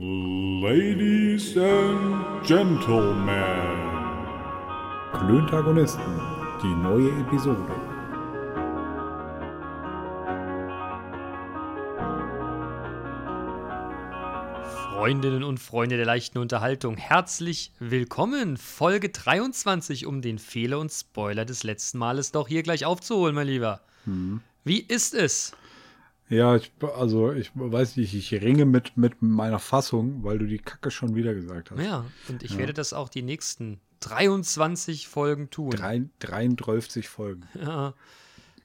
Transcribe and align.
Ladies 0.00 1.56
and 1.56 2.46
Gentlemen. 2.46 3.32
Klöntagonisten, 5.12 6.20
die 6.62 6.68
neue 6.68 7.10
Episode. 7.20 7.74
Freundinnen 14.92 15.42
und 15.42 15.58
Freunde 15.58 15.96
der 15.96 16.06
leichten 16.06 16.38
Unterhaltung, 16.38 16.96
herzlich 16.96 17.72
willkommen. 17.80 18.56
Folge 18.56 19.08
23, 19.08 20.06
um 20.06 20.22
den 20.22 20.38
Fehler 20.38 20.78
und 20.78 20.92
Spoiler 20.92 21.44
des 21.44 21.64
letzten 21.64 21.98
Males 21.98 22.30
doch 22.30 22.46
hier 22.46 22.62
gleich 22.62 22.84
aufzuholen, 22.84 23.34
mein 23.34 23.48
Lieber. 23.48 23.80
Wie 24.62 24.78
ist 24.78 25.14
es? 25.14 25.56
Ja, 26.28 26.56
ich, 26.56 26.72
also 26.96 27.32
ich 27.32 27.50
weiß 27.54 27.96
nicht, 27.96 28.14
ich 28.14 28.32
ringe 28.42 28.66
mit, 28.66 28.96
mit 28.96 29.22
meiner 29.22 29.58
Fassung, 29.58 30.22
weil 30.24 30.38
du 30.38 30.46
die 30.46 30.58
Kacke 30.58 30.90
schon 30.90 31.14
wieder 31.14 31.34
gesagt 31.34 31.70
hast. 31.70 31.80
Ja, 31.80 32.04
und 32.28 32.42
ich 32.42 32.58
werde 32.58 32.74
das 32.74 32.92
auch 32.92 33.08
die 33.08 33.22
nächsten 33.22 33.80
23 34.00 35.08
Folgen 35.08 35.48
tun. 35.50 35.70
Drei, 35.70 36.02
33 36.20 37.08
Folgen. 37.08 37.44
Ja, 37.54 37.94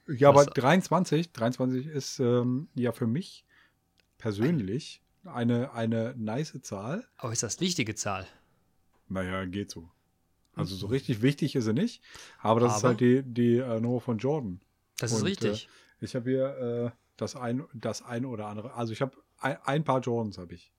Ja, 0.06 0.28
aber 0.28 0.40
Was- 0.46 0.52
23, 0.54 1.32
23 1.32 1.86
ist 1.86 2.20
ähm, 2.20 2.68
ja 2.74 2.92
für 2.92 3.06
mich 3.06 3.44
persönlich 4.18 5.00
eine, 5.24 5.72
eine 5.72 6.14
nice 6.18 6.58
Zahl. 6.62 7.06
aber 7.16 7.32
ist 7.32 7.42
das 7.42 7.60
wichtige 7.60 7.94
Zahl? 7.94 8.26
Naja, 9.08 9.44
geht 9.46 9.70
so. 9.70 9.88
Also 10.54 10.76
so 10.76 10.86
richtig 10.86 11.22
wichtig 11.22 11.56
ist 11.56 11.64
sie 11.64 11.72
nicht, 11.72 12.02
aber 12.40 12.60
das 12.60 12.76
ist 12.76 12.78
Aber? 12.84 12.88
halt 12.90 13.00
die, 13.00 13.22
die 13.22 13.56
äh, 13.56 13.80
Nummer 13.80 14.00
von 14.00 14.18
Jordan. 14.18 14.60
Das 14.98 15.12
ist 15.12 15.20
Und, 15.22 15.26
richtig. 15.28 15.68
Äh, 16.00 16.04
ich 16.04 16.14
habe 16.14 16.30
hier 16.30 16.92
äh, 16.92 17.03
das 17.16 17.36
ein, 17.36 17.64
das 17.74 18.02
ein 18.02 18.24
oder 18.24 18.46
andere. 18.46 18.74
Also 18.74 18.92
ich 18.92 19.00
habe 19.02 19.16
ein, 19.40 19.56
ein 19.64 19.84
paar 19.84 20.00
Jordans 20.00 20.38
habe 20.38 20.54
ich. 20.54 20.72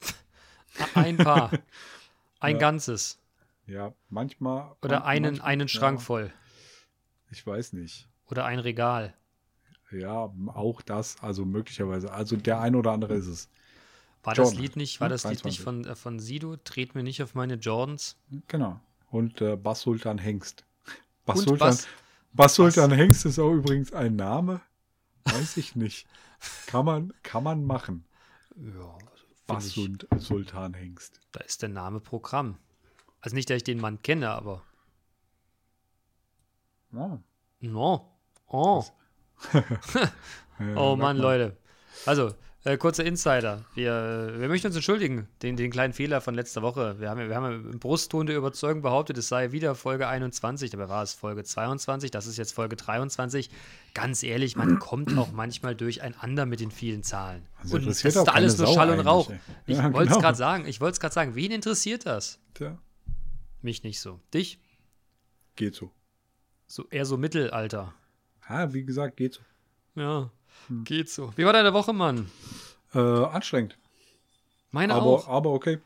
Ein 0.94 1.16
Paar. 1.16 1.50
Ein 2.40 2.56
Ja. 2.56 2.60
ganzes. 2.60 3.18
Ja, 3.66 3.94
manchmal. 4.10 4.74
Oder 4.82 5.04
einen, 5.06 5.24
manchmal- 5.34 5.48
einen 5.48 5.68
Schrank 5.68 6.00
ja, 6.00 6.04
voll. 6.04 6.32
Ich 7.30 7.46
weiß 7.46 7.72
nicht. 7.74 8.08
Oder 8.30 8.44
ein 8.44 8.58
Regal. 8.58 9.14
Ja, 9.90 10.30
auch 10.48 10.82
das, 10.82 11.16
also 11.22 11.44
möglicherweise. 11.44 12.12
Also 12.12 12.36
der 12.36 12.60
ein 12.60 12.74
oder 12.74 12.90
andere 12.92 13.14
ist 13.14 13.26
es. 13.28 13.48
War 14.22 14.34
Jordan, 14.34 14.54
das 14.54 14.60
Lied 14.60 14.76
nicht, 14.76 15.00
war 15.00 15.08
ne? 15.08 15.14
das 15.14 15.24
Lied 15.24 15.44
nicht 15.44 15.58
23. 15.58 15.60
von, 15.64 15.84
äh, 15.84 15.94
von 15.94 16.18
Sido? 16.18 16.56
Tret 16.56 16.94
mir 16.94 17.02
nicht 17.02 17.22
auf 17.22 17.34
meine 17.34 17.54
Jordans. 17.54 18.16
Genau. 18.48 18.80
Und 19.10 19.40
äh, 19.40 19.56
Bass 19.56 19.82
Sultan 19.82 20.18
Hengst. 20.18 20.64
Bass 21.24 21.40
Sultan, 21.42 21.68
Bass- 21.68 21.86
Bass 22.32 22.54
Sultan 22.56 22.90
Hengst 22.90 23.24
ist 23.26 23.38
auch 23.38 23.52
übrigens 23.52 23.92
ein 23.92 24.16
Name. 24.16 24.60
Weiß 25.24 25.56
ich 25.56 25.74
nicht. 25.76 26.06
Kann 26.66 26.84
man, 26.84 27.12
kann 27.22 27.42
man 27.44 27.64
machen. 27.64 28.04
Ja, 28.56 28.96
find 29.46 29.64
ich, 29.64 29.72
Sul- 29.74 29.98
Sultan 30.18 30.74
Hengst. 30.74 31.20
da 31.32 31.40
ist 31.40 31.62
der 31.62 31.68
Name 31.70 32.00
Programm. 32.00 32.58
Also 33.20 33.34
nicht, 33.34 33.48
dass 33.50 33.56
ich 33.58 33.64
den 33.64 33.80
Mann 33.80 34.02
kenne, 34.02 34.30
aber. 34.30 34.62
No. 37.60 38.12
Oh. 38.48 38.84
Äh, 39.52 39.62
Oh 40.58 40.94
merkt 40.94 40.98
Mann, 40.98 40.98
man. 40.98 41.16
Leute. 41.18 41.56
Also, 42.06 42.34
äh, 42.64 42.76
kurzer 42.78 43.04
Insider. 43.04 43.64
Wir, 43.74 44.34
wir 44.38 44.48
möchten 44.48 44.66
uns 44.68 44.76
entschuldigen, 44.76 45.28
den, 45.42 45.56
den 45.56 45.70
kleinen 45.70 45.92
Fehler 45.92 46.20
von 46.20 46.34
letzter 46.34 46.62
Woche. 46.62 46.98
Wir 46.98 47.10
haben, 47.10 47.28
wir 47.28 47.36
haben 47.36 47.70
im 47.72 47.78
Brustton 47.78 48.26
der 48.26 48.36
Überzeugung 48.36 48.82
behauptet, 48.82 49.18
es 49.18 49.28
sei 49.28 49.52
wieder 49.52 49.74
Folge 49.74 50.08
21, 50.08 50.70
dabei 50.70 50.88
war 50.88 51.02
es 51.02 51.12
Folge 51.12 51.44
22, 51.44 52.10
das 52.10 52.26
ist 52.26 52.38
jetzt 52.38 52.52
Folge 52.52 52.76
23. 52.76 53.50
Ganz 53.92 54.22
ehrlich, 54.22 54.56
man 54.56 54.78
kommt 54.80 55.16
auch 55.18 55.32
manchmal 55.32 55.74
durcheinander 55.74 56.46
mit 56.46 56.60
den 56.60 56.70
vielen 56.70 57.02
Zahlen. 57.02 57.46
Also 57.62 57.76
und 57.76 57.86
das 57.86 58.04
ist 58.04 58.16
alles 58.28 58.58
nur 58.58 58.66
Sau 58.68 58.74
Schall 58.74 58.90
und 58.98 59.06
Rauch. 59.06 59.30
Ich 59.66 59.76
Ja, 59.76 59.92
wollte 59.92 60.04
es 60.04 60.08
genau. 60.08 60.20
gerade 60.20 60.38
sagen, 60.38 60.66
ich 60.66 60.80
wollte 60.80 60.94
es 60.94 61.00
gerade 61.00 61.14
sagen. 61.14 61.34
Wen 61.34 61.52
interessiert 61.52 62.06
das? 62.06 62.38
Tja, 62.54 62.78
Mich 63.62 63.82
nicht 63.82 64.00
so. 64.00 64.20
Dich? 64.32 64.58
geht 65.56 65.74
so. 65.74 65.92
So 66.66 66.88
eher 66.90 67.04
so 67.04 67.16
Mittelalter. 67.16 67.94
Ja, 68.48 68.72
wie 68.72 68.84
gesagt, 68.84 69.16
geht 69.16 69.34
so. 69.34 69.42
Ja, 69.94 70.30
Hm. 70.68 70.84
geht 70.84 71.08
so. 71.10 71.32
Wie 71.36 71.44
war 71.44 71.52
deine 71.52 71.72
Woche, 71.74 71.92
Mann? 71.92 72.30
Äh, 72.94 72.98
anstrengend. 72.98 73.76
Meine 74.70 74.94
Aber, 74.94 75.06
auch. 75.06 75.28
aber 75.28 75.50
okay. 75.50 75.78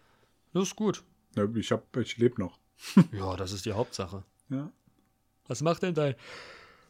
Das 0.53 0.65
ist 0.65 0.77
gut. 0.77 1.03
Ne, 1.35 1.49
Ich, 1.57 1.71
hab- 1.73 1.97
ich 1.97 2.17
lebe 2.19 2.41
noch. 2.41 2.59
Ja, 3.13 3.37
das 3.37 3.53
ist 3.53 3.67
die 3.67 3.73
Hauptsache. 3.73 4.23
Ja. 4.51 4.71
Was 5.47 5.63
macht 5.63 5.83
denn 5.83 5.95
dein. 5.95 6.15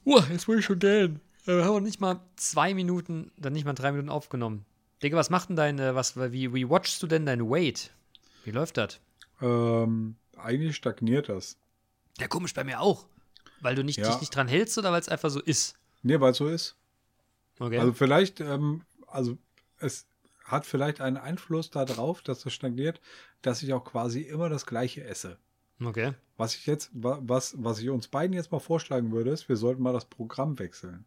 Uah, 0.04 0.26
jetzt 0.30 0.46
will 0.48 0.58
ich 0.58 0.64
schon 0.64 0.78
gehen. 0.78 1.20
Äh, 1.46 1.56
Wir 1.56 1.64
haben 1.64 1.74
noch 1.74 1.80
nicht 1.80 2.00
mal 2.00 2.20
zwei 2.36 2.74
Minuten, 2.74 3.30
dann 3.36 3.52
nicht 3.52 3.64
mal 3.64 3.72
drei 3.74 3.90
Minuten 3.92 4.10
aufgenommen. 4.10 4.64
Digga, 5.02 5.16
was 5.16 5.30
macht 5.30 5.48
denn 5.48 5.56
dein, 5.56 5.78
äh, 5.78 5.94
was, 5.94 6.16
wie, 6.16 6.52
wie 6.54 6.68
watchst 6.68 7.02
du 7.02 7.06
denn 7.06 7.24
dein 7.26 7.48
Weight? 7.48 7.92
Wie 8.44 8.50
läuft 8.50 8.76
das? 8.76 9.00
Ähm, 9.40 10.16
eigentlich 10.36 10.76
stagniert 10.76 11.28
das. 11.28 11.56
Ja, 12.18 12.26
komisch 12.28 12.52
bei 12.54 12.64
mir 12.64 12.80
auch. 12.80 13.06
Weil 13.60 13.74
du 13.76 13.82
nicht, 13.84 13.98
Ja. 13.98 14.08
dich 14.10 14.20
nicht 14.20 14.34
dran 14.34 14.48
hältst 14.48 14.76
oder 14.78 14.92
weil 14.92 15.00
es 15.00 15.08
einfach 15.08 15.30
so 15.30 15.40
ist? 15.40 15.76
Nee, 16.02 16.20
weil 16.20 16.32
es 16.32 16.38
so 16.38 16.48
ist. 16.48 16.74
Okay. 17.58 17.78
Also 17.78 17.92
vielleicht, 17.92 18.41
ähm, 18.41 18.82
also 19.06 19.36
es 19.78 20.06
hat 20.44 20.64
vielleicht 20.66 21.00
einen 21.00 21.16
Einfluss 21.16 21.70
darauf, 21.70 22.22
dass 22.22 22.46
es 22.46 22.52
stagniert, 22.52 23.00
dass 23.42 23.62
ich 23.62 23.72
auch 23.74 23.84
quasi 23.84 24.22
immer 24.22 24.48
das 24.48 24.64
Gleiche 24.66 25.04
esse. 25.04 25.38
okay. 25.84 26.12
Was 26.36 26.54
ich 26.54 26.66
jetzt, 26.66 26.91
wa- 26.94 27.19
was, 27.22 27.54
was 27.58 27.80
ich 27.80 27.91
uns 27.91 28.06
beiden 28.08 28.32
jetzt 28.34 28.52
mal 28.52 28.60
vorschlagen 28.60 29.10
würde, 29.10 29.30
ist, 29.30 29.48
wir 29.48 29.56
sollten 29.56 29.82
mal 29.82 29.92
das 29.92 30.04
Programm 30.04 30.58
wechseln. 30.60 31.04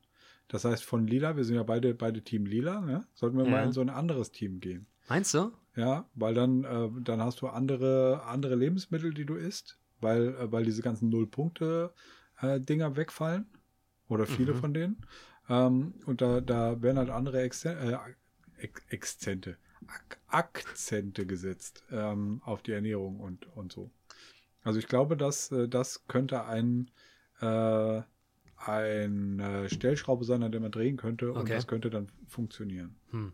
Das 0.49 0.65
heißt, 0.65 0.83
von 0.83 1.07
Lila, 1.07 1.37
wir 1.37 1.45
sind 1.45 1.55
ja 1.55 1.63
beide, 1.63 1.93
beide 1.95 2.21
Team 2.21 2.45
Lila, 2.45 2.81
ne? 2.81 3.07
sollten 3.13 3.37
wir 3.37 3.45
mal 3.45 3.61
Ja. 3.61 3.63
in 3.63 3.71
so 3.71 3.79
ein 3.79 3.89
anderes 3.89 4.31
Team 4.31 4.59
gehen. 4.59 4.85
Meinst 5.07 5.33
du? 5.33 5.51
Ja, 5.77 6.05
weil 6.15 6.33
dann, 6.33 6.65
äh, 6.65 6.89
dann 7.01 7.21
hast 7.21 7.39
du 7.41 7.47
andere, 7.47 8.23
andere 8.25 8.55
Lebensmittel, 8.55 9.13
die 9.13 9.25
du 9.25 9.35
isst, 9.35 9.79
weil, 10.01 10.35
äh, 10.35 10.51
weil 10.51 10.65
diese 10.65 10.81
ganzen 10.81 11.07
Null-Punkte-Dinger 11.09 12.95
wegfallen. 12.97 13.45
Oder 14.09 14.25
viele 14.27 14.53
Mhm. 14.53 14.57
von 14.57 14.73
denen. 14.73 14.97
Ähm, 15.49 15.93
und 16.05 16.21
da, 16.21 16.41
da 16.41 16.81
werden 16.81 16.97
halt 16.97 17.09
andere 17.09 17.41
Exzen 17.41 17.77
äh, 17.77 17.97
Ex 18.57 18.81
Exzente, 18.89 19.57
Ak 19.87 20.19
Akzente 20.27 21.25
gesetzt 21.25 21.83
ähm, 21.91 22.41
auf 22.45 22.61
die 22.61 22.71
Ernährung 22.71 23.19
und, 23.19 23.47
und 23.55 23.71
so. 23.71 23.91
Also 24.63 24.79
ich 24.79 24.87
glaube, 24.87 25.17
dass 25.17 25.51
äh, 25.51 25.67
das 25.67 26.07
könnte 26.07 26.45
ein, 26.45 26.91
äh, 27.41 28.01
ein 28.57 29.39
äh, 29.39 29.69
Stellschraube 29.69 30.23
sein, 30.25 30.43
an 30.43 30.51
der 30.51 30.61
man 30.61 30.71
drehen 30.71 30.97
könnte 30.97 31.31
und 31.33 31.41
Okay. 31.41 31.55
das 31.55 31.67
könnte 31.67 31.89
dann 31.89 32.09
funktionieren. 32.27 32.95
Hm. 33.09 33.33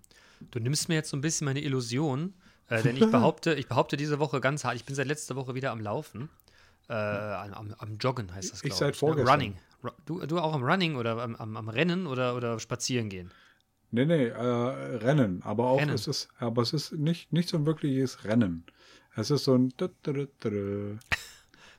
Du 0.51 0.59
nimmst 0.59 0.87
mir 0.87 0.95
jetzt 0.95 1.09
so 1.09 1.17
ein 1.17 1.21
bisschen 1.21 1.45
meine 1.45 1.61
Illusion, 1.61 2.33
äh, 2.69 2.81
denn 2.81 2.95
ich 2.97 3.11
behaupte, 3.11 3.53
ich 3.55 3.67
behaupte 3.67 3.97
diese 3.97 4.19
Woche 4.19 4.39
ganz 4.39 4.63
hart, 4.63 4.75
ich 4.77 4.85
bin 4.85 4.95
seit 4.95 5.07
letzter 5.07 5.35
Woche 5.35 5.55
wieder 5.55 5.71
am 5.71 5.81
Laufen. 5.81 6.29
Äh, 6.89 6.93
am, 6.93 7.73
am 7.77 7.97
Joggen 7.97 8.33
heißt 8.33 8.51
das, 8.51 8.59
Ich 8.63 8.69
glaube 8.69 8.79
seit 8.79 8.93
Ne? 8.93 8.97
vorgestern. 8.97 9.33
Running. 9.33 9.57
Ru- 9.83 9.91
Du, 10.05 10.25
du 10.25 10.39
auch 10.39 10.53
am 10.53 10.63
Running 10.63 10.95
oder 10.95 11.21
am, 11.21 11.35
am, 11.35 11.57
am 11.57 11.69
Rennen 11.69 12.07
oder, 12.07 12.35
oder 12.35 12.59
spazieren 12.59 13.09
gehen? 13.09 13.31
Nee, 13.91 14.05
nee, 14.05 14.25
äh, 14.27 14.33
Rennen. 14.41 15.41
Aber 15.43 15.67
auch 15.67 15.79
Rennen. 15.79 15.93
es 15.93 16.07
ist, 16.07 16.29
aber 16.39 16.61
es 16.61 16.73
ist 16.73 16.93
nicht, 16.93 17.31
nicht 17.31 17.49
so 17.49 17.57
ein 17.57 17.65
wirkliches 17.65 18.23
Rennen. 18.25 18.65
Es 19.15 19.31
ist 19.31 19.43
so 19.45 19.55
ein. 19.55 19.73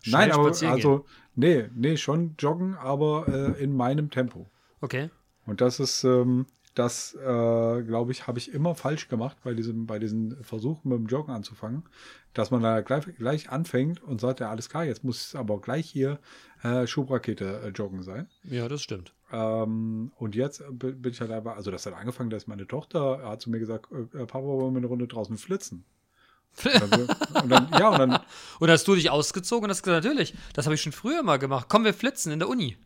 Nein, 0.06 0.32
aber 0.32 0.46
also, 0.48 1.06
nee, 1.34 1.68
nee, 1.74 1.96
schon 1.96 2.34
joggen, 2.38 2.76
aber 2.76 3.26
äh, 3.56 3.62
in 3.62 3.76
meinem 3.76 4.10
Tempo. 4.10 4.48
Okay. 4.80 5.10
Und 5.46 5.60
das 5.60 5.80
ist, 5.80 6.04
ähm, 6.04 6.46
das, 6.78 7.14
äh, 7.14 7.82
glaube 7.82 8.12
ich, 8.12 8.26
habe 8.26 8.38
ich 8.38 8.52
immer 8.52 8.74
falsch 8.74 9.08
gemacht 9.08 9.36
bei 9.42 9.54
diesem, 9.54 9.86
bei 9.86 9.98
diesen 9.98 10.42
Versuchen 10.44 10.88
mit 10.90 10.98
dem 10.98 11.06
Joggen 11.06 11.34
anzufangen, 11.34 11.84
dass 12.34 12.50
man 12.50 12.62
da 12.62 12.80
gleich, 12.82 13.04
gleich 13.16 13.50
anfängt 13.50 14.02
und 14.02 14.20
sagt, 14.20 14.40
ja, 14.40 14.50
alles 14.50 14.68
klar, 14.68 14.84
jetzt 14.84 15.02
muss 15.02 15.26
es 15.28 15.34
aber 15.34 15.60
gleich 15.60 15.88
hier 15.90 16.18
äh, 16.62 16.86
Schubrakete 16.86 17.62
äh, 17.64 17.68
joggen 17.70 18.02
sein. 18.02 18.28
Ja, 18.44 18.68
das 18.68 18.82
stimmt. 18.82 19.12
Ähm, 19.32 20.12
und 20.16 20.34
jetzt 20.36 20.62
bin 20.70 21.02
ich 21.10 21.20
halt 21.20 21.30
einfach, 21.32 21.56
also 21.56 21.70
das 21.70 21.84
hat 21.86 21.94
angefangen, 21.94 22.30
dass 22.30 22.46
meine 22.46 22.66
Tochter 22.66 23.22
hat 23.28 23.40
zu 23.40 23.50
mir 23.50 23.58
gesagt, 23.58 23.90
äh, 23.92 24.18
äh, 24.18 24.26
Papa, 24.26 24.44
wollen 24.44 24.74
wir 24.74 24.78
eine 24.78 24.86
Runde 24.86 25.08
draußen 25.08 25.36
flitzen? 25.36 25.84
Und 26.64 26.80
dann, 26.80 26.90
so- 26.90 27.40
und 27.42 27.48
dann, 27.50 27.68
ja, 27.78 27.88
und 27.90 27.98
dann, 27.98 28.18
Und 28.60 28.70
hast 28.70 28.86
du 28.88 28.94
dich 28.94 29.10
ausgezogen 29.10 29.64
und 29.64 29.70
hast 29.70 29.82
gesagt, 29.82 30.04
natürlich, 30.04 30.34
das 30.54 30.66
habe 30.66 30.74
ich 30.74 30.82
schon 30.82 30.92
früher 30.92 31.22
mal 31.22 31.38
gemacht. 31.38 31.66
Komm, 31.68 31.84
wir 31.84 31.94
flitzen 31.94 32.32
in 32.32 32.38
der 32.38 32.48
Uni. 32.48 32.76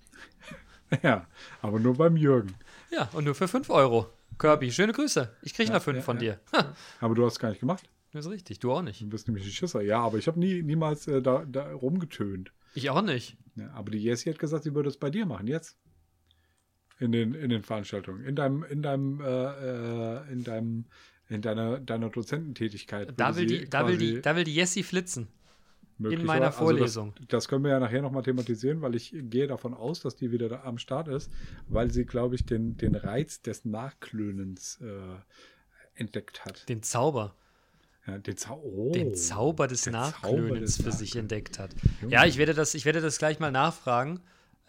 ja, 1.03 1.27
aber 1.61 1.79
nur 1.79 1.95
beim 1.95 2.17
Jürgen. 2.17 2.55
Ja, 2.93 3.09
und 3.13 3.25
nur 3.25 3.35
für 3.35 3.49
5 3.49 3.71
Euro. 3.71 4.07
Kirby, 4.39 4.71
schöne 4.71 4.93
Grüße. 4.93 5.35
Ich 5.43 5.55
kriege 5.55 5.69
Ja, 5.71 5.77
noch 5.77 5.83
5 5.83 5.97
ja, 5.97 6.03
von 6.03 6.21
ja. 6.21 6.35
dir. 6.53 6.75
Aber 7.01 7.15
du 7.15 7.25
hast 7.25 7.35
es 7.35 7.39
gar 7.39 7.49
nicht 7.51 7.61
gemacht. 7.61 7.89
das 8.13 8.27
ist 8.27 8.33
richtig, 8.33 8.59
du 8.61 8.73
auch 8.73 8.83
nicht. 8.83 9.01
Du 9.01 9.09
bist 9.09 9.29
nämlich 9.29 9.45
ein 9.47 9.51
Schisser. 9.51 9.81
Ja, 9.83 10.01
aber 10.01 10.19
ich 10.19 10.27
habe 10.27 10.39
nie, 10.39 10.63
niemals 10.63 11.07
äh, 11.09 11.23
da, 11.23 11.45
da 11.47 11.73
rumgetönt. 11.73 12.53
Ich 12.75 12.91
auch 12.91 13.03
nicht. 13.03 13.37
Ja, 13.57 13.71
aber 13.73 13.91
die 13.91 13.99
Jessie 13.99 14.31
hat 14.31 14.39
gesagt, 14.39 14.65
sie 14.65 14.75
würde 14.75 14.89
es 14.89 14.97
bei 14.97 15.11
dir 15.11 15.27
machen, 15.27 15.47
jetzt. 15.47 15.77
In 16.99 17.13
den, 17.13 17.35
in 17.35 17.51
den 17.51 17.63
Veranstaltungen. 17.63 18.25
In 18.25 18.37
deinem, 18.37 18.63
in 18.65 18.83
deinem, 18.83 19.21
äh, 19.21 19.25
äh, 19.27 20.33
in 20.33 20.45
deinem, 20.45 20.85
in 21.29 21.43
deiner, 21.43 21.81
deiner 21.81 22.11
Dozententätigkeit. 22.11 23.13
Da 23.17 23.37
will, 23.37 23.47
die, 23.47 23.69
da, 23.69 23.87
will 23.89 23.97
die, 23.97 24.21
da 24.21 24.37
will 24.37 24.45
die 24.45 24.55
Jessie 24.55 24.83
flitzen. 24.83 25.29
Möglicherweise- 25.99 26.27
meiner 26.27 26.47
also 26.47 26.59
Vorlesung. 26.59 27.15
das, 27.19 27.27
das 27.29 27.49
können 27.49 27.65
wir 27.65 27.71
ja 27.73 27.81
nachher 27.81 28.03
nochmal 28.03 28.23
thematisieren, 28.23 28.81
weil 28.83 28.95
ich 28.95 29.15
gehe 29.15 29.47
davon 29.47 29.75
aus, 29.75 30.01
dass 30.01 30.17
die 30.17 30.31
wieder 30.33 30.49
da 30.49 30.63
am 30.65 30.79
Start 30.79 31.09
ist, 31.09 31.31
weil 31.69 31.91
sie, 31.91 32.05
glaube 32.05 32.35
ich, 32.35 32.45
den, 32.45 32.77
den 32.77 32.95
Reiz 32.95 33.43
des 33.43 33.65
Nachklönens 33.65 34.81
äh, 34.81 36.01
entdeckt 36.01 36.45
hat. 36.45 36.69
Den 36.69 36.83
Zauber. 36.83 37.35
Ja, 38.07 38.19
den, 38.19 38.37
Zau 38.37 38.61
oh, 38.61 38.91
den 38.93 39.15
Zauber 39.15 39.69
des 39.69 39.83
der 39.83 39.93
Zauber 39.93 40.07
Nachklönens 40.11 40.77
des 40.77 40.85
für 40.85 40.91
sich 40.93 41.15
Nachklönens. 41.15 41.15
entdeckt 41.17 41.59
hat. 41.61 41.71
Junge. 42.01 42.13
Ja, 42.13 42.25
ich 42.27 42.37
werde 42.37 42.53
das, 42.53 42.75
ich 42.75 42.85
werde 42.85 43.01
das 43.01 43.19
gleich 43.19 43.39
mal 43.39 43.53
nachfragen. 43.53 44.21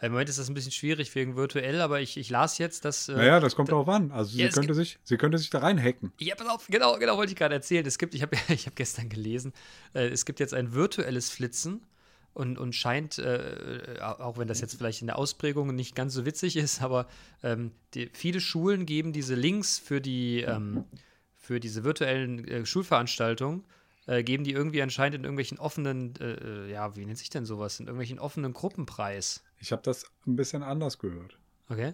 Im 0.04 0.12
Moment 0.12 0.28
ist 0.28 0.38
das 0.38 0.50
ein 0.50 0.54
bisschen 0.54 0.74
schwierig 0.74 1.16
wegen 1.16 1.38
virtuell, 1.38 1.80
aber 1.80 2.02
ich, 2.02 2.18
ich 2.18 2.30
las 2.30 2.58
jetzt, 2.58 2.84
dass. 2.84 3.08
äh, 3.08 3.14
Naja, 3.16 3.40
das 3.40 3.56
kommt 3.56 3.70
darauf 3.70 3.88
an. 3.88 4.12
Also 4.12 4.38
Ja, 4.38 4.48
sie, 4.48 4.54
könnte 4.54 4.74
sich, 4.74 5.00
sie 5.04 5.16
könnte 5.16 5.38
sich 5.38 5.50
da 5.50 5.60
reinhacken. 5.60 6.12
Ja, 6.20 6.36
pass 6.36 6.48
auf, 6.48 6.68
genau, 6.68 6.98
genau, 7.00 7.16
wollte 7.16 7.32
ich 7.32 7.38
gerade 7.38 7.56
erzählen. 7.56 7.86
Es 7.86 7.98
gibt, 7.98 8.14
ich 8.14 8.22
habe 8.22 8.36
ich 8.50 8.68
hab 8.68 8.76
gestern 8.76 9.08
gelesen, 9.08 9.54
äh, 9.94 10.08
es 10.08 10.26
gibt 10.26 10.42
jetzt 10.42 10.54
ein 10.54 10.74
virtuelles 10.74 11.30
Flitzen 11.30 11.86
und, 12.34 12.58
und 12.58 12.76
scheint, 12.76 13.18
äh, 13.20 13.98
auch 14.02 14.38
wenn 14.38 14.50
das 14.50 14.60
jetzt 14.60 14.76
vielleicht 14.76 15.00
in 15.02 15.08
der 15.08 15.18
Ausprägung 15.18 15.74
nicht 15.74 15.96
ganz 15.96 16.14
so 16.14 16.26
witzig 16.26 16.58
ist, 16.58 16.82
aber 16.82 17.08
ähm, 17.42 17.72
die, 17.94 18.10
viele 18.12 18.42
Schulen 18.42 18.86
geben 18.86 19.14
diese 19.14 19.36
Links 19.36 19.80
für 19.80 20.02
die, 20.02 20.42
ähm, 20.42 20.84
für 21.38 21.62
diese 21.62 21.86
virtuellen 21.86 22.46
äh, 22.46 22.66
Schulveranstaltungen, 22.66 23.64
äh, 24.08 24.24
geben 24.24 24.44
die 24.44 24.52
irgendwie 24.52 24.82
anscheinend 24.82 25.16
in 25.16 25.24
irgendwelchen 25.24 25.60
offenen, 25.60 26.14
äh, 26.20 26.34
äh, 26.34 26.72
ja, 26.72 26.96
wie 26.98 27.06
nennt 27.06 27.20
sich 27.20 27.30
denn 27.30 27.46
sowas, 27.46 27.80
in 27.80 27.86
irgendwelchen 27.86 28.20
offenen 28.20 28.52
Gruppenpreis. 28.52 29.44
Ich 29.64 29.72
habe 29.72 29.82
das 29.82 30.06
ein 30.28 30.36
bisschen 30.36 30.62
anders 30.62 31.00
gehört. 31.00 31.40
Okay? 31.70 31.94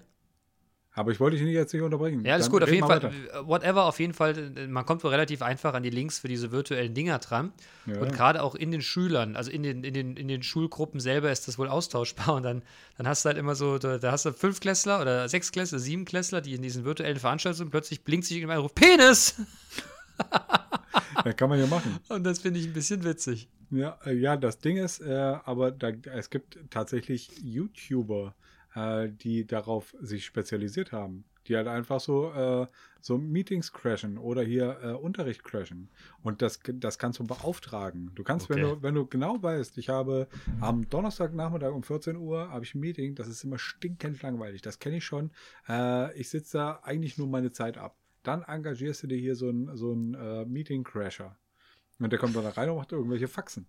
Aber 0.94 1.12
ich 1.12 1.20
wollte 1.20 1.38
dich 1.38 1.46
nicht 1.46 1.54
jetzt 1.54 1.72
nicht 1.72 1.84
unterbrechen. 1.84 2.26
Ja, 2.26 2.34
alles 2.34 2.48
Dann 2.48 2.52
gut, 2.54 2.64
auf 2.64 2.72
jeden 2.72 2.88
Fall. 2.88 3.04
weiter. 3.04 3.12
äh, 3.14 3.46
Whatever, 3.48 3.86
auf 3.86 4.00
jeden 4.00 4.14
Fall. 4.16 4.58
äh, 4.58 4.68
Man 4.68 4.88
kommt 4.88 5.04
wohl 5.04 5.12
relativ 5.12 5.44
einfach 5.44 5.76
an 5.76 5.84
die 5.84 5.92
Links 5.92 6.18
für 6.18 6.28
diese 6.28 6.52
virtuellen 6.52 6.96
Dinger 6.96 7.20
dran. 7.20 7.54
Ja. 7.86 8.02
Und 8.02 8.12
gerade 8.12 8.42
auch 8.42 8.56
in 8.56 8.72
den 8.72 8.82
Schülern, 8.82 9.36
also 9.36 9.52
in 9.52 9.62
den, 9.62 9.84
in, 9.84 9.94
den, 9.94 10.18
in 10.18 10.28
den 10.28 10.42
Schulgruppen 10.42 11.00
selber 11.00 11.32
ist 11.32 11.48
das 11.48 11.60
wohl 11.60 11.68
austauschbar. 11.68 12.34
Und 12.34 12.42
dann, 12.44 12.64
dann 12.98 13.08
hast 13.08 13.24
du 13.24 13.28
halt 13.28 13.38
immer 13.38 13.54
so, 13.54 13.78
da, 13.78 14.00
da 14.00 14.12
hast 14.12 14.26
du 14.26 14.34
fünf 14.34 14.60
Klässler 14.62 15.00
oder 15.00 15.30
sechs 15.30 15.52
Klässler, 15.52 15.78
sieben 15.78 16.06
Klässler, 16.06 16.42
die 16.42 16.56
in 16.56 16.64
diesen 16.64 16.86
virtuellen 16.86 17.20
Veranstaltungen 17.20 17.58
sind. 17.58 17.70
Plötzlich 17.70 18.04
blinkt 18.04 18.26
sich 18.26 18.38
irgendwann 18.38 18.58
Ruf 18.58 18.74
Penis! 18.74 19.36
Ja, 21.26 21.34
kann 21.34 21.50
man 21.50 21.60
ja 21.60 21.68
machen. 21.68 22.00
Und 22.08 22.24
das 22.24 22.40
finde 22.40 22.60
ich 22.60 22.66
ein 22.68 22.74
bisschen 22.74 23.04
witzig. 23.04 23.50
Ja, 23.72 24.00
äh, 24.06 24.14
ja, 24.14 24.36
das 24.38 24.60
Ding 24.60 24.78
ist, 24.78 25.00
äh, 25.00 25.14
aber 25.14 25.72
da, 25.72 25.90
es 25.90 26.30
gibt 26.30 26.60
tatsächlich 26.70 27.32
YouTuber, 27.42 28.36
äh, 28.76 29.10
die 29.10 29.46
darauf 29.46 29.96
sich 30.00 30.26
spezialisiert 30.26 30.92
haben. 30.92 31.26
Die 31.48 31.56
halt 31.56 31.68
einfach 31.68 32.00
so, 32.00 32.32
äh, 32.32 32.68
so 33.02 33.18
Meetings 33.18 33.72
crashen 33.72 34.18
oder 34.18 34.44
hier 34.44 34.80
äh, 34.84 34.92
Unterricht 34.92 35.44
crashen. 35.44 35.90
Und 36.22 36.42
das, 36.42 36.60
das 36.74 37.00
kannst 37.00 37.20
du 37.20 37.26
beauftragen. 37.26 38.12
Du 38.14 38.24
kannst, 38.24 38.50
wenn 38.50 38.62
Okay. 38.62 38.76
du, 38.76 38.84
wenn 38.84 38.94
du 38.96 39.08
genau 39.08 39.42
weißt, 39.42 39.78
ich 39.78 39.90
habe 39.90 40.28
am 40.60 40.88
Donnerstagnachmittag 40.90 41.72
um 41.74 41.82
14 41.84 42.18
Uhr 42.18 42.50
habe 42.50 42.66
ich 42.66 42.76
ein 42.76 42.80
Meeting, 42.82 43.16
das 43.16 43.28
ist 43.28 43.44
immer 43.44 43.58
stinkend 43.58 44.22
langweilig. 44.22 44.62
Das 44.62 44.80
kenne 44.80 44.98
ich 44.98 45.06
schon. 45.06 45.32
Äh, 45.68 46.16
ich 46.20 46.30
sitze 46.30 46.58
da 46.58 46.80
eigentlich 46.84 47.18
nur 47.18 47.28
meine 47.28 47.52
Zeit 47.52 47.78
ab. 47.78 47.96
Dann 48.24 48.44
engagierst 48.44 49.02
du 49.04 49.08
dir 49.08 49.18
hier 49.18 49.36
so 49.36 49.50
einen 49.50 49.76
so 49.78 49.94
äh, 49.94 50.46
Meeting-Crasher. 50.46 51.36
Und 52.00 52.12
der 52.12 52.20
kommt 52.20 52.36
dann 52.36 52.44
da 52.44 52.50
rein 52.52 52.70
und 52.70 52.78
macht 52.78 52.92
irgendwelche 52.92 53.28
Faxen. 53.28 53.68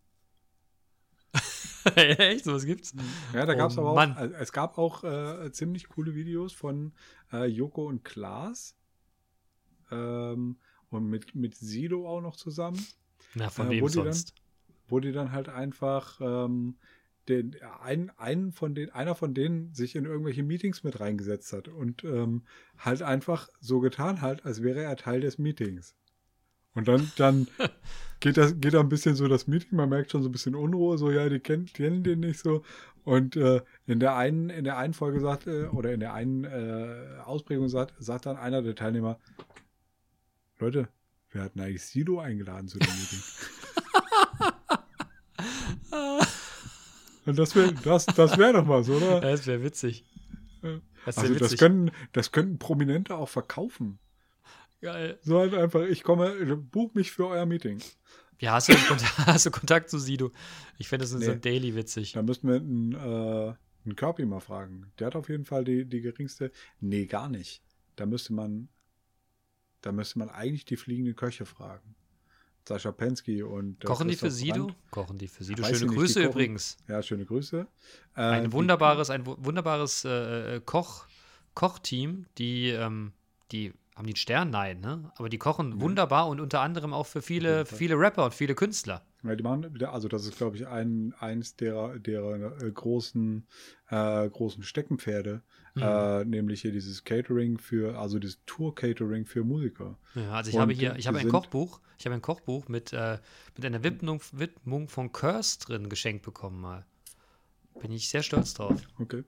Echt? 1.96 2.44
Sowas 2.44 2.64
gibt's? 2.64 2.94
Ja, 3.32 3.46
da 3.46 3.54
Oh 3.54 3.56
gab 3.56 3.70
es 3.70 3.78
aber 3.78 3.90
auch, 3.90 3.94
Mann. 3.94 4.16
äh, 4.16 4.32
es 4.38 4.52
gab 4.52 4.76
auch 4.78 5.02
äh, 5.04 5.50
ziemlich 5.52 5.88
coole 5.88 6.14
Videos 6.14 6.52
von 6.52 6.92
äh, 7.32 7.46
Joko 7.46 7.86
und 7.86 8.04
Klaas. 8.04 8.76
Ähm, 9.90 10.56
und 10.90 11.06
mit, 11.08 11.34
mit 11.34 11.54
Sido 11.56 12.08
auch 12.08 12.20
noch 12.20 12.36
zusammen, 12.36 12.84
Na, 13.34 13.48
von 13.50 13.68
Äh, 13.68 13.70
wem 13.70 13.82
wo 13.84 13.88
die 13.88 13.94
dann- 13.96 14.04
sonst? 14.12 14.34
wo 14.88 14.98
die 14.98 15.12
dann 15.12 15.30
halt 15.30 15.48
einfach 15.48 16.20
ähm, 16.20 16.76
den, 17.28 17.54
ein, 17.80 18.10
einen 18.18 18.50
von 18.52 18.74
den, 18.74 18.90
einer 18.90 19.14
von 19.14 19.34
denen 19.34 19.72
sich 19.72 19.94
in 19.94 20.04
irgendwelche 20.04 20.42
Meetings 20.42 20.82
mit 20.82 20.98
reingesetzt 20.98 21.52
hat 21.52 21.68
und 21.68 22.02
ähm, 22.02 22.42
halt 22.76 23.02
einfach 23.02 23.48
so 23.60 23.78
getan 23.78 24.20
hat, 24.20 24.44
als 24.44 24.62
wäre 24.64 24.82
er 24.82 24.96
Teil 24.96 25.20
des 25.20 25.38
Meetings. 25.38 25.94
Und 26.74 26.88
dann, 26.88 27.10
dann 27.16 27.48
geht 28.20 28.36
das, 28.36 28.60
geht 28.60 28.74
da 28.74 28.80
ein 28.80 28.88
bisschen 28.88 29.14
so 29.16 29.28
das 29.28 29.46
Meeting, 29.46 29.76
man 29.76 29.88
merkt 29.88 30.10
schon 30.10 30.22
so 30.22 30.28
ein 30.28 30.32
bisschen 30.32 30.54
Unruhe, 30.54 30.98
so 30.98 31.10
ja, 31.10 31.28
die 31.28 31.40
kennen, 31.40 31.66
kennen 31.66 32.02
den 32.02 32.20
nicht 32.20 32.40
so. 32.40 32.62
Und 33.04 33.34
äh, 33.36 33.62
in 33.86 33.98
der 33.98 34.16
einen, 34.16 34.50
in 34.50 34.64
der 34.64 34.76
einen 34.76 34.92
Folge 34.94 35.20
sagt, 35.20 35.46
äh, 35.46 35.64
oder 35.66 35.92
in 35.92 36.00
der 36.00 36.12
einen 36.14 36.44
äh, 36.44 37.18
Ausprägung 37.24 37.68
sagt, 37.68 37.94
sagt 37.98 38.26
dann 38.26 38.36
einer 38.36 38.62
der 38.62 38.74
Teilnehmer, 38.74 39.18
Leute, 40.58 40.88
wir 41.30 41.42
hatten 41.42 41.60
eigentlich 41.60 41.82
Sido 41.84 42.20
eingeladen 42.20 42.68
zu 42.68 42.78
dem 42.78 42.88
Meeting. 42.88 43.22
Und 47.26 47.38
das 47.38 47.54
wäre 47.54 47.72
das, 47.84 48.06
das 48.06 48.38
wär 48.38 48.52
doch 48.52 48.68
was, 48.68 48.88
oder? 48.88 49.14
Ja, 49.14 49.20
das 49.20 49.46
wäre 49.46 49.62
witzig. 49.62 50.04
Das 50.62 50.62
wäre 50.62 50.80
Also 51.04 51.22
das 51.34 51.40
witzig. 51.42 51.58
können, 51.58 51.90
das 52.12 52.32
könnten 52.32 52.58
Prominente 52.58 53.16
auch 53.16 53.28
verkaufen. 53.28 53.98
Geil. 54.80 55.18
So 55.22 55.38
halt 55.38 55.54
einfach, 55.54 55.82
ich 55.82 56.02
komme, 56.02 56.56
buch 56.56 56.94
mich 56.94 57.10
für 57.12 57.26
euer 57.28 57.46
Meeting. 57.46 57.80
Ja, 58.38 58.52
hast 58.52 58.68
du, 58.70 58.74
Kontakt, 58.74 59.18
hast 59.26 59.46
du 59.46 59.50
Kontakt 59.50 59.90
zu 59.90 59.98
Sido? 59.98 60.32
Ich 60.78 60.88
fände 60.88 61.04
das 61.04 61.12
in 61.12 61.18
so 61.18 61.24
Nee. 61.26 61.32
einem 61.32 61.40
Daily 61.42 61.74
witzig. 61.74 62.12
Da 62.12 62.22
müssten 62.22 62.48
wir 62.48 62.56
einen, 62.56 62.92
äh, 62.94 63.54
einen 63.84 63.96
Kirby 63.96 64.24
mal 64.24 64.40
fragen. 64.40 64.90
Der 64.98 65.08
hat 65.08 65.16
auf 65.16 65.28
jeden 65.28 65.44
Fall 65.44 65.64
die, 65.64 65.84
die 65.84 66.00
geringste. 66.00 66.50
Nee, 66.80 67.04
gar 67.06 67.28
nicht. 67.28 67.62
Da 67.96 68.06
müsste 68.06 68.32
man, 68.32 68.68
da 69.82 69.92
müsste 69.92 70.18
man 70.18 70.30
eigentlich 70.30 70.64
die 70.64 70.76
fliegenden 70.76 71.16
Köche 71.16 71.44
fragen. 71.44 71.94
Sascha 72.66 72.92
Pensky 72.92 73.42
und. 73.42 73.82
äh, 73.82 73.86
Kochen 73.86 74.08
die 74.08 74.16
für 74.16 74.30
Sido? 74.30 74.70
Kochen 74.90 75.18
die 75.18 75.28
für 75.28 75.44
Sido. 75.44 75.62
Weiß 75.62 75.78
Schöne 75.78 75.92
Grüße 75.92 76.22
übrigens. 76.22 76.76
Ja, 76.88 77.02
schöne 77.02 77.24
Grüße. 77.26 77.66
Äh, 78.16 78.20
Ein 78.20 78.52
wunderbares, 78.52 79.10
ein 79.10 79.26
wu- 79.26 79.36
wunderbares 79.38 80.04
äh, 80.04 80.56
äh, 80.56 80.60
Koch, 80.64 81.06
Kochteam, 81.54 82.26
die, 82.38 82.68
ähm, 82.68 83.12
die 83.50 83.72
haben 84.00 84.06
die 84.06 84.12
einen 84.12 84.16
Stern? 84.16 84.50
Nein, 84.50 84.80
ne? 84.80 85.12
Aber 85.16 85.28
die 85.28 85.38
kochen 85.38 85.80
wunderbar 85.80 86.26
und 86.28 86.40
unter 86.40 86.60
anderem 86.60 86.92
auch 86.92 87.06
für 87.06 87.22
viele, 87.22 87.64
für 87.66 87.76
viele 87.76 87.98
Rapper 87.98 88.24
und 88.24 88.34
viele 88.34 88.54
Künstler. 88.54 89.02
Ja, 89.22 89.36
die 89.36 89.42
machen, 89.42 89.82
also 89.84 90.08
das 90.08 90.24
ist, 90.24 90.38
glaube 90.38 90.56
ich, 90.56 90.66
ein, 90.66 91.14
eins 91.18 91.54
derer, 91.56 91.98
derer 91.98 92.62
äh, 92.62 92.70
großen, 92.70 93.46
äh, 93.90 94.28
großen 94.28 94.62
Steckenpferde, 94.62 95.42
Mhm. 95.74 95.82
äh, 95.82 96.24
nämlich 96.24 96.62
hier 96.62 96.72
dieses 96.72 97.04
Catering 97.04 97.56
für, 97.58 97.96
also 97.96 98.18
dieses 98.18 98.40
Tour-Catering 98.46 99.24
für 99.24 99.44
Musiker. 99.44 99.96
Ja, 100.16 100.32
also 100.32 100.48
ich 100.50 100.56
Und 100.56 100.62
habe 100.62 100.72
hier, 100.72 100.96
ich 100.96 101.06
habe 101.06 101.18
ein 101.20 101.28
Kochbuch, 101.28 101.80
ich 101.96 102.06
habe 102.06 102.14
ein 102.16 102.22
Kochbuch 102.22 102.66
mit, 102.68 102.92
äh, 102.92 103.18
mit 103.56 103.64
einer 103.64 103.84
Widmung, 103.84 104.20
Widmung 104.32 104.88
von 104.88 105.12
Curse 105.12 105.60
drin 105.60 105.88
geschenkt 105.88 106.24
bekommen 106.24 106.60
mal. 106.60 106.86
Bin 107.80 107.92
ich 107.92 108.08
sehr 108.08 108.22
stolz 108.24 108.54
drauf. 108.54 108.82
Okay. 108.98 109.22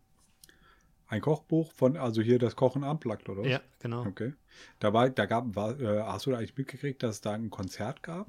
Ein 1.12 1.20
Kochbuch 1.20 1.72
von, 1.72 1.98
also 1.98 2.22
hier 2.22 2.38
das 2.38 2.56
Kochen 2.56 2.84
unplugged, 2.84 3.28
oder? 3.28 3.46
Ja, 3.46 3.60
genau. 3.80 4.06
Okay. 4.06 4.32
Da 4.78 4.94
war, 4.94 5.10
da 5.10 5.26
gab, 5.26 5.54
war, 5.54 5.78
äh, 5.78 6.00
hast 6.04 6.24
du 6.24 6.30
da 6.30 6.38
eigentlich 6.38 6.56
mitgekriegt, 6.56 7.02
dass 7.02 7.16
es 7.16 7.20
da 7.20 7.32
ein 7.32 7.50
Konzert 7.50 8.02
gab 8.02 8.28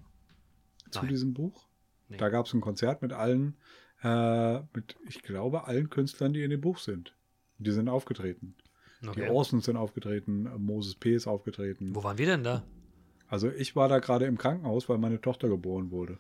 zu 0.91 1.00
Nein. 1.00 1.07
diesem 1.07 1.33
Buch? 1.33 1.65
Nee. 2.09 2.17
Da 2.17 2.27
gab 2.27 2.46
es 2.46 2.53
ein 2.53 2.60
Konzert 2.60 3.01
mit 3.01 3.13
allen, 3.13 3.55
äh, 4.03 4.55
mit, 4.74 4.98
ich 5.08 5.22
glaube, 5.22 5.65
allen 5.65 5.89
Künstlern, 5.89 6.34
die 6.34 6.43
in 6.43 6.50
dem 6.50 6.60
Buch 6.60 6.77
sind. 6.77 7.15
Die 7.58 7.72
sind 7.72 7.88
aufgetreten. 7.88 8.53
Die 9.01 9.08
Okay. 9.08 9.29
Orsons 9.29 9.63
sind 9.63 9.77
aufgetreten, 9.77 10.50
Moses 10.58 10.96
P. 10.96 11.15
ist 11.15 11.25
aufgetreten. 11.25 11.96
Wo 11.96 12.03
waren 12.03 12.17
wir 12.17 12.25
denn 12.25 12.43
da? 12.43 12.63
Also 13.29 13.50
ich 13.50 13.77
war 13.77 13.88
da 13.88 14.00
gerade 14.00 14.25
im 14.25 14.38
Krankenhaus, 14.38 14.89
weil 14.89 14.98
meine 14.98 15.22
Tochter 15.22 15.48
geboren 15.48 15.89
wurde. 15.89 16.17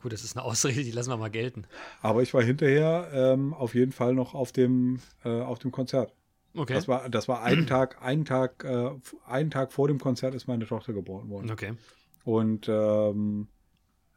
Gut, 0.00 0.12
das 0.12 0.24
ist 0.24 0.36
eine 0.36 0.44
Ausrede, 0.44 0.84
die 0.84 0.90
lassen 0.90 1.10
wir 1.10 1.16
mal 1.16 1.30
gelten. 1.30 1.64
Aber 2.00 2.22
ich 2.22 2.34
war 2.34 2.42
hinterher 2.42 3.10
ähm, 3.12 3.54
auf 3.54 3.74
jeden 3.74 3.92
Fall 3.92 4.14
noch 4.14 4.34
auf 4.34 4.52
dem, 4.52 5.00
äh, 5.24 5.40
auf 5.40 5.58
dem 5.58 5.72
Konzert. 5.72 6.14
Okay. 6.54 6.74
Das 6.74 6.86
war, 6.86 7.08
das 7.08 7.28
war 7.28 7.42
einen 7.42 7.66
Tag, 7.66 8.02
einen 8.02 8.24
Tag, 8.24 8.64
äh, 8.64 8.90
einen 9.26 9.50
Tag 9.50 9.72
vor 9.72 9.88
dem 9.88 9.98
Konzert 9.98 10.34
ist 10.34 10.46
meine 10.46 10.66
Tochter 10.66 10.92
geboren 10.92 11.30
worden. 11.30 11.50
okay. 11.50 11.72
Und 12.24 12.68
ähm, 12.68 13.48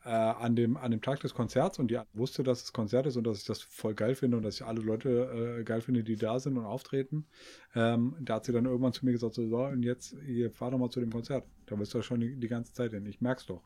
äh, 0.05 0.09
an, 0.09 0.55
dem, 0.55 0.77
an 0.77 0.91
dem 0.91 1.01
Tag 1.01 1.19
des 1.21 1.33
Konzerts 1.33 1.79
und 1.79 1.89
die 1.89 1.99
wusste, 2.13 2.43
dass 2.43 2.61
es 2.61 2.73
Konzert 2.73 3.07
ist 3.07 3.17
und 3.17 3.25
dass 3.25 3.39
ich 3.39 3.45
das 3.45 3.61
voll 3.61 3.95
geil 3.95 4.13
finde 4.13 4.37
und 4.37 4.43
dass 4.43 4.55
ich 4.55 4.65
alle 4.65 4.81
Leute 4.81 5.57
äh, 5.59 5.63
geil 5.63 5.81
finde, 5.81 6.03
die 6.03 6.15
da 6.15 6.39
sind 6.39 6.57
und 6.57 6.65
auftreten. 6.65 7.25
Ähm, 7.73 8.15
da 8.19 8.35
hat 8.35 8.45
sie 8.45 8.51
dann 8.51 8.65
irgendwann 8.65 8.93
zu 8.93 9.03
mir 9.03 9.13
gesagt, 9.13 9.33
so, 9.33 9.47
so 9.47 9.65
und 9.65 9.81
jetzt, 9.81 10.15
hier, 10.23 10.51
fahr 10.51 10.69
doch 10.69 10.77
mal 10.77 10.91
zu 10.91 10.99
dem 10.99 11.11
Konzert. 11.11 11.45
Da 11.65 11.75
bist 11.75 11.93
du 11.93 12.01
schon 12.03 12.19
die, 12.19 12.35
die 12.35 12.47
ganze 12.47 12.73
Zeit 12.73 12.91
hin. 12.91 13.05
Ich 13.07 13.19
merk's 13.19 13.47
doch. 13.47 13.63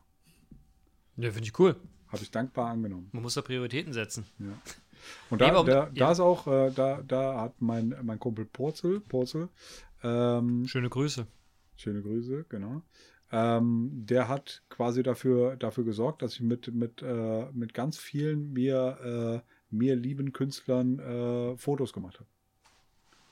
Ja, 1.20 1.30
finde 1.30 1.48
ich 1.48 1.58
cool. 1.58 1.76
Habe 2.08 2.22
ich 2.22 2.30
dankbar 2.30 2.70
angenommen. 2.70 3.08
Man 3.12 3.22
muss 3.22 3.34
da 3.34 3.42
Prioritäten 3.42 3.92
setzen. 3.92 4.24
Ja. 4.38 4.46
Und 5.30 5.40
Nee, 5.40 5.46
da, 5.46 5.48
aber 5.48 5.60
um- 5.60 5.66
da, 5.66 5.72
ja. 5.84 5.90
da 5.94 6.12
ist 6.12 6.20
auch, 6.20 6.46
äh, 6.46 6.70
da, 6.72 7.02
da 7.02 7.40
hat 7.40 7.60
mein, 7.60 7.94
mein 8.02 8.18
Kumpel 8.18 8.44
Porzel, 8.44 9.00
Porzel, 9.00 9.48
ähm, 10.02 10.66
Schöne 10.66 10.90
Grüße. 10.90 11.26
schöne 11.76 12.02
Grüße, 12.02 12.44
genau. 12.48 12.82
Ähm, 13.32 13.90
der 13.92 14.26
hat 14.28 14.62
quasi 14.70 15.02
dafür, 15.04 15.56
dafür 15.56 15.84
gesorgt, 15.84 16.20
dass 16.22 16.34
ich 16.34 16.40
mit, 16.40 16.74
mit, 16.74 17.00
äh, 17.02 17.46
mit 17.52 17.74
ganz 17.74 17.96
vielen 17.96 18.52
mir, 18.52 19.42
äh, 19.44 19.50
mir 19.74 19.94
lieben 19.94 20.32
Künstlern 20.32 20.98
äh, 20.98 21.56
Fotos 21.56 21.92
gemacht 21.92 22.18
habe. 22.18 22.28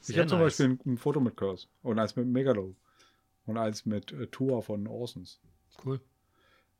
Ich 0.06 0.16
habe 0.16 0.28
zum 0.28 0.38
nice. 0.38 0.56
Beispiel 0.56 0.66
ein, 0.86 0.92
ein 0.92 0.96
Foto 0.98 1.20
mit 1.20 1.36
Curse 1.36 1.66
und 1.82 1.98
eins 1.98 2.14
mit 2.14 2.28
Megalo 2.28 2.76
und 3.44 3.58
eins 3.58 3.84
mit 3.86 4.12
äh, 4.12 4.28
Tour 4.28 4.62
von 4.62 4.86
Orsons. 4.86 5.40
Cool. 5.84 6.00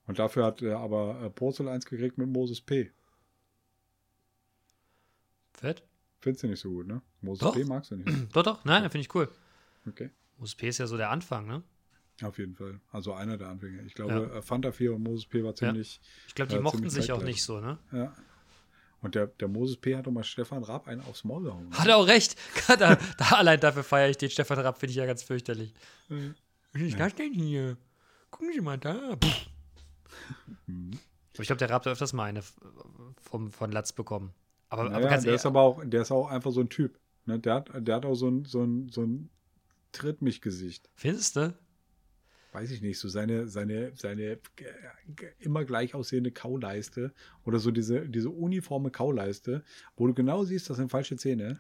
Und 0.09 0.19
dafür 0.19 0.47
hat 0.47 0.62
er 0.62 0.79
aber 0.79 1.21
äh, 1.23 1.31
Porzel 1.31 1.69
eins 1.69 1.85
gekriegt 1.85 2.19
mit 2.19 2.29
Moses 2.29 2.61
P. 2.61 2.91
Fett. 5.53 5.83
Findest 6.21 6.43
du 6.43 6.49
nicht 6.49 6.61
so 6.61 6.71
gut, 6.71 6.87
ne? 6.87 7.03
Moses 7.21 7.41
Doch. 7.41 7.55
P 7.55 7.65
magst 7.65 7.91
du 7.91 7.97
nicht. 7.97 8.09
Doch, 8.35 8.43
doch. 8.43 8.65
Nein, 8.65 8.83
finde 8.85 9.00
ich 9.00 9.15
cool. 9.15 9.29
Okay. 9.87 10.11
USP 10.41 10.69
ist 10.69 10.79
ja 10.79 10.87
so 10.87 10.97
der 10.97 11.11
Anfang, 11.11 11.47
ne? 11.47 11.62
Auf 12.23 12.38
jeden 12.38 12.55
Fall. 12.55 12.81
Also 12.91 13.12
einer 13.12 13.37
der 13.37 13.49
Anfänger. 13.49 13.83
Ich 13.85 13.95
glaube, 13.95 14.33
äh, 14.35 14.43
Fanta 14.43 14.73
4 14.73 14.95
und 14.95 15.03
Moses 15.03 15.27
P 15.27 15.45
war 15.45 15.55
ziemlich. 15.55 16.00
Ich 16.27 16.35
glaube, 16.35 16.49
die 16.49 16.57
Ja, 16.57 16.62
mochten 16.62 16.88
sich 16.91 17.12
auch 17.12 17.23
nicht 17.23 17.43
so, 17.43 17.61
ne? 17.61 17.79
Ja. 17.93 18.12
Und 19.00 19.15
der, 19.15 19.29
der 19.29 19.47
Moses 19.47 19.77
P 19.77 19.95
hat 19.95 20.07
doch 20.07 20.11
mal 20.11 20.25
Stefan 20.25 20.65
Raab 20.65 20.88
einen 20.88 21.03
aufs 21.03 21.23
Maul 21.23 21.45
gehauen. 21.45 21.69
Hat 21.73 21.87
er 21.87 21.99
auch 21.99 22.07
recht. 22.09 22.37
da, 22.67 22.77
da, 22.77 22.97
allein 23.31 23.61
dafür 23.61 23.85
feiere 23.85 24.11
ich 24.11 24.17
den 24.17 24.31
Stefan 24.31 24.59
Rapp, 24.59 24.79
finde 24.79 24.91
ich 24.93 24.97
ja 24.97 25.07
ganz 25.07 25.23
fürchterlich. 25.23 25.73
Was 26.09 26.83
ist 26.83 26.99
das 26.99 27.15
denn 27.15 27.35
hier? 27.35 27.77
Gucken 28.31 28.53
Sie 28.53 28.61
mal 28.61 28.79
da. 28.79 29.17
Pff. 29.17 29.49
Mhm. 30.67 30.93
Aber 31.35 31.43
ich 31.43 31.47
glaube, 31.47 31.59
der 31.59 31.69
hat 31.69 31.87
öfters 31.87 32.12
mal 32.12 32.25
eine 32.25 32.43
vom, 33.23 33.53
von 33.53 33.71
Latz 33.71 33.93
bekommen. 33.93 34.33
Aber, 34.71 34.83
aber 34.83 34.91
Naja, 34.91 35.09
ganz 35.09 35.25
der 35.25 35.35
ist 35.35 35.47
aber 35.47 35.61
auch, 35.61 35.83
der 35.85 36.03
ist 36.03 36.11
auch 36.11 36.29
einfach 36.29 36.50
so 36.50 36.61
ein 36.61 36.69
Typ. 36.69 36.99
Ne? 37.27 37.38
Der, 37.38 37.55
hat, 37.55 37.71
der 37.75 37.97
hat 37.97 38.05
auch 38.05 38.15
so 38.15 38.29
ein, 38.29 38.45
so 38.45 38.62
ein, 38.62 38.88
so 38.91 39.03
ein 39.03 39.31
Tritt 39.93 40.21
mich 40.21 40.41
Gesicht. 40.41 40.91
findest 40.95 41.37
du? 41.37 41.55
Weiß 42.53 42.71
ich 42.71 42.81
nicht, 42.83 42.99
so 42.99 43.09
seine, 43.09 43.47
seine, 43.47 43.93
seine 43.95 44.38
immer 45.38 45.65
gleich 45.65 45.95
aussehende 45.95 46.33
Kauleiste 46.33 47.12
oder 47.45 47.59
so 47.59 47.71
diese, 47.71 48.09
diese 48.09 48.31
uniforme 48.31 48.91
Kauleiste, 48.91 49.62
wo 49.97 50.07
du 50.07 50.15
genau 50.15 50.45
siehst, 50.45 50.69
das 50.69 50.79
sind 50.79 50.91
falsche 50.91 51.17
Zähne. 51.17 51.59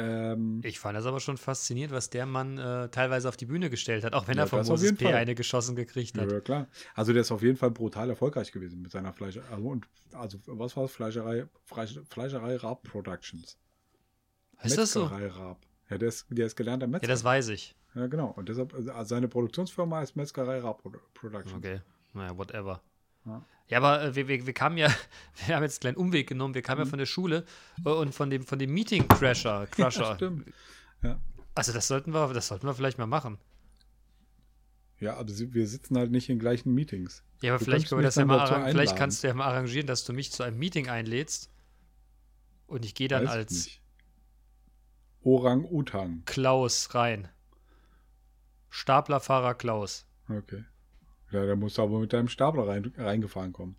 Ähm, 0.00 0.60
Ich 0.64 0.78
fand 0.78 0.96
das 0.96 1.06
aber 1.06 1.20
schon 1.20 1.36
faszinierend, 1.36 1.94
was 1.94 2.10
der 2.10 2.26
Mann 2.26 2.58
äh, 2.58 2.88
teilweise 2.88 3.28
auf 3.28 3.36
die 3.36 3.46
Bühne 3.46 3.70
gestellt 3.70 4.04
hat, 4.04 4.14
auch 4.14 4.26
wenn 4.28 4.36
Ja, 4.36 4.44
er 4.44 4.46
von 4.46 4.66
Moses 4.66 4.94
P. 4.96 5.04
Fall. 5.04 5.14
eine 5.14 5.34
geschossen 5.34 5.76
gekriegt 5.76 6.16
ja, 6.16 6.22
hat. 6.22 6.32
ja, 6.32 6.40
klar. 6.40 6.66
Also 6.94 7.12
der 7.12 7.22
ist 7.22 7.30
auf 7.30 7.42
jeden 7.42 7.56
Fall 7.56 7.70
brutal 7.70 8.08
erfolgreich 8.10 8.50
gewesen 8.52 8.80
mit 8.82 8.90
seiner 8.90 9.12
Fleischerei. 9.12 9.48
Also, 9.54 9.68
und, 9.68 9.86
also 10.12 10.38
was 10.46 10.76
war 10.76 10.84
es? 10.84 10.92
Fleischerei, 10.92 11.46
Fleisch- 11.66 12.00
Fleischerei 12.08 12.56
Raab 12.56 12.82
Productions. 12.84 13.58
Ist 14.62 14.76
das 14.78 14.92
so? 14.92 15.02
Metzgerei 15.02 15.26
Raab. 15.28 15.58
Ja, 15.88 15.98
der 15.98 16.08
ist, 16.08 16.26
der 16.30 16.46
ist 16.46 16.56
gelernter 16.56 16.86
Ja, 16.86 16.90
Metzger. 16.90 17.08
das 17.08 17.24
weiß 17.24 17.48
ich. 17.48 17.74
Ja, 17.94 18.06
genau. 18.06 18.28
Und 18.36 18.48
deshalb, 18.48 18.72
also 18.74 19.04
seine 19.04 19.26
Produktionsfirma 19.28 19.98
heißt 19.98 20.14
Metzgerei 20.16 20.60
Raab 20.60 20.82
Produ- 20.84 21.00
Productions. 21.14 21.56
Okay, 21.58 21.80
naja, 22.14 22.36
whatever. 22.36 22.80
Ja. 23.26 23.44
Ja, 23.70 23.78
aber 23.78 24.02
äh, 24.02 24.14
wir, 24.16 24.28
wir, 24.28 24.46
wir 24.46 24.52
kamen 24.52 24.76
ja, 24.76 24.88
wir 25.46 25.56
haben 25.56 25.62
jetzt 25.62 25.76
einen 25.76 25.94
kleinen 25.94 26.06
Umweg 26.06 26.28
genommen, 26.28 26.54
wir 26.54 26.62
kamen 26.62 26.80
ja 26.80 26.86
von 26.86 26.98
der 26.98 27.06
Schule 27.06 27.46
äh, 27.84 27.88
und 27.88 28.14
von 28.14 28.28
dem, 28.28 28.44
von 28.44 28.58
dem 28.58 28.74
Meeting 28.74 29.08
Crasher. 29.08 29.66
Crusher. 29.70 30.02
Ja, 30.02 30.14
stimmt. 30.16 30.52
Ja. 31.02 31.20
Also 31.54 31.72
das 31.72 31.86
sollten 31.88 32.12
wir, 32.12 32.32
das 32.32 32.48
sollten 32.48 32.66
wir 32.66 32.74
vielleicht 32.74 32.98
mal 32.98 33.06
machen. 33.06 33.38
Ja, 34.98 35.16
aber 35.16 35.30
wir 35.30 35.66
sitzen 35.66 35.96
halt 35.96 36.10
nicht 36.10 36.28
in 36.28 36.38
gleichen 36.38 36.74
Meetings. 36.74 37.22
Ja, 37.40 37.52
aber 37.52 37.58
Du 37.58 37.64
vielleicht 37.64 37.88
können 37.88 38.00
wir 38.00 38.04
das 38.04 38.16
ja 38.16 38.26
mal. 38.26 38.70
Vielleicht 38.70 38.96
kannst 38.96 39.22
du 39.22 39.28
ja 39.28 39.34
mal 39.34 39.46
arrangieren, 39.46 39.86
dass 39.86 40.04
du 40.04 40.12
mich 40.12 40.30
zu 40.30 40.42
einem 40.42 40.58
Meeting 40.58 40.88
einlädst. 40.90 41.48
Und 42.66 42.84
ich 42.84 42.94
gehe 42.94 43.08
dann 43.08 43.24
Weiß 43.24 43.30
als. 43.30 43.70
Orang-Utang. 45.22 46.22
Klaus 46.26 46.94
rein. 46.94 47.28
Staplerfahrer 48.68 49.54
Klaus. 49.54 50.06
Okay. 50.28 50.64
Ja, 51.32 51.46
da 51.46 51.56
musst 51.56 51.78
du 51.78 51.82
aber 51.82 52.00
mit 52.00 52.12
deinem 52.12 52.28
Stapler 52.28 52.66
rein, 52.66 52.92
reingefahren 52.96 53.52
kommen. 53.52 53.76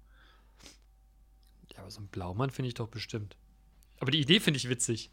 Ja, 1.73 1.79
aber 1.79 1.91
so 1.91 2.01
ein 2.01 2.07
Blaumann 2.07 2.49
finde 2.49 2.67
ich 2.67 2.73
doch 2.73 2.87
bestimmt. 2.87 3.35
Aber 3.99 4.11
die 4.11 4.21
Idee 4.21 4.39
finde 4.39 4.57
ich 4.57 4.69
witzig. 4.69 5.11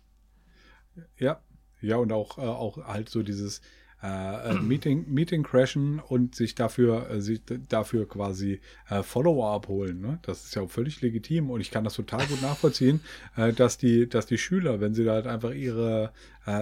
Ja. 1.16 1.42
Ja, 1.80 1.96
und 1.96 2.12
auch, 2.12 2.38
äh, 2.38 2.42
auch 2.42 2.78
halt 2.86 3.08
so 3.08 3.22
dieses 3.22 3.60
äh, 4.02 4.50
äh, 4.50 4.54
Meeting, 4.60 5.12
Meeting 5.12 5.42
crashen 5.42 5.98
und 6.00 6.34
sich 6.34 6.54
dafür, 6.54 7.10
äh, 7.10 7.20
sich 7.20 7.40
dafür 7.68 8.08
quasi 8.08 8.60
äh, 8.88 9.02
Follower 9.02 9.50
abholen. 9.52 10.00
Ne? 10.00 10.18
Das 10.22 10.44
ist 10.44 10.54
ja 10.54 10.62
auch 10.62 10.70
völlig 10.70 11.00
legitim 11.00 11.50
und 11.50 11.60
ich 11.60 11.70
kann 11.70 11.84
das 11.84 11.94
total 11.94 12.26
gut 12.26 12.40
nachvollziehen, 12.42 13.00
äh, 13.36 13.52
dass, 13.52 13.76
die, 13.78 14.08
dass 14.08 14.26
die 14.26 14.38
Schüler, 14.38 14.80
wenn 14.80 14.94
sie 14.94 15.04
da 15.04 15.14
halt 15.14 15.26
einfach 15.26 15.52
ihre, 15.52 16.12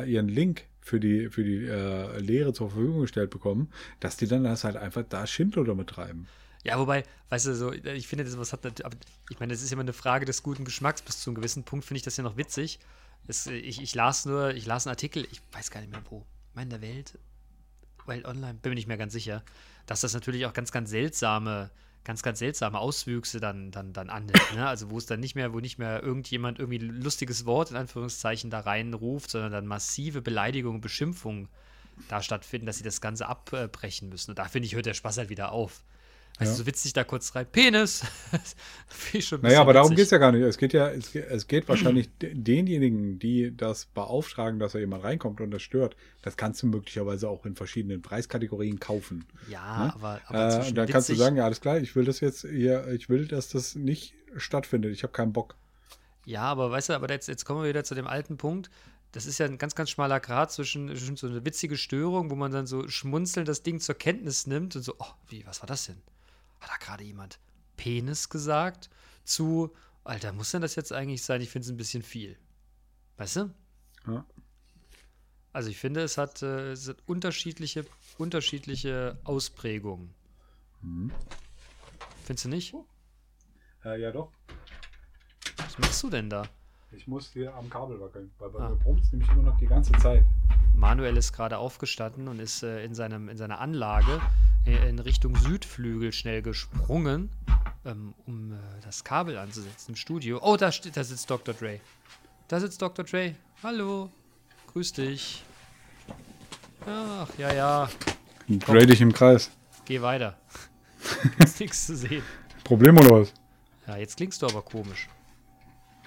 ihren 0.06 0.28
Link 0.28 0.64
für 0.86 1.00
die, 1.00 1.28
für 1.30 1.42
die 1.42 1.66
äh, 1.66 2.18
Lehre 2.20 2.52
zur 2.52 2.70
Verfügung 2.70 3.00
gestellt 3.00 3.30
bekommen, 3.30 3.72
dass 3.98 4.16
die 4.16 4.28
dann 4.28 4.44
das 4.44 4.62
halt 4.62 4.76
einfach 4.76 5.02
da 5.08 5.26
Schindluder 5.26 5.74
mit 5.74 5.88
treiben. 5.88 6.28
Ja, 6.62 6.78
wobei, 6.78 7.02
weißt 7.28 7.46
du, 7.46 7.54
so, 7.56 7.72
ich 7.72 8.06
finde, 8.06 8.24
das 8.24 8.38
was 8.38 8.52
hat, 8.52 8.64
ich 9.28 9.40
meine, 9.40 9.52
das 9.52 9.62
ist 9.62 9.72
immer 9.72 9.82
eine 9.82 9.92
Frage 9.92 10.26
des 10.26 10.44
guten 10.44 10.64
Geschmacks. 10.64 11.02
Bis 11.02 11.20
zu 11.20 11.30
einem 11.30 11.34
gewissen 11.34 11.64
Punkt 11.64 11.84
finde 11.84 11.98
ich 11.98 12.02
das 12.04 12.16
ja 12.16 12.22
noch 12.22 12.36
witzig. 12.36 12.78
Es, 13.26 13.48
ich, 13.48 13.82
ich 13.82 13.94
las 13.96 14.26
nur, 14.26 14.54
ich 14.54 14.64
las 14.64 14.86
einen 14.86 14.92
Artikel, 14.92 15.26
ich 15.32 15.42
weiß 15.52 15.72
gar 15.72 15.80
nicht 15.80 15.90
mehr 15.90 16.02
wo, 16.08 16.24
in 16.56 16.70
der 16.70 16.80
Welt, 16.80 17.18
Welt 18.06 18.24
Online, 18.24 18.54
bin 18.54 18.70
mir 18.70 18.76
nicht 18.76 18.86
mehr 18.86 18.96
ganz 18.96 19.12
sicher, 19.12 19.42
dass 19.86 20.02
das 20.02 20.14
natürlich 20.14 20.46
auch 20.46 20.52
ganz, 20.52 20.70
ganz 20.70 20.90
seltsame, 20.90 21.70
ganz, 22.06 22.22
ganz 22.22 22.38
seltsame 22.38 22.78
Auswüchse 22.78 23.40
dann, 23.40 23.72
dann, 23.72 23.92
dann 23.92 24.10
annimmt. 24.10 24.54
Ne? 24.54 24.66
Also 24.66 24.90
wo 24.90 24.96
es 24.96 25.06
dann 25.06 25.18
nicht 25.18 25.34
mehr, 25.34 25.52
wo 25.52 25.58
nicht 25.58 25.76
mehr 25.76 26.02
irgendjemand 26.02 26.60
irgendwie 26.60 26.78
ein 26.78 27.02
lustiges 27.02 27.46
Wort 27.46 27.72
in 27.72 27.76
Anführungszeichen 27.76 28.48
da 28.48 28.60
reinruft, 28.60 29.30
sondern 29.30 29.50
dann 29.50 29.66
massive 29.66 30.22
Beleidigungen, 30.22 30.80
Beschimpfungen 30.80 31.48
da 32.08 32.22
stattfinden, 32.22 32.66
dass 32.66 32.78
sie 32.78 32.84
das 32.84 33.00
Ganze 33.00 33.26
abbrechen 33.26 34.08
müssen. 34.08 34.30
Und 34.30 34.38
da 34.38 34.44
finde 34.44 34.66
ich, 34.66 34.76
hört 34.76 34.86
der 34.86 34.94
Spaß 34.94 35.18
halt 35.18 35.30
wieder 35.30 35.50
auf. 35.50 35.82
Also 36.38 36.52
Ja. 36.52 36.56
so 36.58 36.66
witzig 36.66 36.92
da 36.92 37.02
kurz 37.04 37.34
rein. 37.34 37.46
Penis! 37.50 38.02
Naja, 39.42 39.60
aber 39.60 39.72
darum 39.72 39.90
geht 39.94 40.04
es 40.04 40.10
ja 40.10 40.18
gar 40.18 40.32
nicht. 40.32 40.42
Es 40.42 40.58
geht 40.58 40.72
ja, 40.72 40.88
es 40.90 41.12
geht, 41.12 41.26
es 41.28 41.46
geht 41.46 41.68
wahrscheinlich 41.68 42.08
de- 42.18 42.34
denjenigen, 42.34 43.18
die 43.18 43.56
das 43.56 43.86
beauftragen, 43.86 44.58
dass 44.58 44.72
da 44.72 44.78
jemand 44.78 45.04
reinkommt 45.04 45.40
und 45.40 45.50
das 45.50 45.62
stört. 45.62 45.96
Das 46.22 46.36
kannst 46.36 46.62
du 46.62 46.66
möglicherweise 46.66 47.28
auch 47.28 47.46
in 47.46 47.56
verschiedenen 47.56 48.02
Preiskategorien 48.02 48.78
kaufen. 48.80 49.24
Ja, 49.48 49.86
Ne? 49.86 49.94
aber, 49.94 50.20
aber 50.26 50.66
Äh, 50.66 50.72
dann 50.72 50.88
kannst 50.88 51.08
du 51.08 51.14
sagen, 51.14 51.36
ja, 51.36 51.44
alles 51.44 51.60
klar, 51.60 51.78
ich 51.78 51.96
will 51.96 52.04
das 52.04 52.20
jetzt 52.20 52.42
hier, 52.42 52.86
ich 52.88 53.08
will, 53.08 53.26
dass 53.26 53.48
das 53.48 53.74
nicht 53.74 54.14
stattfindet. 54.36 54.92
Ich 54.92 55.02
habe 55.02 55.12
keinen 55.12 55.32
Bock. 55.32 55.56
Ja, 56.24 56.42
aber 56.42 56.70
weißt 56.70 56.90
du, 56.90 56.92
aber 56.94 57.10
jetzt, 57.10 57.28
jetzt 57.28 57.44
kommen 57.44 57.62
wir 57.62 57.68
wieder 57.68 57.84
zu 57.84 57.94
dem 57.94 58.06
alten 58.06 58.36
Punkt. 58.36 58.70
Das 59.12 59.24
ist 59.26 59.38
ja 59.38 59.46
ein 59.46 59.56
ganz, 59.58 59.74
ganz 59.74 59.90
schmaler 59.90 60.20
Grad 60.20 60.52
zwischen, 60.52 60.88
zwischen 60.88 61.16
so 61.16 61.26
eine 61.28 61.44
witzige 61.44 61.76
Störung, 61.76 62.30
wo 62.30 62.34
man 62.34 62.52
dann 62.52 62.66
so 62.66 62.86
schmunzelnd 62.88 63.48
das 63.48 63.62
Ding 63.62 63.80
zur 63.80 63.94
Kenntnis 63.94 64.46
nimmt 64.46 64.76
und 64.76 64.82
so, 64.82 64.94
oh, 64.98 65.06
wie, 65.28 65.46
was 65.46 65.60
war 65.62 65.66
das 65.66 65.86
denn? 65.86 65.96
Hat 66.60 66.70
da 66.70 66.76
gerade 66.84 67.04
jemand 67.04 67.38
Penis 67.76 68.28
gesagt? 68.28 68.88
Zu, 69.24 69.72
Alter, 70.04 70.32
muss 70.32 70.50
denn 70.52 70.62
das 70.62 70.74
jetzt 70.76 70.92
eigentlich 70.92 71.22
sein? 71.22 71.40
Ich 71.40 71.50
finde 71.50 71.66
es 71.66 71.70
ein 71.72 71.76
bisschen 71.76 72.02
viel. 72.02 72.38
Weißt 73.16 73.36
du? 73.36 73.50
Ja. 74.06 74.24
Also 75.52 75.70
ich 75.70 75.78
finde, 75.78 76.00
es 76.02 76.18
hat, 76.18 76.42
äh, 76.42 76.72
es 76.72 76.88
hat 76.88 76.98
unterschiedliche, 77.06 77.86
unterschiedliche 78.18 79.18
Ausprägungen. 79.24 80.14
Mhm. 80.82 81.10
Findest 82.24 82.44
du 82.44 82.48
nicht? 82.50 82.74
Äh, 83.84 84.00
ja, 84.00 84.10
doch. 84.12 84.30
Was 85.58 85.78
machst 85.78 86.02
du 86.02 86.10
denn 86.10 86.28
da? 86.28 86.44
Ich 86.92 87.06
muss 87.06 87.32
hier 87.32 87.54
am 87.54 87.68
Kabel 87.70 88.00
wackeln, 88.00 88.30
weil 88.38 88.50
bei 88.50 88.58
Ah. 88.60 88.68
mir 88.70 88.76
brummt 88.76 89.10
nämlich 89.12 89.28
immer 89.30 89.42
noch 89.42 89.58
die 89.58 89.66
ganze 89.66 89.92
Zeit. 89.92 90.24
Manuel 90.74 91.16
ist 91.16 91.32
gerade 91.32 91.58
aufgestanden 91.58 92.28
und 92.28 92.38
ist 92.38 92.62
äh, 92.62 92.84
in, 92.84 92.94
seinem, 92.94 93.28
in 93.28 93.36
seiner 93.36 93.58
Anlage 93.60 94.20
in 94.66 94.98
Richtung 94.98 95.36
Südflügel 95.36 96.12
schnell 96.12 96.42
gesprungen, 96.42 97.30
ähm, 97.84 98.14
um 98.26 98.52
äh, 98.52 98.56
das 98.82 99.04
Kabel 99.04 99.38
anzusetzen 99.38 99.92
im 99.92 99.96
Studio. 99.96 100.40
Oh, 100.42 100.56
da, 100.56 100.72
steht, 100.72 100.96
da 100.96 101.04
sitzt 101.04 101.30
Dr. 101.30 101.54
Dre. 101.54 101.80
Da 102.48 102.58
sitzt 102.60 102.82
Dr. 102.82 103.04
Dre. 103.04 103.34
Hallo. 103.62 104.10
Grüß 104.72 104.92
dich. 104.94 105.44
Ach, 106.86 107.28
ja, 107.38 107.52
ja. 107.52 107.88
Dreh 108.48 108.86
dich 108.86 109.00
im 109.00 109.12
Kreis. 109.12 109.50
Geh 109.84 110.02
weiter. 110.02 110.36
ist 111.38 111.60
nichts 111.60 111.86
zu 111.86 111.96
sehen. 111.96 112.22
Problem 112.64 112.98
oder 112.98 113.20
was? 113.20 113.32
Ja, 113.86 113.96
jetzt 113.96 114.16
klingst 114.16 114.42
du 114.42 114.46
aber 114.46 114.62
komisch. 114.62 115.08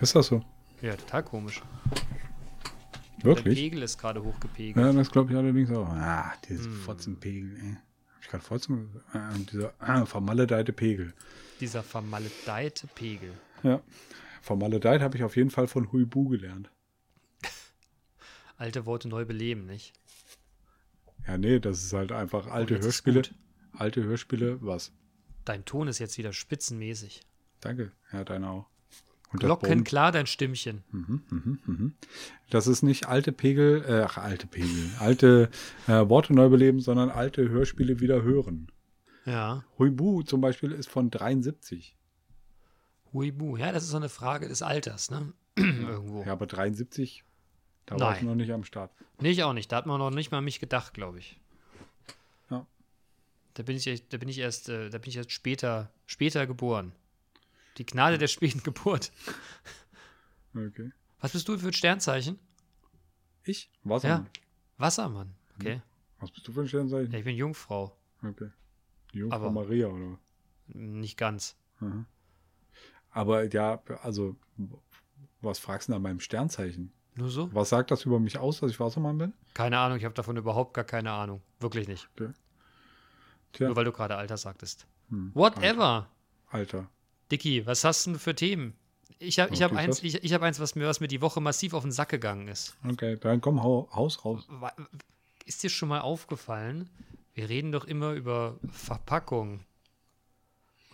Ist 0.01 0.15
das 0.15 0.27
so? 0.27 0.43
Ja, 0.81 0.95
total 0.95 1.23
komisch. 1.23 1.61
Der 3.17 3.25
Wirklich? 3.25 3.55
Pegel 3.55 3.83
ist 3.83 3.97
gerade 3.97 4.23
hochgepegelt. 4.23 4.85
Ja, 4.85 4.93
das 4.93 5.09
glaube 5.11 5.31
ich 5.31 5.37
allerdings 5.37 5.71
auch. 5.71 5.87
Ah, 5.89 6.33
dieses 6.47 6.65
Hm. 6.65 6.81
Fotzenpegel, 6.81 7.57
ey. 7.57 7.77
Ich 8.21 8.27
gerade 8.27 8.43
Fotzen? 8.43 9.01
Äh, 9.13 9.39
dieser 9.51 9.73
äh, 9.81 10.05
vermaledeite 10.05 10.73
Pegel. 10.73 11.13
Dieser 11.59 11.83
vermaledeite 11.83 12.87
Pegel. 12.87 13.33
Ja. 13.63 13.81
Vermaledeit 14.41 15.01
habe 15.01 15.17
ich 15.17 15.23
auf 15.23 15.35
jeden 15.35 15.49
Fall 15.49 15.67
von 15.67 15.91
Huibu 15.91 16.29
gelernt. 16.29 16.69
Alte 18.57 18.85
Worte 18.85 19.07
neu 19.09 19.25
beleben, 19.25 19.65
nicht? 19.65 19.93
Ja, 21.27 21.37
nee, 21.37 21.59
das 21.59 21.83
ist 21.83 21.93
halt 21.93 22.11
einfach 22.11 22.47
alte 22.47 22.75
Oh, 22.75 22.77
ist 22.77 22.85
Hörspiele. 22.85 23.21
Alte 23.73 24.03
Hörspiele, 24.03 24.57
was? 24.61 24.91
Dein 25.45 25.65
Ton 25.65 25.87
ist 25.87 25.99
jetzt 25.99 26.17
wieder 26.17 26.33
spitzenmäßig. 26.33 27.21
Danke. 27.59 27.91
Ja, 28.11 28.23
deine 28.23 28.49
auch. 28.49 28.65
Glockenklar 29.31 30.11
dein 30.11 30.25
Stimmchen. 30.25 30.83
Mhm, 30.91 31.21
mhm, 31.29 31.59
mhm. 31.65 31.93
Das 32.49 32.67
ist 32.67 32.81
nicht 32.81 33.07
alte 33.07 33.31
Pegel, 33.31 33.83
äh, 33.87 34.01
ach, 34.03 34.17
alte 34.17 34.47
Pegel, 34.47 34.89
alte 34.99 35.49
äh, 35.87 36.09
Worte 36.09 36.33
neu 36.33 36.49
beleben, 36.49 36.79
sondern 36.79 37.09
alte 37.09 37.47
Hörspiele 37.47 37.99
wieder 37.99 38.23
hören. 38.23 38.71
Ja. 39.25 39.63
Huibu 39.77 40.23
zum 40.23 40.41
Beispiel 40.41 40.71
ist 40.71 40.89
von 40.89 41.11
73. 41.11 41.95
Huibu. 43.13 43.57
Ja, 43.57 43.71
das 43.71 43.83
ist 43.83 43.89
so 43.89 43.97
eine 43.97 44.09
Frage 44.09 44.47
des 44.47 44.61
Alters, 44.61 45.11
ne? 45.11 45.33
Irgendwo. 45.55 46.23
Ja, 46.23 46.31
aber 46.31 46.47
73, 46.47 47.23
da 47.85 47.99
war 47.99 48.13
ich 48.13 48.21
Nein. 48.21 48.27
noch 48.27 48.35
nicht 48.35 48.51
am 48.51 48.63
Start. 48.63 48.91
Nee, 49.19 49.31
ich 49.31 49.43
auch 49.43 49.53
nicht. 49.53 49.71
Da 49.71 49.77
hat 49.77 49.85
man 49.85 49.99
noch 49.99 50.11
nicht 50.11 50.31
mal 50.31 50.39
an 50.39 50.43
mich 50.43 50.59
gedacht, 50.59 50.93
glaube 50.93 51.19
ich. 51.19 51.39
Ja. 52.49 52.65
Da 53.55 53.63
bin 53.63 53.75
ich, 53.75 54.09
da 54.09 54.17
bin 54.17 54.29
ich 54.29 54.39
erst, 54.39 54.69
äh, 54.69 54.89
da 54.89 54.97
bin 54.97 55.09
ich 55.09 55.17
erst 55.17 55.31
später, 55.31 55.91
später 56.05 56.47
geboren. 56.47 56.93
Die 57.79 57.85
Gnade 57.85 58.17
der 58.17 58.27
späten 58.27 58.61
Geburt. 58.61 59.11
Okay. 60.55 60.91
Was 61.21 61.31
bist 61.31 61.47
du 61.47 61.57
für 61.57 61.67
ein 61.67 61.73
Sternzeichen? 61.73 62.37
Ich? 63.43 63.71
Wassermann. 63.83 64.27
Wassermann. 64.77 65.35
Okay. 65.59 65.81
Was 66.19 66.31
bist 66.31 66.47
du 66.47 66.51
für 66.51 66.61
ein 66.61 66.67
Sternzeichen? 66.67 67.11
Ja, 67.11 67.17
ich 67.19 67.25
bin 67.25 67.35
Jungfrau. 67.35 67.95
Okay. 68.23 68.49
Die 69.13 69.19
Jungfrau 69.19 69.37
Aber- 69.37 69.51
Maria, 69.51 69.87
oder? 69.87 70.19
Nicht 70.67 71.17
ganz. 71.17 71.55
Aha. 71.79 72.05
Aber 73.11 73.51
ja, 73.51 73.81
also, 74.03 74.35
was 75.41 75.57
fragst 75.57 75.87
du 75.87 75.93
nach 75.93 75.99
meinem 75.99 76.19
Sternzeichen? 76.19 76.91
Nur 77.15 77.29
so? 77.29 77.51
Was 77.53 77.69
sagt 77.69 77.89
das 77.91 78.05
über 78.05 78.19
mich 78.19 78.37
aus, 78.37 78.59
dass 78.59 78.69
ich 78.69 78.79
Wassermann 78.79 79.17
bin? 79.17 79.33
Keine 79.55 79.79
Ahnung, 79.79 79.97
ich 79.97 80.05
habe 80.05 80.13
davon 80.13 80.37
überhaupt 80.37 80.73
gar 80.75 80.83
keine 80.85 81.11
Ahnung. 81.11 81.41
Wirklich 81.59 81.87
nicht. 81.87 82.07
Tja, 83.53 83.67
Nur 83.67 83.75
weil 83.75 83.85
du 83.85 83.91
gerade 83.91 84.15
Alter 84.15 84.37
sagtest. 84.37 84.85
Hm, 85.09 85.31
Whatever. 85.33 86.07
Alter. 86.49 86.87
Dicky, 87.31 87.65
was 87.65 87.83
hast 87.83 88.05
du 88.05 88.11
denn 88.11 88.19
für 88.19 88.35
Themen? 88.35 88.75
Ich 89.19 89.39
habe 89.39 89.53
ich 89.53 89.61
hab 89.61 89.71
Okay, 89.71 89.81
eins, 89.81 89.97
was? 89.97 90.03
ich, 90.03 90.23
ich 90.23 90.33
hab 90.33 90.41
eins 90.41 90.59
was, 90.59 90.75
mir, 90.75 90.87
was 90.87 90.99
mir 90.99 91.07
die 91.07 91.21
Woche 91.21 91.41
massiv 91.41 91.73
auf 91.73 91.83
den 91.83 91.91
Sack 91.91 92.09
gegangen 92.09 92.47
ist. 92.47 92.75
Okay, 92.87 93.17
dann 93.19 93.41
komm, 93.41 93.61
hau, 93.61 93.89
Haus 93.93 94.23
raus. 94.23 94.47
Ist 95.45 95.63
dir 95.63 95.69
schon 95.69 95.89
mal 95.89 96.01
aufgefallen, 96.01 96.89
wir 97.33 97.49
reden 97.49 97.71
doch 97.71 97.85
immer 97.85 98.13
über 98.13 98.57
Verpackung 98.71 99.65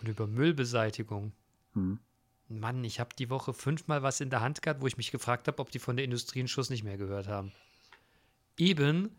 und 0.00 0.08
über 0.08 0.26
Müllbeseitigung. 0.26 1.32
Hm. 1.74 2.00
Mann, 2.48 2.84
ich 2.84 3.00
habe 3.00 3.10
die 3.18 3.30
Woche 3.30 3.52
fünfmal 3.52 4.02
was 4.02 4.20
in 4.20 4.30
der 4.30 4.40
Hand 4.40 4.62
gehabt, 4.62 4.80
wo 4.80 4.86
ich 4.86 4.96
mich 4.96 5.10
gefragt 5.10 5.48
habe, 5.48 5.58
ob 5.58 5.70
die 5.70 5.78
von 5.78 5.96
der 5.96 6.04
Industrie 6.04 6.40
einen 6.40 6.48
Schuss 6.48 6.70
nicht 6.70 6.84
mehr 6.84 6.96
gehört 6.96 7.26
haben. 7.26 7.52
Eben 8.56 9.10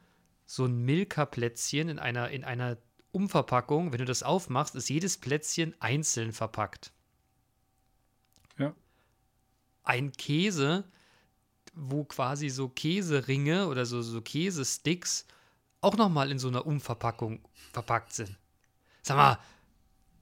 so 0.45 0.65
ein 0.65 0.77
Milka-Plätzchen 0.85 1.89
in 1.89 1.99
einer, 1.99 2.29
in 2.29 2.43
einer 2.43 2.77
Umverpackung, 3.11 3.91
wenn 3.91 3.99
du 3.99 4.05
das 4.05 4.23
aufmachst, 4.23 4.75
ist 4.75 4.89
jedes 4.89 5.17
Plätzchen 5.17 5.75
einzeln 5.79 6.31
verpackt. 6.31 6.91
Ein 9.87 10.11
Käse, 10.11 10.83
wo 11.73 12.03
quasi 12.03 12.49
so 12.49 12.67
Käseringe 12.67 13.67
oder 13.67 13.85
so, 13.85 14.01
so 14.01 14.19
Käsesticks 14.21 15.25
auch 15.79 15.95
nochmal 15.95 16.29
in 16.29 16.39
so 16.39 16.49
einer 16.49 16.65
Umverpackung 16.65 17.39
verpackt 17.71 18.11
sind. 18.11 18.35
Sag 19.01 19.15
mal, 19.15 19.39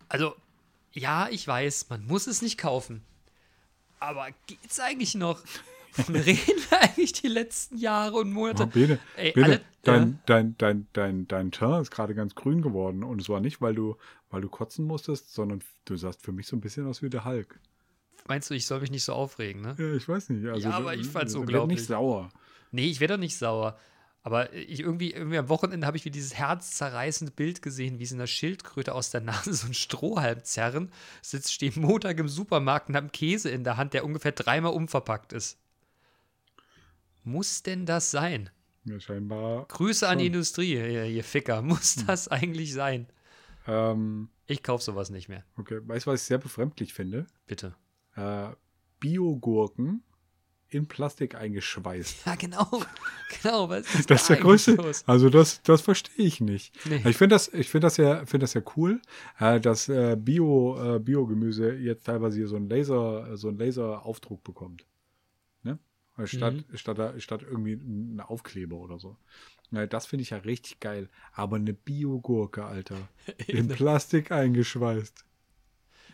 also, 0.07 0.35
ja, 0.93 1.27
ich 1.29 1.47
weiß, 1.47 1.89
man 1.89 2.05
muss 2.05 2.27
es 2.27 2.43
nicht 2.43 2.59
kaufen. 2.59 3.01
Aber 3.99 4.27
geht's 4.45 4.79
eigentlich 4.79 5.15
noch? 5.15 5.41
Wovon 5.95 6.15
reden 6.17 6.61
wir 6.69 6.81
eigentlich 6.81 7.13
die 7.13 7.27
letzten 7.27 7.77
Jahre 7.77 8.17
und 8.17 8.31
Monate? 8.33 8.63
Oh, 8.63 8.67
Bene, 8.67 8.99
Ey, 9.15 9.31
Bene 9.31 9.45
alle- 9.47 9.61
dein, 9.81 10.11
ja. 10.11 10.17
dein, 10.27 10.57
dein, 10.59 10.87
dein, 10.93 11.27
dein 11.27 11.51
Teint 11.51 11.81
ist 11.81 11.89
gerade 11.91 12.13
ganz 12.13 12.35
grün 12.35 12.61
geworden. 12.61 13.03
Und 13.03 13.19
es 13.19 13.29
war 13.29 13.39
nicht, 13.39 13.61
weil 13.61 13.73
du, 13.73 13.95
weil 14.29 14.41
du 14.41 14.49
kotzen 14.49 14.85
musstest, 14.85 15.33
sondern 15.33 15.63
du 15.85 15.97
sahst 15.97 16.21
für 16.21 16.33
mich 16.33 16.45
so 16.45 16.55
ein 16.55 16.61
bisschen 16.61 16.85
aus 16.85 17.01
wie 17.01 17.09
der 17.09 17.25
Hulk. 17.25 17.59
Meinst 18.27 18.49
du, 18.49 18.53
ich 18.55 18.65
soll 18.65 18.79
mich 18.81 18.91
nicht 18.91 19.03
so 19.03 19.13
aufregen, 19.13 19.61
ne? 19.61 19.75
Ja, 19.77 19.93
ich 19.93 20.07
weiß 20.07 20.29
nicht. 20.29 20.45
Also, 20.47 20.67
Ja, 20.69 20.75
aber 20.75 20.95
ich 20.95 21.07
fand's 21.07 21.33
werd 21.33 21.41
unglaublich. 21.41 21.79
nicht 21.79 21.87
sauer. 21.87 22.29
Nee, 22.71 22.87
ich 22.87 22.99
werde 22.99 23.15
doch 23.15 23.19
nicht 23.19 23.37
sauer. 23.37 23.77
Aber 24.23 24.51
ich 24.53 24.79
irgendwie, 24.79 25.11
irgendwie 25.13 25.37
am 25.37 25.49
Wochenende 25.49 25.85
habe 25.85 25.97
ich 25.97 26.05
wie 26.05 26.09
dieses 26.09 26.33
herzzerreißende 26.35 27.31
Bild 27.31 27.61
gesehen, 27.61 27.99
wie 27.99 28.07
sie 28.07 28.15
einer 28.15 28.25
Schildkröte 28.25 28.95
aus 28.95 29.11
der 29.11 29.21
Nase 29.21 29.53
so 29.53 29.65
einen 29.65 29.75
Strohhalm 29.75 30.43
zerren, 30.43 30.91
sitzt, 31.21 31.53
steht 31.53 31.77
Montag 31.77 32.17
im 32.19 32.27
Supermarkt 32.27 32.89
und 32.89 32.95
hat 32.95 33.03
einen 33.03 33.11
Käse 33.11 33.49
in 33.51 33.63
der 33.63 33.77
Hand, 33.77 33.93
der 33.93 34.03
ungefähr 34.03 34.31
dreimal 34.31 34.73
umverpackt 34.73 35.31
ist. 35.31 35.59
Muss 37.23 37.63
denn 37.63 37.85
das 37.85 38.09
sein? 38.11 38.49
Ja, 38.85 38.99
scheinbar. 38.99 39.67
Grüße 39.67 40.07
an 40.07 40.17
die 40.19 40.25
Schon. 40.25 40.33
Industrie, 40.33 40.73
ihr, 40.73 41.05
ihr 41.05 41.23
Ficker. 41.23 41.61
Muss 41.61 41.95
das 42.07 42.27
eigentlich 42.27 42.73
sein? 42.73 43.07
Ähm, 43.67 44.29
Ich 44.47 44.61
kaufe 44.63 44.83
sowas 44.83 45.09
nicht 45.09 45.27
mehr. 45.29 45.43
okay, 45.57 45.79
weißt 45.83 46.05
du, 46.07 46.11
was 46.11 46.21
ich 46.21 46.27
sehr 46.27 46.37
befremdlich 46.37 46.93
finde? 46.93 47.25
Bitte. 47.47 47.75
Äh, 48.15 48.49
Biogurken 48.99 50.03
in 50.69 50.87
Plastik 50.87 51.35
eingeschweißt. 51.35 52.25
Ja, 52.25 52.35
genau. 52.35 52.67
Genau. 53.41 53.69
Was 53.69 53.93
ist 53.93 54.09
Das 54.09 54.21
ist 54.21 54.29
da 54.29 54.35
der 54.35 54.43
größte. 54.43 54.71
los? 54.75 55.03
Also 55.07 55.29
das, 55.29 55.61
das 55.63 55.81
verstehe 55.81 56.25
ich 56.25 56.41
nicht. 56.41 56.73
Nee. 56.87 57.01
Ich 57.05 57.17
finde 57.17 57.35
das, 57.35 57.47
ich 57.53 57.69
finde 57.69 57.85
das 57.87 57.97
ja, 57.97 58.19
finde 58.25 58.43
das 58.45 58.53
ja 58.53 58.61
cool, 58.75 59.01
äh, 59.39 59.59
dass 59.59 59.89
äh, 59.89 60.15
Bio, 60.17 60.95
äh, 60.95 60.99
Biogemüse 60.99 61.73
jetzt 61.73 62.05
teilweise 62.05 62.37
hier 62.37 62.47
so 62.47 62.55
einen 62.55 62.69
Laser, 62.69 63.35
so 63.35 63.47
einen 63.49 63.57
Laseraufdruck 63.57 64.43
bekommt. 64.43 64.85
Ne? 65.63 65.79
Statt, 66.25 66.53
Mhm. 66.53 66.77
statt, 66.77 67.21
statt 67.21 67.41
irgendwie 67.43 67.73
ein 67.73 68.21
Aufkleber 68.21 68.77
oder 68.77 68.99
so. 68.99 69.17
Das 69.71 70.05
finde 70.05 70.21
ich 70.23 70.29
ja 70.29 70.37
richtig 70.37 70.79
geil. 70.79 71.09
Aber 71.33 71.57
eine 71.57 71.73
Biogurke, 71.73 72.63
Alter. 72.65 72.95
In 73.47 73.67
Plastik 73.67 74.31
eingeschweißt. 74.31 75.25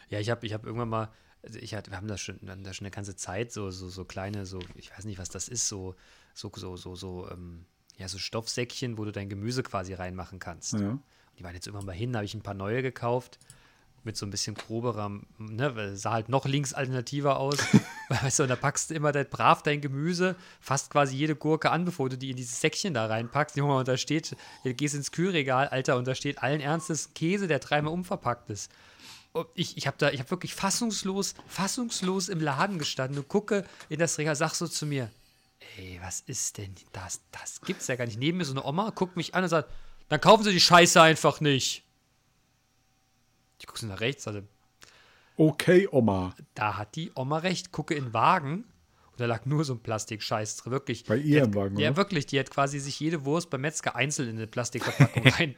Ja, 0.09 0.19
ich 0.19 0.29
habe 0.29 0.45
ich 0.45 0.53
hab 0.53 0.65
irgendwann 0.65 0.89
mal, 0.89 1.13
also 1.43 1.59
ich 1.59 1.73
hatte, 1.73 1.91
wir 1.91 1.97
haben 1.97 2.07
das 2.07 2.21
schon, 2.21 2.39
da 2.41 2.73
schon 2.73 2.85
eine 2.85 2.91
ganze 2.91 3.15
Zeit 3.15 3.51
so, 3.51 3.71
so, 3.71 3.89
so 3.89 4.05
kleine, 4.05 4.45
so, 4.45 4.59
ich 4.75 4.91
weiß 4.91 5.05
nicht, 5.05 5.19
was 5.19 5.29
das 5.29 5.47
ist, 5.47 5.67
so, 5.67 5.95
so, 6.33 6.51
so, 6.55 6.77
so, 6.77 6.95
so, 6.95 7.29
ähm, 7.31 7.65
ja, 7.97 8.07
so 8.07 8.17
Stoffsäckchen, 8.17 8.97
wo 8.97 9.05
du 9.05 9.11
dein 9.11 9.29
Gemüse 9.29 9.63
quasi 9.63 9.93
reinmachen 9.93 10.39
kannst. 10.39 10.73
Ja. 10.73 10.99
Die 11.37 11.43
waren 11.43 11.53
jetzt 11.53 11.67
irgendwann 11.67 11.85
mal 11.85 11.95
hin, 11.95 12.15
habe 12.15 12.25
ich 12.25 12.33
ein 12.33 12.41
paar 12.41 12.53
neue 12.53 12.81
gekauft. 12.81 13.39
Mit 14.03 14.17
so 14.17 14.25
ein 14.25 14.31
bisschen 14.31 14.55
groberem, 14.55 15.27
ne, 15.37 15.95
sah 15.95 16.13
halt 16.13 16.27
noch 16.27 16.47
links 16.47 16.73
alternativer 16.73 17.39
aus. 17.39 17.59
weißt 18.09 18.39
du, 18.39 18.43
und 18.43 18.49
da 18.49 18.55
packst 18.55 18.89
du 18.89 18.95
immer 18.95 19.11
da 19.11 19.23
brav 19.23 19.61
dein 19.61 19.79
Gemüse, 19.79 20.35
fast 20.59 20.89
quasi 20.89 21.15
jede 21.15 21.35
Gurke 21.35 21.69
an, 21.69 21.85
bevor 21.85 22.09
du 22.09 22.17
die 22.17 22.31
in 22.31 22.35
dieses 22.35 22.59
Säckchen 22.61 22.95
da 22.95 23.05
reinpackst. 23.05 23.55
Junge, 23.57 23.75
und 23.75 23.87
da 23.87 23.97
steht, 23.97 24.35
gehst 24.63 24.95
ins 24.95 25.11
Kühlregal, 25.11 25.67
Alter, 25.67 25.97
und 25.97 26.07
da 26.07 26.15
steht 26.15 26.41
allen 26.41 26.61
Ernstes 26.61 27.13
Käse, 27.13 27.47
der 27.47 27.59
dreimal 27.59 27.93
umverpackt 27.93 28.49
ist. 28.49 28.71
Ich, 29.55 29.77
ich 29.77 29.87
habe 29.87 29.95
da, 29.97 30.09
ich 30.11 30.19
habe 30.19 30.29
wirklich 30.31 30.53
fassungslos, 30.53 31.35
fassungslos 31.47 32.27
im 32.29 32.41
Laden 32.41 32.77
gestanden 32.79 33.17
und 33.19 33.27
gucke 33.29 33.65
in 33.89 33.99
das 33.99 34.17
Regal, 34.17 34.35
sag 34.35 34.53
so 34.55 34.67
zu 34.67 34.85
mir, 34.85 35.09
ey, 35.77 35.99
was 36.03 36.19
ist 36.21 36.57
denn 36.57 36.75
das? 36.91 37.21
Das 37.31 37.61
gibt's 37.61 37.87
ja 37.87 37.95
gar 37.95 38.05
nicht. 38.05 38.19
Neben 38.19 38.37
mir 38.39 38.45
so 38.45 38.51
eine 38.53 38.65
Oma 38.65 38.89
guckt 38.89 39.15
mich 39.15 39.33
an 39.33 39.43
und 39.43 39.49
sagt, 39.49 39.69
dann 40.09 40.19
kaufen 40.19 40.43
Sie 40.43 40.51
die 40.51 40.59
Scheiße 40.59 41.01
einfach 41.01 41.39
nicht. 41.39 41.83
Ich 43.59 43.67
gucke 43.67 43.79
so 43.79 43.87
nach 43.87 44.01
rechts, 44.01 44.27
also 44.27 44.41
Okay, 45.37 45.87
Oma. 45.89 46.35
da 46.53 46.77
hat 46.77 46.95
die 46.95 47.11
Oma 47.15 47.37
recht. 47.37 47.71
Gucke 47.71 47.93
in 47.95 48.05
den 48.05 48.13
Wagen 48.13 48.65
und 49.11 49.19
da 49.21 49.25
lag 49.25 49.45
nur 49.45 49.63
so 49.63 49.73
ein 49.73 49.79
Plastikscheiß 49.79 50.57
drin. 50.57 50.71
Wirklich. 50.73 51.05
Bei 51.05 51.15
ihr 51.15 51.41
hat, 51.41 51.47
im 51.47 51.55
Wagen, 51.55 51.77
Ja, 51.79 51.89
oder? 51.89 51.97
wirklich. 51.97 52.25
Die 52.25 52.37
hat 52.39 52.51
quasi 52.51 52.79
sich 52.79 52.99
jede 52.99 53.23
Wurst 53.25 53.49
beim 53.49 53.61
Metzger 53.61 53.95
einzeln 53.95 54.29
in 54.29 54.35
eine 54.37 54.47
Plastikverpackung 54.47 55.23
rein, 55.39 55.55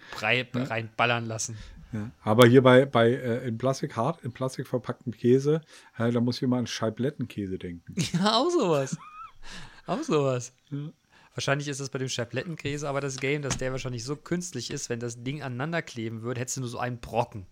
reinballern 0.54 1.26
lassen. 1.26 1.58
Ja. 1.94 2.12
Aber 2.24 2.48
hier 2.48 2.64
bei, 2.64 2.86
bei 2.86 3.12
äh, 3.12 3.48
in 3.48 3.58
Plastik 3.58 3.96
hart, 3.96 4.24
in 4.24 4.32
Plastik 4.34 4.68
verpacktem 4.68 5.14
Käse, 5.14 5.62
äh, 5.98 6.12
da 6.12 6.20
muss 6.20 6.38
ich 6.38 6.44
immer 6.44 6.58
an 6.58 6.68
Scheiblettenkäse 6.68 7.58
denken. 7.58 7.96
Ja, 8.14 8.38
auch 8.38 8.50
sowas. 8.50 8.98
auch 9.86 10.02
sowas. 10.02 10.54
Ja. 10.72 10.92
Wahrscheinlich 11.36 11.68
ist 11.68 11.80
das 11.80 11.90
bei 11.90 12.00
dem 12.00 12.10
Schablettenkäse 12.10 12.88
aber 12.88 13.02
das 13.02 13.18
Game, 13.18 13.42
dass 13.42 13.58
der 13.58 13.72
wahrscheinlich 13.72 14.04
so 14.04 14.16
künstlich 14.16 14.72
ist, 14.72 14.90
wenn 14.90 15.00
das 15.00 15.24
Ding 15.24 15.42
aneinander 15.42 15.82
kleben 15.82 16.22
würde, 16.22 16.42
hättest 16.42 16.58
du 16.58 16.62
nur 16.62 16.70
so 16.70 16.80
einen 16.80 17.00
Brocken. 17.00 17.46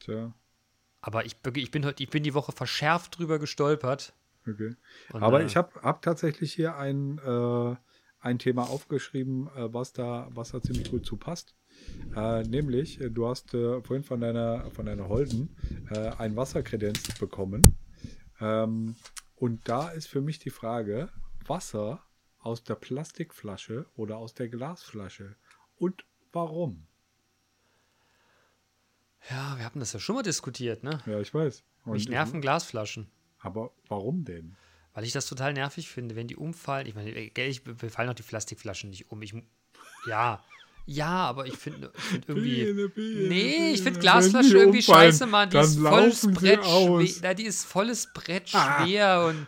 Tja, 0.00 0.32
Aber 1.02 1.26
ich, 1.26 1.36
ich, 1.54 1.70
bin, 1.70 1.92
ich 1.98 2.10
bin 2.10 2.22
die 2.22 2.34
Woche 2.34 2.52
verschärft 2.52 3.18
drüber 3.18 3.38
gestolpert. 3.38 4.14
okay. 4.46 4.74
Und, 5.12 5.22
Aber 5.22 5.42
äh, 5.42 5.46
ich 5.46 5.56
habe 5.56 5.80
hab 5.82 6.00
tatsächlich 6.02 6.52
hier 6.54 6.76
ein, 6.76 7.18
äh, 7.18 7.76
ein 8.20 8.38
Thema 8.38 8.62
aufgeschrieben, 8.62 9.48
äh, 9.48 9.72
was, 9.72 9.92
da, 9.92 10.28
was 10.32 10.52
da 10.52 10.62
ziemlich 10.62 10.90
gut 10.90 11.04
zu 11.04 11.16
passt. 11.16 11.54
Äh, 12.16 12.42
nämlich, 12.42 13.00
äh, 13.00 13.10
du 13.10 13.28
hast 13.28 13.54
äh, 13.54 13.80
vorhin 13.82 14.04
von 14.04 14.20
deiner, 14.20 14.70
von 14.70 14.86
deiner 14.86 15.08
Holden 15.08 15.56
äh, 15.90 16.10
ein 16.18 16.36
Wasserkredenz 16.36 17.18
bekommen. 17.18 17.76
Ähm, 18.40 18.96
und 19.36 19.68
da 19.68 19.90
ist 19.90 20.06
für 20.08 20.20
mich 20.20 20.38
die 20.38 20.50
Frage, 20.50 21.08
Wasser 21.46 22.02
aus 22.40 22.64
der 22.64 22.74
Plastikflasche 22.74 23.86
oder 23.96 24.16
aus 24.16 24.34
der 24.34 24.48
Glasflasche? 24.48 25.36
Und 25.76 26.04
warum? 26.32 26.86
Ja, 29.30 29.56
wir 29.56 29.64
hatten 29.64 29.80
das 29.80 29.92
ja 29.92 30.00
schon 30.00 30.16
mal 30.16 30.22
diskutiert, 30.22 30.82
ne? 30.82 31.00
Ja, 31.06 31.20
ich 31.20 31.32
weiß. 31.32 31.62
Und 31.84 31.92
Mich 31.92 32.08
nerven 32.08 32.40
Glasflaschen. 32.40 33.10
Aber 33.38 33.72
warum 33.88 34.24
denn? 34.24 34.56
Weil 34.92 35.04
ich 35.04 35.12
das 35.12 35.26
total 35.26 35.52
nervig 35.52 35.88
finde, 35.88 36.16
wenn 36.16 36.26
die 36.26 36.36
umfallen. 36.36 36.86
Ich 36.86 36.94
meine, 36.94 37.12
gell, 37.12 37.48
ich, 37.48 37.64
wir 37.66 37.90
fallen 37.90 38.08
auch 38.08 38.14
die 38.14 38.22
Plastikflaschen 38.22 38.90
nicht 38.90 39.10
um. 39.10 39.22
Ich, 39.22 39.34
ja, 40.06 40.42
ja, 40.92 41.06
aber 41.26 41.46
ich 41.46 41.56
finde 41.56 41.90
find 41.94 42.28
irgendwie. 42.28 42.64
Biene, 42.64 42.88
Biene, 42.88 43.28
Nee, 43.28 43.70
ich 43.72 43.82
finde 43.82 44.00
Glasflasche 44.00 44.58
irgendwie 44.58 44.82
scheiße, 44.82 45.26
Mann. 45.26 45.50
Die 45.50 45.58
ist 45.58 45.78
volles 45.78 46.26
Brett 46.32 46.60
aus. 46.60 47.08
schwer. 47.08 47.20
Na, 47.22 47.34
die 47.34 47.44
ist 47.44 47.64
volles 47.64 48.12
Brett 48.12 48.50
Ah. 48.54 48.84
schwer 48.84 49.24
und 49.26 49.46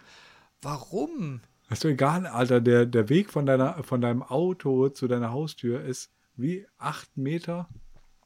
warum? 0.62 1.40
Ist 1.70 1.84
doch 1.84 1.88
egal, 1.90 2.26
Alter. 2.26 2.60
Der, 2.60 2.86
der 2.86 3.08
Weg 3.08 3.30
von, 3.30 3.46
deiner, 3.46 3.82
von 3.82 4.00
deinem 4.00 4.22
Auto 4.22 4.88
zu 4.90 5.08
deiner 5.08 5.32
Haustür 5.32 5.82
ist 5.82 6.10
wie 6.36 6.66
8 6.78 7.16
Meter, 7.16 7.68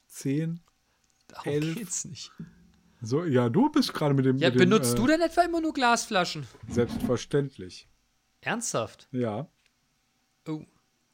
10. 0.09 0.61
Darum 1.29 1.52
Elf. 1.52 1.74
geht's 1.74 2.05
nicht. 2.05 2.33
So, 3.00 3.24
ja, 3.24 3.48
du 3.48 3.70
bist 3.70 3.94
gerade 3.94 4.14
mit 4.14 4.24
dem. 4.26 4.38
Ja, 4.38 4.48
mit 4.50 4.57
dem, 4.61 4.68
benutzt 4.68 4.94
äh, 4.94 4.96
du 4.96 5.07
denn 5.07 5.20
etwa 5.20 5.42
immer 5.42 5.61
nur 5.61 5.72
Glasflaschen? 5.72 6.46
Selbstverständlich. 6.68 7.88
Ernsthaft? 8.40 9.09
Ja. 9.12 9.48
Oh. 10.48 10.62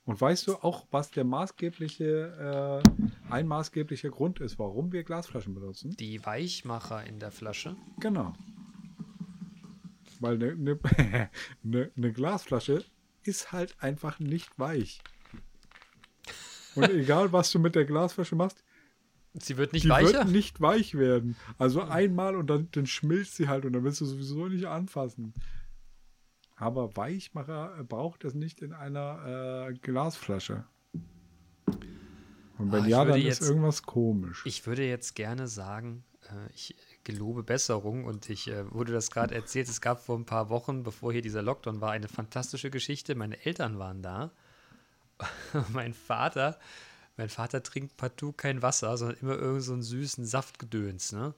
Und 0.05 0.21
weißt 0.21 0.49
du 0.49 0.57
auch, 0.57 0.87
was 0.91 1.11
der 1.11 1.25
maßgebliche, 1.25 2.83
äh, 2.85 3.31
ein 3.31 3.47
maßgeblicher 3.47 4.11
Grund 4.11 4.41
ist, 4.41 4.59
warum 4.59 4.93
wir 4.93 5.05
Glasflaschen 5.05 5.55
benutzen? 5.55 5.97
Die 5.97 6.25
Weichmacher 6.27 7.07
in 7.07 7.21
der 7.21 7.31
Flasche. 7.31 7.77
Genau. 8.01 8.33
Weil 10.19 10.35
eine 10.35 10.57
ne, 10.57 10.79
ne, 11.63 11.91
ne 11.95 12.13
Glasflasche 12.13 12.85
ist 13.23 13.53
halt 13.53 13.77
einfach 13.81 14.19
nicht 14.19 14.59
weich. 14.59 15.01
Und 16.75 16.91
egal, 16.91 17.33
was 17.33 17.53
du 17.53 17.61
mit 17.61 17.75
der 17.75 17.85
Glasflasche 17.85 18.35
machst, 18.35 18.65
Sie 19.35 19.57
wird 19.57 19.73
nicht 19.73 19.85
die 19.85 19.89
weicher? 19.89 20.13
wird 20.13 20.29
nicht 20.29 20.61
weich 20.61 20.95
werden. 20.95 21.37
Also 21.59 21.83
einmal 21.83 22.37
und 22.37 22.49
dann, 22.49 22.69
dann 22.73 22.87
schmilzt 22.87 23.37
sie 23.37 23.49
halt 23.49 23.65
und 23.65 23.73
dann 23.73 23.83
willst 23.83 24.01
du 24.01 24.05
sowieso 24.05 24.49
nicht 24.49 24.67
anfassen. 24.67 25.33
Aber 26.57 26.97
Weichmacher 26.97 27.85
braucht 27.89 28.25
es 28.25 28.35
nicht 28.35 28.63
in 28.63 28.73
einer 28.73 29.69
äh, 29.69 29.75
Glasflasche. 29.75 30.65
Und 32.59 32.71
wenn 32.71 32.85
ich 32.85 32.91
ja, 32.91 33.05
dann 33.05 33.21
jetzt- 33.21 33.41
ist 33.41 33.49
irgendwas 33.49 33.83
komisch. 33.83 34.43
Ich 34.45 34.67
würde 34.67 34.87
jetzt 34.87 35.15
gerne 35.15 35.49
sagen, 35.49 36.05
äh, 36.29 36.53
ich 36.55 36.77
gelobe 37.05 37.43
Besserung 37.43 38.05
und 38.05 38.31
ich 38.31 38.49
äh, 38.49 38.71
wurde 38.73 38.93
das 38.93 39.11
gerade 39.11 39.35
erzählt. 39.35 39.69
Es 39.69 39.81
gab 39.81 40.05
vor 40.05 40.17
ein 40.17 40.27
paar 40.27 40.49
Wochen, 40.49 40.85
bevor 40.85 41.13
hier 41.13 41.23
dieser 41.23 41.43
Lockdown 41.43 41.81
war, 41.81 41.91
eine 41.91 42.09
fantastische 42.09 42.71
Geschichte. 42.71 43.15
Meine 43.15 43.45
Eltern 43.45 43.79
waren 43.79 44.03
da. 44.03 44.31
mein 45.73 45.95
Vater, 45.95 46.59
mein 47.17 47.29
Vater 47.29 47.63
trinkt 47.63 47.97
partout 47.97 48.33
kein 48.33 48.63
Wasser, 48.63 48.97
sondern 48.97 49.19
immer 49.21 49.37
irgend 49.37 49.63
so 49.63 49.73
einen 49.73 49.83
süßen 49.83 50.25
Saftgedöns, 50.25 51.13
ne? 51.13 51.35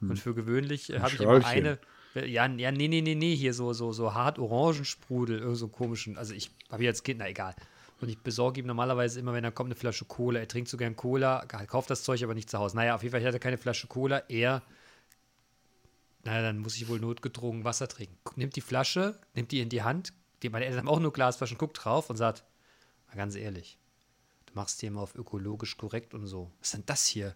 Und 0.00 0.18
für 0.18 0.34
gewöhnlich 0.34 0.92
äh, 0.92 1.00
habe 1.00 1.14
ich 1.14 1.20
immer 1.20 1.44
eine. 1.44 1.78
Ja, 2.24 2.46
ja, 2.46 2.70
nee, 2.70 2.88
nee, 2.88 3.02
nee, 3.02 3.14
nee, 3.14 3.36
hier 3.36 3.52
so, 3.52 3.72
so, 3.74 3.92
so 3.92 4.14
hart 4.14 4.38
Orangensprudel, 4.38 5.38
irgend 5.40 5.58
so 5.58 5.68
komischen. 5.68 6.16
Also 6.16 6.32
ich 6.32 6.50
habe 6.70 6.82
jetzt 6.82 7.04
Kind, 7.04 7.18
na 7.18 7.28
egal. 7.28 7.54
Und 8.00 8.08
ich 8.08 8.18
besorge 8.18 8.60
ihm 8.60 8.66
normalerweise 8.66 9.20
immer, 9.20 9.32
wenn 9.32 9.44
er 9.44 9.52
kommt, 9.52 9.68
eine 9.68 9.74
Flasche 9.74 10.04
Cola. 10.06 10.40
Er 10.40 10.48
trinkt 10.48 10.68
so 10.68 10.76
gern 10.76 10.96
Cola, 10.96 11.44
kauft 11.46 11.90
das 11.90 12.02
Zeug 12.02 12.22
aber 12.22 12.34
nicht 12.34 12.50
zu 12.50 12.58
Hause. 12.58 12.76
Naja, 12.76 12.94
auf 12.94 13.02
jeden 13.02 13.12
Fall, 13.12 13.20
ich 13.20 13.26
hatte 13.26 13.38
keine 13.38 13.58
Flasche 13.58 13.86
Cola. 13.86 14.22
Er, 14.28 14.62
naja, 16.24 16.42
dann 16.42 16.58
muss 16.58 16.76
ich 16.76 16.88
wohl 16.88 17.00
notgedrungen 17.00 17.64
Wasser 17.64 17.88
trinken. 17.88 18.16
Nimmt 18.36 18.56
die 18.56 18.60
Flasche, 18.60 19.18
nimmt 19.34 19.52
die 19.52 19.60
in 19.60 19.68
die 19.68 19.82
Hand. 19.82 20.12
Die, 20.42 20.50
meine 20.50 20.66
Eltern 20.66 20.80
haben 20.80 20.88
auch 20.88 21.00
nur 21.00 21.12
Glasflaschen, 21.12 21.58
guckt 21.58 21.84
drauf 21.84 22.10
und 22.10 22.16
sagt, 22.16 22.44
mal 23.08 23.16
ganz 23.16 23.34
ehrlich, 23.34 23.78
du 24.46 24.54
machst 24.54 24.80
hier 24.80 24.88
immer 24.88 25.00
auf 25.00 25.14
ökologisch 25.14 25.76
korrekt 25.76 26.12
und 26.14 26.26
so. 26.26 26.50
Was 26.60 26.68
ist 26.68 26.74
denn 26.74 26.86
das 26.86 27.06
hier? 27.06 27.34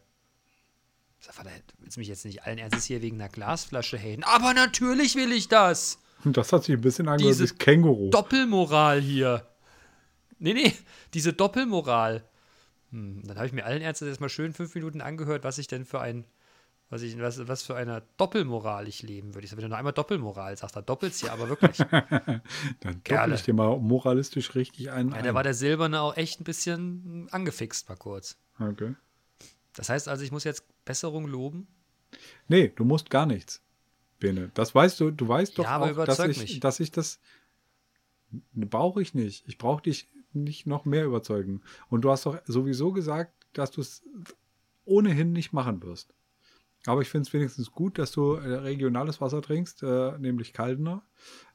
Sag, 1.20 1.34
Vater, 1.34 1.50
du 1.50 1.74
willst 1.84 1.98
mich 1.98 2.08
jetzt 2.08 2.24
nicht 2.24 2.44
allen 2.44 2.56
Ernstes 2.56 2.84
hier 2.84 3.02
wegen 3.02 3.20
einer 3.20 3.28
Glasflasche 3.28 3.98
haten? 3.98 4.24
Aber 4.24 4.54
natürlich 4.54 5.16
will 5.16 5.32
ich 5.32 5.48
das! 5.48 5.98
Das 6.24 6.52
hat 6.52 6.64
sich 6.64 6.74
ein 6.74 6.80
bisschen 6.80 7.08
angehört 7.08 7.38
Diese 7.38 7.54
Känguru. 7.54 8.10
Doppelmoral 8.10 9.00
hier. 9.00 9.46
Nee, 10.38 10.54
nee, 10.54 10.74
diese 11.12 11.32
Doppelmoral. 11.32 12.24
Hm, 12.90 13.22
dann 13.26 13.36
habe 13.36 13.46
ich 13.46 13.52
mir 13.52 13.64
allen 13.64 13.82
Ernstes 13.82 14.08
erstmal 14.08 14.30
schön 14.30 14.52
fünf 14.52 14.74
Minuten 14.74 15.00
angehört, 15.00 15.44
was 15.44 15.58
ich 15.58 15.66
denn 15.66 15.84
für 15.84 16.00
ein, 16.00 16.24
was 16.88 17.02
ich, 17.02 17.18
was, 17.18 17.46
was 17.46 17.62
für 17.62 17.76
eine 17.76 18.02
Doppelmoral 18.16 18.88
ich 18.88 19.02
leben 19.02 19.34
würde. 19.34 19.44
Ich 19.44 19.50
sage, 19.50 19.62
wenn 19.62 19.68
du 19.68 19.70
noch 19.70 19.78
einmal 19.78 19.92
Doppelmoral 19.92 20.56
sagst, 20.56 20.76
dann 20.76 20.86
doppelt's 20.86 21.20
ja, 21.20 21.32
aber 21.32 21.48
wirklich. 21.50 21.76
Dann 22.80 23.02
doppel 23.04 23.32
ich 23.34 23.42
dir 23.42 23.54
mal 23.54 23.78
moralistisch 23.78 24.54
richtig 24.54 24.90
ein. 24.90 25.10
Ja, 25.10 25.22
da 25.22 25.34
war 25.34 25.42
der 25.42 25.54
Silberne 25.54 26.00
auch 26.00 26.16
echt 26.16 26.40
ein 26.40 26.44
bisschen 26.44 27.28
angefixt 27.30 27.88
mal 27.88 27.96
kurz. 27.96 28.38
okay. 28.58 28.94
Das 29.80 29.88
heißt 29.88 30.08
also, 30.08 30.22
ich 30.22 30.30
muss 30.30 30.44
jetzt 30.44 30.66
Besserung 30.84 31.26
loben. 31.26 31.66
Nee, 32.48 32.68
du 32.68 32.84
musst 32.84 33.08
gar 33.08 33.24
nichts. 33.24 33.62
Bene, 34.18 34.50
das 34.52 34.74
weißt 34.74 35.00
du, 35.00 35.10
du 35.10 35.26
weißt 35.26 35.58
doch 35.58 35.64
Ja, 35.64 35.70
aber 35.70 36.02
auch, 36.02 36.04
dass 36.04 36.18
ich, 36.18 36.38
mich. 36.38 36.60
dass 36.60 36.80
ich 36.80 36.90
das 36.90 37.18
brauche 38.52 39.00
ich 39.00 39.14
nicht. 39.14 39.48
Ich 39.48 39.56
brauche 39.56 39.82
dich 39.82 40.06
nicht 40.34 40.66
noch 40.66 40.84
mehr 40.84 41.06
überzeugen. 41.06 41.62
Und 41.88 42.02
du 42.02 42.10
hast 42.10 42.26
doch 42.26 42.38
sowieso 42.44 42.92
gesagt, 42.92 43.32
dass 43.54 43.70
du 43.70 43.80
es 43.80 44.02
ohnehin 44.84 45.32
nicht 45.32 45.54
machen 45.54 45.82
wirst. 45.82 46.12
Aber 46.84 47.00
ich 47.00 47.08
finde 47.08 47.26
es 47.26 47.32
wenigstens 47.32 47.72
gut, 47.72 47.96
dass 47.96 48.12
du 48.12 48.34
äh, 48.34 48.56
regionales 48.56 49.22
Wasser 49.22 49.40
trinkst, 49.40 49.82
äh, 49.82 50.18
nämlich 50.18 50.52
Kaldener. 50.52 51.02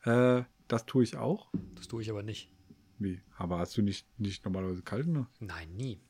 Äh, 0.02 0.42
das 0.68 0.88
tue 0.88 1.04
ich 1.04 1.16
auch. 1.16 1.52
Das 1.76 1.88
tue 1.88 2.02
ich 2.02 2.10
aber 2.10 2.24
nicht. 2.24 2.50
Wie? 2.98 3.22
Aber 3.38 3.60
hast 3.60 3.78
du 3.78 3.84
nicht, 3.84 4.08
nicht 4.20 4.44
normalerweise 4.46 4.82
Kaldener? 4.82 5.30
Nein, 5.40 5.76
nie. 5.76 6.02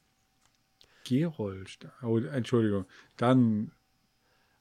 Gerold. 1.06 1.80
Oh, 2.02 2.18
Entschuldigung. 2.18 2.86
Dann 3.16 3.72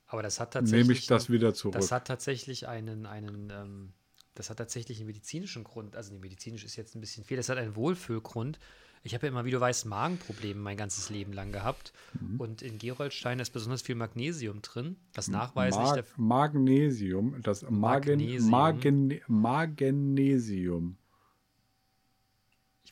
Aber 0.07 0.23
das 0.23 0.39
hat 0.39 0.53
tatsächlich. 0.53 0.87
nehme 0.87 0.99
ich 0.99 1.07
das 1.07 1.31
wieder 1.31 1.55
zurück. 1.55 1.75
Das 1.75 1.91
hat 1.91 2.07
tatsächlich 2.07 2.69
einen, 2.69 3.07
einen 3.07 3.51
ähm, 3.51 3.93
das 4.35 4.51
hat 4.51 4.59
tatsächlich 4.59 4.99
einen 4.99 5.07
medizinischen 5.07 5.65
Grund. 5.65 5.97
Also, 5.97 6.13
nee, 6.13 6.19
medizinisch 6.21 6.65
ist 6.65 6.77
jetzt 6.77 6.95
ein 6.95 7.01
bisschen 7.01 7.25
viel. 7.25 7.37
Das 7.37 7.49
hat 7.49 7.59
einen 7.59 7.77
Wohlfühlgrund. 7.77 8.59
Ich 9.07 9.15
habe 9.15 9.27
ja 9.27 9.33
immer, 9.33 9.45
wie 9.45 9.51
du 9.51 9.61
weißt, 9.61 9.85
Magenprobleme 9.85 10.59
mein 10.59 10.79
ganzes 10.79 11.11
Leben 11.11 11.33
lang 11.33 11.53
gehabt. 11.53 11.93
Mhm. 12.19 12.41
Und 12.41 12.63
in 12.63 12.79
Geroldstein 12.79 13.39
ist 13.39 13.51
besonders 13.51 13.83
viel 13.83 13.95
Magnesium 13.97 14.63
drin, 14.63 14.97
was 15.13 15.29
nachweislich. 15.29 15.85
Mag 15.85 16.55
Magnesium, 16.55 17.43
das 17.43 17.63
Magen, 17.63 17.81
Magnesium. 17.81 18.51
Magen, 18.51 19.21
Magnesium. 19.29 20.97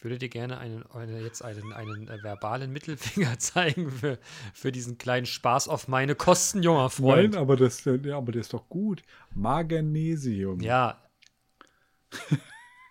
Ich 0.03 0.05
würde 0.05 0.19
dir 0.19 0.31
gerne 0.31 0.59
einen, 0.59 0.85
eine, 0.91 1.21
jetzt 1.21 1.45
einen, 1.45 1.73
einen 1.73 2.09
äh, 2.09 2.21
verbalen 2.25 2.73
Mittelfinger 2.73 3.38
zeigen 3.38 3.88
für, 3.88 4.19
für 4.53 4.73
diesen 4.73 4.99
kleinen 4.99 5.27
Spaß 5.27 5.69
auf 5.69 5.87
meine 5.87 6.17
Kosten, 6.17 6.61
junger 6.61 6.91
Freund. 6.91 7.35
Nein, 7.35 7.41
aber 7.41 7.55
das, 7.55 7.87
äh, 7.87 8.01
ja, 8.03 8.17
aber 8.17 8.33
das 8.33 8.47
ist 8.47 8.53
doch 8.53 8.69
gut. 8.69 9.05
Magnesium. 9.33 10.59
Ja. 10.59 11.01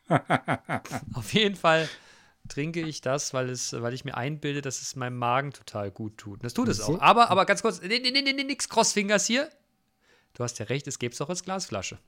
Auf 1.14 1.34
jeden 1.34 1.58
Fall 1.58 1.90
trinke 2.48 2.80
ich 2.80 3.02
das, 3.02 3.34
weil, 3.34 3.50
es, 3.50 3.74
weil 3.74 3.94
ich 3.94 4.06
mir 4.06 4.16
einbilde, 4.16 4.62
dass 4.62 4.82
es 4.82 4.96
meinem 4.96 5.18
Magen 5.18 5.52
total 5.52 5.92
gut 5.92 6.18
tut. 6.18 6.42
Das 6.46 6.54
tut 6.54 6.70
es 6.70 6.80
auch. 6.80 7.02
Aber, 7.02 7.30
aber 7.30 7.46
ganz 7.46 7.62
kurz, 7.62 7.82
nee, 7.82 8.00
nee, 8.00 8.12
nee, 8.12 8.22
nee, 8.22 8.44
nix 8.46 8.70
Crossfingers 8.70 9.26
hier. 9.26 9.50
Du 10.34 10.46
hast 10.46 10.60
ja 10.60 10.66
recht, 10.68 10.88
es 10.88 10.98
gäbe 10.98 11.14
es 11.14 11.20
auch 11.20 11.28
als 11.28 11.44
Glasflasche. 11.44 12.00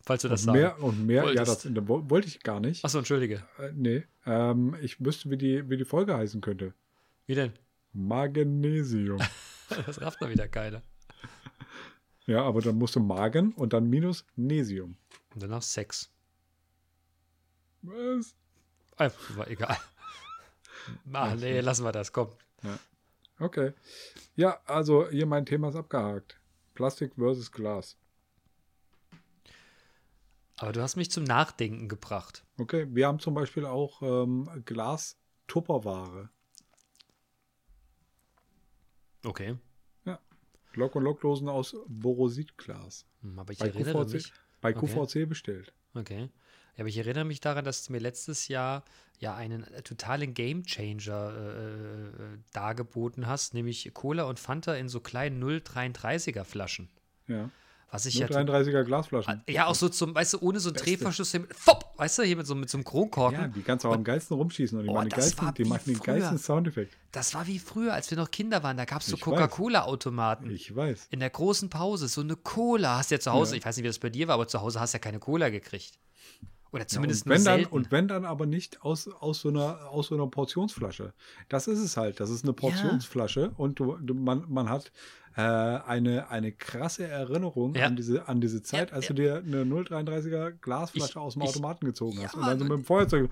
Ja. 0.00 0.04
Falls 0.06 0.22
du 0.22 0.28
das 0.28 0.42
sagst. 0.42 0.56
mehr 0.56 0.82
und 0.82 1.06
mehr, 1.06 1.24
ja, 1.24 1.34
das, 1.34 1.48
wolltest. 1.48 1.76
das 1.76 1.88
wo- 1.88 2.08
wollte 2.10 2.26
ich 2.28 2.42
gar 2.42 2.58
nicht. 2.60 2.84
Achso, 2.84 2.98
entschuldige. 2.98 3.44
Äh, 3.58 3.70
nee, 3.74 4.04
ähm, 4.26 4.74
ich 4.80 5.04
wüsste, 5.04 5.30
wie 5.30 5.36
die, 5.36 5.68
wie 5.68 5.76
die 5.76 5.84
Folge 5.84 6.16
heißen 6.16 6.40
könnte. 6.40 6.72
Wie 7.26 7.34
denn? 7.34 7.52
Magnesium. 7.92 9.20
Das 9.86 10.00
rafft 10.00 10.20
doch 10.20 10.28
wieder 10.28 10.48
keiner. 10.48 10.82
ja, 12.26 12.42
aber 12.42 12.60
dann 12.60 12.74
musst 12.76 12.96
du 12.96 13.00
Magen 13.00 13.52
und 13.52 13.72
dann 13.72 13.88
minus 13.88 14.24
Nesium. 14.34 14.96
Und 15.32 15.42
danach 15.44 15.62
Sex. 15.62 16.10
Was? 17.82 18.34
Einfach, 18.96 19.36
war 19.36 19.48
egal. 19.48 19.76
Ah, 21.12 21.36
nee, 21.36 21.60
lassen 21.60 21.84
wir 21.84 21.92
das, 21.92 22.10
komm. 22.12 22.30
Okay. 23.38 23.74
Ja, 24.34 24.60
also 24.64 25.08
hier 25.08 25.26
mein 25.26 25.46
Thema 25.46 25.68
ist 25.68 25.76
abgehakt. 25.76 26.40
Plastik 26.74 27.14
versus 27.14 27.52
Glas. 27.52 27.96
Aber 30.60 30.72
du 30.72 30.82
hast 30.82 30.96
mich 30.96 31.10
zum 31.10 31.24
Nachdenken 31.24 31.88
gebracht. 31.88 32.44
Okay, 32.58 32.86
wir 32.90 33.06
haben 33.06 33.18
zum 33.18 33.32
Beispiel 33.32 33.64
auch 33.64 34.02
ähm, 34.02 34.46
Glas-Tupperware. 34.66 36.28
Okay. 39.24 39.56
Lock- 40.74 40.94
und 40.94 41.02
Lockdosen 41.02 41.48
aus 41.48 41.74
Borositglas. 41.88 43.04
Hm, 43.22 43.38
Aber 43.40 43.52
ich 43.52 43.58
Bei 43.58 43.66
erinnere 43.68 44.04
QVC, 44.04 44.12
mich. 44.14 44.32
bei 44.60 44.76
Okay. 44.76 44.86
QVC 44.86 45.28
bestellt. 45.28 45.72
Okay. 45.94 46.28
Ja, 46.76 46.82
aber 46.82 46.88
ich 46.88 46.98
erinnere 46.98 47.24
mich 47.24 47.40
daran, 47.40 47.64
dass 47.64 47.84
du 47.84 47.92
mir 47.92 47.98
letztes 47.98 48.46
Jahr 48.46 48.84
ja 49.18 49.34
einen 49.34 49.64
äh, 49.64 49.82
totalen 49.82 50.32
Gamechanger 50.32 51.32
äh, 51.36 52.08
äh, 52.34 52.38
dargeboten 52.52 53.26
hast, 53.26 53.52
nämlich 53.54 53.92
Cola 53.94 54.24
und 54.24 54.38
Fanta 54.38 54.74
in 54.76 54.88
so 54.88 55.00
kleinen 55.00 55.42
0,33er 55.42 56.44
Flaschen. 56.44 56.88
Ja. 57.26 57.50
Was 57.92 58.06
ich 58.06 58.14
ja. 58.14 58.26
33er 58.28 58.84
Glasflaschen. 58.84 59.42
Ja, 59.48 59.66
auch 59.66 59.74
so 59.74 59.88
zum, 59.88 60.14
weißt 60.14 60.34
du, 60.34 60.38
ohne 60.40 60.60
so 60.60 60.68
einen 60.68 60.74
Beste. 60.74 60.90
Drehverschluss, 60.90 61.36
fopp, 61.56 61.92
weißt 61.96 62.18
du, 62.18 62.22
hier 62.22 62.36
mit 62.36 62.46
so, 62.46 62.54
mit 62.54 62.70
so 62.70 62.78
einem 62.78 62.84
Kronkorken. 62.84 63.40
Ja, 63.40 63.48
die 63.48 63.62
kannst 63.62 63.84
du 63.84 63.88
auch 63.88 63.94
am 63.94 64.04
geilsten 64.04 64.36
rumschießen 64.36 64.78
und 64.78 64.84
die 64.84 64.90
Oh, 64.90 64.94
machen, 64.94 65.08
geilsten, 65.08 65.54
die 65.54 65.64
machen 65.64 65.82
den 65.86 65.98
geilsten 65.98 66.38
Soundeffekt. 66.38 66.96
Das 67.10 67.34
war 67.34 67.46
wie 67.48 67.58
früher, 67.58 67.92
als 67.92 68.08
wir 68.10 68.16
noch 68.18 68.30
Kinder 68.30 68.62
waren. 68.62 68.76
Da 68.76 68.84
gab 68.84 69.00
es 69.00 69.08
so. 69.08 69.16
Coca-Cola-Automaten. 69.16 70.50
Ich 70.50 70.74
weiß. 70.74 71.08
In 71.10 71.20
der 71.20 71.30
großen 71.30 71.68
Pause, 71.68 72.08
so 72.08 72.20
eine 72.20 72.36
Cola 72.36 72.98
hast 72.98 73.10
du 73.10 73.16
ja 73.16 73.20
zu 73.20 73.32
Hause, 73.32 73.54
Ja. 73.54 73.58
ich 73.58 73.64
weiß 73.64 73.76
nicht, 73.76 73.84
wie 73.84 73.88
das 73.88 73.98
bei 73.98 74.10
dir 74.10 74.28
war, 74.28 74.34
aber 74.34 74.46
zu 74.48 74.60
Hause 74.60 74.80
hast 74.80 74.94
du 74.94 74.96
ja 74.96 75.00
keine 75.00 75.18
Cola 75.18 75.48
gekriegt. 75.48 75.98
Oder 76.72 76.86
zumindest 76.86 77.26
und 77.26 77.30
wenn, 77.32 77.44
dann, 77.44 77.58
selten. 77.58 77.74
und 77.74 77.90
wenn 77.90 78.06
dann 78.06 78.24
aber 78.24 78.46
nicht 78.46 78.82
aus, 78.82 79.08
aus, 79.08 79.40
so 79.40 79.48
einer, 79.48 79.88
aus 79.90 80.06
so 80.06 80.14
einer 80.14 80.28
Portionsflasche. 80.28 81.12
Das 81.48 81.66
ist 81.66 81.80
es 81.80 81.96
halt. 81.96 82.20
Das 82.20 82.30
ist 82.30 82.44
eine 82.44 82.52
Portionsflasche 82.52 83.50
und 83.56 83.80
du, 83.80 83.96
du, 83.96 84.14
man, 84.14 84.44
man 84.48 84.68
hat 84.68 84.92
äh, 85.36 85.40
eine, 85.42 86.28
eine 86.30 86.52
krasse 86.52 87.06
Erinnerung 87.06 87.74
Ja. 87.74 87.86
an, 87.86 87.96
diese, 87.96 88.26
an 88.28 88.40
diese 88.40 88.62
Zeit, 88.62 88.90
Ja, 88.90 88.96
als 88.96 89.06
du 89.06 89.14
dir 89.14 89.36
eine 89.36 89.64
0,33er 89.64 90.50
Glasflasche 90.52 91.10
Ich- 91.12 91.16
aus 91.16 91.34
dem 91.34 91.42
ich- 91.42 91.48
Automaten 91.50 91.86
gezogen 91.86 92.18
hast. 92.22 92.34
Und 92.34 92.46
dann 92.46 92.58
so 92.58 92.64
mit 92.64 92.72
dem 92.72 92.84
Feuerzeug. 92.84 93.30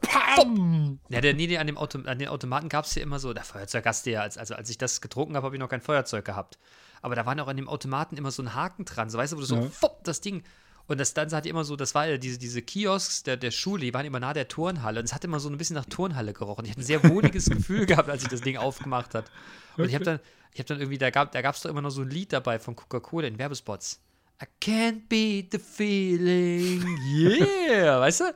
Pam! 0.00 0.98
Ja, 1.08 1.20
der, 1.20 1.34
nee, 1.34 1.46
nee, 1.46 1.58
an, 1.58 1.66
dem 1.66 1.76
Auto, 1.76 1.98
an 2.04 2.18
den 2.18 2.28
Automaten 2.28 2.68
gab 2.68 2.84
es 2.86 2.94
ja 2.94 3.02
immer 3.02 3.18
so, 3.18 3.32
der 3.34 3.44
Feuerzeug 3.44 3.84
hast 3.84 4.06
du 4.06 4.10
ja, 4.10 4.22
als, 4.22 4.38
also 4.38 4.54
als 4.54 4.70
ich 4.70 4.78
das 4.78 5.00
getrunken 5.00 5.36
habe, 5.36 5.44
habe 5.44 5.56
ich 5.56 5.60
noch 5.60 5.68
kein 5.68 5.80
Feuerzeug 5.82 6.24
gehabt. 6.24 6.58
Aber 7.02 7.14
da 7.14 7.26
waren 7.26 7.38
auch 7.40 7.48
an 7.48 7.56
dem 7.56 7.68
Automaten 7.68 8.16
immer 8.16 8.30
so 8.30 8.42
ein 8.42 8.54
Haken 8.54 8.84
dran, 8.84 9.10
so 9.10 9.18
weißt 9.18 9.32
du, 9.32 9.36
wo 9.36 9.40
du 9.40 9.46
so, 9.46 9.56
Ja. 9.56 9.62
fopp, 9.62 10.04
das 10.04 10.20
Ding. 10.20 10.42
Und 10.90 10.98
das 10.98 11.14
dann 11.14 11.30
hatte 11.30 11.48
immer 11.48 11.62
so, 11.62 11.76
das 11.76 11.94
war 11.94 12.08
ja 12.08 12.18
diese, 12.18 12.36
diese 12.36 12.62
Kiosks 12.62 13.22
der, 13.22 13.36
der 13.36 13.52
Schule, 13.52 13.82
die 13.82 13.94
waren 13.94 14.04
immer 14.04 14.18
nahe 14.18 14.34
der 14.34 14.48
Turnhalle. 14.48 14.98
Und 14.98 15.04
es 15.06 15.14
hat 15.14 15.22
immer 15.24 15.38
so 15.38 15.48
ein 15.48 15.56
bisschen 15.56 15.74
nach 15.74 15.84
Turnhalle 15.84 16.32
gerochen. 16.32 16.64
Ich 16.64 16.72
hatte 16.72 16.80
ein 16.80 16.84
sehr 16.84 17.08
wohliges 17.08 17.44
Gefühl 17.48 17.86
gehabt, 17.86 18.10
als 18.10 18.24
ich 18.24 18.28
das 18.28 18.40
Ding 18.40 18.56
aufgemacht 18.56 19.14
hat. 19.14 19.30
Und 19.76 19.84
ich 19.88 19.94
habe 19.94 20.04
dann, 20.04 20.18
ich 20.52 20.58
habe 20.58 20.66
dann 20.66 20.80
irgendwie, 20.80 20.98
da 20.98 21.10
gab 21.10 21.32
es 21.32 21.32
da 21.32 21.52
doch 21.52 21.70
immer 21.70 21.80
noch 21.80 21.90
so 21.90 22.02
ein 22.02 22.10
Lied 22.10 22.32
dabei 22.32 22.58
von 22.58 22.74
Coca-Cola 22.74 23.28
in 23.28 23.38
Werbespots. 23.38 24.00
I 24.42 24.46
can't 24.60 25.02
beat 25.08 25.52
the 25.52 25.60
feeling, 25.60 26.84
yeah, 27.14 28.00
weißt 28.00 28.20
du? 28.20 28.34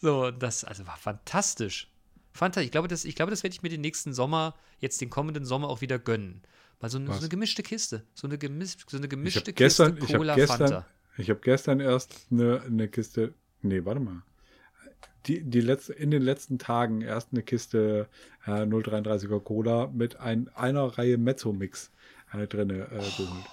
So, 0.00 0.30
das 0.30 0.64
also 0.64 0.86
war 0.86 0.96
fantastisch. 0.96 1.88
Fanta, 2.32 2.62
ich 2.62 2.70
glaube, 2.70 2.88
das, 2.88 3.04
ich 3.04 3.14
glaube, 3.16 3.30
das 3.30 3.42
werde 3.42 3.52
ich 3.54 3.62
mir 3.62 3.68
den 3.68 3.82
nächsten 3.82 4.14
Sommer, 4.14 4.54
jetzt 4.78 5.00
den 5.02 5.10
kommenden 5.10 5.44
Sommer 5.44 5.68
auch 5.68 5.82
wieder 5.82 5.98
gönnen. 5.98 6.40
Mal 6.80 6.88
so, 6.90 6.96
eine- 6.96 7.12
so 7.12 7.18
eine 7.18 7.28
gemischte 7.28 7.62
Kiste. 7.62 8.02
So 8.14 8.26
eine, 8.26 8.38
gemis 8.38 8.78
so 8.88 8.96
eine 8.96 9.08
gemischte 9.08 9.52
gestern, 9.52 9.94
Kiste 9.96 10.10
ich 10.12 10.16
Cola 10.16 10.34
gestern, 10.36 10.58
Fanta. 10.58 10.86
Ich 11.18 11.30
hab 11.30 11.42
gestern 11.42 11.80
erst 11.80 12.26
eine, 12.30 12.62
eine 12.62 12.88
Kiste, 12.88 13.34
nee, 13.60 13.84
warte 13.84 14.00
mal. 14.00 14.22
Die, 15.26 15.44
die 15.44 15.60
letzte, 15.60 15.92
in 15.92 16.10
den 16.10 16.22
letzten 16.22 16.58
Tagen 16.58 17.00
erst 17.00 17.28
eine 17.32 17.42
Kiste 17.42 18.08
äh, 18.44 18.62
0,33er 18.62 19.40
Cola 19.40 19.86
mit 19.86 20.16
ein, 20.16 20.50
einer 20.54 20.98
Reihe 20.98 21.16
Mezzo-Mix 21.16 21.92
äh, 22.32 22.46
drin 22.48 22.70
äh, 22.70 22.86
geholt. 22.88 23.46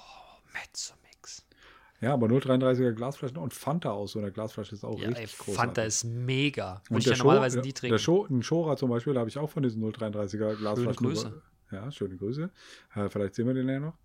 Mezzomix. 0.54 1.46
Ja, 2.02 2.14
aber 2.14 2.28
0,33er 2.28 2.94
Glasflaschen 2.94 3.38
und 3.38 3.54
Fanta 3.54 3.92
aus 3.92 4.14
so 4.14 4.20
einer 4.20 4.32
Glasflasche 4.32 4.74
ist 4.74 4.84
auch 4.84 4.98
Ja, 4.98 5.10
richtig 5.10 5.38
großartig. 5.38 5.56
Fanta 5.56 5.82
ist 5.84 6.06
mega. 6.06 6.82
Würde 6.86 6.96
Und 6.96 7.00
ich 7.00 7.06
ja 7.06 7.18
normalerweise 7.18 7.60
nie 7.60 7.74
trinken. 7.74 7.98
Der 8.04 8.38
ein 8.38 8.42
Schora 8.42 8.78
zum 8.78 8.90
Beispiel, 8.90 9.14
da 9.14 9.20
habe 9.20 9.30
ich 9.30 9.38
auch 9.38 9.50
von 9.50 9.62
diesen 9.62 9.84
0,33er 9.84 10.56
Glasflaschen. 10.56 10.96
Grüße. 10.96 11.42
Ja, 11.72 11.92
schöne 11.92 12.18
Grüße. 12.18 12.50
Äh, 12.96 13.10
vielleicht 13.10 13.36
sehen 13.36 13.48
wir 13.48 13.54
den 13.54 13.70
ja 13.70 13.80
noch. 13.80 13.98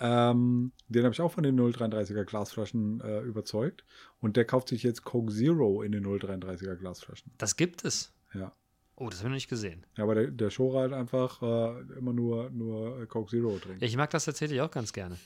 Ähm, 0.00 0.72
den 0.88 1.04
habe 1.04 1.12
ich 1.12 1.20
auch 1.20 1.32
von 1.32 1.42
den 1.42 1.58
0,33er 1.58 2.24
Glasflaschen 2.24 3.00
äh, 3.00 3.20
überzeugt. 3.20 3.84
Und 4.20 4.36
der 4.36 4.44
kauft 4.44 4.68
sich 4.68 4.82
jetzt 4.82 5.04
Coke 5.04 5.32
Zero 5.32 5.82
in 5.82 5.92
den 5.92 6.04
0,33er 6.06 6.76
Glasflaschen. 6.76 7.32
das 7.38 7.56
gibt 7.56 7.84
es. 7.84 8.12
Ja. 8.34 8.52
Oh, 8.94 9.08
das 9.08 9.18
habe 9.20 9.28
ich 9.28 9.30
noch 9.30 9.36
nicht 9.36 9.48
gesehen. 9.48 9.86
Ja, 9.96 10.04
aber 10.04 10.14
der, 10.16 10.26
der 10.28 10.50
Schora 10.50 10.80
halt 10.80 10.92
einfach 10.92 11.40
äh, 11.42 11.98
immer 11.98 12.12
nur, 12.12 12.50
nur 12.50 13.06
Coke 13.06 13.30
Zero 13.30 13.58
trinkt. 13.58 13.80
Ja, 13.80 13.86
ich 13.86 13.96
mag 13.96 14.10
das 14.10 14.24
tatsächlich 14.24 14.60
auch 14.60 14.70
ganz 14.70 14.92
gerne. 14.92 15.16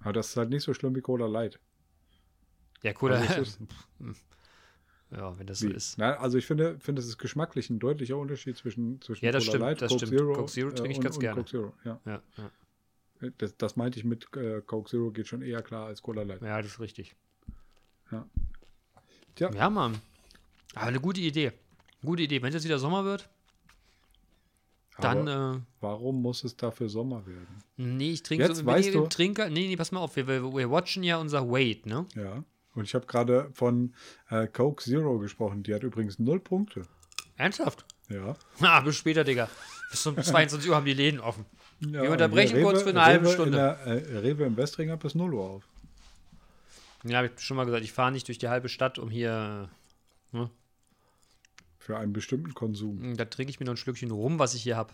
Aber 0.00 0.12
das 0.12 0.28
ist 0.28 0.36
halt 0.36 0.50
nicht 0.50 0.62
so 0.62 0.74
schlimm 0.74 0.94
wie 0.94 1.00
Cola 1.00 1.26
Light. 1.26 1.58
Ja, 2.82 2.92
cooler. 2.92 3.16
Also 3.16 3.42
ja, 5.16 5.38
wenn 5.38 5.46
das 5.46 5.58
so 5.60 5.68
Wie? 5.68 5.72
ist. 5.72 5.98
Na, 5.98 6.14
also 6.18 6.38
ich 6.38 6.46
finde, 6.46 6.78
finde, 6.78 7.00
es 7.00 7.08
ist 7.08 7.18
geschmacklich 7.18 7.70
ein 7.70 7.78
deutlicher 7.78 8.16
Unterschied 8.16 8.56
zwischen, 8.56 9.00
zwischen 9.00 9.24
Ja, 9.24 9.32
das 9.32 9.44
Cola 9.44 9.50
stimmt, 9.52 9.62
Light, 9.64 9.82
das 9.82 9.90
Coke 9.92 10.06
stimmt. 10.06 10.18
Zero, 10.20 10.32
Coke 10.34 10.52
Zero 10.52 10.68
äh, 10.68 10.74
trinke 10.74 10.90
ich 10.92 10.96
und, 10.98 11.04
ganz 11.04 11.16
und 11.16 11.20
gerne. 11.20 11.40
Coke 11.40 11.50
Zero, 11.50 11.72
ja. 11.84 12.00
Ja, 12.04 12.22
ja. 12.38 13.30
Das, 13.38 13.56
das 13.56 13.76
meinte 13.76 13.98
ich 13.98 14.04
mit 14.04 14.28
äh, 14.36 14.60
Coke 14.60 14.90
Zero 14.90 15.10
geht 15.10 15.26
schon 15.26 15.42
eher 15.42 15.62
klar 15.62 15.86
als 15.86 16.02
Cola 16.02 16.22
Light. 16.22 16.42
ja, 16.42 16.60
das 16.60 16.72
ist 16.72 16.80
richtig. 16.80 17.14
Ja. 18.12 18.26
Tja. 19.34 19.50
Ja, 19.54 19.70
Mann. 19.70 19.98
Aber 20.74 20.86
eine 20.86 21.00
gute 21.00 21.20
Idee. 21.20 21.52
Gute 22.04 22.22
Idee. 22.22 22.40
Wenn 22.42 22.48
es 22.50 22.54
jetzt 22.54 22.64
wieder 22.64 22.78
Sommer 22.78 23.04
wird, 23.04 23.28
dann. 24.98 25.26
Äh, 25.26 25.60
warum 25.80 26.22
muss 26.22 26.44
es 26.44 26.56
dafür 26.56 26.88
Sommer 26.88 27.26
werden? 27.26 27.46
nee, 27.76 28.12
ich 28.12 28.22
trinke 28.22 28.44
Jetzt 28.46 28.58
so. 28.58 28.66
weißt 28.66 28.94
du- 28.94 29.06
Trinker, 29.08 29.48
nee, 29.50 29.66
nee, 29.68 29.76
pass 29.76 29.92
mal 29.92 30.00
auf. 30.00 30.16
Wir, 30.16 30.26
wir, 30.26 30.42
wir 30.42 30.70
watchen 30.70 31.02
ja 31.02 31.18
unser 31.18 31.50
Weight, 31.50 31.86
ne? 31.86 32.06
Ja. 32.14 32.44
Und 32.76 32.84
ich 32.84 32.94
habe 32.94 33.06
gerade 33.06 33.50
von 33.52 33.94
äh, 34.30 34.46
Coke 34.46 34.84
Zero 34.84 35.18
gesprochen. 35.18 35.62
Die 35.64 35.74
hat 35.74 35.82
übrigens 35.82 36.18
null 36.18 36.38
Punkte. 36.38 36.82
Ernsthaft? 37.36 37.84
Ja. 38.08 38.36
Na, 38.60 38.80
bis 38.80 38.96
später, 38.96 39.24
Digga. 39.24 39.48
Bis 39.90 40.06
um 40.06 40.16
22 40.22 40.70
Uhr 40.70 40.76
haben 40.76 40.86
die 40.86 40.92
Läden 40.94 41.18
offen. 41.20 41.44
ja 41.80 42.02
Wir 42.02 42.10
unterbrechen 42.10 42.62
kurz 42.62 42.82
für 42.82 42.90
eine 42.90 43.02
halbe 43.04 43.26
Rewe 43.26 43.32
Stunde. 43.34 43.78
In 43.86 44.04
der, 44.04 44.10
äh, 44.10 44.18
Rewe 44.18 44.44
im 44.44 44.56
Westring 44.56 44.90
hat 44.90 45.00
bis 45.00 45.14
0 45.14 45.34
Uhr 45.34 45.42
auf. 45.44 45.64
Ja, 47.02 47.18
habe 47.18 47.30
ich 47.34 47.40
schon 47.40 47.56
mal 47.56 47.64
gesagt, 47.64 47.82
ich 47.84 47.92
fahre 47.92 48.12
nicht 48.12 48.28
durch 48.28 48.38
die 48.38 48.48
halbe 48.48 48.68
Stadt, 48.68 48.98
um 48.98 49.10
hier. 49.10 49.68
Für 51.78 51.98
einen 51.98 52.12
bestimmten 52.12 52.52
Konsum. 52.52 53.12
äh, 53.12 53.16
Da 53.16 53.24
trinke 53.26 53.50
ich 53.50 53.60
mir 53.60 53.66
noch 53.66 53.74
ein 53.74 53.78
Schlückchen 53.78 54.10
rum, 54.10 54.38
was 54.38 54.54
ich 54.54 54.62
hier 54.62 54.76
habe. 54.76 54.92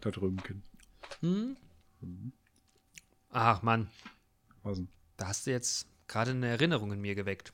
Da 0.00 0.10
drüben, 0.10 0.38
Kind. 0.42 0.62
Ach, 3.30 3.62
Mann. 3.62 3.88
Was 4.62 4.78
denn? 4.78 4.88
Da 5.16 5.28
hast 5.28 5.46
du 5.46 5.50
jetzt 5.52 5.86
gerade 6.08 6.32
eine 6.32 6.48
Erinnerung 6.48 6.92
in 6.92 7.00
mir 7.00 7.14
geweckt. 7.14 7.52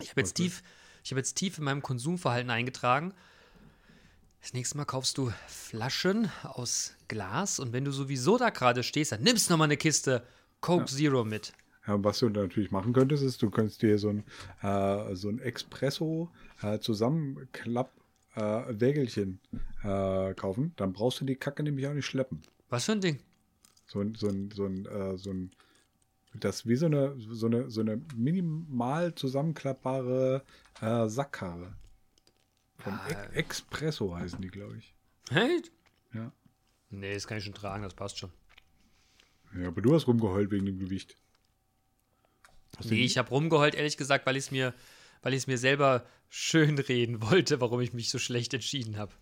Ich 0.00 0.10
habe 0.10 0.20
jetzt, 0.20 0.32
Okay. 0.38 0.44
tief, 0.48 0.62
ich 1.04 1.10
hab 1.10 1.18
jetzt 1.18 1.34
tief 1.34 1.58
in 1.58 1.64
meinem 1.64 1.82
Konsumverhalten 1.82 2.50
eingetragen. 2.50 3.12
Das 4.40 4.54
nächste 4.54 4.76
Mal 4.78 4.86
kaufst 4.86 5.18
du 5.18 5.32
Flaschen 5.48 6.30
aus 6.42 6.94
Glas 7.08 7.58
und 7.58 7.72
wenn 7.72 7.84
du 7.84 7.92
sowieso 7.92 8.38
da 8.38 8.48
gerade 8.50 8.82
stehst, 8.82 9.12
dann 9.12 9.22
nimmst 9.22 9.48
du 9.48 9.52
nochmal 9.52 9.66
eine 9.66 9.76
Kiste 9.76 10.26
Coke 10.60 10.86
Zero 10.86 11.24
mit. 11.24 11.52
Ja, 11.86 12.02
was 12.02 12.18
du 12.20 12.28
natürlich 12.28 12.70
machen 12.70 12.92
könntest, 12.92 13.22
ist, 13.22 13.42
du 13.42 13.50
könntest 13.50 13.82
dir 13.82 13.98
so 13.98 14.10
ein, 14.10 14.24
äh, 14.62 15.14
so 15.14 15.28
ein 15.28 15.40
Espresso 15.40 16.30
äh, 16.62 16.78
Zusammenklapp 16.78 17.90
äh, 18.34 18.40
Wägelchen 18.68 19.40
äh, 19.82 20.34
kaufen. 20.34 20.72
Dann 20.76 20.92
brauchst 20.92 21.20
du 21.20 21.24
die 21.24 21.36
Kacke 21.36 21.62
nämlich 21.62 21.86
auch 21.86 21.94
nicht 21.94 22.06
schleppen. 22.06 22.42
Was 22.68 22.84
für 22.86 22.92
ein 22.92 23.00
Ding? 23.00 23.18
So 23.86 24.00
ein, 24.00 24.14
so 24.14 24.28
ein, 24.28 24.50
so 24.52 24.64
ein, 24.66 24.86
äh, 24.86 25.18
so 25.18 25.30
ein 25.30 25.50
das 26.34 26.56
ist 26.56 26.66
wie 26.68 26.76
so 26.76 26.86
eine, 26.86 27.14
so 27.18 27.46
eine, 27.46 27.70
so 27.70 27.80
eine 27.80 28.00
minimal 28.14 29.14
zusammenklappbare 29.14 30.44
äh, 30.80 31.08
Sackkarre. 31.08 31.72
Von 32.78 32.94
Ah. 32.94 33.08
Ex 33.08 33.28
Expresso 33.34 34.14
heißen 34.16 34.40
die, 34.40 34.48
glaube 34.48 34.76
ich. 34.78 34.94
Hey? 35.30 35.62
Ja. 36.14 36.32
Nee, 36.90 37.14
das 37.14 37.26
kann 37.26 37.38
ich 37.38 37.44
schon 37.44 37.54
tragen, 37.54 37.82
das 37.82 37.94
passt 37.94 38.18
schon. 38.18 38.30
ja. 39.58 39.68
Aber 39.68 39.80
du 39.82 39.94
hast 39.94 40.06
rumgeheult 40.06 40.50
wegen 40.50 40.66
dem 40.66 40.78
Gewicht. 40.78 41.16
Nee, 42.84 43.02
ich 43.04 43.18
habe 43.18 43.28
rumgeheult, 43.30 43.74
ehrlich 43.74 43.96
gesagt, 43.96 44.24
weil 44.26 44.36
ich 44.36 44.44
es 44.44 44.50
mir, 44.50 44.72
weil 45.22 45.34
ich 45.34 45.40
es 45.40 45.46
mir 45.48 45.58
selber 45.58 46.06
schön 46.28 46.78
reden 46.78 47.20
wollte, 47.22 47.60
warum 47.60 47.80
ich 47.80 47.92
mich 47.92 48.10
so 48.10 48.18
schlecht 48.18 48.54
entschieden 48.54 48.96
habe. 48.96 49.12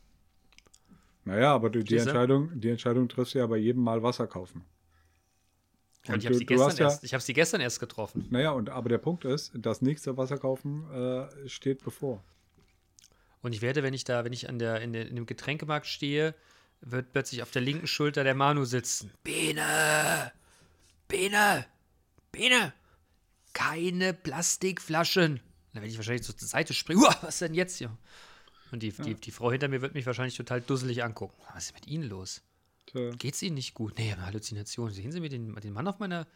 Naja, 1.24 1.54
aber 1.54 1.68
die, 1.70 1.82
die? 1.84 1.96
Entscheidung, 1.96 2.58
die 2.60 2.68
Entscheidung 2.70 3.08
triffst 3.08 3.34
du 3.34 3.38
ja 3.38 3.46
bei 3.46 3.56
jedem 3.56 3.82
Mal 3.82 4.02
Wasser 4.02 4.26
kaufen. 4.26 4.64
Und 6.06 6.18
ich 6.18 6.26
habe 6.26 6.34
sie, 6.36 6.44
ja- 6.48 6.88
hab 6.90 7.22
sie 7.22 7.32
gestern 7.34 7.60
erst 7.60 7.80
getroffen. 7.80 8.26
Naja, 8.30 8.52
und 8.52 8.70
aber 8.70 8.88
der 8.88 8.98
Punkt 8.98 9.24
ist, 9.24 9.50
das 9.54 9.82
nächste 9.82 10.16
Wasserkaufen 10.16 10.90
äh, 10.90 11.48
steht 11.48 11.82
bevor. 11.84 12.22
Und 13.42 13.52
ich 13.54 13.62
werde, 13.62 13.82
wenn 13.82 13.94
ich 13.94 14.04
da, 14.04 14.24
wenn 14.24 14.32
ich 14.32 14.48
an 14.48 14.58
der, 14.58 14.80
in, 14.80 14.92
der, 14.92 15.08
in 15.08 15.16
dem 15.16 15.26
Getränkemarkt 15.26 15.86
stehe, 15.86 16.34
wird 16.80 17.12
plötzlich 17.12 17.42
auf 17.42 17.50
der 17.50 17.62
linken 17.62 17.86
Schulter 17.86 18.24
der 18.24 18.34
Manu 18.34 18.64
sitzen. 18.64 19.12
Biene! 19.24 20.32
Biene! 21.08 21.66
Biene! 22.32 22.72
Keine 23.52 24.14
Plastikflaschen! 24.14 25.40
Dann 25.72 25.82
werde 25.82 25.88
ich 25.88 25.96
wahrscheinlich 25.96 26.26
so 26.26 26.32
zur 26.32 26.48
Seite 26.48 26.74
springen. 26.74 27.02
Uah, 27.02 27.16
was 27.20 27.38
denn 27.38 27.54
jetzt 27.54 27.76
hier? 27.76 27.96
Und 28.70 28.82
die, 28.82 28.92
die, 28.92 29.14
die 29.14 29.30
Frau 29.30 29.50
hinter 29.50 29.68
mir 29.68 29.82
wird 29.82 29.94
mich 29.94 30.06
wahrscheinlich 30.06 30.36
total 30.36 30.60
dusselig 30.60 31.02
angucken. 31.02 31.34
Was 31.52 31.66
ist 31.66 31.74
mit 31.74 31.86
Ihnen 31.86 32.08
los? 32.08 32.42
Tja, 32.90 33.10
Geht's 33.18 33.42
Ihnen 33.42 33.54
nicht 33.54 33.74
gut? 33.74 33.98
Nee, 33.98 34.14
Halluzination. 34.14 34.90
Sehen 34.90 35.12
Sie 35.12 35.20
mir 35.20 35.28
den, 35.28 35.54
den 35.54 35.72
Mann 35.72 35.86
auf 35.88 35.98
meiner, 35.98 36.26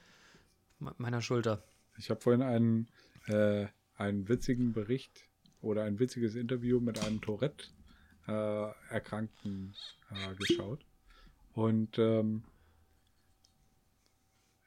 meiner 0.78 1.22
Schulter. 1.22 1.62
Ich 1.98 2.10
habe 2.10 2.20
vorhin 2.20 2.42
einen, 2.42 2.88
äh, 3.26 3.66
einen 3.96 4.28
witzigen 4.28 4.72
Bericht 4.72 5.26
oder 5.60 5.84
ein 5.84 5.98
witziges 5.98 6.34
Interview 6.34 6.80
mit 6.80 6.98
einem 7.04 7.20
Tourette-Erkrankten 7.20 9.74
äh, 10.10 10.34
geschaut. 10.36 10.84
Und 11.54 11.98
ähm, 11.98 12.44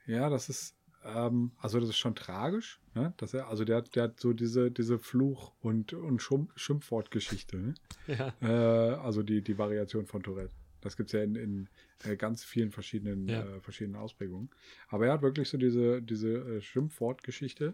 ja, 0.05 0.29
das 0.29 0.49
ist, 0.49 0.75
ähm, 1.03 1.51
also 1.57 1.79
das 1.79 1.89
ist 1.89 1.97
schon 1.97 2.15
tragisch, 2.15 2.79
ne? 2.93 3.13
Dass 3.17 3.33
er, 3.33 3.47
also 3.47 3.65
der, 3.65 3.77
hat- 3.77 3.95
der 3.95 4.03
hat 4.03 4.19
so 4.19 4.33
diese, 4.33 4.69
diese 4.71 4.99
Fluch- 4.99 5.51
und, 5.61 5.93
und 5.93 6.21
Schimpfwortgeschichte, 6.55 7.57
ne? 7.57 7.73
Ja. 8.07 8.33
Äh, 8.41 8.95
also 8.97 9.23
die, 9.23 9.41
die 9.41 9.57
Variation 9.57 10.05
von 10.05 10.21
Tourette. 10.21 10.53
Das 10.85 10.95
gibt 10.95 11.09
es 11.09 11.13
ja 11.13 11.23
in, 11.23 11.35
in 11.35 11.69
äh, 12.03 12.15
ganz 12.15 12.43
vielen 12.43 12.71
verschiedenen, 12.71 13.27
Ja. 13.27 13.41
äh, 13.43 13.59
verschiedenen 13.59 13.95
Ausprägungen. 13.97 14.49
Aber 14.87 15.07
er 15.07 15.13
hat 15.13 15.21
wirklich 15.21 15.49
so 15.49 15.57
diese, 15.57 16.01
diese 16.01 16.29
äh, 16.29 16.61
Schimpfwortgeschichte. 16.61 17.73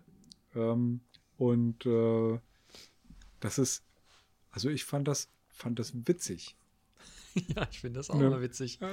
Ähm, 0.56 1.02
und 1.38 1.86
äh, 1.86 2.40
das 3.40 3.60
ist, 3.60 3.84
also 4.52 4.70
ich 4.70 4.86
fand 4.86 5.08
das, 5.08 5.30
fand 5.50 5.78
das 5.80 5.94
witzig. 6.08 6.56
ja, 7.56 7.68
ich 7.70 7.80
finde 7.82 8.00
das 8.00 8.10
auch 8.10 8.20
Ja. 8.22 8.30
mal 8.30 8.42
witzig. 8.42 8.80
Ja. 8.82 8.90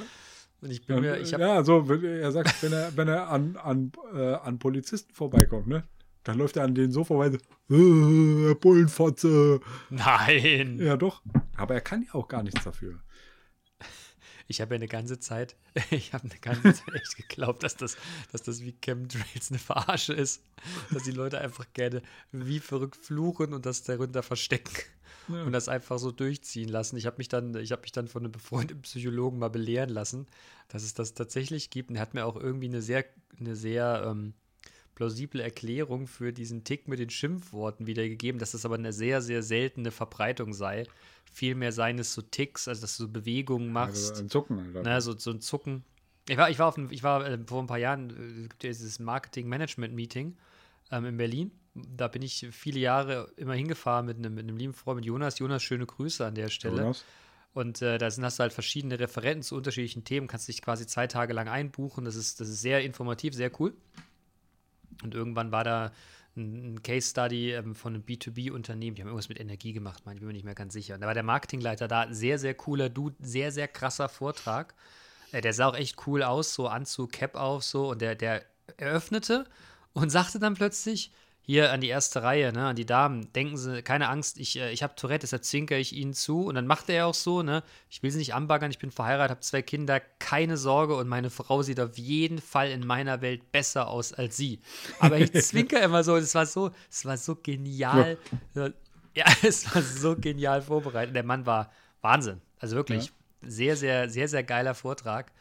Und 0.61 0.71
ich 0.73 0.85
bin 0.87 1.01
mir, 1.01 1.19
ich 1.19 1.33
habe 1.35 1.45
ja, 1.45 1.63
so, 1.63 1.89
er 1.89 2.33
sagt, 2.33 2.61
wenn 2.63 2.73
er, 2.73 2.97
wenn 2.97 3.07
er 3.07 3.29
an, 3.29 3.57
an, 3.57 3.93
äh, 4.13 4.35
an 4.35 4.59
Polizisten 4.59 5.15
vorbeikommt, 5.15 5.69
ne? 5.69 5.85
Dann 6.25 6.37
läuft 6.37 6.57
er 6.57 6.65
an 6.65 6.75
denen 6.75 6.91
so 6.91 7.05
vorbei, 7.05 7.31
so, 7.31 7.39
äh, 8.51 8.55
Bullenfotze. 8.55 9.61
Nein! 9.89 10.79
Ja, 10.81 10.97
doch. 10.97 11.23
Aber 11.57 11.75
er 11.75 11.81
kann 11.81 12.03
ja 12.03 12.13
auch 12.15 12.27
gar 12.27 12.43
nichts 12.43 12.65
dafür. 12.65 12.99
Ich 14.49 14.61
habe 14.61 14.75
ja 14.75 14.77
eine 14.77 14.89
ganze 14.89 15.21
Zeit, 15.21 15.55
ich 15.91 16.13
habe 16.15 16.25
eine 16.29 16.39
ganze 16.41 16.75
Zeit 16.75 16.95
echt 16.95 17.17
geglaubt, 17.17 17.63
dass 17.63 17.77
das, 17.77 17.97
dass 18.33 18.43
das 18.43 18.63
wie 18.63 18.73
Chemtrails 18.73 19.51
eine 19.51 19.59
Verarsche 19.59 20.15
ist. 20.15 20.43
Dass 20.91 21.05
die 21.05 21.13
Leute 21.13 21.41
einfach 21.41 21.67
gerne 21.75 22.03
wie 22.33 22.59
verrückt 22.59 22.97
fluchen 22.97 23.53
und 23.55 23.67
das 23.67 23.83
darunter 23.85 24.23
verstecken 24.23 24.75
Ja. 25.29 25.43
und 25.45 25.53
das 25.53 25.69
einfach 25.69 25.99
so 25.99 26.11
durchziehen 26.11 26.69
lassen. 26.69 26.97
Ich 26.97 27.07
habe 27.07 27.19
mich 27.19 27.29
dann, 27.29 27.55
ich 27.57 27.71
habe 27.73 27.83
mich 27.83 27.93
dann 27.93 28.09
von 28.09 28.23
einem 28.25 28.33
befreundeten 28.33 28.83
Psychologen 28.83 29.39
mal 29.39 29.51
belehren 29.51 29.91
lassen, 29.91 30.27
dass 30.69 30.83
es 30.83 30.95
das 30.95 31.15
tatsächlich 31.15 31.71
gibt. 31.71 31.91
Und 31.91 31.97
er 31.97 32.03
hat 32.03 32.15
mir 32.15 32.25
auch 32.25 32.37
irgendwie 32.37 32.69
eine 32.69 32.81
sehr, 32.83 33.05
eine 33.39 33.55
sehr 33.55 34.03
ähm, 34.07 34.33
plausible 34.99 35.41
Erklärung 35.41 36.09
für 36.09 36.33
diesen 36.33 36.65
Tick 36.65 36.89
mit 36.89 36.99
den 36.99 37.09
Schimpfworten 37.09 37.87
wiedergegeben, 37.87 38.41
dass 38.41 38.51
das 38.51 38.65
aber 38.65 38.75
eine 38.75 38.93
sehr, 38.93 39.23
sehr 39.23 39.45
seltene 39.45 39.93
Verbreitung 39.93 40.53
sei. 40.53 40.87
Vielmehr 41.33 41.71
seien 41.71 42.01
es 42.01 42.13
so 42.13 42.21
Ticks, 42.21 42.67
also 42.67 42.81
dass 42.81 42.97
du 42.97 43.05
so 43.05 43.09
Bewegungen 43.09 43.71
machst. 43.71 44.11
Also 44.11 44.25
ein 44.25 44.29
Zucken, 44.29 44.59
Alter. 44.59 44.83
Ne, 44.83 45.01
so, 45.01 45.17
so 45.17 45.31
ein 45.31 45.41
Zucken. 45.41 45.85
Ich 46.29 46.37
war, 46.37 46.51
ich 46.51 46.59
war, 46.59 46.67
auf 46.67 46.77
ein, 46.77 46.89
ich 46.91 47.05
war 47.05 47.25
äh, 47.25 47.39
vor 47.47 47.63
ein 47.63 47.69
paar 47.69 47.79
Jahren, 47.79 48.11
äh, 48.11 48.49
gibt 48.49 48.65
ja 48.65 48.71
dieses 48.71 48.99
Marketing-Management-Meeting 48.99 50.37
ähm, 50.91 51.05
in 51.05 51.17
Berlin, 51.17 51.53
da 51.75 52.09
bin 52.09 52.23
ich 52.23 52.49
viele 52.51 52.81
Jahre 52.81 53.31
immer 53.37 53.55
hingefahren 53.55 54.05
mit 54.05 54.17
einem, 54.17 54.35
mit 54.35 54.43
einem 54.49 54.57
lieben 54.57 54.75
Freund, 54.75 54.97
mit 54.97 55.05
Jonas. 55.05 55.39
Jonas, 55.39 55.63
schöne 55.63 55.87
Grüße 55.87 56.27
an 56.27 56.35
der 56.35 56.49
Stelle. 56.49 56.79
Jonas? 56.79 57.05
Und 57.55 57.83
äh, 57.83 57.99
da 57.99 58.11
sind, 58.11 58.25
hast 58.25 58.41
du 58.41 58.43
halt 58.43 58.53
verschiedene 58.53 58.99
Referenten 58.99 59.45
zu 59.45 59.55
unterschiedlichen 59.55 60.03
Themen, 60.03 60.27
kannst 60.27 60.49
dich 60.49 60.61
quasi 60.61 60.89
zwei 60.89 61.07
Tage 61.07 61.35
lang 61.35 61.49
einbuchen. 61.49 62.05
Das 62.05 62.17
ist, 62.17 62.41
das 62.41 62.49
ist 62.49 62.63
sehr 62.63 62.83
informativ, 62.83 63.35
sehr 63.35 63.53
cool. 63.61 63.75
Und 65.03 65.15
irgendwann 65.15 65.53
war 65.53 65.65
da 65.65 65.93
ein, 66.37 66.83
Case 66.83 67.11
Study 67.11 67.53
ähm, 67.53 67.75
von 67.75 67.95
einem 67.95 68.05
B2B-Unternehmen, 68.05 68.95
die 68.95 69.03
haben 69.03 69.09
irgendwas 69.09 69.29
mit 69.29 69.41
Energie 69.41 69.73
gemacht, 69.73 70.03
ich 70.07 70.19
bin 70.19 70.27
mir 70.27 70.33
nicht 70.33 70.45
mehr 70.45 70.55
ganz 70.55 70.73
sicher. 70.73 70.95
Und 70.95 71.01
da 71.01 71.07
war 71.07 71.15
der 71.15 71.23
Marketingleiter 71.23 71.89
da, 71.89 72.07
sehr, 72.13 72.39
sehr 72.39 72.55
cooler 72.55 72.89
Dude, 72.89 73.17
sehr, 73.21 73.53
sehr 73.53 73.69
krasser 73.69 74.09
Vortrag. 74.09 74.75
Äh, 75.33 75.41
der 75.41 75.53
sah 75.53 75.69
auch 75.69 75.77
echt 75.77 76.07
cool 76.07 76.23
aus, 76.23 76.55
so 76.55 76.69
Anzug, 76.69 77.13
Cap 77.13 77.35
auf, 77.35 77.65
so. 77.65 77.91
Und 77.91 78.03
der, 78.03 78.15
der 78.15 78.45
eröffnete 78.77 79.47
und 79.93 80.11
sagte 80.11 80.39
dann 80.39 80.55
plötzlich, 80.55 81.13
hier 81.49 81.73
an 81.73 81.81
die 81.81 81.89
erste 81.89 82.23
Reihe, 82.23 82.53
ne, 82.53 82.67
an 82.67 82.77
die 82.77 82.85
Damen, 82.85 83.33
denken 83.33 83.57
Sie, 83.57 83.81
keine 83.81 84.11
Angst, 84.11 84.39
ich, 84.39 84.59
äh, 84.59 84.71
ich 84.71 84.83
habe 84.83 84.95
Tourette, 84.97 85.21
deshalb 85.21 85.45
zwinkere 85.45 85.79
ich 85.79 85.95
Ihnen 85.95 86.13
zu. 86.13 86.43
Und 86.45 86.57
dann 86.57 86.67
macht 86.67 86.91
er 86.91 87.07
auch 87.07 87.15
so, 87.15 87.43
ne, 87.43 87.63
ich 87.89 88.03
will 88.03 88.11
Sie 88.11 88.19
nicht 88.19 88.35
anbaggern, 88.35 88.71
ich 88.71 88.79
bin 88.79 88.91
verheiratet, 88.91 89.31
habe 89.31 89.41
zwei 89.41 89.63
Kinder, 89.63 89.99
keine 90.19 90.59
Sorge 90.59 90.95
und 90.95 91.09
meine 91.09 91.31
Frau 91.31 91.63
sieht 91.63 91.81
auf 91.81 91.97
jeden 91.97 92.39
Fall 92.39 92.69
in 92.71 92.87
meiner 92.87 93.23
Welt 93.23 93.51
besser 93.51 93.89
aus 93.89 94.13
als 94.13 94.37
Sie. 94.37 94.61
Aber 95.01 95.17
ich 95.17 95.33
zwinker 95.43 95.83
immer 95.83 96.05
so, 96.05 96.17
es 96.17 96.35
war 96.35 96.45
so, 96.45 96.71
es 96.91 97.07
war 97.07 97.17
so 97.17 97.35
genial. 97.37 98.19
Ja. 98.55 98.69
ja, 99.15 99.25
es 99.43 99.75
war 99.75 99.81
so 99.81 100.17
genial 100.17 100.61
vorbereitet. 100.61 101.17
Der 101.17 101.25
Mann 101.25 101.47
war 101.47 101.73
Wahnsinn. 102.03 102.43
Also 102.59 102.77
wirklich 102.77 103.07
ja. 103.07 103.49
sehr, 103.49 103.77
sehr, 103.79 104.11
sehr, 104.11 104.29
sehr 104.29 104.43
geiler 104.43 104.75
Vortrag. 104.75 105.33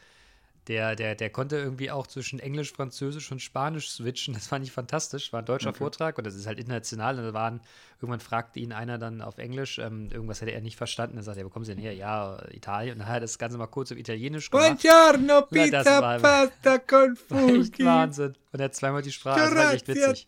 Der, 0.68 0.94
der, 0.96 1.14
der 1.14 1.30
konnte 1.30 1.56
irgendwie 1.56 1.90
auch 1.90 2.06
zwischen 2.06 2.40
Englisch, 2.40 2.72
Französisch 2.72 3.32
und 3.32 3.40
Spanisch 3.40 3.90
switchen. 3.90 4.34
Das 4.34 4.46
fand 4.46 4.66
ich 4.66 4.70
fantastisch. 4.70 5.32
War 5.32 5.40
ein 5.40 5.46
deutscher 5.46 5.70
okay. 5.70 5.78
Vortrag 5.78 6.18
und 6.18 6.26
das 6.26 6.34
ist 6.34 6.46
halt 6.46 6.58
international. 6.58 7.18
Und 7.18 7.24
da 7.24 7.32
waren, 7.32 7.60
irgendwann 8.00 8.20
fragte 8.20 8.60
ihn 8.60 8.72
einer 8.72 8.98
dann 8.98 9.22
auf 9.22 9.38
Englisch, 9.38 9.78
ähm, 9.78 10.10
irgendwas 10.12 10.42
hätte 10.42 10.52
er 10.52 10.60
nicht 10.60 10.76
verstanden. 10.76 11.16
Er 11.16 11.22
sagte, 11.22 11.40
ja, 11.40 11.46
wo 11.46 11.48
kommen 11.48 11.64
Sie 11.64 11.74
denn 11.74 11.80
her? 11.80 11.94
Ja, 11.94 12.38
Italien. 12.52 12.92
Und 12.92 12.98
dann 12.98 13.08
hat 13.08 13.16
er 13.16 13.20
das 13.20 13.38
Ganze 13.38 13.56
mal 13.56 13.66
kurz 13.66 13.90
auf 13.92 13.98
Italienisch 13.98 14.50
gemacht. 14.50 14.82
Buongiorno, 14.82 15.42
pizza, 15.46 15.82
ja, 15.82 16.18
pasta 16.18 16.78
con 16.78 17.16
funghi. 17.16 17.84
Wahnsinn. 17.84 18.34
Und 18.52 18.60
er 18.60 18.64
hat 18.64 18.74
zweimal 18.74 19.00
die 19.00 19.12
Sprache. 19.12 19.40
Das 19.40 19.54
war 19.54 19.72
echt 19.72 19.88
witzig. 19.88 20.26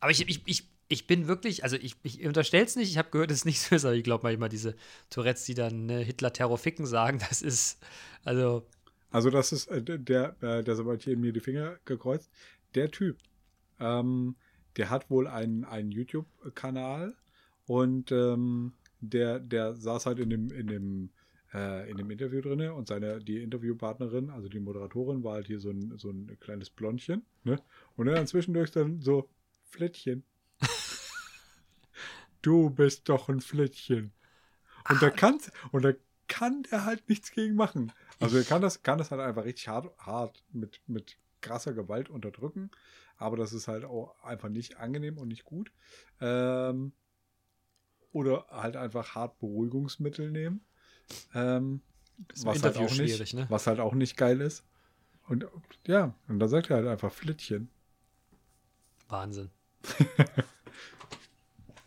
Aber 0.00 0.10
ich, 0.10 0.28
ich, 0.28 0.42
ich, 0.44 0.68
ich 0.88 1.06
bin 1.06 1.28
wirklich, 1.28 1.64
also 1.64 1.76
ich, 1.76 1.96
ich 2.02 2.26
unterstelle 2.26 2.66
es 2.66 2.76
nicht, 2.76 2.90
ich 2.90 2.98
habe 2.98 3.08
gehört, 3.10 3.30
dass 3.30 3.38
es 3.38 3.44
nicht 3.46 3.60
so 3.60 3.74
ist, 3.74 3.86
aber 3.86 3.94
ich 3.94 4.04
glaube 4.04 4.24
manchmal 4.24 4.50
diese 4.50 4.74
Tourettes, 5.08 5.44
die 5.44 5.54
dann 5.54 5.86
ne, 5.86 6.00
Hitler-Terror 6.00 6.58
ficken 6.58 6.84
sagen, 6.84 7.18
das 7.28 7.40
ist, 7.40 7.78
also 8.22 8.66
also 9.16 9.30
das 9.30 9.50
ist 9.50 9.68
äh, 9.68 9.82
der, 9.82 10.36
äh, 10.42 10.62
der 10.62 10.76
Sabatier 10.76 11.16
mir 11.16 11.32
die 11.32 11.40
Finger 11.40 11.78
gekreuzt. 11.86 12.30
Der 12.74 12.90
Typ, 12.90 13.16
ähm, 13.80 14.36
der 14.76 14.90
hat 14.90 15.08
wohl 15.08 15.26
einen, 15.26 15.64
einen 15.64 15.90
YouTube-Kanal 15.90 17.16
und 17.64 18.12
ähm, 18.12 18.74
der, 19.00 19.40
der 19.40 19.74
saß 19.74 20.04
halt 20.04 20.18
in 20.18 20.28
dem, 20.28 20.50
in 20.50 20.66
dem, 20.66 21.10
äh, 21.54 21.90
in 21.90 21.96
dem 21.96 22.10
Interview 22.10 22.42
drin 22.42 22.60
und 22.72 22.88
seine, 22.88 23.20
die 23.20 23.42
Interviewpartnerin, 23.42 24.28
also 24.28 24.50
die 24.50 24.60
Moderatorin, 24.60 25.24
war 25.24 25.36
halt 25.36 25.46
hier 25.46 25.60
so 25.60 25.70
ein, 25.70 25.96
so 25.96 26.10
ein 26.10 26.36
kleines 26.38 26.68
Blondchen, 26.68 27.24
ne? 27.42 27.58
Und 27.96 28.08
dann 28.08 28.26
zwischendurch 28.26 28.70
dann 28.70 29.00
so, 29.00 29.30
Flittchen. 29.70 30.24
du 32.42 32.68
bist 32.68 33.08
doch 33.08 33.30
ein 33.30 33.40
Flittchen. 33.40 34.12
Und 34.90 35.00
da 35.00 35.08
kann, 35.08 35.38
und 35.72 35.86
da 35.86 35.94
kann 36.28 36.64
der 36.64 36.84
halt 36.84 37.08
nichts 37.08 37.30
gegen 37.30 37.54
machen. 37.54 37.92
Also 38.20 38.38
er 38.38 38.44
kann 38.44 38.62
das, 38.62 38.82
kann 38.82 38.98
das 38.98 39.10
halt 39.10 39.20
einfach 39.20 39.44
richtig 39.44 39.68
hart, 39.68 39.96
hart 39.98 40.42
mit, 40.52 40.80
mit 40.86 41.16
krasser 41.40 41.74
Gewalt 41.74 42.08
unterdrücken, 42.08 42.70
aber 43.18 43.36
das 43.36 43.52
ist 43.52 43.68
halt 43.68 43.84
auch 43.84 44.14
einfach 44.22 44.48
nicht 44.48 44.78
angenehm 44.78 45.18
und 45.18 45.28
nicht 45.28 45.44
gut. 45.44 45.70
Ähm, 46.20 46.92
oder 48.12 48.46
halt 48.50 48.76
einfach 48.76 49.14
hart 49.14 49.38
Beruhigungsmittel 49.38 50.30
nehmen. 50.30 50.64
Ähm, 51.34 51.82
was, 52.42 52.62
halt 52.62 52.78
auch 52.78 52.94
nicht, 52.96 53.34
ne? 53.34 53.46
was 53.50 53.66
halt 53.66 53.78
auch 53.78 53.92
nicht 53.92 54.16
geil 54.16 54.40
ist. 54.40 54.64
Und 55.28 55.46
ja, 55.86 56.14
und 56.28 56.38
dann 56.38 56.48
sagt 56.48 56.70
er 56.70 56.76
halt 56.76 56.86
einfach 56.86 57.12
Flittchen. 57.12 57.68
Wahnsinn. 59.08 59.50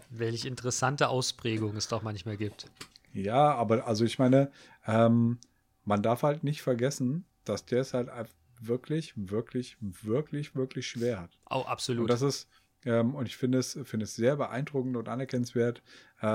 Welch 0.10 0.46
interessante 0.46 1.10
Ausprägung 1.10 1.76
es 1.76 1.88
doch 1.88 2.02
manchmal 2.02 2.38
gibt. 2.38 2.68
Ja, 3.14 3.54
aber 3.56 3.88
also 3.88 4.06
ich 4.06 4.20
meine, 4.20 4.52
ähm, 4.86 5.40
man 5.90 6.04
darf 6.04 6.22
halt 6.22 6.44
nicht 6.44 6.62
vergessen, 6.62 7.26
dass 7.46 7.66
der 7.66 7.82
es 7.82 7.96
halt 7.96 8.10
wirklich, 8.62 9.14
wirklich, 9.16 9.76
wirklich, 9.82 10.56
wirklich 10.56 10.88
schwer 10.88 11.20
hat. 11.20 11.32
Oh, 11.50 11.64
absolut. 11.66 12.04
Und 12.04 12.12
das 12.12 12.22
ist, 12.22 12.48
ähm, 12.86 13.16
und 13.16 13.26
ich 13.26 13.38
finde 13.38 13.58
es, 13.58 13.78
finde 13.86 14.04
es 14.04 14.16
sehr 14.16 14.36
beeindruckend 14.36 14.96
und 14.98 15.10
anerkennenswert, 15.10 15.82
äh, 16.22 16.28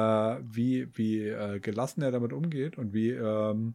wie, 0.42 0.88
wie 0.96 1.28
äh, 1.28 1.60
gelassen 1.60 2.02
er 2.02 2.10
damit 2.10 2.32
umgeht 2.32 2.76
und 2.78 2.92
wie, 2.92 3.10
ähm, 3.10 3.74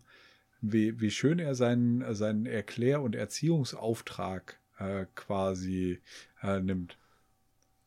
wie, 0.60 1.00
wie 1.00 1.12
schön 1.12 1.40
er 1.40 1.56
seinen, 1.56 2.14
seinen 2.14 2.46
Erklär- 2.46 3.02
und 3.02 3.16
Erziehungsauftrag 3.16 4.60
äh, 4.80 5.06
quasi 5.16 6.02
äh, 6.44 6.60
nimmt. 6.60 6.98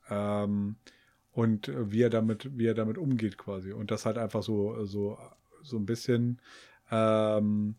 Ähm, 0.09 0.76
und 1.33 1.70
wie 1.74 2.00
er 2.00 2.11
damit, 2.11 2.57
wie 2.57 2.66
er 2.66 2.74
damit 2.74 2.96
umgeht 2.96 3.37
quasi. 3.37 3.72
Und 3.72 3.90
das 3.90 4.07
halt 4.07 4.16
einfach 4.16 4.42
so, 4.42 4.87
so, 4.87 5.18
so 5.62 5.76
ein 5.76 5.85
bisschen 5.85 6.40
ähm, 6.90 7.74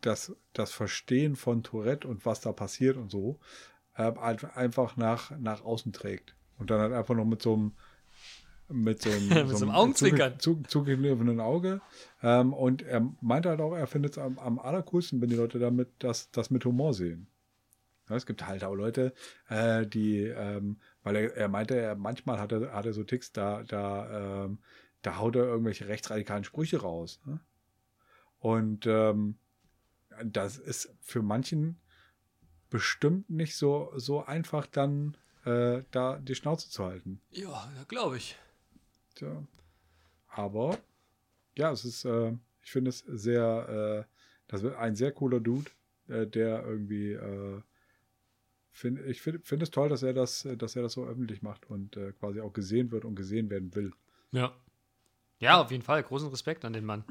das, 0.00 0.34
das 0.52 0.72
Verstehen 0.72 1.36
von 1.36 1.62
Tourette 1.62 2.06
und 2.06 2.24
was 2.26 2.40
da 2.40 2.52
passiert 2.52 2.96
und 2.96 3.10
so 3.10 3.38
äh, 3.96 4.12
einfach 4.12 4.96
nach, 4.96 5.36
nach 5.38 5.64
außen 5.64 5.92
trägt. 5.92 6.34
Und 6.58 6.70
dann 6.70 6.80
halt 6.80 6.92
einfach 6.92 7.14
noch 7.14 7.24
mit 7.24 7.42
so 7.42 7.54
einem 7.54 7.72
mit 8.70 9.02
so 9.02 9.10
einem, 9.10 9.28
mit 9.48 9.56
so 9.56 9.64
einem 9.64 9.74
Augenzwinkern. 9.74 10.38
zugekniffenen 10.38 11.40
Auge. 11.40 11.80
Ähm, 12.22 12.52
und 12.52 12.82
er 12.82 13.08
meinte 13.20 13.48
halt 13.48 13.60
auch, 13.60 13.74
er 13.74 13.86
findet 13.86 14.12
es 14.12 14.18
am, 14.18 14.38
am 14.38 14.58
allercoolsten, 14.58 15.20
wenn 15.20 15.30
die 15.30 15.36
Leute 15.36 15.58
damit 15.58 15.88
das, 16.00 16.30
das 16.30 16.50
mit 16.50 16.64
Humor 16.64 16.94
sehen. 16.94 17.28
Ja, 18.08 18.16
es 18.16 18.26
gibt 18.26 18.46
halt 18.46 18.64
auch 18.64 18.74
Leute, 18.74 19.12
äh, 19.48 19.86
die, 19.86 20.22
ähm, 20.24 20.78
weil 21.02 21.16
er, 21.16 21.36
er 21.36 21.48
meinte, 21.48 21.76
er 21.76 21.94
manchmal 21.94 22.38
hat 22.38 22.52
er, 22.52 22.72
hat 22.72 22.86
er 22.86 22.92
so 22.92 23.04
Ticks, 23.04 23.32
da, 23.32 23.62
da, 23.64 24.44
ähm, 24.44 24.58
da 25.02 25.18
haut 25.18 25.36
er 25.36 25.44
irgendwelche 25.44 25.88
rechtsradikalen 25.88 26.44
Sprüche 26.44 26.80
raus. 26.80 27.20
Ne? 27.24 27.40
Und 28.38 28.86
ähm, 28.86 29.36
das 30.24 30.56
ist 30.56 30.94
für 31.00 31.22
manchen 31.22 31.80
bestimmt 32.70 33.30
nicht 33.30 33.56
so, 33.56 33.92
so 33.96 34.24
einfach 34.24 34.66
dann 34.66 35.16
äh, 35.44 35.82
da 35.90 36.18
die 36.18 36.34
Schnauze 36.34 36.70
zu 36.70 36.84
halten. 36.84 37.20
Ja, 37.30 37.70
glaube 37.88 38.18
ich. 38.18 38.36
Tja. 39.14 39.46
Aber 40.28 40.78
ja, 41.56 41.72
es 41.72 41.84
ist, 41.84 42.04
äh, 42.04 42.32
ich 42.62 42.70
finde 42.70 42.90
es 42.90 42.98
sehr, 42.98 44.06
äh, 44.06 44.14
das 44.46 44.62
wird 44.62 44.76
ein 44.76 44.94
sehr 44.94 45.12
cooler 45.12 45.40
Dude, 45.40 45.70
äh, 46.08 46.26
der 46.26 46.64
irgendwie, 46.64 47.12
äh, 47.12 47.62
find, 48.70 49.00
ich 49.00 49.20
finde 49.20 49.40
find 49.40 49.62
es 49.62 49.70
toll, 49.70 49.88
dass 49.88 50.02
er 50.02 50.12
das, 50.12 50.46
dass 50.56 50.76
er 50.76 50.82
das 50.82 50.92
so 50.92 51.06
öffentlich 51.06 51.42
macht 51.42 51.68
und 51.70 51.96
äh, 51.96 52.12
quasi 52.12 52.40
auch 52.40 52.52
gesehen 52.52 52.90
wird 52.90 53.04
und 53.04 53.14
gesehen 53.14 53.50
werden 53.50 53.74
will. 53.74 53.92
Ja. 54.32 54.54
Ja, 55.40 55.60
auf 55.60 55.70
jeden 55.70 55.84
Fall. 55.84 56.02
Großen 56.02 56.28
Respekt 56.28 56.64
an 56.64 56.72
den 56.72 56.84
Mann. 56.84 57.04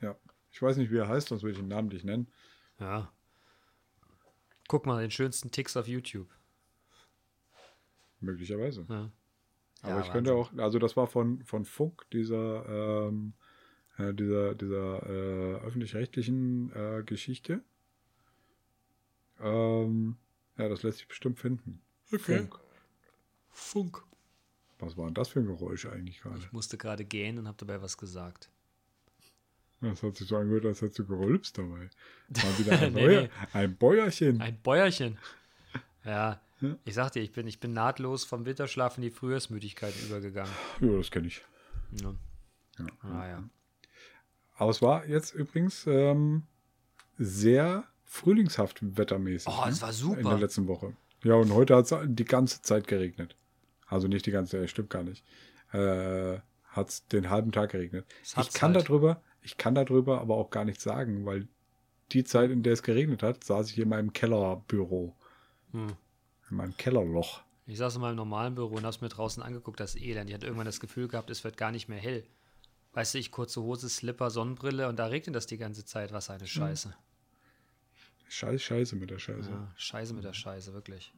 Ja. 0.00 0.16
Ich 0.58 0.62
weiß 0.62 0.76
nicht, 0.76 0.90
wie 0.90 0.96
er 0.96 1.06
heißt, 1.06 1.28
sonst 1.28 1.44
würde 1.44 1.52
ich 1.52 1.60
ihn 1.60 1.68
namentlich 1.68 2.02
nennen. 2.02 2.26
Ja. 2.80 3.12
Guck 4.66 4.86
mal, 4.86 5.00
den 5.00 5.12
schönsten 5.12 5.52
Ticks 5.52 5.76
auf 5.76 5.86
YouTube. 5.86 6.28
Möglicherweise. 8.18 8.84
Ja. 8.88 9.12
Aber 9.82 9.94
ja, 9.94 10.00
ich 10.00 10.10
könnte 10.10 10.34
auch, 10.34 10.52
also 10.56 10.80
das 10.80 10.96
war 10.96 11.06
von, 11.06 11.44
von 11.44 11.64
Funk, 11.64 12.10
dieser, 12.10 13.06
ähm, 13.06 13.34
äh, 13.98 14.12
dieser, 14.12 14.56
dieser 14.56 15.06
äh, 15.06 15.64
öffentlich-rechtlichen 15.64 16.72
äh, 16.72 17.04
Geschichte. 17.04 17.62
Ähm, 19.38 20.16
ja, 20.56 20.68
das 20.68 20.82
lässt 20.82 20.98
sich 20.98 21.06
bestimmt 21.06 21.38
finden. 21.38 21.80
Okay. 22.12 22.38
Funk. 22.38 22.58
Funk. 23.50 24.04
Was 24.80 24.96
war 24.96 25.04
denn 25.04 25.14
das 25.14 25.28
für 25.28 25.38
ein 25.38 25.46
Geräusch 25.46 25.86
eigentlich 25.86 26.20
gerade? 26.20 26.38
Ich 26.38 26.50
musste 26.50 26.76
gerade 26.76 27.04
gehen 27.04 27.38
und 27.38 27.46
habe 27.46 27.58
dabei 27.58 27.80
was 27.80 27.96
gesagt. 27.96 28.50
Das 29.80 30.02
hat 30.02 30.16
sich 30.16 30.26
so 30.26 30.36
angehört, 30.36 30.66
als 30.66 30.82
hättest 30.82 30.98
du 30.98 31.06
gerülpst 31.06 31.56
dabei. 31.56 31.88
War 32.28 32.58
wieder 32.58 32.80
ein, 32.80 32.92
nee, 32.92 33.00
Bäuer, 33.00 33.22
nee. 33.22 33.30
ein 33.52 33.76
Bäuerchen. 33.76 34.40
Ein 34.40 34.60
Bäuerchen. 34.60 35.18
Ja, 36.04 36.40
ich 36.84 36.94
sag 36.94 37.12
dir, 37.12 37.20
ich 37.20 37.32
bin, 37.32 37.46
ich 37.46 37.60
bin 37.60 37.72
nahtlos 37.72 38.24
vom 38.24 38.44
Winterschlaf 38.44 38.96
in 38.96 39.02
die 39.02 39.10
Frühjahrsmüdigkeit 39.10 39.94
übergegangen. 40.04 40.52
Ja, 40.80 40.96
das 40.96 41.10
kenne 41.10 41.28
ich. 41.28 41.44
Ja. 41.92 42.14
ja. 42.78 42.86
Ah, 43.02 43.28
ja. 43.28 43.44
Aber 44.56 44.70
es 44.70 44.82
war 44.82 45.06
jetzt 45.06 45.34
übrigens 45.34 45.86
ähm, 45.86 46.42
sehr 47.16 47.84
frühlingshaft 48.04 48.78
wettermäßig. 48.80 49.52
Oh, 49.52 49.66
es 49.68 49.76
ne? 49.76 49.82
war 49.82 49.92
super. 49.92 50.20
In 50.20 50.28
der 50.28 50.38
letzten 50.38 50.66
Woche. 50.66 50.96
Ja, 51.22 51.34
und 51.34 51.52
heute 51.52 51.76
hat 51.76 51.90
es 51.90 51.96
die 52.06 52.24
ganze 52.24 52.62
Zeit 52.62 52.88
geregnet. 52.88 53.36
Also 53.86 54.08
nicht 54.08 54.26
die 54.26 54.32
ganze 54.32 54.58
Zeit, 54.58 54.70
stimmt 54.70 54.90
gar 54.90 55.04
nicht. 55.04 55.24
Äh, 55.72 56.38
hat 56.68 56.88
es 56.88 57.06
den 57.06 57.30
halben 57.30 57.52
Tag 57.52 57.70
geregnet. 57.70 58.04
Ich 58.22 58.52
kann 58.52 58.74
halt. 58.74 58.88
darüber, 58.88 59.22
ich 59.42 59.56
kann 59.56 59.74
darüber 59.74 60.20
aber 60.20 60.36
auch 60.36 60.50
gar 60.50 60.64
nichts 60.64 60.84
sagen, 60.84 61.24
weil 61.24 61.48
die 62.12 62.24
Zeit, 62.24 62.50
in 62.50 62.62
der 62.62 62.72
es 62.72 62.82
geregnet 62.82 63.22
hat, 63.22 63.44
saß 63.44 63.70
ich 63.70 63.78
in 63.78 63.88
meinem 63.88 64.12
Kellerbüro. 64.12 65.14
Hm. 65.72 65.96
In 66.50 66.56
meinem 66.56 66.76
Kellerloch. 66.76 67.42
Ich 67.66 67.78
saß 67.78 67.96
in 67.96 68.00
meinem 68.00 68.16
normalen 68.16 68.54
Büro 68.54 68.76
und 68.76 68.86
hab's 68.86 69.02
mir 69.02 69.10
draußen 69.10 69.42
angeguckt, 69.42 69.78
das 69.78 69.94
Elend. 69.94 70.30
Ich 70.30 70.34
hatte 70.34 70.46
irgendwann 70.46 70.66
das 70.66 70.80
Gefühl 70.80 71.08
gehabt, 71.08 71.28
es 71.28 71.44
wird 71.44 71.58
gar 71.58 71.70
nicht 71.70 71.88
mehr 71.88 71.98
hell. 71.98 72.24
Weißt 72.94 73.14
du, 73.14 73.18
ich 73.18 73.30
kurze 73.30 73.60
Hose, 73.60 73.88
Slipper, 73.88 74.30
Sonnenbrille 74.30 74.88
und 74.88 74.98
da 74.98 75.06
regnet 75.06 75.36
das 75.36 75.46
die 75.46 75.58
ganze 75.58 75.84
Zeit. 75.84 76.12
Was 76.12 76.30
eine 76.30 76.46
Scheiße. 76.46 76.94
Scheiße, 78.28 78.58
scheiße 78.58 78.96
mit 78.96 79.10
der 79.10 79.18
Scheiße. 79.18 79.50
Ja, 79.50 79.72
Scheiße 79.76 80.14
mit 80.14 80.24
der 80.24 80.32
Scheiße, 80.32 80.72
wirklich. 80.72 81.12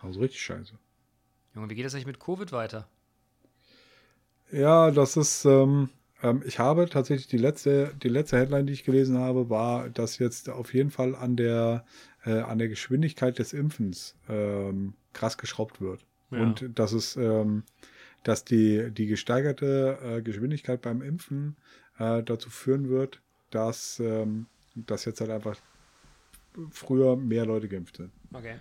Also 0.00 0.20
richtig 0.20 0.42
scheiße. 0.42 0.78
Junge, 1.54 1.70
wie 1.70 1.74
geht 1.74 1.86
das 1.86 1.94
eigentlich 1.94 2.06
mit 2.06 2.20
Covid 2.20 2.52
weiter? 2.52 2.88
Ja, 4.52 4.90
das 4.90 5.16
ist, 5.16 5.44
ähm, 5.44 5.88
ähm, 6.26 6.42
ich 6.44 6.58
habe 6.58 6.88
tatsächlich 6.88 7.28
die 7.28 7.38
letzte, 7.38 7.94
die 8.02 8.08
letzte 8.08 8.38
Headline, 8.38 8.66
die 8.66 8.72
ich 8.72 8.84
gelesen 8.84 9.18
habe, 9.18 9.48
war, 9.48 9.88
dass 9.88 10.18
jetzt 10.18 10.48
auf 10.48 10.74
jeden 10.74 10.90
Fall 10.90 11.14
an 11.14 11.36
der, 11.36 11.84
äh, 12.24 12.40
an 12.40 12.58
der 12.58 12.68
Geschwindigkeit 12.68 13.38
des 13.38 13.52
Impfens 13.52 14.16
ähm, 14.28 14.94
krass 15.12 15.38
geschraubt 15.38 15.80
wird. 15.80 16.04
Ja. 16.30 16.40
Und 16.40 16.70
dass 16.74 16.92
es, 16.92 17.16
ähm, 17.16 17.62
dass 18.24 18.44
die, 18.44 18.90
die 18.90 19.06
gesteigerte 19.06 19.98
äh, 20.02 20.22
Geschwindigkeit 20.22 20.82
beim 20.82 21.02
Impfen 21.02 21.56
äh, 21.98 22.22
dazu 22.22 22.50
führen 22.50 22.88
wird, 22.88 23.22
dass, 23.50 24.00
ähm, 24.00 24.46
dass 24.74 25.04
jetzt 25.04 25.20
halt 25.20 25.30
einfach 25.30 25.56
früher 26.70 27.16
mehr 27.16 27.46
Leute 27.46 27.68
geimpft 27.68 27.98
sind. 27.98 28.10
Okay. 28.32 28.56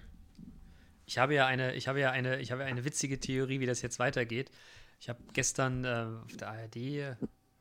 Ich 1.08 1.18
habe 1.18 1.34
ja 1.36 1.46
eine, 1.46 1.76
ich 1.76 1.88
habe 1.88 2.00
ja 2.00 2.12
eine, 2.12 2.40
ich 2.40 2.52
habe 2.52 2.62
ja 2.62 2.68
eine 2.68 2.84
witzige 2.84 3.20
Theorie, 3.20 3.60
wie 3.60 3.66
das 3.66 3.82
jetzt 3.82 4.00
weitergeht. 4.00 4.52
Ich 5.00 5.10
habe 5.10 5.20
gestern 5.34 5.84
äh, 5.84 6.08
auf 6.24 6.36
der 6.38 6.50
ARD, 6.50 7.18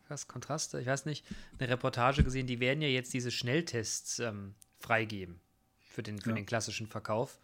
was, 0.09 0.29
Kontraste, 0.29 0.81
ich 0.81 0.87
weiß 0.87 1.07
nicht, 1.07 1.25
eine 1.59 1.69
Reportage 1.69 2.23
gesehen, 2.25 2.47
die 2.47 2.61
werden 2.61 2.83
ja 2.83 2.89
jetzt 2.89 3.13
diese 3.15 3.31
Schnelltests 3.31 4.19
ähm, 4.19 4.55
freigeben 4.79 5.41
für 5.81 6.03
den, 6.03 6.21
für 6.21 6.31
Ja. 6.31 6.35
den 6.37 6.47
klassischen 6.47 6.87
Verkauf. 6.87 7.39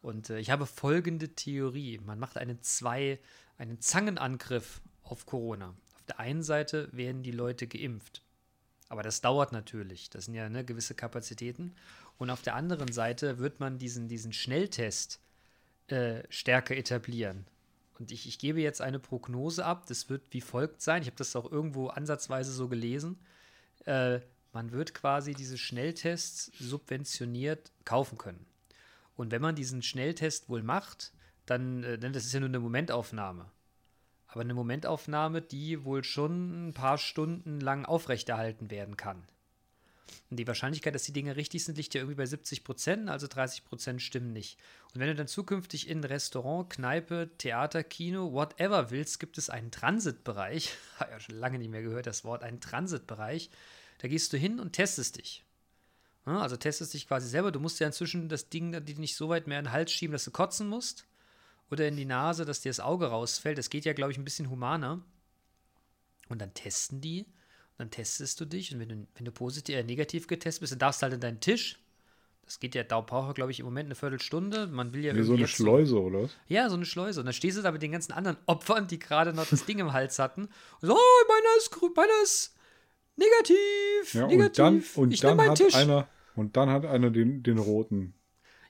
Und 0.00 0.30
äh, 0.30 0.38
ich 0.38 0.50
habe 0.50 0.66
folgende 0.66 1.28
Theorie. 1.34 1.98
Man 1.98 2.18
macht 2.18 2.36
einen 2.38 2.62
zwei, 2.62 3.18
einen 3.58 3.80
Zangenangriff 3.80 4.80
auf 5.02 5.26
Corona. 5.26 5.74
Auf 5.96 6.02
der 6.06 6.20
einen 6.20 6.42
Seite 6.42 6.88
werden 6.92 7.22
die 7.22 7.32
Leute 7.32 7.66
geimpft. 7.66 8.22
Aber 8.88 9.02
das 9.02 9.20
dauert 9.20 9.52
natürlich. 9.52 10.08
Das 10.08 10.26
sind 10.26 10.34
ja 10.34 10.48
ne, 10.48 10.64
gewisse 10.64 10.94
Kapazitäten. 10.94 11.74
Und 12.16 12.30
auf 12.30 12.42
der 12.42 12.54
anderen 12.54 12.90
Seite 12.92 13.38
wird 13.38 13.60
man 13.60 13.78
diesen, 13.78 14.08
diesen 14.08 14.32
Schnelltest 14.32 15.20
äh, 15.88 16.22
stärker 16.30 16.76
etablieren. 16.76 17.44
Und 17.98 18.12
ich, 18.12 18.26
ich 18.26 18.38
gebe 18.38 18.60
jetzt 18.60 18.80
eine 18.80 18.98
Prognose 18.98 19.64
ab. 19.64 19.86
Das 19.86 20.08
wird 20.08 20.22
wie 20.30 20.40
folgt 20.40 20.82
sein. 20.82 21.02
Ich 21.02 21.08
habe 21.08 21.16
das 21.16 21.34
auch 21.36 21.50
irgendwo 21.50 21.88
ansatzweise 21.88 22.52
so 22.52 22.68
gelesen. 22.68 23.18
Äh, 23.84 24.20
man 24.52 24.72
wird 24.72 24.94
quasi 24.94 25.34
diese 25.34 25.58
Schnelltests 25.58 26.52
subventioniert 26.58 27.72
kaufen 27.84 28.18
können. 28.18 28.46
Und 29.16 29.32
wenn 29.32 29.42
man 29.42 29.56
diesen 29.56 29.82
Schnelltest 29.82 30.48
wohl 30.48 30.62
macht, 30.62 31.12
dann, 31.46 31.82
äh, 31.82 31.98
denn 31.98 32.12
das 32.12 32.24
ist 32.24 32.32
ja 32.32 32.40
nur 32.40 32.48
eine 32.48 32.60
Momentaufnahme. 32.60 33.50
Aber 34.28 34.42
eine 34.42 34.54
Momentaufnahme, 34.54 35.42
die 35.42 35.84
wohl 35.84 36.04
schon 36.04 36.68
ein 36.68 36.74
paar 36.74 36.98
Stunden 36.98 37.60
lang 37.60 37.84
aufrechterhalten 37.84 38.70
werden 38.70 38.96
kann. 38.96 39.24
Und 40.30 40.38
die 40.38 40.46
Wahrscheinlichkeit, 40.46 40.94
dass 40.94 41.04
die 41.04 41.12
Dinge 41.12 41.36
richtig 41.36 41.64
sind, 41.64 41.78
liegt 41.78 41.94
ja 41.94 42.00
irgendwie 42.00 42.16
bei 42.16 42.26
70 42.26 42.64
Prozent, 42.64 43.08
also 43.08 43.26
30 43.26 43.64
Prozent 43.64 44.02
stimmen 44.02 44.32
nicht. 44.32 44.58
Und 44.94 45.00
wenn 45.00 45.08
du 45.08 45.14
dann 45.14 45.28
zukünftig 45.28 45.88
in 45.88 46.04
Restaurant, 46.04 46.70
Kneipe, 46.70 47.30
Theater, 47.38 47.82
Kino, 47.82 48.32
whatever 48.32 48.90
willst, 48.90 49.20
gibt 49.20 49.38
es 49.38 49.50
einen 49.50 49.70
Transitbereich. 49.70 50.74
Habe 50.98 51.12
ja 51.12 51.20
schon 51.20 51.36
lange 51.36 51.58
nicht 51.58 51.70
mehr 51.70 51.82
gehört, 51.82 52.06
das 52.06 52.24
Wort, 52.24 52.42
einen 52.42 52.60
Transitbereich. 52.60 53.50
Da 53.98 54.08
gehst 54.08 54.32
du 54.32 54.36
hin 54.36 54.60
und 54.60 54.72
testest 54.72 55.18
dich. 55.18 55.44
Also 56.36 56.56
testest 56.56 56.92
dich 56.92 57.08
quasi 57.08 57.28
selber. 57.28 57.52
Du 57.52 57.60
musst 57.60 57.80
ja 57.80 57.86
inzwischen 57.86 58.28
das 58.28 58.50
Ding 58.50 58.84
die 58.84 58.94
nicht 58.94 59.16
so 59.16 59.28
weit 59.28 59.46
mehr 59.46 59.58
in 59.58 59.64
den 59.64 59.72
Hals 59.72 59.92
schieben, 59.92 60.12
dass 60.12 60.24
du 60.24 60.30
kotzen 60.30 60.68
musst. 60.68 61.06
Oder 61.70 61.88
in 61.88 61.96
die 61.96 62.04
Nase, 62.04 62.44
dass 62.44 62.60
dir 62.60 62.70
das 62.70 62.80
Auge 62.80 63.06
rausfällt. 63.06 63.58
Das 63.58 63.70
geht 63.70 63.84
ja, 63.84 63.92
glaube 63.92 64.12
ich, 64.12 64.18
ein 64.18 64.24
bisschen 64.24 64.50
humaner. 64.50 65.02
Und 66.28 66.40
dann 66.40 66.54
testen 66.54 67.00
die. 67.00 67.26
Dann 67.78 67.90
testest 67.90 68.40
du 68.40 68.44
dich. 68.44 68.74
Und 68.74 68.80
wenn 68.80 68.88
du, 68.88 69.06
wenn 69.14 69.24
du 69.24 69.30
positiv, 69.32 69.74
äh, 69.76 69.82
negativ 69.84 70.26
getestet 70.26 70.60
bist, 70.60 70.72
dann 70.72 70.80
darfst 70.80 71.00
du 71.00 71.04
halt 71.04 71.14
in 71.14 71.20
deinen 71.20 71.40
Tisch. 71.40 71.78
Das 72.44 72.58
geht 72.60 72.74
ja, 72.74 72.82
da 72.82 73.00
braucht 73.00 73.34
glaube 73.34 73.50
ich, 73.50 73.60
im 73.60 73.66
Moment 73.66 73.86
eine 73.88 73.94
Viertelstunde. 73.94 74.66
Man 74.66 74.92
will 74.94 75.04
ja 75.04 75.14
Wie 75.14 75.22
so 75.22 75.34
eine 75.34 75.46
Schleuse, 75.46 76.00
oder 76.00 76.22
was? 76.22 76.30
ja, 76.48 76.68
so 76.68 76.76
eine 76.76 76.86
Schleuse. 76.86 77.20
Und 77.20 77.26
dann 77.26 77.34
stehst 77.34 77.56
du 77.58 77.62
da 77.62 77.70
mit 77.72 77.82
den 77.82 77.92
ganzen 77.92 78.12
anderen 78.12 78.38
Opfern, 78.46 78.86
die 78.88 78.98
gerade 78.98 79.32
noch 79.34 79.46
das 79.46 79.64
Ding 79.66 79.78
im 79.78 79.92
Hals 79.92 80.18
hatten. 80.18 80.42
Und 80.80 80.88
so, 80.88 80.94
oh, 80.94 81.24
meiner 81.28 81.56
ist, 81.58 81.72
grü- 81.72 81.94
meiner 81.94 82.22
ist 82.22 82.54
negativ. 83.16 84.14
Ja, 84.14 84.26
negativ. 84.26 84.48
und 84.48 84.58
dann, 84.58 85.02
und 85.04 85.12
ich 85.12 85.20
dann 85.20 85.40
hat 85.40 85.56
Tisch. 85.58 85.74
einer, 85.74 86.08
und 86.36 86.56
dann 86.56 86.70
hat 86.70 86.86
einer 86.86 87.10
den, 87.10 87.42
den 87.42 87.58
roten. 87.58 88.14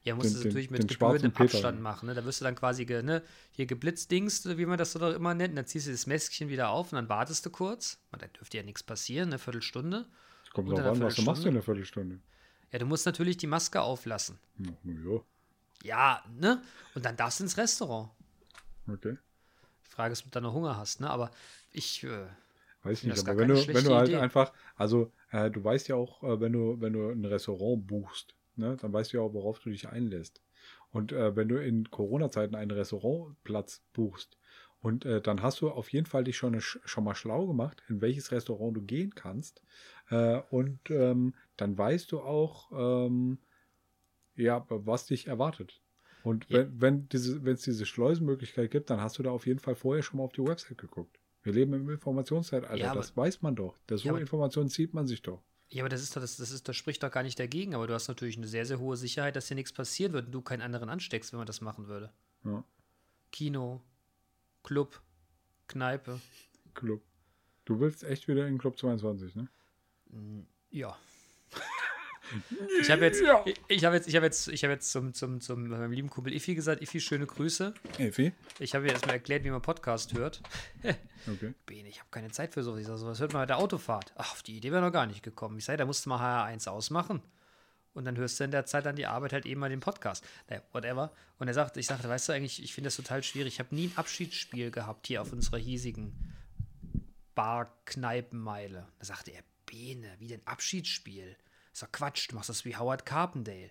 Ja, 0.05 0.15
musst 0.15 0.35
du 0.35 0.45
natürlich 0.45 0.71
mit 0.71 0.87
gebührendem. 0.89 1.33
Abstand 1.35 1.81
machen. 1.81 2.07
Ne? 2.07 2.15
Da 2.15 2.25
wirst 2.25 2.41
du 2.41 2.45
dann 2.45 2.55
quasi 2.55 2.85
ge, 2.87 3.03
ne, 3.03 3.23
hier 3.51 3.67
geblitzdingst, 3.67 4.57
wie 4.57 4.67
man 4.67 4.79
das 4.79 4.93
so 4.93 4.99
doch 4.99 5.13
immer 5.15 5.35
nennt. 5.35 5.51
Und 5.51 5.57
dann 5.57 5.67
ziehst 5.67 5.87
du 5.87 5.91
das 5.91 6.07
Mäskchen 6.07 6.49
wieder 6.49 6.71
auf 6.71 6.93
und 6.93 6.97
dann 6.97 7.09
wartest 7.09 7.45
du 7.45 7.51
kurz. 7.51 7.99
Und 8.13 8.23
dann 8.23 8.33
dürfte 8.33 8.57
ja 8.57 8.63
nichts 8.63 8.83
passieren, 8.83 9.29
eine 9.31 9.39
Viertelstunde. 9.39 10.07
Kommt 10.53 10.69
Und 10.69 10.77
drauf 10.77 10.87
an, 10.87 10.97
einer 10.97 11.07
was 11.07 11.17
du 11.17 11.23
machst 11.23 11.45
in 11.45 11.55
der 11.55 11.63
Viertelstunde. 11.63 12.21
Ja, 12.73 12.79
du 12.79 12.87
musst 12.87 13.07
natürlich 13.07 13.37
die 13.37 13.47
Maske 13.47 13.81
auflassen. 13.81 14.39
Ja, 14.59 14.73
na 14.85 14.93
ja, 14.93 15.21
Ja, 15.83 16.25
ne? 16.39 16.63
Und 16.95 17.05
dann 17.05 17.17
darfst 17.17 17.41
du 17.41 17.45
ins 17.45 17.57
Restaurant. 17.57 18.11
okay. 18.91 19.17
Die 19.85 19.91
Frage 19.91 20.13
ist, 20.13 20.21
ob 20.21 20.27
du 20.27 20.31
da 20.31 20.41
noch 20.41 20.53
Hunger 20.55 20.77
hast, 20.77 21.01
ne? 21.01 21.11
Aber 21.11 21.31
ich, 21.73 22.05
äh, 22.05 22.27
Weiß 22.85 23.03
nicht, 23.03 23.17
das 23.17 23.27
aber 23.27 23.39
wenn 23.39 23.49
du, 23.49 23.67
wenn 23.67 23.85
du 23.85 23.95
halt 23.95 24.09
Idee. 24.09 24.19
einfach, 24.19 24.53
also 24.77 25.13
äh, 25.33 25.51
du 25.51 25.63
weißt 25.65 25.89
ja 25.89 25.97
auch, 25.97 26.23
äh, 26.23 26.41
wenn 26.41 26.53
du, 26.53 26.81
wenn 26.81 26.93
du 26.93 27.11
ein 27.11 27.25
Restaurant 27.25 27.87
buchst, 27.87 28.35
ne, 28.59 28.77
dann 28.77 28.93
weißt 28.93 29.13
du 29.13 29.17
ja 29.19 29.23
auch, 29.23 29.33
worauf 29.33 29.59
du 29.61 29.71
dich 29.71 29.89
einlässt. 29.89 30.43
Und 30.91 31.13
äh, 31.13 31.35
wenn 31.37 31.49
du 31.49 31.63
in 31.63 31.91
Corona-Zeiten 31.91 32.55
einen 32.55 32.71
Restaurantplatz 32.71 33.83
buchst 33.93 34.39
und 34.81 35.05
äh, 35.05 35.21
dann 35.21 35.43
hast 35.43 35.61
du 35.61 35.71
auf 35.71 35.91
jeden 35.93 36.07
Fall 36.07 36.25
dich 36.25 36.37
schon, 36.37 36.61
schon 36.61 37.05
mal 37.05 37.15
schlau 37.15 37.47
gemacht, 37.47 37.83
in 37.89 38.01
welches 38.01 38.33
Restaurant 38.33 38.77
du 38.77 38.83
gehen 38.83 39.15
kannst. 39.15 39.63
Äh, 40.11 40.41
und 40.51 40.79
ähm, 40.91 41.35
dann 41.57 41.77
weißt 41.77 42.11
du 42.13 42.21
auch, 42.21 42.71
ähm, 42.73 43.39
ja, 44.37 44.65
was 44.69 45.07
dich 45.07 45.27
erwartet. 45.27 45.81
Und 46.23 46.49
Ja. 46.49 46.59
wenn, 46.59 46.81
wenn 46.81 47.09
diese, 47.09 47.45
wenn 47.45 47.55
es 47.55 47.63
diese 47.63 47.87
Schleusenmöglichkeit 47.87 48.71
gibt, 48.71 48.91
dann 48.91 49.01
hast 49.01 49.19
du 49.19 49.23
da 49.23 49.31
auf 49.31 49.47
jeden 49.47 49.59
Fall 49.61 49.75
vorher 49.75 50.03
schon 50.03 50.19
mal 50.19 50.25
auf 50.25 50.33
die 50.33 50.45
Website 50.45 50.79
geguckt. 50.79 51.19
Wir 51.43 51.53
leben 51.53 51.73
im 51.75 51.89
Informationszeitalter, 51.89 52.77
Ja, 52.77 52.95
das 52.95 53.17
weiß 53.17 53.43
man 53.43 53.55
doch. 53.57 53.79
Das 53.87 54.01
so 54.03 54.09
Ja, 54.09 54.13
aber- 54.13 54.21
Informationen 54.21 54.69
zieht 54.69 54.93
man 54.95 55.07
sich 55.07 55.23
doch. 55.23 55.43
Ja, 55.71 55.83
aber 55.83 55.89
das 55.91 56.03
ist 56.03 56.17
doch, 56.17 56.21
das, 56.21 56.37
das 56.37 56.51
ist, 56.51 56.67
das 56.67 56.77
spricht 56.77 57.03
doch 57.03 57.11
gar 57.11 57.23
nicht 57.23 57.39
dagegen, 57.39 57.75
aber 57.75 57.87
du 57.87 57.95
hast 57.95 58.09
natürlich 58.09 58.37
eine 58.39 58.47
sehr, 58.49 58.65
sehr 58.65 58.79
hohe 58.79 58.97
Sicherheit, 58.97 59.37
dass 59.37 59.49
dir 59.49 59.55
nichts 59.55 59.73
passieren 59.73 60.13
wird 60.13 60.27
und 60.27 60.33
du 60.33 60.41
keinen 60.41 60.63
anderen 60.63 60.89
ansteckst, 60.89 61.33
wenn 61.33 61.39
man 61.39 61.47
das 61.47 61.61
machen 61.61 61.89
würde. 61.89 62.11
Ja, 62.45 62.65
Kino, 63.31 63.83
Club, 64.63 65.03
Kneipe. 65.67 66.21
Club. 66.75 67.03
Du 67.67 67.81
willst 67.81 68.03
echt 68.03 68.29
wieder 68.29 68.47
in 68.49 68.57
Club 68.57 68.79
22, 68.79 69.35
ne? 69.35 69.49
Ja. 70.71 70.97
Ich 72.81 72.91
habe 72.91 73.05
jetzt, 73.05 73.23
ich, 73.69 73.85
habe 73.85 73.97
jetzt, 73.97 74.09
ich 74.09 74.17
habe 74.17 74.27
jetzt, 74.27 74.49
ich 74.49 74.63
habe 74.65 74.73
jetzt 74.73 74.91
zum, 74.91 75.15
zum, 75.15 75.41
zum 75.41 75.69
meinem 75.69 75.93
lieben 75.93 76.11
Kumpel 76.11 76.33
Iffi 76.35 76.55
gesagt, 76.55 76.83
Iffi, 76.83 77.01
schöne 77.01 77.27
Grüße. 77.27 77.75
Effi? 77.99 78.33
Ich 78.59 78.75
habe 78.75 78.87
ihr 78.87 78.93
erstmal 78.93 79.17
erklärt, 79.17 79.45
wie 79.45 79.51
man 79.51 79.63
Podcast 79.63 80.15
hört. 80.15 80.43
Okay. 81.27 81.53
Bene, 81.67 81.89
ich 81.89 81.99
habe 81.99 82.09
keine 82.11 82.31
Zeit 82.31 82.55
für 82.55 82.63
sowas. 82.63 82.81
Ich 82.81 82.87
sage, 82.87 82.99
sowas 82.99 83.21
hört 83.21 83.35
man 83.35 83.43
bei 83.43 83.47
der 83.47 83.59
Autofahrt. 83.59 84.15
Ach, 84.17 84.33
auf 84.33 84.43
die 84.43 84.57
Idee 84.57 84.73
wäre 84.73 84.81
noch 84.81 84.93
gar 84.93 85.05
nicht 85.05 85.23
gekommen. 85.23 85.59
Ich 85.59 85.65
sage, 85.65 85.77
da 85.77 85.85
musst 85.85 86.07
du 86.07 86.09
mal 86.09 86.49
HR1 86.49 86.69
ausmachen. 86.69 87.21
Und 87.93 88.05
dann 88.05 88.17
hörst 88.17 88.39
du 88.39 88.45
in 88.45 88.51
der 88.51 88.65
Zeit 88.65 88.87
an 88.87 88.97
die 88.97 89.07
Arbeit 89.07 89.33
halt 89.33 89.45
eben 89.45 89.61
mal 89.61 89.69
den 89.69 89.81
Podcast. 89.81 90.25
Naja, 90.49 90.63
whatever. 90.73 91.13
Und 91.39 91.49
er 91.49 91.55
sagt, 91.55 91.77
ich 91.77 91.87
sagte, 91.87 92.09
weißt 92.09 92.29
du 92.29 92.33
eigentlich, 92.33 92.63
ich 92.63 92.73
finde 92.73 92.87
das 92.87 92.97
total 92.97 93.23
schwierig. 93.25 93.55
Ich 93.55 93.59
habe 93.59 93.75
nie 93.75 93.89
ein 93.89 93.93
Abschiedsspiel 93.97 94.71
gehabt 94.71 95.09
hier 95.09 95.21
auf 95.21 95.33
unserer 95.33 95.59
hiesigen 95.59 96.15
Bar-Kneipenmeile. 97.35 98.87
Da 98.99 99.05
sagte 99.05 99.33
er, 99.33 99.43
Bene, 99.67 100.15
wie 100.19 100.29
denn 100.29 100.47
Abschiedsspiel? 100.47 101.37
Sag, 101.79 101.93
Quatsch, 101.93 102.29
du 102.31 102.35
machst 102.35 102.49
das 102.49 102.65
wie 102.65 102.77
Howard 102.77 103.07
Carpendale. 103.07 103.71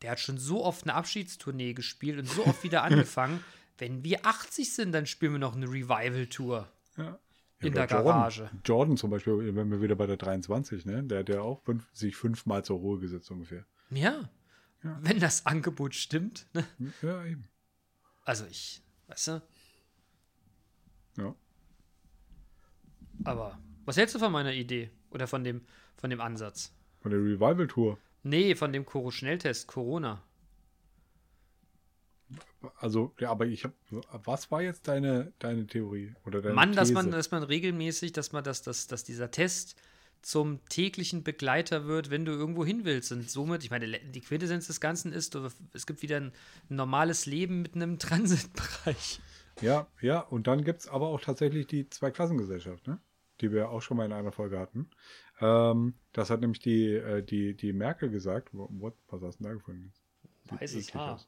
Der 0.00 0.12
hat 0.12 0.20
schon 0.20 0.38
so 0.38 0.64
oft 0.64 0.84
eine 0.84 0.94
Abschiedstournee 0.94 1.74
gespielt 1.74 2.18
und 2.18 2.26
so 2.26 2.46
oft 2.46 2.64
wieder 2.64 2.82
angefangen. 2.82 3.44
Wenn 3.76 4.02
wir 4.04 4.24
80 4.24 4.72
sind, 4.72 4.92
dann 4.92 5.04
spielen 5.04 5.32
wir 5.32 5.38
noch 5.38 5.54
eine 5.54 5.66
Revival-Tour. 5.66 6.66
Ja. 6.96 7.18
In 7.60 7.74
bei 7.74 7.86
der 7.86 7.86
Jordan. 7.86 8.04
Garage. 8.04 8.50
Jordan 8.64 8.96
zum 8.96 9.10
Beispiel, 9.10 9.54
wenn 9.54 9.70
wir 9.70 9.82
wieder 9.82 9.96
bei 9.96 10.06
der 10.06 10.16
23, 10.16 10.86
ne? 10.86 11.02
Der 11.04 11.18
hat 11.20 11.28
ja 11.28 11.42
auch 11.42 11.62
fünf, 11.62 11.86
sich 11.92 12.16
fünfmal 12.16 12.64
zur 12.64 12.78
Ruhe 12.78 12.98
gesetzt 13.00 13.30
ungefähr. 13.30 13.66
Ja. 13.90 14.30
Wenn 14.82 15.18
das 15.20 15.44
Angebot 15.44 15.94
stimmt. 15.94 16.46
Ne? 16.54 16.64
Ja, 17.02 17.24
eben. 17.26 17.48
Also 18.24 18.46
ich, 18.46 18.82
weißt 19.08 19.28
du, 19.28 19.42
Ja. 21.18 21.34
aber 23.24 23.58
was 23.84 23.96
hältst 23.96 24.14
du 24.14 24.18
von 24.18 24.32
meiner 24.32 24.52
Idee? 24.52 24.90
Oder 25.10 25.26
von 25.26 25.44
dem, 25.44 25.64
von 25.96 26.10
dem 26.10 26.20
Ansatz? 26.20 26.72
Von 27.06 27.12
der 27.12 27.20
Revival-Tour. 27.20 27.98
Nee, 28.24 28.56
von 28.56 28.72
dem 28.72 28.84
Koro-Schnelltest, 28.84 29.68
Corona. 29.68 30.24
Also, 32.78 33.14
ja, 33.20 33.30
aber 33.30 33.46
ich 33.46 33.62
habe, 33.62 33.74
was 34.24 34.50
war 34.50 34.60
jetzt 34.60 34.88
deine, 34.88 35.32
deine 35.38 35.68
Theorie? 35.68 36.16
Oder 36.26 36.42
deine 36.42 36.56
Mann, 36.56 36.72
dass 36.72 36.88
These? 36.88 36.94
man, 36.94 37.12
dass 37.12 37.30
man 37.30 37.44
regelmäßig, 37.44 38.10
dass 38.10 38.32
man, 38.32 38.42
dass, 38.42 38.62
dass, 38.62 38.88
dass 38.88 39.04
dieser 39.04 39.30
Test 39.30 39.80
zum 40.20 40.58
täglichen 40.68 41.22
Begleiter 41.22 41.86
wird, 41.86 42.10
wenn 42.10 42.24
du 42.24 42.32
irgendwo 42.32 42.64
hin 42.64 42.84
willst. 42.84 43.12
Und 43.12 43.30
somit, 43.30 43.62
ich 43.62 43.70
meine, 43.70 44.00
die 44.00 44.20
Quintessenz 44.20 44.66
des 44.66 44.80
Ganzen 44.80 45.12
ist, 45.12 45.38
es 45.74 45.86
gibt 45.86 46.02
wieder 46.02 46.16
ein 46.16 46.32
normales 46.68 47.26
Leben 47.26 47.62
mit 47.62 47.76
einem 47.76 47.98
Transitbereich. 48.00 49.20
Ja, 49.60 49.86
ja, 50.00 50.18
und 50.18 50.48
dann 50.48 50.64
gibt 50.64 50.80
es 50.80 50.88
aber 50.88 51.06
auch 51.06 51.20
tatsächlich 51.20 51.68
die 51.68 51.88
Zweiklassengesellschaft, 51.88 52.88
ne? 52.88 52.98
die 53.40 53.52
wir 53.52 53.68
auch 53.68 53.82
schon 53.82 53.96
mal 53.96 54.06
in 54.06 54.12
einer 54.12 54.32
Folge 54.32 54.58
hatten. 54.58 54.90
Ähm, 55.40 55.94
das 56.12 56.30
hat 56.30 56.40
nämlich 56.40 56.60
die, 56.60 56.94
äh, 56.94 57.22
die, 57.22 57.54
die 57.54 57.72
Merkel 57.72 58.10
gesagt. 58.10 58.48
What, 58.52 58.94
was 59.08 59.22
hast 59.22 59.38
du 59.38 59.44
denn 59.44 59.52
da 59.52 59.54
gefunden? 59.54 59.92
Weißes 60.44 60.94
Haar. 60.94 61.20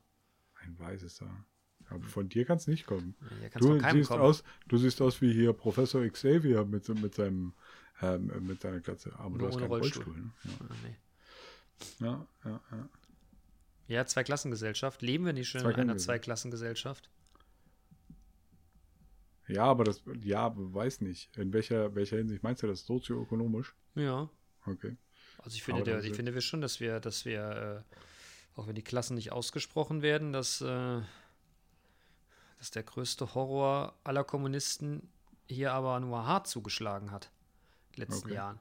Ein 0.63 0.79
weißes 0.79 1.21
Haar. 1.21 1.45
Aber 1.91 2.05
von 2.05 2.29
dir 2.29 2.45
kann 2.45 2.59
es 2.59 2.67
nicht 2.67 2.87
kommen. 2.87 3.15
Du 3.59 3.79
siehst, 3.81 4.09
kommen. 4.11 4.21
aus, 4.21 4.45
du 4.69 4.77
siehst 4.77 5.01
aus 5.01 5.23
wie 5.23 5.33
hier 5.33 5.53
Professor 5.53 6.07
Xavier 6.07 6.65
mit, 6.65 6.87
mit, 7.01 7.15
seinem, 7.15 7.55
ähm, 8.03 8.31
mit 8.47 8.61
seiner 8.61 8.81
Glatze. 8.81 9.13
Aber 9.19 9.39
du 9.39 9.47
hast 9.47 9.59
keinen 9.59 9.69
Rollstuhl. 9.69 10.05
Rollstuhl 10.05 10.23
ne? 10.23 10.33
ja. 10.45 10.67
Ah, 10.69 10.75
nee. 10.85 12.07
ja, 12.07 12.27
ja, 12.45 12.61
ja. 12.73 12.89
Ja, 13.87 14.05
Zweiklassengesellschaft. 14.05 15.01
Leben 15.01 15.25
wir 15.25 15.33
nicht 15.33 15.49
schon 15.49 15.63
in 15.63 15.75
einer 15.75 15.97
Zweiklassengesellschaft? 15.97 17.11
Ja, 19.49 19.65
aber 19.65 19.85
das, 19.85 20.03
ja, 20.23 20.53
weiß 20.55 21.01
nicht. 21.01 21.35
In 21.37 21.53
welcher, 21.53 21.95
welcher 21.95 22.19
Hinsicht 22.19 22.43
meinst 22.43 22.63
du 22.63 22.67
das? 22.67 22.85
Sozioökonomisch? 22.85 23.75
Ja. 23.95 24.29
Okay. 24.67 24.97
Also 25.39 25.57
ich 25.57 25.63
finde, 25.63 25.85
der, 25.85 26.05
ich 26.05 26.15
finde 26.15 26.35
wir 26.35 26.43
schon, 26.43 26.61
dass 26.61 26.81
wir, 26.81 27.01
dass 27.01 27.25
wir, 27.25 27.85
äh, 27.87 28.59
auch 28.59 28.67
wenn 28.67 28.75
die 28.75 28.83
Klassen 28.83 29.15
nicht 29.15 29.33
ausgesprochen 29.33 30.03
werden, 30.03 30.33
dass, 30.33 30.61
äh, 30.61 31.01
dass 32.59 32.71
der 32.73 32.83
größte 32.83 33.35
Horror 33.35 33.99
aller 34.05 34.25
Kommunisten 34.25 35.09
hier 35.47 35.73
aber 35.73 35.99
nur 36.01 36.27
hart 36.27 36.47
zugeschlagen 36.47 37.11
hat. 37.11 37.31
In 37.91 38.03
den 38.03 38.11
letzten 38.11 38.27
okay. 38.27 38.35
Jahren. 38.35 38.61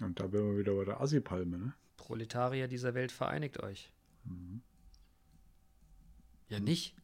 Und 0.00 0.20
da 0.20 0.30
wären 0.32 0.52
wir 0.52 0.58
wieder 0.58 0.74
bei 0.74 0.84
der 0.84 1.00
Assi-Palme, 1.00 1.58
ne? 1.58 1.74
Proletarier 1.96 2.68
dieser 2.68 2.94
Welt, 2.94 3.10
vereinigt 3.10 3.60
euch. 3.60 3.92
Mhm. 4.24 4.62
Ja, 6.48 6.60
nicht? 6.60 6.94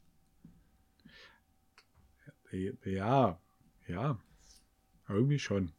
Ja, 2.53 3.39
ja. 3.87 4.19
Irgendwie 5.09 5.39
schon. 5.39 5.73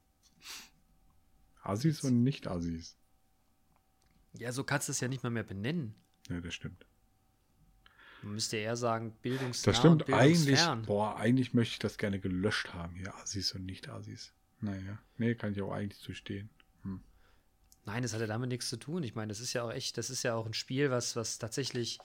Assis 1.64 2.04
und 2.04 2.24
Nicht-Assis. 2.24 2.98
Ja, 4.34 4.52
so 4.52 4.64
kannst 4.64 4.88
du 4.88 4.92
es 4.92 5.00
ja 5.00 5.08
nicht 5.08 5.24
mal 5.24 5.30
mehr 5.30 5.44
benennen. 5.44 5.96
Ja, 6.30 6.40
das 6.40 6.54
stimmt. 6.54 6.86
Man 8.24 8.34
müsste 8.34 8.58
eher 8.58 8.76
sagen, 8.76 9.14
bildungsnah 9.22 9.72
Das 9.72 9.80
stimmt, 9.80 10.12
eigentlich, 10.14 10.60
boah, 10.86 11.18
eigentlich 11.18 11.54
möchte 11.54 11.74
ich 11.74 11.80
das 11.80 11.98
gerne 11.98 12.20
gelöscht 12.20 12.74
haben 12.74 12.96
hier, 12.96 13.16
Assis 13.16 13.54
und 13.54 13.66
Nicht-Assis. 13.66 14.34
Naja, 14.60 15.00
nee, 15.18 15.34
kann 15.34 15.54
ich 15.54 15.62
auch 15.62 15.72
eigentlich 15.72 16.00
zu 16.00 16.14
stehen. 16.14 16.50
Hm. 16.84 17.02
Nein, 17.86 18.04
das 18.04 18.14
hat 18.14 18.22
ja 18.22 18.28
damit 18.28 18.50
nichts 18.50 18.70
zu 18.70 18.78
tun. 18.78 19.02
Ich 19.04 19.16
meine, 19.16 19.30
das 19.30 19.40
ist 19.40 19.54
ja 19.54 19.64
auch 19.64 19.72
echt, 19.72 19.98
das 19.98 20.12
ist 20.12 20.22
ja 20.24 20.36
auch 20.36 20.46
ein 20.46 20.54
Spiel, 20.54 20.92
was, 20.92 21.16
was 21.16 21.40
tatsächlich 21.40 21.98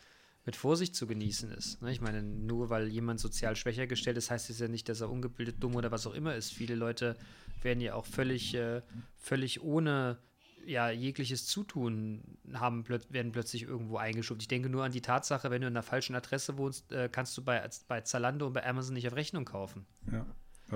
mit 0.46 0.54
Vorsicht 0.54 0.94
zu 0.94 1.06
genießen 1.06 1.50
ist. 1.50 1.82
Ne? 1.82 1.90
Ich 1.90 2.00
meine, 2.00 2.22
nur 2.22 2.70
weil 2.70 2.86
jemand 2.86 3.18
sozial 3.18 3.56
schwächer 3.56 3.88
gestellt 3.88 4.16
ist, 4.16 4.30
heißt 4.30 4.48
es 4.48 4.60
ja 4.60 4.68
nicht, 4.68 4.88
dass 4.88 5.00
er 5.00 5.10
ungebildet, 5.10 5.56
dumm 5.58 5.74
oder 5.74 5.90
was 5.90 6.06
auch 6.06 6.14
immer 6.14 6.36
ist. 6.36 6.52
Viele 6.52 6.76
Leute 6.76 7.16
werden 7.62 7.80
ja 7.80 7.94
auch 7.94 8.06
völlig, 8.06 8.54
äh, 8.54 8.80
völlig 9.16 9.62
ohne 9.62 10.18
ja, 10.64 10.90
jegliches 10.90 11.46
Zutun 11.46 12.22
haben, 12.54 12.88
werden 12.88 13.32
plötzlich 13.32 13.62
irgendwo 13.64 13.96
eingeschoben. 13.96 14.40
Ich 14.40 14.48
denke 14.48 14.68
nur 14.68 14.84
an 14.84 14.92
die 14.92 15.00
Tatsache, 15.00 15.50
wenn 15.50 15.62
du 15.62 15.66
in 15.66 15.72
einer 15.72 15.82
falschen 15.82 16.14
Adresse 16.14 16.56
wohnst, 16.56 16.92
äh, 16.92 17.08
kannst 17.10 17.36
du 17.36 17.42
bei, 17.42 17.68
bei 17.88 18.00
Zalando 18.02 18.46
und 18.46 18.52
bei 18.52 18.64
Amazon 18.64 18.94
nicht 18.94 19.06
auf 19.08 19.16
Rechnung 19.16 19.44
kaufen. 19.44 19.84
Ja, 20.10 20.26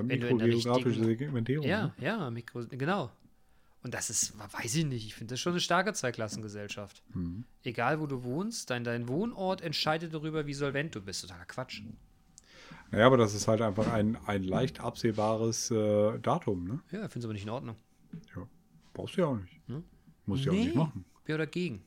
mikrogeografische 0.02 1.04
Segmentierung. 1.04 1.66
Ja, 1.66 1.86
ne? 1.86 1.92
ja, 2.00 2.30
Mikro, 2.30 2.64
genau. 2.68 3.10
Und 3.82 3.94
das 3.94 4.10
ist, 4.10 4.34
weiß 4.38 4.74
ich 4.74 4.84
nicht, 4.84 5.06
ich 5.06 5.14
finde 5.14 5.34
das 5.34 5.40
schon 5.40 5.52
eine 5.54 5.60
starke 5.60 5.92
Zweiklassengesellschaft. 5.94 7.02
Mhm. 7.14 7.44
Egal, 7.62 8.00
wo 8.00 8.06
du 8.06 8.22
wohnst, 8.24 8.68
dein, 8.68 8.84
dein 8.84 9.08
Wohnort 9.08 9.62
entscheidet 9.62 10.12
darüber, 10.12 10.46
wie 10.46 10.54
solvent 10.54 10.94
du 10.94 11.00
bist. 11.00 11.22
Totaler 11.22 11.46
Quatsch. 11.46 11.82
Naja, 12.90 13.06
aber 13.06 13.16
das 13.16 13.34
ist 13.34 13.48
halt 13.48 13.62
einfach 13.62 13.90
ein, 13.90 14.16
ein 14.26 14.42
leicht 14.42 14.80
absehbares 14.80 15.70
äh, 15.70 16.18
Datum, 16.18 16.64
ne? 16.64 16.80
Ja, 16.90 17.00
finde 17.08 17.20
es 17.20 17.24
aber 17.24 17.32
nicht 17.32 17.44
in 17.44 17.50
Ordnung. 17.50 17.76
Ja, 18.36 18.46
brauchst 18.92 19.16
du 19.16 19.20
ja 19.22 19.26
auch 19.28 19.36
nicht. 19.36 19.60
Hm? 19.66 19.84
Musst 20.26 20.44
du 20.44 20.50
nee, 20.50 20.56
ja 20.56 20.60
auch 20.60 20.66
nicht 20.66 20.76
machen. 20.76 21.04
Wer 21.24 21.36
oder 21.36 21.46
gegen. 21.46 21.84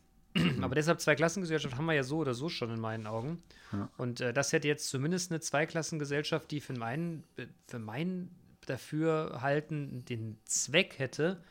aber 0.61 0.73
deshalb 0.73 0.99
Zweiklassengesellschaft 0.99 1.77
haben 1.77 1.85
wir 1.85 1.93
ja 1.93 2.03
so 2.03 2.17
oder 2.17 2.33
so 2.33 2.49
schon 2.49 2.71
in 2.71 2.79
meinen 2.79 3.05
Augen. 3.05 3.43
Ja. 3.71 3.89
Und 3.97 4.21
äh, 4.21 4.33
das 4.33 4.51
hätte 4.51 4.67
jetzt 4.67 4.89
zumindest 4.89 5.31
eine 5.31 5.41
Zweiklassengesellschaft, 5.41 6.49
die 6.49 6.59
für 6.59 6.73
meinen, 6.73 7.23
für 7.67 7.79
mein 7.79 8.29
Dafürhalten 8.65 10.05
den 10.05 10.37
Zweck 10.45 10.97
hätte, 10.97 11.43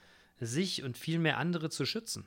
sich 0.46 0.82
und 0.82 0.98
vielmehr 0.98 1.38
andere 1.38 1.70
zu 1.70 1.86
schützen. 1.86 2.26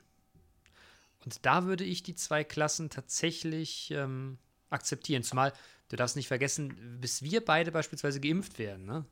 Und 1.23 1.45
da 1.45 1.65
würde 1.65 1.83
ich 1.83 2.03
die 2.03 2.15
zwei 2.15 2.43
Klassen 2.43 2.89
tatsächlich 2.89 3.91
ähm, 3.91 4.37
akzeptieren. 4.69 5.23
Zumal, 5.23 5.53
du 5.89 5.95
darfst 5.95 6.15
nicht 6.15 6.27
vergessen, 6.27 6.99
bis 7.01 7.23
wir 7.23 7.43
beide 7.43 7.71
beispielsweise 7.71 8.19
geimpft 8.19 8.59
werden, 8.59 8.85
ne? 8.85 9.05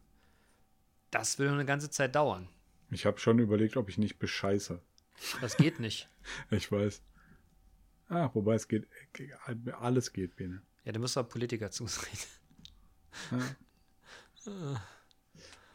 Das 1.12 1.38
würde 1.38 1.54
eine 1.54 1.66
ganze 1.66 1.92
Zeit 1.92 2.16
dauern. 2.16 2.50
Ich 2.90 3.06
habe 3.06 3.20
schon 3.20 3.40
überlegt, 3.40 3.78
ob 3.78 3.90
ich 3.90 3.98
nicht 3.98 4.18
bescheiße. 4.18 4.82
Das 5.42 5.58
geht 5.58 5.80
nicht. 5.80 6.10
ich 6.50 6.72
weiß. 6.72 7.02
Ah, 8.10 8.30
wobei 8.34 8.56
es 8.56 8.68
geht, 8.68 8.88
alles 9.80 10.14
geht, 10.14 10.36
Bene. 10.36 10.62
Ja, 10.86 10.92
du 10.92 11.00
musst 11.00 11.18
aber 11.18 11.30
Politiker 11.30 11.72
zusehen. 11.72 12.20
Ja. 14.46 14.82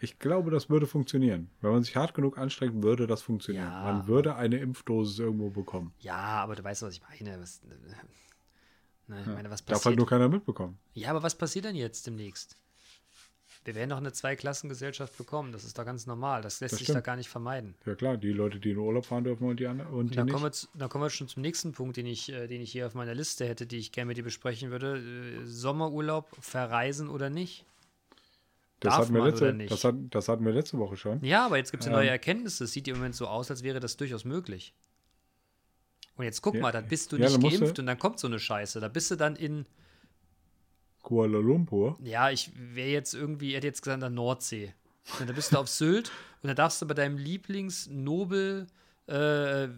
Ich 0.00 0.18
glaube, 0.18 0.50
das 0.50 0.70
würde 0.70 0.86
funktionieren. 0.86 1.50
Wenn 1.60 1.72
man 1.72 1.82
sich 1.82 1.96
hart 1.96 2.14
genug 2.14 2.38
anstrengt, 2.38 2.82
würde 2.82 3.06
das 3.06 3.22
funktionieren. 3.22 3.66
Ja. 3.66 3.82
Man 3.82 4.06
würde 4.06 4.36
eine 4.36 4.58
Impfdosis 4.58 5.18
irgendwo 5.18 5.50
bekommen. 5.50 5.92
Ja, 5.98 6.16
aber 6.16 6.54
du 6.54 6.62
weißt, 6.62 6.82
was 6.82 6.94
ich 6.94 7.02
meine. 7.02 7.40
Was, 7.40 7.62
ne, 7.64 9.20
ich 9.20 9.26
meine 9.26 9.50
was 9.50 9.62
passiert? 9.62 9.76
Darf 9.76 9.84
halt 9.86 9.96
nur 9.96 10.06
keiner 10.06 10.28
mitbekommen. 10.28 10.78
Ja, 10.94 11.10
aber 11.10 11.22
was 11.22 11.34
passiert 11.34 11.64
denn 11.64 11.76
jetzt 11.76 12.06
demnächst? 12.06 12.56
Wir 13.64 13.74
werden 13.74 13.90
doch 13.90 13.98
eine 13.98 14.12
Zweiklassengesellschaft 14.12 15.18
bekommen. 15.18 15.52
Das 15.52 15.64
ist 15.64 15.78
doch 15.78 15.84
ganz 15.84 16.06
normal. 16.06 16.40
Das 16.40 16.60
lässt 16.60 16.72
das 16.72 16.78
sich 16.78 16.88
da 16.88 17.00
gar 17.00 17.16
nicht 17.16 17.28
vermeiden. 17.28 17.74
Ja 17.84 17.94
klar, 17.94 18.16
die 18.16 18.32
Leute, 18.32 18.60
die 18.60 18.70
in 18.70 18.78
Urlaub 18.78 19.04
fahren 19.04 19.24
dürfen 19.24 19.46
und 19.46 19.60
die 19.60 19.66
anderen 19.66 19.90
und, 19.90 20.10
und 20.10 20.16
dann 20.16 20.28
kommen, 20.28 20.44
wir 20.44 20.52
dann 20.74 20.88
kommen 20.88 21.04
wir 21.04 21.10
schon 21.10 21.28
zum 21.28 21.42
nächsten 21.42 21.72
Punkt, 21.72 21.96
den 21.96 22.06
ich, 22.06 22.30
äh, 22.30 22.46
den 22.46 22.62
ich 22.62 22.72
hier 22.72 22.86
auf 22.86 22.94
meiner 22.94 23.14
Liste 23.14 23.46
hätte, 23.46 23.66
die 23.66 23.76
ich 23.76 23.92
gerne 23.92 24.06
mit 24.06 24.16
dir 24.16 24.22
besprechen 24.22 24.70
würde. 24.70 24.98
Äh, 25.42 25.44
Sommerurlaub, 25.44 26.28
verreisen 26.40 27.10
oder 27.10 27.28
nicht? 27.28 27.66
Das 28.80 28.94
hatten, 28.94 29.14
wir 29.14 29.24
letzte, 29.24 29.52
das, 29.66 29.82
hat, 29.82 29.94
das 30.10 30.28
hatten 30.28 30.44
wir 30.44 30.52
letzte 30.52 30.78
Woche 30.78 30.96
schon. 30.96 31.22
Ja, 31.24 31.46
aber 31.46 31.56
jetzt 31.56 31.72
gibt 31.72 31.82
es 31.82 31.88
ja 31.88 31.92
neue 31.92 32.06
ähm. 32.06 32.12
Erkenntnisse. 32.12 32.64
Es 32.64 32.72
sieht 32.72 32.86
im 32.86 32.96
Moment 32.96 33.16
so 33.16 33.26
aus, 33.26 33.50
als 33.50 33.62
wäre 33.62 33.80
das 33.80 33.96
durchaus 33.96 34.24
möglich. 34.24 34.72
Und 36.16 36.24
jetzt 36.24 36.42
guck 36.42 36.54
ja, 36.54 36.60
mal, 36.60 36.72
dann 36.72 36.86
bist 36.86 37.12
du 37.12 37.16
ja, 37.16 37.28
nicht 37.28 37.40
geimpft 37.40 37.78
und 37.78 37.86
dann 37.86 37.98
kommt 37.98 38.18
so 38.18 38.26
eine 38.26 38.38
Scheiße. 38.38 38.80
Da 38.80 38.88
bist 38.88 39.10
du 39.10 39.16
dann 39.16 39.36
in 39.36 39.66
Kuala 41.02 41.38
Lumpur. 41.38 41.96
Ja, 42.02 42.30
ich 42.30 42.52
wäre 42.54 42.90
jetzt 42.90 43.14
irgendwie, 43.14 43.54
hätte 43.54 43.66
jetzt 43.66 43.82
gesagt, 43.82 43.94
an 43.94 44.00
der 44.00 44.10
Nordsee. 44.10 44.74
Und 45.18 45.28
da 45.28 45.32
bist 45.32 45.52
du 45.52 45.58
auf 45.58 45.68
Sylt 45.68 46.10
und 46.42 46.48
da 46.48 46.54
darfst 46.54 46.82
du 46.82 46.86
bei 46.86 46.94
deinem 46.94 47.16
Lieblings-Nobel 47.16 48.66
äh, 49.08 49.68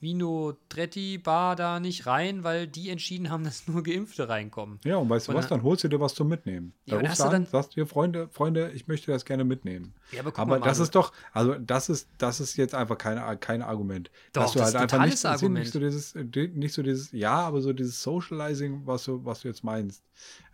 Vino 0.00 0.56
Tretti 0.68 1.18
Bar 1.18 1.56
da 1.56 1.80
nicht 1.80 2.06
rein, 2.06 2.44
weil 2.44 2.68
die 2.68 2.88
entschieden 2.88 3.30
haben, 3.30 3.44
dass 3.44 3.66
nur 3.66 3.82
Geimpfte 3.82 4.28
reinkommen. 4.28 4.78
Ja, 4.84 4.96
und 4.96 5.08
weißt 5.10 5.28
du 5.28 5.34
was, 5.34 5.48
dann 5.48 5.62
holst 5.62 5.84
du 5.84 5.88
dir 5.88 6.00
was 6.00 6.14
zum 6.14 6.28
Mitnehmen. 6.28 6.72
Da 6.86 6.96
ja, 6.96 7.02
rufst 7.02 7.20
du 7.20 7.24
an, 7.24 7.30
dann, 7.32 7.46
sagst 7.46 7.74
dir, 7.74 7.86
Freunde, 7.86 8.28
Freunde, 8.28 8.70
ich 8.74 8.86
möchte 8.86 9.10
das 9.10 9.24
gerne 9.24 9.44
mitnehmen. 9.44 9.94
Ja, 10.12 10.20
aber, 10.20 10.38
aber 10.38 10.60
das 10.60 10.78
ist 10.78 10.94
doch, 10.94 11.12
also 11.32 11.54
das 11.54 11.88
ist, 11.88 12.08
das 12.18 12.40
ist 12.40 12.56
jetzt 12.56 12.74
einfach 12.74 12.96
keine, 12.96 13.36
kein 13.38 13.62
Argument. 13.62 14.10
Doch, 14.32 14.42
dass 14.42 14.52
du 14.52 14.58
das 14.60 14.74
halt 14.74 14.92
ist 14.92 14.92
einfach 14.94 15.06
nicht, 15.06 15.26
Argument. 15.26 15.64
Nicht 15.64 15.72
so, 15.72 15.80
dieses, 15.80 16.14
nicht 16.14 16.74
so 16.74 16.82
dieses, 16.82 17.10
ja, 17.12 17.34
aber 17.34 17.60
so 17.60 17.72
dieses 17.72 18.00
Socializing, 18.02 18.82
was 18.84 19.04
du, 19.04 19.24
was 19.24 19.40
du 19.40 19.48
jetzt 19.48 19.64
meinst, 19.64 20.04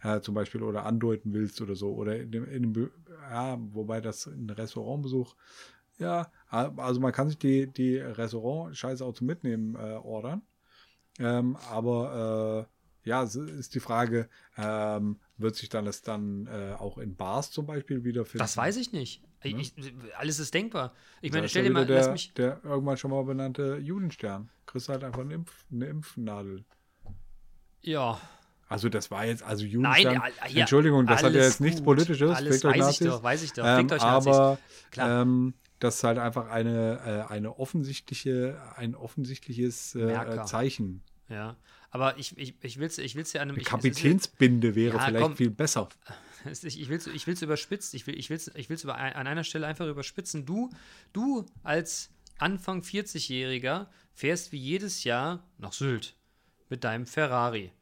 äh, 0.03 0.21
zum 0.21 0.35
Beispiel 0.35 0.63
oder 0.63 0.87
andeuten 0.87 1.35
willst 1.35 1.61
oder 1.61 1.75
so, 1.75 1.93
oder 1.93 2.17
in 2.17 2.31
dem, 2.31 2.49
in 2.49 2.73
dem 2.73 2.91
ja, 3.31 3.59
wobei 3.73 4.01
das 4.01 4.27
ein 4.27 4.51
Restaurantbesuch 4.51 5.35
ja, 5.99 6.31
also 6.49 7.01
man 7.01 7.13
kann 7.13 7.29
sich 7.29 7.39
die, 7.39 7.67
die 7.67 7.99
Restaurant-Scheiße 7.99 9.05
auch 9.05 9.15
zum 9.15 9.27
Mitnehmen 9.27 9.75
äh, 9.77 9.95
ordern. 9.95 10.43
Ähm, 11.19 11.57
aber 11.71 12.69
äh, 13.05 13.09
ja, 13.09 13.23
es 13.23 13.37
ist 13.37 13.75
die 13.75 13.81
Frage, 13.81 14.29
ähm, 14.57 15.21
wird 15.37 15.57
sich 15.57 15.69
dann 15.69 15.85
das 15.85 16.03
dann 16.03 16.47
äh, 16.47 16.75
auch 16.75 16.99
in 16.99 17.17
Bars 17.17 17.51
zum 17.51 17.67
Beispiel 17.67 18.05
wiederfinden? 18.05 18.39
Das 18.39 18.57
weiß 18.57 18.77
ich 18.77 18.93
nicht. 18.93 19.23
Ne? 19.45 19.61
Ich, 19.61 19.75
alles 20.17 20.39
ist 20.39 20.55
denkbar. 20.55 20.95
Ich 21.21 21.33
meine, 21.33 21.49
stell 21.49 21.65
dir 21.65 21.71
mal, 21.71 21.87
der, 21.87 21.99
lass 21.99 22.11
mich. 22.11 22.33
Der 22.35 22.61
irgendwann 22.65 22.97
schon 22.97 23.11
mal 23.11 23.23
benannte 23.25 23.77
Judenstern. 23.77 24.51
Kriegst 24.67 24.89
halt 24.89 25.05
einfach 25.05 25.21
eine, 25.21 25.35
Impf, 25.35 25.67
eine 25.71 25.87
Impfnadel. 25.87 26.65
Ja. 27.83 28.19
Also 28.67 28.89
das 28.89 29.11
war 29.11 29.27
jetzt, 29.27 29.43
also 29.43 29.67
Judenstern, 29.67 30.15
Nein, 30.15 30.33
ja, 30.49 30.61
Entschuldigung, 30.61 31.07
das 31.07 31.23
hat 31.23 31.35
ja 31.35 31.43
jetzt 31.43 31.59
gut. 31.59 31.67
nichts 31.67 31.83
Politisches. 31.83 32.31
Alles 32.31 32.65
weiß 32.65 32.91
ich 32.91 33.07
doch, 33.07 33.23
weiß 33.23 33.43
ich 33.43 33.53
doch. 33.53 33.65
Ähm, 33.65 33.91
aber 34.01 34.59
ähm, 34.97 35.55
das 35.79 35.97
ist 35.97 36.05
halt 36.05 36.19
einfach 36.19 36.49
eine, 36.49 37.27
äh, 37.29 37.33
eine 37.33 37.59
offensichtliche, 37.59 38.61
ein 38.77 38.95
offensichtliches 38.95 39.95
äh, 39.95 40.45
Zeichen. 40.45 41.03
Ja, 41.29 41.57
aber 41.91 42.19
ich, 42.19 42.37
ich, 42.37 42.55
ich 42.63 42.79
will 42.79 42.87
es 42.87 42.99
ich 42.99 43.15
will's 43.15 43.33
ja 43.33 43.43
an 43.43 43.51
einem. 43.51 43.59
Ich, 43.59 43.67
Kapitänsbinde 43.67 44.75
wäre 44.75 44.97
ja, 44.97 45.05
vielleicht 45.05 45.23
komm, 45.23 45.37
viel 45.37 45.51
besser. 45.51 45.89
Ich, 46.47 46.79
ich 46.79 46.91
will 46.91 46.99
es 46.99 47.07
ich 47.07 47.27
überspitzt. 47.41 47.95
Ich 47.95 48.07
will 48.07 48.13
es 48.15 48.21
ich 48.21 48.29
will's, 48.29 48.51
ich 48.55 48.69
will's 48.69 48.85
über, 48.85 48.97
an 48.97 49.27
einer 49.27 49.45
Stelle 49.45 49.67
einfach 49.67 49.87
überspitzen. 49.87 50.45
Du, 50.45 50.69
du 51.15 51.47
als 51.63 52.11
Anfang 52.37 52.83
40-Jähriger 52.83 53.87
fährst 54.13 54.53
wie 54.53 54.59
jedes 54.59 55.05
Jahr 55.05 55.49
nach 55.57 55.73
Sylt 55.73 56.17
mit 56.69 56.85
deinem 56.85 57.07
Ferrari. 57.07 57.73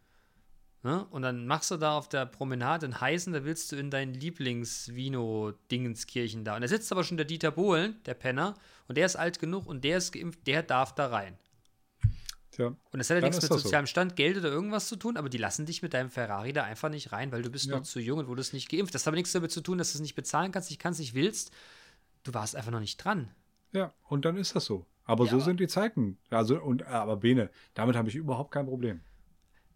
Ne? 0.85 1.05
Und 1.11 1.23
dann 1.23 1.47
machst 1.47 1.71
du 1.71 1.77
da 1.77 1.97
auf 1.97 2.09
der 2.09 2.27
Promenade 2.27 2.87
einen 2.87 3.01
heißen, 3.01 3.33
da 3.33 3.45
willst 3.45 3.71
du 3.71 3.77
in 3.77 3.91
dein 3.91 4.15
Lieblings-Vino-Dingenskirchen 4.15 6.45
da. 6.45 6.57
Und 6.57 6.63
da 6.63 6.69
sitzt 6.69 6.91
aber 6.93 7.05
schon 7.05 7.17
der 7.17 7.27
Dieter 7.27 7.51
Bohlen, 7.51 7.97
der 8.07 8.15
Penner, 8.15 8.55
und 8.89 8.97
der 8.99 9.07
ist 9.07 9.17
alt 9.17 9.39
genug 9.39 9.67
und 9.67 9.85
der 9.85 9.99
ist 9.99 10.13
geimpft, 10.13 10.47
der 10.47 10.63
darf 10.63 10.95
da 10.95 11.07
rein. 11.09 11.37
Tja, 12.51 12.67
Und 12.67 12.77
das 12.99 13.09
hat 13.09 13.17
ja 13.17 13.21
nichts 13.23 13.37
mit 13.37 13.45
das 13.45 13.49
so. 13.49 13.59
sozialem 13.63 13.87
Stand, 13.87 14.15
Geld 14.17 14.37
oder 14.37 14.51
irgendwas 14.51 14.89
zu 14.89 14.97
tun, 14.97 15.17
aber 15.17 15.29
die 15.31 15.39
lassen 15.39 15.65
dich 15.65 15.81
mit 15.83 15.95
deinem 15.95 16.11
Ferrari 16.11 16.53
da 16.53 16.65
einfach 16.65 16.91
nicht 16.91 17.13
rein, 17.13 17.33
weil 17.33 17.41
du 17.43 17.49
bist 17.51 17.65
Ja. 17.67 17.77
noch 17.77 17.83
zu 17.85 17.99
jung 17.99 18.19
und 18.19 18.27
wurdest 18.27 18.53
nicht 18.53 18.69
geimpft. 18.69 18.95
Das 18.95 19.03
hat 19.03 19.09
aber 19.09 19.17
nichts 19.17 19.33
damit 19.33 19.53
zu 19.53 19.63
tun, 19.63 19.79
dass 19.79 19.93
du 19.93 19.97
es 19.99 20.03
nicht 20.03 20.15
bezahlen 20.17 20.53
kannst, 20.53 20.69
nicht 20.69 20.79
kannst, 20.81 21.01
nicht 21.01 21.15
willst. 21.15 21.51
Du 22.25 22.35
warst 22.35 22.55
einfach 22.55 22.71
noch 22.73 22.81
nicht 22.81 22.99
dran. 22.99 23.31
ja, 23.73 23.95
und 24.09 24.25
dann 24.27 24.37
ist 24.37 24.55
das 24.55 24.67
so. 24.67 24.85
Aber 25.05 25.25
Ja, 25.25 25.31
so 25.31 25.37
aber- 25.37 25.45
sind 25.47 25.61
die 25.61 25.67
Zeiten. 25.67 26.19
Also, 26.29 26.61
und, 26.61 26.83
aber 26.87 27.17
Bene, 27.17 27.49
damit 27.75 27.97
habe 27.97 28.09
ich 28.11 28.15
überhaupt 28.17 28.51
kein 28.53 28.67
Problem. 28.67 29.01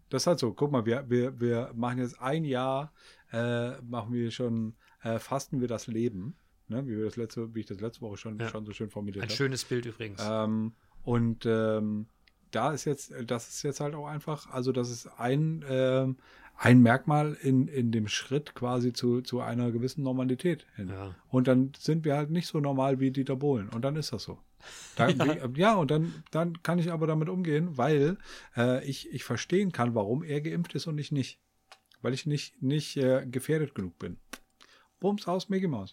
Das 0.09 0.23
ist 0.23 0.27
halt 0.27 0.39
so. 0.39 0.53
Guck 0.53 0.71
mal, 0.73 0.87
wir, 0.87 1.09
wir, 1.09 1.41
wir 1.41 1.73
machen 1.75 1.99
jetzt 1.99 2.21
ein 2.21 2.45
Jahr, 2.45 2.93
äh, 3.33 3.81
machen 3.83 4.13
wir 4.13 4.31
schon, 4.31 4.77
äh, 5.03 5.19
fasten 5.19 5.61
wir 5.61 5.69
das 5.69 5.87
Leben. 5.87 6.37
Ne? 6.69 6.87
Wie, 6.87 6.97
wir 6.97 7.05
das 7.05 7.17
letzte, 7.17 7.55
wie 7.55 7.61
ich 7.61 7.67
das 7.67 7.81
letzte 7.81 8.01
Woche 8.03 8.17
schon, 8.17 8.39
Ja. 8.39 8.49
schon 8.49 8.65
so 8.67 8.73
schön 8.73 8.91
formuliert 8.91 9.23
Ein 9.23 9.29
habe. 9.29 9.37
schönes 9.37 9.65
Bild 9.65 9.87
übrigens. 9.87 10.21
Ähm, 10.25 10.75
und 11.03 11.45
ähm, 11.47 12.07
da 12.51 12.73
ist 12.73 12.85
jetzt, 12.85 13.13
das 13.27 13.49
ist 13.49 13.63
jetzt 13.63 13.81
halt 13.81 13.95
auch 13.95 14.07
einfach, 14.07 14.49
also 14.51 14.73
das 14.73 14.91
ist 14.91 15.07
ein, 15.19 15.65
ähm, 15.69 16.17
ein 16.59 16.81
Merkmal 16.81 17.37
in, 17.43 17.69
in 17.69 17.93
dem 17.93 18.09
Schritt 18.09 18.55
quasi 18.55 18.93
zu, 18.93 19.21
zu 19.21 19.41
einer 19.41 19.71
gewissen 19.73 20.03
Normalität 20.03 20.67
hin. 20.75 20.89
Ja. 20.89 21.15
Und 21.29 21.49
dann 21.49 21.73
sind 21.79 22.05
wir 22.05 22.17
halt 22.17 22.31
nicht 22.31 22.47
so 22.47 22.61
normal 22.61 22.99
wie 23.01 23.11
Dieter 23.11 23.37
Bohlen. 23.37 23.69
Und 23.69 23.83
dann 23.85 23.97
ist 23.97 24.13
das 24.13 24.23
so. 24.23 24.39
Dann, 24.97 25.17
ja. 25.19 25.49
ja, 25.55 25.75
und 25.75 25.91
dann, 25.91 26.25
dann 26.31 26.63
kann 26.63 26.79
ich 26.79 26.91
aber 26.91 27.07
damit 27.07 27.29
umgehen, 27.29 27.77
weil 27.77 28.17
äh, 28.57 28.85
ich, 28.85 29.13
ich 29.13 29.25
verstehen 29.25 29.71
kann, 29.73 29.95
warum 29.95 30.23
er 30.25 30.41
geimpft 30.41 30.75
ist 30.75 30.87
und 30.87 30.99
ich 30.99 31.13
nicht. 31.13 31.39
Weil 32.03 32.15
ich 32.15 32.27
nicht, 32.27 32.63
nicht 32.63 32.97
äh, 32.97 33.27
gefährdet 33.27 33.75
genug 33.75 33.99
bin. 33.99 34.17
Bums 35.01 35.27
aus, 35.29 35.49
Mickey 35.49 35.69
Maus. 35.69 35.93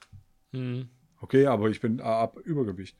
Mhm. 0.51 0.89
Okay, 1.19 1.45
aber 1.45 1.69
ich 1.69 1.81
bin 1.81 1.99
ab 2.01 2.37
Übergewicht. 2.43 2.97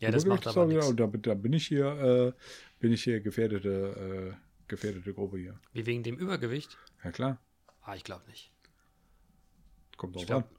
Ja, 0.00 0.10
das 0.10 0.24
macht 0.24 0.42
Übergewicht 0.42 0.56
aber 0.58 0.66
nichts. 0.66 0.88
Und 0.88 1.00
da, 1.00 1.06
bin- 1.06 1.22
da 1.22 1.34
bin 1.34 1.52
ich 1.52 1.66
hier, 1.66 1.86
äh, 1.86 2.32
bin 2.80 2.92
ich 2.92 3.04
hier 3.04 3.20
gefährdete, 3.20 4.34
äh, 4.34 4.49
gefährdete 4.70 5.12
Gruppe 5.12 5.36
hier. 5.38 5.60
Wie 5.74 5.84
wegen 5.86 6.02
dem 6.02 6.16
Übergewicht? 6.16 6.78
Ja 7.04 7.12
klar, 7.12 7.38
Ah, 7.82 7.94
ich 7.94 8.04
glaube 8.04 8.26
nicht. 8.28 8.50
kommt 9.96 10.16
drauf 10.16 10.26
glaub- 10.26 10.44
an. 10.44 10.56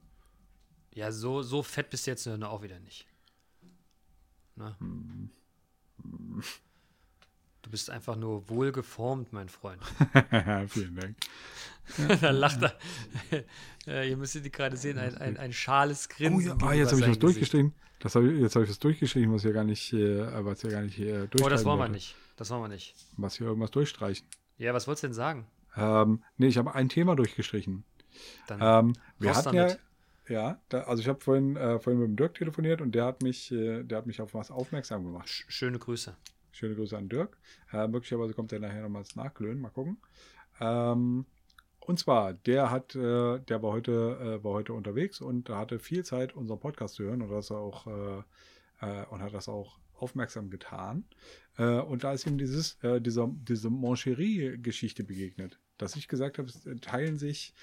Ja, 0.93 1.11
so, 1.11 1.41
so 1.41 1.63
fett 1.63 1.89
bist 1.89 2.05
du 2.05 2.11
jetzt 2.11 2.27
auch 2.27 2.61
wieder 2.61 2.79
nicht. 2.79 3.07
Ne? 4.55 4.75
Hm. 4.79 5.29
Du 6.03 6.41
bist 7.71 7.89
einfach 7.89 8.15
nur 8.15 8.49
wohlgeformt, 8.49 9.33
mein 9.33 9.49
Freund. 9.49 9.81
Vielen 10.67 10.95
Dank. 10.95 11.15
da 12.21 12.31
lacht 12.31 12.61
er. 12.61 12.73
ja, 13.85 14.03
ihr 14.03 14.17
müsst 14.17 14.35
die 14.35 14.51
gerade 14.51 14.77
sehen, 14.77 14.97
ein, 14.97 15.17
ein, 15.17 15.37
ein 15.37 15.53
schales 15.53 16.09
Grinsen. 16.09 16.51
Oh 16.51 16.65
ja, 16.65 16.67
ah, 16.67 16.73
jetzt 16.73 16.91
habe 16.91 17.01
ich 17.01 17.07
was 17.07 17.19
durchgestrichen. 17.19 17.73
Das 17.99 18.15
hab 18.15 18.23
ich, 18.23 18.39
jetzt 18.39 18.55
habe 18.55 18.65
ich 18.65 18.71
was 18.71 18.79
durchgestrichen, 18.79 19.33
was 19.33 19.43
ja 19.43 19.51
gar 19.51 19.63
nicht, 19.63 19.93
äh, 19.93 20.45
was 20.45 20.61
ja 20.63 20.69
gar 20.69 20.81
nicht 20.81 20.99
äh. 20.99 21.27
Oh, 21.41 21.49
das 21.49 21.65
wollen 21.65 21.79
wir 21.79 21.89
nicht. 21.89 22.15
Das 22.35 22.49
wollen 22.49 22.61
wir 22.61 22.69
nicht. 22.69 22.95
Was 23.17 23.37
hier 23.37 23.47
irgendwas 23.47 23.71
durchstreichen. 23.71 24.25
Ja, 24.57 24.73
was 24.73 24.87
wolltest 24.87 25.03
du 25.03 25.07
denn 25.07 25.13
sagen? 25.13 25.47
Ähm, 25.75 26.23
nee, 26.37 26.47
ich 26.47 26.57
habe 26.57 26.73
ein 26.73 26.89
Thema 26.89 27.15
durchgestrichen. 27.15 27.83
Dann 28.47 28.59
Ähm, 28.61 28.93
wir 29.19 29.35
hatten 29.35 29.55
ja, 29.55 29.67
damit. 29.67 29.79
ja, 30.27 30.59
da, 30.69 30.81
also 30.81 31.01
ich 31.01 31.07
habe 31.07 31.19
vorhin, 31.19 31.55
äh, 31.55 31.79
vorhin 31.79 32.01
mit 32.01 32.09
dem 32.09 32.15
Dirk 32.15 32.35
telefoniert 32.35 32.81
und 32.81 32.93
der 32.93 33.05
hat 33.05 33.21
mich, 33.21 33.51
äh, 33.51 33.83
der 33.83 33.99
hat 33.99 34.05
mich 34.05 34.21
auf 34.21 34.33
was 34.33 34.51
aufmerksam 34.51 35.03
gemacht. 35.05 35.29
sch 35.29 35.45
schöne 35.47 35.79
Grüße. 35.79 36.15
Schöne 36.61 36.75
Grüße 36.75 36.95
an 36.95 37.09
Dirk. 37.09 37.39
Äh, 37.73 37.87
möglicherweise 37.87 38.35
kommt 38.35 38.53
er 38.53 38.59
nachher 38.59 38.83
nochmal 38.83 39.01
ins 39.01 39.15
Nachglöhen. 39.15 39.59
Mal 39.59 39.69
gucken. 39.69 39.97
Ähm, 40.59 41.25
und 41.79 41.97
zwar, 41.97 42.33
der 42.33 42.69
hat, 42.69 42.93
äh, 42.95 43.39
der 43.39 43.63
war 43.63 43.71
heute, 43.71 43.91
äh, 43.91 44.43
war 44.43 44.53
heute 44.53 44.73
unterwegs 44.73 45.21
und 45.21 45.49
hatte 45.49 45.79
viel 45.79 46.05
Zeit, 46.05 46.35
unseren 46.35 46.59
Podcast 46.59 46.93
zu 46.93 47.03
hören 47.03 47.23
und 47.23 47.31
das 47.31 47.49
auch 47.49 47.87
äh, 47.87 48.21
äh, 48.81 49.05
und 49.07 49.23
hat 49.23 49.33
das 49.33 49.49
auch 49.49 49.79
aufmerksam 49.95 50.51
getan. 50.51 51.05
Äh, 51.57 51.79
und 51.79 52.03
da 52.03 52.13
ist 52.13 52.27
ihm 52.27 52.37
dieses, 52.37 52.75
äh, 52.83 53.01
dieser, 53.01 53.27
diese 53.33 53.71
Moncherie-Geschichte 53.71 55.03
begegnet, 55.03 55.59
dass 55.79 55.95
ich 55.95 56.07
gesagt 56.07 56.37
habe, 56.37 56.47
es 56.47 56.63
teilen 56.81 57.17
sich, 57.17 57.55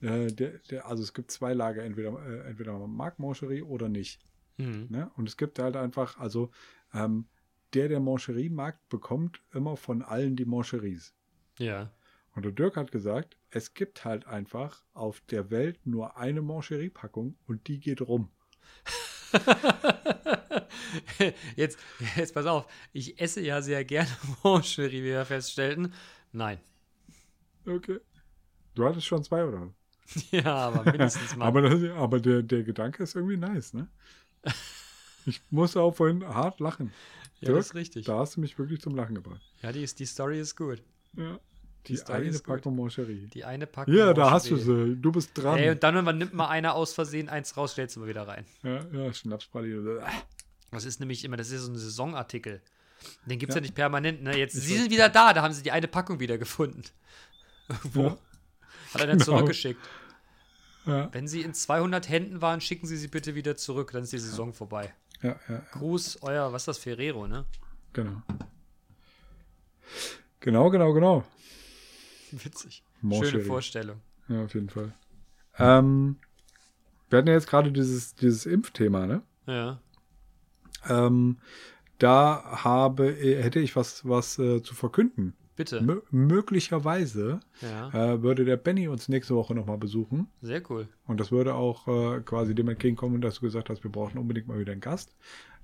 äh, 0.00 0.28
der, 0.28 0.60
der, 0.70 0.86
also 0.86 1.02
es 1.02 1.12
gibt 1.12 1.32
zwei 1.32 1.54
Lager, 1.54 1.82
entweder, 1.82 2.24
äh, 2.24 2.48
entweder 2.50 2.78
man 2.78 2.94
mag 2.94 3.18
Moncherie 3.18 3.62
oder 3.62 3.88
nicht. 3.88 4.20
Mhm. 4.58 4.86
Ne? 4.90 5.10
Und 5.16 5.28
es 5.28 5.36
gibt 5.36 5.58
halt 5.58 5.74
einfach, 5.74 6.18
also 6.20 6.52
ähm, 6.92 7.26
der, 7.74 7.88
der 7.88 8.00
Moncherie 8.00 8.48
mag, 8.50 8.78
bekommt 8.88 9.42
immer 9.52 9.76
von 9.76 10.02
allen 10.02 10.36
die 10.36 10.44
Moncheries. 10.44 11.14
Ja. 11.58 11.92
Und 12.34 12.44
der 12.44 12.52
Dirk 12.52 12.76
hat 12.76 12.90
gesagt, 12.92 13.36
es 13.50 13.74
gibt 13.74 14.04
halt 14.04 14.26
einfach 14.26 14.84
auf 14.92 15.20
der 15.22 15.50
Welt 15.50 15.86
nur 15.86 16.16
eine 16.16 16.42
Moncherie-Packung 16.42 17.36
und 17.46 17.68
die 17.68 17.78
geht 17.78 18.00
rum. 18.00 18.30
jetzt, 21.56 21.78
jetzt 22.16 22.34
pass 22.34 22.46
auf, 22.46 22.66
ich 22.92 23.20
esse 23.20 23.40
ja 23.40 23.62
sehr 23.62 23.84
gerne 23.84 24.10
Moncherie, 24.42 25.02
wie 25.02 25.04
wir 25.04 25.24
feststellten. 25.24 25.92
Nein. 26.32 26.58
Okay. 27.66 28.00
Du 28.74 28.84
hattest 28.84 29.06
schon 29.06 29.22
zwei, 29.22 29.44
oder? 29.44 29.72
Ja, 30.30 30.54
aber 30.54 30.90
mindestens 30.90 31.34
mal. 31.36 31.46
Aber, 31.46 31.62
das, 31.62 31.82
aber 31.96 32.20
der, 32.20 32.42
der 32.42 32.62
Gedanke 32.62 33.02
ist 33.02 33.14
irgendwie 33.14 33.38
nice, 33.38 33.72
ne? 33.72 33.88
Ich 35.26 35.40
musste 35.50 35.80
auch 35.80 35.94
vorhin 35.94 36.24
hart 36.26 36.60
lachen. 36.60 36.92
ja, 37.40 37.46
Dirk, 37.48 37.58
das 37.58 37.66
ist 37.66 37.74
richtig. 37.74 38.04
Da 38.06 38.18
hast 38.18 38.36
du 38.36 38.40
mich 38.40 38.58
wirklich 38.58 38.80
zum 38.80 38.94
Lachen 38.94 39.14
gebracht. 39.14 39.40
Ja, 39.62 39.72
die, 39.72 39.82
ist, 39.82 39.98
die 39.98 40.06
Story 40.06 40.38
ist 40.40 40.56
gut. 40.56 40.82
Ja. 41.16 41.38
Die 41.86 41.94
Die, 41.96 42.02
eine. 42.06 42.38
Packung 42.38 42.76
Moncherie. 42.76 43.26
Die 43.28 43.44
eine 43.44 43.66
Packung. 43.66 43.92
Ja, 43.94 44.14
da 44.14 44.30
hast 44.30 44.50
du 44.50 44.56
sie. 44.56 44.96
Du 44.96 45.12
bist 45.12 45.30
dran. 45.34 45.58
Ey, 45.58 45.70
und 45.70 45.82
dann 45.82 46.02
man 46.04 46.16
nimmt 46.16 46.32
mal 46.32 46.48
einer 46.48 46.74
aus 46.74 46.94
Versehen 46.94 47.28
eins 47.28 47.56
raus, 47.58 47.72
stellst 47.72 47.96
du 47.96 48.00
mal 48.00 48.08
wieder 48.08 48.26
rein. 48.26 48.44
ja, 48.62 48.80
ja, 48.90 49.12
Schnapspraline. 49.12 50.02
Das 50.70 50.84
ist 50.86 50.98
nämlich 51.00 51.24
immer, 51.24 51.36
das 51.36 51.50
ist 51.50 51.62
so 51.62 51.70
ein 51.72 51.76
Saisonartikel. 51.76 52.62
Den 53.26 53.38
gibt 53.38 53.50
es 53.50 53.54
Ja. 53.54 53.58
ja. 53.58 53.62
nicht 53.62 53.74
permanent. 53.74 54.22
Ne? 54.22 54.36
Jetzt, 54.36 54.54
Ich 54.54 54.62
sie 54.64 54.78
sind 54.78 54.90
wieder 54.90 55.10
da, 55.10 55.34
da 55.34 55.42
haben 55.42 55.52
sie 55.52 55.62
die 55.62 55.72
eine 55.72 55.86
Packung 55.88 56.20
wieder 56.20 56.38
gefunden. 56.38 56.82
Irgendwo. 57.68 58.02
Ja. 58.02 58.18
Hat 58.94 59.00
er 59.02 59.06
dann 59.08 59.18
Genau. 59.18 59.24
zurückgeschickt. 59.24 59.80
Ja, 60.86 61.08
Wenn 61.12 61.28
sie 61.28 61.42
in 61.42 61.52
200 61.54 62.08
Händen 62.08 62.40
waren, 62.42 62.60
schicken 62.60 62.86
sie 62.86 62.96
sie 62.96 63.08
bitte 63.08 63.34
wieder 63.34 63.56
zurück, 63.56 63.90
dann 63.92 64.02
ist 64.04 64.12
die 64.12 64.18
Saison 64.18 64.52
vorbei. 64.54 64.92
Ja, 65.22 65.36
ja, 65.48 65.62
Gruß, 65.72 66.22
euer, 66.22 66.52
was 66.52 66.62
ist 66.62 66.68
das, 66.68 66.78
Ferrero, 66.78 67.26
ne? 67.26 67.44
genau. 67.92 68.22
Genau, 70.40 70.70
genau, 70.70 70.92
genau. 70.92 71.24
Witzig. 72.32 72.82
Moncherie. 73.00 73.30
Schöne 73.30 73.44
Vorstellung. 73.44 74.00
Ja, 74.28 74.44
auf 74.44 74.54
jeden 74.54 74.68
Fall. 74.68 74.92
Ähm, 75.58 76.18
wir 77.08 77.18
hatten 77.18 77.28
ja 77.28 77.34
jetzt 77.34 77.46
gerade 77.46 77.70
dieses, 77.70 78.14
dieses 78.14 78.46
Impfthema, 78.46 79.06
ne? 79.06 79.22
Ja. 79.46 79.80
Ähm, 80.88 81.38
da 81.98 82.62
habe, 82.64 83.12
hätte 83.14 83.60
ich 83.60 83.76
was, 83.76 84.06
was 84.06 84.38
äh, 84.38 84.62
zu 84.62 84.74
verkünden. 84.74 85.34
Bitte. 85.56 85.80
Mö 85.80 86.00
möglicherweise 86.10 87.40
Ja. 87.60 87.88
äh, 88.14 88.22
würde 88.22 88.44
der 88.44 88.56
Benny 88.56 88.88
uns 88.88 89.08
nächste 89.08 89.34
Woche 89.36 89.54
nochmal 89.54 89.78
besuchen. 89.78 90.28
Sehr 90.42 90.62
cool. 90.70 90.88
Und 91.06 91.20
das 91.20 91.30
würde 91.30 91.54
auch 91.54 91.86
äh, 91.86 92.20
quasi 92.22 92.54
dem 92.54 92.68
entgegenkommen, 92.68 93.20
dass 93.20 93.36
du 93.36 93.40
gesagt 93.42 93.70
hast, 93.70 93.84
wir 93.84 93.92
brauchen 93.92 94.18
unbedingt 94.18 94.48
mal 94.48 94.58
wieder 94.58 94.72
einen 94.72 94.80
Gast. 94.80 95.14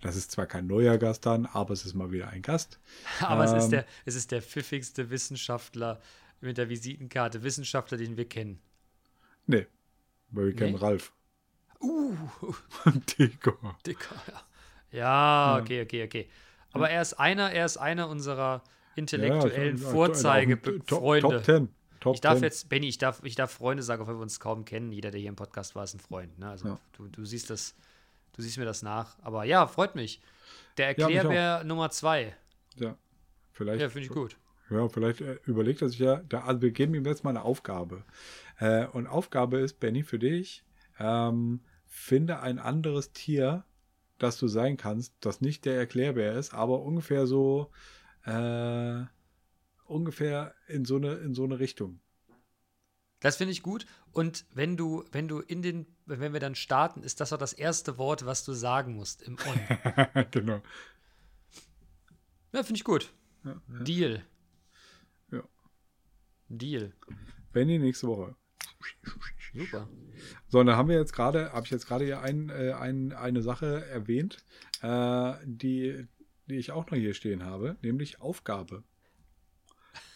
Das 0.01 0.17
ist 0.17 0.31
zwar 0.31 0.47
kein 0.47 0.67
neuer 0.67 0.97
Gast 0.97 1.27
dann, 1.27 1.45
aber 1.47 1.73
es 1.73 1.85
ist 1.85 1.95
mal 1.95 2.11
wieder 2.13 2.29
ein 2.29 2.41
Gast. 2.43 2.79
Aber 3.21 3.45
es, 3.45 3.53
ist 3.53 3.65
Ähm. 3.65 3.71
der, 3.71 3.87
es 4.05 4.15
ist 4.15 4.31
der 4.31 4.41
pfiffigste 4.43 5.11
Wissenschaftler 5.11 6.01
mit 6.41 6.57
der 6.57 6.69
Visitenkarte, 6.71 7.43
Wissenschaftler, 7.43 7.99
den 7.99 8.17
wir 8.17 8.27
kennen. 8.29 8.61
Nee, 9.47 9.67
weil 10.31 10.47
wir 10.47 10.55
kennen 10.57 10.73
Nee? 10.75 10.79
Ralf. 10.79 11.13
Uh, 11.83 12.15
Dicker. 13.19 13.77
Dicker, 13.87 14.15
ja. 14.29 14.43
Ja, 14.93 15.59
okay, 15.61 15.83
okay, 15.83 16.05
okay. 16.05 16.29
Aber 16.73 16.89
er 16.91 17.03
ist 17.03 17.15
einer, 17.15 17.53
er 17.53 17.67
ist 17.67 17.77
einer 17.77 18.09
unserer 18.09 18.63
intellektuellen 19.01 19.77
Ja, 19.77 19.89
Vorzeigefreunde. 19.89 21.29
Top, 21.29 21.37
Top 21.37 21.45
10. 21.45 21.69
Top 22.01 22.15
Ich 22.15 22.21
darf 22.21 22.35
10. 22.35 22.43
jetzt, 22.45 22.69
Benny, 22.69 22.89
ich 22.89 22.99
darf, 22.99 23.21
ich 23.25 23.35
darf 23.35 23.51
Freunde 23.51 23.83
sagen, 23.83 24.07
wenn 24.07 24.15
wir 24.17 24.23
uns 24.23 24.41
kaum 24.41 24.65
kennen. 24.65 24.93
Jeder, 24.93 25.11
der 25.11 25.21
hier 25.21 25.29
im 25.29 25.37
Podcast 25.37 25.75
war, 25.75 25.85
ist 25.85 25.95
ein 25.95 26.01
Freund. 26.01 26.39
Ne? 26.39 26.49
Also 26.49 26.69
Ja. 26.69 26.81
du, 26.93 27.09
du 27.09 27.25
siehst 27.25 27.51
das, 27.51 27.75
du 28.35 28.43
siehst 28.43 28.59
mir 28.59 28.65
das 28.65 28.83
nach. 28.83 29.19
Aber 29.23 29.45
ja, 29.45 29.67
freut 29.67 29.95
mich. 29.95 30.21
Der. 30.77 30.89
Erklärbär 30.89 31.65
Nummer 31.65 31.91
zwei. 31.91 32.35
Ja, 32.77 32.97
vielleicht. 33.53 33.81
Ja, 33.83 33.89
finde 33.89 34.07
ich 34.07 34.13
gut. 34.13 34.37
Ja, 34.71 34.89
vielleicht 34.89 35.21
äh, 35.21 35.39
überlegt 35.47 35.83
er 35.83 35.89
sich 35.89 35.99
ja, 35.99 36.23
da, 36.29 36.43
also 36.43 36.63
wir 36.63 36.71
geben 36.71 36.95
ihm 36.95 37.05
jetzt 37.05 37.25
mal 37.25 37.31
eine 37.31 37.43
Aufgabe. 37.43 38.05
Äh, 38.59 38.87
und 38.87 39.09
Aufgabe 39.09 39.59
ist, 39.59 39.81
Benny, 39.81 40.05
für 40.05 40.19
dich, 40.21 40.63
ähm, 41.01 41.61
finde 41.89 42.41
ein 42.41 42.61
anderes 42.61 43.13
Tier, 43.13 43.65
das 44.19 44.39
du 44.39 44.47
sein 44.47 44.77
kannst, 44.77 45.13
das 45.21 45.41
nicht 45.41 45.65
der 45.65 45.75
Erklärbär 45.77 46.35
ist, 46.35 46.55
aber 46.55 46.83
ungefähr 46.83 47.27
so, 47.27 47.71
äh, 48.25 49.05
ungefähr 49.87 50.55
in 50.69 50.85
so 50.85 50.97
eine, 50.97 51.15
in 51.15 51.35
so 51.35 51.45
eine 51.45 51.59
Richtung. 51.59 52.01
Das 53.21 53.37
finde 53.37 53.53
ich 53.53 53.63
gut. 53.63 53.87
Und 54.13 54.47
wenn 54.55 54.77
du, 54.77 55.05
wenn 55.13 55.29
du 55.29 55.41
in 55.41 55.63
den, 55.63 55.87
wenn 56.07 56.33
wir 56.33 56.41
dann 56.41 56.55
starten, 56.55 57.03
ist 57.03 57.21
das 57.21 57.33
auch 57.33 57.39
das 57.39 57.53
erste 57.53 57.99
Wort, 57.99 58.25
was 58.25 58.45
du 58.45 58.53
sagen 58.53 58.95
musst 58.95 59.23
im 59.23 59.37
On. 59.47 60.25
genau. 60.31 60.63
Ja, 62.53 62.63
finde 62.63 62.79
ich 62.79 62.85
gut. 62.85 63.13
Ja, 63.45 63.53
ja. 63.53 63.83
Deal. 63.83 64.25
Ja. 65.31 65.43
Deal. 66.49 66.93
Benny 67.53 67.79
nächste 67.79 68.09
Woche. 68.09 68.35
Super. 69.53 69.89
So, 70.49 70.61
und 70.61 70.67
da 70.67 70.77
haben 70.77 70.89
wir 70.89 70.97
jetzt 70.97 71.13
gerade, 71.13 71.53
habe 71.53 71.67
ich 71.67 71.71
jetzt 71.71 71.87
gerade 71.87 72.05
hier 72.05 72.21
ein, 72.21 72.49
äh, 72.51 72.73
ein, 72.73 73.13
eine 73.13 73.43
Sache 73.43 73.85
erwähnt, 73.87 74.39
äh, 74.83 75.35
die, 75.45 76.07
die 76.51 76.57
ich 76.57 76.73
auch 76.73 76.91
noch 76.91 76.99
hier 76.99 77.15
stehen 77.15 77.45
habe, 77.45 77.77
nämlich 77.83 78.21
Aufgabe. 78.21 78.83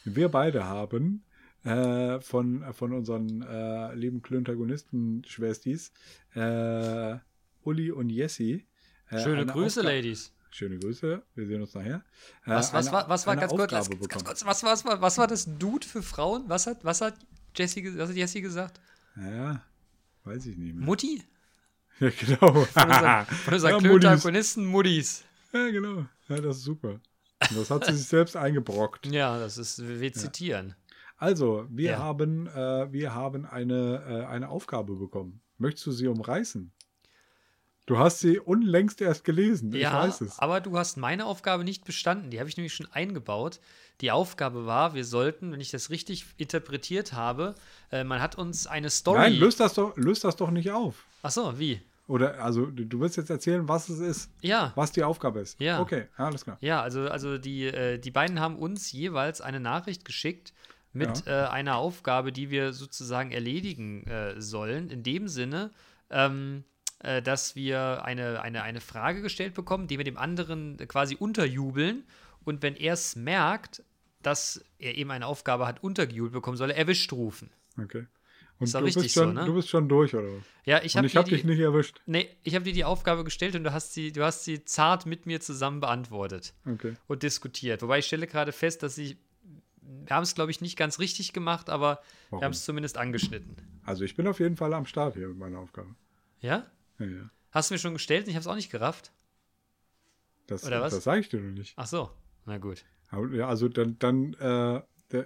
Wir 0.05 0.29
beide 0.29 0.65
haben 0.65 1.25
äh, 1.65 2.21
von, 2.21 2.65
von 2.75 2.93
unseren 2.93 3.43
äh, 3.43 3.95
lieben 3.95 4.21
Klöntagonisten-Schwestis, 4.23 5.93
äh, 6.35 7.17
Uli 7.63 7.91
und 7.91 8.11
Jessie. 8.11 8.67
äh, 9.11 9.23
Schöne 9.23 9.47
Grüße, 9.47 9.81
Aufga- 9.81 9.87
Ladies. 9.89 10.33
Schöne 10.51 10.79
Grüße, 10.79 11.23
wir 11.35 11.47
sehen 11.47 11.63
uns 11.63 11.75
nachher. 11.75 12.05
Äh, 12.45 12.51
Was, 12.51 12.73
was, 12.73 12.87
eine- 12.89 12.97
war, 12.97 13.09
was 13.09 13.25
ganz 13.25 13.41
kurz, 13.41 13.53
Aufgabe 13.53 13.67
ganz, 13.69 13.89
ganz 13.89 14.01
bekommen. 14.03 14.25
kurz, 14.27 14.45
was, 14.47 14.63
was, 14.63 14.85
war, 14.85 15.01
was 15.01 15.19
war 15.19 15.27
das 15.27 15.47
Dude 15.59 15.87
für 15.87 16.03
Frauen? 16.03 16.45
Was 16.49 16.67
hat, 16.69 16.85
was 16.85 17.01
hat 17.01 17.15
Jessie, 17.57 17.97
was 17.99 18.11
hat 18.11 18.17
Jessie 18.17 18.41
gesagt? 18.41 18.81
Ja, 19.17 19.63
weiß 20.25 20.47
ich 20.47 20.57
nicht 20.57 20.75
mehr. 20.77 20.85
Mutti? 20.85 21.23
ja, 22.01 22.11
genau. 22.11 22.53
Von 22.65 22.85
unseren, 22.89 23.27
von 23.27 23.55
unseren 23.55 23.73
Ja, 23.73 23.79
Klöntagonisten 23.79 24.67
Muddis. 24.67 25.25
Ja, 25.53 25.71
genau. 25.71 26.07
Ja, 26.29 26.41
das 26.41 26.57
ist 26.59 26.65
super. 26.65 27.01
Das 27.39 27.71
hat 27.71 27.85
sie 27.87 27.95
sich 27.97 28.07
selbst 28.07 28.37
eingebrockt. 28.37 29.07
Ja, 29.13 29.39
das 29.39 29.59
ist, 29.59 29.87
wir 29.87 30.13
zitieren. 30.13 30.75
Also, 31.17 31.67
wir 31.71 31.93
Ja. 31.93 31.99
haben, 31.99 32.47
äh, 32.49 32.91
wir 32.93 33.15
haben 33.15 33.45
eine, 33.47 34.03
äh, 34.09 34.27
eine 34.27 34.49
Aufgabe 34.49 34.95
bekommen. 34.97 35.41
Möchtest 35.59 35.87
du 35.87 35.93
sie 35.93 36.09
umreißen? 36.09 36.73
Du 37.87 37.99
hast 37.99 38.21
sie 38.21 38.39
unlängst 38.39 39.03
erst 39.03 39.25
gelesen. 39.25 39.71
Ich 39.75 39.83
ja, 39.83 39.93
weiß 39.93 40.23
es. 40.23 40.39
aber 40.39 40.63
du 40.63 40.79
hast 40.79 40.97
meine 40.97 41.27
Aufgabe 41.27 41.65
nicht 41.65 41.85
bestanden. 41.85 42.31
Die 42.31 42.41
habe 42.41 42.49
ich 42.49 42.57
nämlich 42.57 42.73
schon 42.75 42.91
eingebaut. 42.91 43.61
Die 44.01 44.11
Aufgabe 44.11 44.65
war, 44.65 44.95
wir 44.95 45.05
sollten, 45.05 45.53
wenn 45.53 45.61
ich 45.61 45.71
das 45.71 45.91
richtig 45.91 46.25
interpretiert 46.39 47.13
habe, 47.13 47.55
äh, 47.93 48.03
man 48.03 48.23
hat 48.23 48.37
uns 48.39 48.67
eine 48.67 48.89
Story. 48.89 49.19
Nein, 49.19 49.35
löst 49.35 49.61
das, 49.61 49.75
doch, 49.75 49.95
löst 49.99 50.25
das 50.25 50.37
doch 50.37 50.51
nicht 50.51 50.71
auf. 50.71 51.05
Ach 51.23 51.31
so, 51.31 51.59
wie? 51.59 51.83
Oder, 52.07 52.43
also, 52.43 52.67
du, 52.67 53.01
willst 53.01 53.17
jetzt 53.17 53.31
erzählen, 53.31 53.67
was 53.67 53.89
es 53.89 53.99
ist, 53.99 54.31
Ja. 54.43 54.73
was 54.75 54.93
die 54.93 55.03
Aufgabe 55.03 55.41
ist. 55.41 55.59
Ja. 55.59 55.81
Okay, 55.81 56.07
alles 56.17 56.45
klar. 56.45 56.59
Ja, 56.61 56.83
also, 56.83 57.09
also 57.09 57.39
die, 57.39 57.65
äh, 57.65 57.99
die 57.99 58.11
beiden 58.11 58.41
haben 58.41 58.57
uns 58.57 58.93
jeweils 58.93 59.41
eine 59.41 59.59
Nachricht 59.59 60.05
geschickt 60.05 60.53
mit 60.93 61.27
äh, 61.27 61.31
einer 61.31 61.77
Aufgabe, 61.77 62.31
die 62.31 62.51
wir 62.51 62.73
sozusagen 62.73 63.33
erledigen 63.33 64.07
äh, 64.07 64.41
sollen. 64.41 64.91
In 64.91 65.03
dem 65.03 65.29
Sinne, 65.29 65.71
ähm, 66.11 66.65
äh, 67.01 67.23
dass 67.23 67.57
wir 67.57 68.05
eine, 68.05 68.43
eine, 68.43 68.63
eine 68.63 68.81
Frage 68.81 69.23
gestellt 69.23 69.55
bekommen, 69.55 69.89
die 69.89 69.99
wir 69.99 70.05
dem 70.05 70.19
anderen 70.19 70.77
quasi 70.87 71.17
unterjubeln. 71.17 72.05
Und 72.45 72.63
wenn 72.63 72.77
er 72.77 72.93
es 72.93 73.17
merkt, 73.17 73.83
dass 74.23 74.65
er 74.79 74.97
eben 74.97 75.11
eine 75.11 75.27
Aufgabe 75.27 75.67
hat 75.67 75.83
untergejubelt 75.83 76.33
bekommen, 76.33 76.57
soll 76.57 76.71
er 76.71 76.77
erwischt 76.77 77.13
rufen. 77.13 77.51
Okay. 77.83 78.07
Und 78.65 78.69
Ist 78.69 78.75
du, 78.75 78.79
richtig 78.85 79.03
bist 79.05 79.15
schon, 79.15 79.29
so, 79.29 79.33
ne? 79.41 79.45
du 79.45 79.55
bist 79.55 79.69
schon 79.69 79.89
durch, 79.89 80.15
oder 80.15 80.27
was? 80.29 80.43
Ja, 80.65 80.83
ich 80.83 80.97
habe 80.97 81.07
ich 81.07 81.17
habe 81.17 81.29
dich 81.29 81.45
nicht 81.45 81.59
erwischt. 81.59 82.01
Nee, 82.07 82.29
ich 82.43 82.55
habe 82.55 82.65
dir 82.65 82.73
die 82.73 82.85
Aufgabe 82.85 83.25
gestellt 83.25 83.55
und 83.55 83.65
du 83.65 83.73
hast 83.73 83.93
sie, 83.95 84.13
du 84.13 84.25
hast 84.25 84.45
sie 84.45 84.65
zart 84.65 85.07
mit 85.07 85.27
mir 85.27 85.41
zusammen 85.41 85.81
beantwortet 85.81 86.55
Okay. 86.67 86.95
und 87.07 87.23
diskutiert. 87.23 87.83
Wobei 87.83 87.99
ich 87.99 88.07
stelle 88.07 88.27
gerade 88.27 88.53
fest, 88.53 88.83
dass 88.83 88.95
sie, 88.95 89.19
wir 89.83 90.17
haben 90.17 90.23
es, 90.23 90.35
glaube 90.35 90.51
ich, 90.51 90.61
nicht 90.61 90.77
ganz 90.77 90.99
richtig 90.99 91.33
gemacht, 91.33 91.69
aber 91.69 92.01
Warum? 92.31 92.41
wir 92.41 92.45
haben 92.47 92.53
es 92.53 92.65
zumindest 92.65 92.97
angeschnitten. 92.97 93.57
Also, 93.85 94.05
ich 94.05 94.17
bin 94.17 94.27
auf 94.27 94.41
jeden 94.41 94.57
Fall 94.57 94.73
am 94.73 94.87
Start 94.87 95.15
hier 95.15 95.29
mit 95.29 95.37
meiner 95.37 95.59
Aufgabe. 95.59 95.95
Ja? 96.41 96.67
Ja, 96.99 97.07
ja. 97.07 97.31
Hast 97.51 97.71
du 97.71 97.75
mir 97.75 97.79
schon 97.79 97.93
gestellt 97.93 98.25
und 98.25 98.31
ich 98.31 98.35
habe 98.37 98.41
es 98.43 98.47
auch 98.47 98.55
nicht 98.55 98.71
gerafft? 98.71 99.13
Das, 100.47 100.65
Oder 100.65 100.81
was? 100.81 100.95
das 100.95 101.05
sage 101.05 101.21
ich 101.21 101.29
dir 101.29 101.41
noch 101.41 101.53
nicht. 101.57 101.75
Ach 101.77 101.87
so, 101.87 102.11
na 102.47 102.59
gut. 102.59 102.85
Ja, 103.33 103.49
also 103.49 103.69
dann, 103.69 103.99
dann 103.99 104.35
äh, 104.35 104.83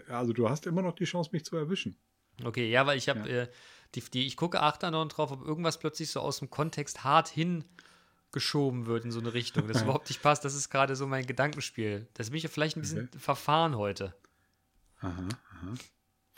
also 0.08 0.32
du 0.32 0.48
hast 0.48 0.66
immer 0.66 0.82
noch 0.82 0.94
die 0.94 1.04
Chance, 1.04 1.30
mich 1.32 1.44
zu 1.44 1.56
erwischen. 1.56 1.96
Okay, 2.44 2.70
ja, 2.70 2.86
weil 2.86 2.98
ich 2.98 3.08
habe, 3.08 3.20
Ja. 3.20 3.26
äh, 3.42 3.48
die, 3.94 4.00
die, 4.02 4.26
ich 4.26 4.36
gucke 4.36 4.60
achtern 4.60 4.92
drauf, 5.08 5.30
ob 5.30 5.44
irgendwas 5.44 5.78
plötzlich 5.78 6.10
so 6.10 6.20
aus 6.20 6.38
dem 6.40 6.50
Kontext 6.50 7.04
hart 7.04 7.28
hingeschoben 7.28 8.86
wird 8.86 9.04
in 9.04 9.10
so 9.12 9.20
eine 9.20 9.32
Richtung, 9.34 9.66
das 9.66 9.82
überhaupt 9.82 10.08
nicht 10.08 10.22
passt. 10.22 10.44
Das 10.44 10.54
ist 10.54 10.68
gerade 10.70 10.94
so 10.96 11.06
mein 11.06 11.26
Gedankenspiel. 11.26 12.06
Das 12.14 12.30
bin 12.30 12.38
ich 12.38 12.48
vielleicht 12.48 12.76
ein 12.76 12.82
bisschen 12.82 13.08
verfahren 13.18 13.76
heute. 13.76 14.14
Aha, 15.00 15.10
aha. 15.10 15.74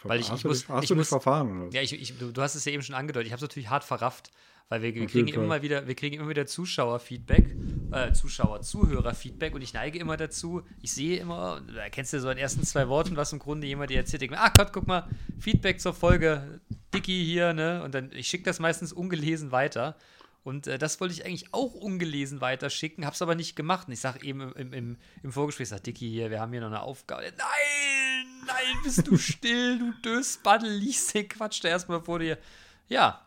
Weil 0.05 0.21
ich- 0.21 0.31
hast 0.31 0.37
ich 0.39 0.43
du 0.43 0.49
muss- 0.49 0.61
dich, 0.61 0.69
hast 0.69 0.83
ich 0.85 0.89
du 0.89 0.95
muss- 0.97 1.09
verfahren 1.09 1.63
oder? 1.67 1.75
Ja, 1.75 1.83
ich, 1.83 1.93
ich, 1.93 2.17
du, 2.19 2.33
du 2.33 2.43
hast 2.43 2.55
es 2.55 2.65
ja 2.65 2.73
eben 2.73 2.83
schon 2.83 2.95
angedeutet. 2.95 3.27
Ich 3.27 3.33
habe 3.33 3.39
es 3.39 3.43
natürlich 3.49 3.69
hart 3.71 3.85
verrafft, 3.85 4.31
weil 4.69 4.83
wir, 4.83 4.95
wir 4.95 5.07
kriegen 5.07 5.29
immer 5.29 5.47
mal 5.47 5.63
wieder, 5.63 5.87
wir 5.87 5.95
kriegen 5.95 6.19
immer 6.21 6.29
wieder 6.29 6.47
Zuschauerfeedback, 6.47 7.57
äh, 7.93 8.13
Zuschauer, 8.13 8.63
Zuhörerfeedback 8.63 9.55
und 9.55 9.63
ich 9.63 9.75
neige 9.75 9.99
immer 9.99 10.17
dazu. 10.17 10.63
Ich 10.81 10.93
sehe 10.93 11.19
immer, 11.19 11.61
da 11.75 11.89
kennst 11.91 12.13
du 12.13 12.21
so 12.21 12.31
in 12.31 12.37
den 12.37 12.43
ersten 12.43 12.63
zwei 12.65 12.89
Worten, 12.89 13.17
was 13.17 13.33
im 13.33 13.39
Grunde 13.41 13.67
jemand 13.67 13.91
dir 13.91 13.99
erzählt. 13.99 14.23
Ich, 14.23 14.31
ach 14.33 14.53
Gott, 14.55 14.73
guck 14.73 14.87
mal, 14.87 15.09
Feedback 15.39 15.81
zur 15.81 15.93
Folge, 15.93 16.61
Dicky 16.95 17.25
hier, 17.25 17.53
ne? 17.53 17.83
Und 17.83 17.95
dann 17.95 18.11
ich 18.13 18.29
schicke 18.29 18.45
das 18.45 18.59
meistens 18.61 18.93
ungelesen 18.93 19.53
weiter. 19.53 19.97
Und 20.43 20.67
äh, 20.67 20.79
das 20.79 21.01
wollte 21.01 21.13
ich 21.13 21.25
eigentlich 21.27 21.53
auch 21.53 21.75
ungelesen 21.75 22.41
weiterschicken, 22.41 23.05
hab's 23.05 23.21
aber 23.21 23.35
nicht 23.35 23.57
gemacht. 23.57 23.89
Und 23.89 23.93
ich 23.93 24.01
sage 24.01 24.25
eben 24.25 24.53
im, 24.55 24.73
im, 24.73 24.97
im, 25.23 25.33
Vorgespräch, 25.33 25.69
sag 25.69 25.85
Dicky 25.85 26.09
hier, 26.09 26.31
wir 26.31 26.41
haben 26.41 26.51
hier 26.53 26.61
noch 26.63 26.69
eine 26.69 26.81
Aufgabe. 26.81 27.23
Nein, 27.37 28.27
nein, 28.47 28.77
bist 28.83 29.07
du 29.07 29.17
still, 29.19 29.79
du 29.79 29.93
Dösbaddel, 30.03 30.71
liest 30.71 31.15
den 31.15 31.29
Quatsch 31.29 31.63
da 31.63 31.69
erstmal 31.69 32.01
vor 32.01 32.19
dir. 32.21 32.39
Ja. 32.89 33.27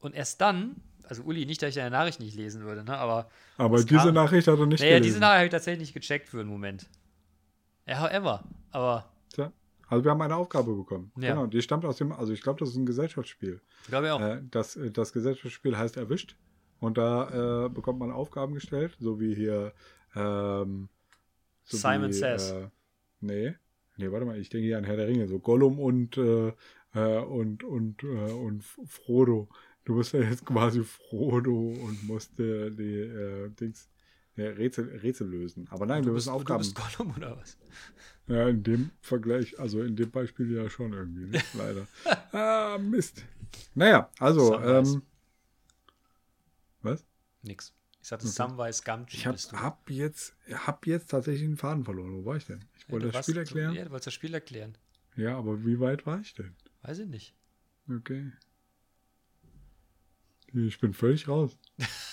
Und 0.00 0.14
erst 0.14 0.40
dann, 0.40 0.76
also 1.04 1.22
Uli, 1.24 1.44
nicht, 1.44 1.60
dass 1.60 1.70
ich 1.70 1.74
deine 1.74 1.90
Nachricht 1.90 2.20
nicht 2.20 2.34
lesen 2.36 2.62
würde, 2.62 2.84
ne? 2.84 2.96
Aber 2.96 3.28
Aber 3.58 3.76
diese 3.84 3.98
kam- 3.98 4.14
Nachricht 4.14 4.48
hat 4.48 4.58
er 4.58 4.64
nicht 4.66 4.80
naja, 4.80 4.92
gelesen. 4.94 5.02
diese 5.04 5.18
Nachricht 5.20 5.36
habe 5.36 5.44
ich 5.46 5.50
tatsächlich 5.50 5.80
nicht 5.80 5.94
gecheckt 5.94 6.28
für 6.30 6.40
einen 6.40 6.48
Moment. 6.48 6.86
Ja, 7.86 8.00
however. 8.00 8.44
Aber. 8.70 9.10
Also 9.90 10.04
wir 10.04 10.12
haben 10.12 10.22
eine 10.22 10.36
Aufgabe 10.36 10.74
bekommen. 10.74 11.10
Ja. 11.16 11.30
Genau, 11.34 11.46
die 11.46 11.60
stammt 11.60 11.84
aus 11.84 11.96
dem, 11.96 12.12
also 12.12 12.32
ich 12.32 12.42
glaube, 12.42 12.60
das 12.60 12.70
ist 12.70 12.76
ein 12.76 12.86
Gesellschaftsspiel. 12.86 13.60
ich 13.82 13.88
glaube 13.88 14.06
ja 14.06 14.14
auch. 14.14 14.20
Äh, 14.20 14.40
das, 14.48 14.78
das 14.92 15.12
Gesellschaftsspiel 15.12 15.76
heißt 15.76 15.96
Erwischt. 15.96 16.36
Und 16.78 16.96
da 16.96 17.66
äh, 17.66 17.68
bekommt 17.68 17.98
man 17.98 18.10
Aufgaben 18.12 18.54
gestellt, 18.54 18.96
so 19.00 19.20
wie 19.20 19.34
hier 19.34 19.72
ähm, 20.14 20.88
so 21.64 21.76
Simon 21.76 22.08
wie, 22.08 22.12
Says. 22.12 22.52
Äh, 22.52 22.68
nee. 23.20 23.54
Nee, 23.96 24.10
warte 24.10 24.24
mal, 24.24 24.38
ich 24.38 24.48
denke 24.48 24.66
hier 24.66 24.78
an 24.78 24.84
Herr 24.84 24.96
der 24.96 25.08
Ringe, 25.08 25.26
so 25.28 25.40
Gollum 25.40 25.78
und 25.78 26.16
äh, 26.16 26.52
äh, 26.94 27.18
und 27.18 27.64
und 27.64 28.02
äh, 28.02 28.32
und 28.32 28.64
Frodo. 28.64 29.48
Du 29.84 29.96
bist 29.96 30.14
ja 30.14 30.20
jetzt 30.20 30.46
quasi 30.46 30.84
Frodo 30.84 31.52
und 31.52 32.06
musst 32.06 32.38
die 32.38 32.42
äh, 32.42 33.50
Dings 33.50 33.90
ja, 34.36 34.48
Rätsel, 34.50 34.88
Rätsel 34.98 35.28
lösen. 35.28 35.66
Aber 35.70 35.86
nein, 35.86 36.04
wir 36.04 36.10
du, 36.10 36.14
bist, 36.14 36.26
müssen 36.26 36.34
du 36.34 36.40
Aufgaben. 36.40 36.58
bist 36.60 36.74
Gollum 36.74 37.14
oder 37.16 37.36
was? 37.36 37.56
Ja, 38.26 38.48
in 38.48 38.62
dem 38.62 38.90
Vergleich, 39.00 39.58
also 39.58 39.82
in 39.82 39.96
dem 39.96 40.10
Beispiel 40.10 40.52
ja 40.54 40.68
schon 40.70 40.92
irgendwie, 40.92 41.26
ne? 41.26 41.42
leider. 41.54 41.86
ah, 42.32 42.78
Mist. 42.78 43.24
Naja, 43.74 44.08
also, 44.18 44.58
ähm, 44.60 45.02
was? 46.82 47.04
Nix. 47.42 47.74
Ich 48.00 48.08
sagte 48.08 48.26
Okay. 48.26 48.34
Samwise 48.34 48.82
Gamgee 48.82 49.16
Ich 49.16 49.26
hab, 49.26 49.36
du. 49.36 49.56
hab, 49.60 49.90
jetzt, 49.90 50.34
hab 50.52 50.86
jetzt 50.86 51.10
tatsächlich 51.10 51.44
einen 51.44 51.56
Faden 51.56 51.84
verloren. 51.84 52.14
Wo 52.14 52.24
war 52.24 52.36
ich 52.36 52.46
denn? 52.46 52.64
Ich 52.78 52.84
Ja, 52.84 52.92
wollte 52.92 53.06
du 53.06 53.12
das 53.12 53.24
Spiel 53.26 53.36
erklären. 53.36 53.72
Du, 53.72 53.78
ja, 53.78 53.84
du 53.84 53.90
wolltest 53.90 54.06
das 54.06 54.14
Spiel 54.14 54.32
erklären. 54.34 54.78
Ja, 55.16 55.36
aber 55.36 55.66
wie 55.66 55.80
weit 55.80 56.06
war 56.06 56.20
ich 56.20 56.32
denn? 56.34 56.54
Weiß 56.82 56.98
ich 57.00 57.08
nicht. 57.08 57.34
Okay. 57.90 58.30
Ich 60.54 60.80
bin 60.80 60.94
völlig 60.94 61.28
raus. 61.28 61.56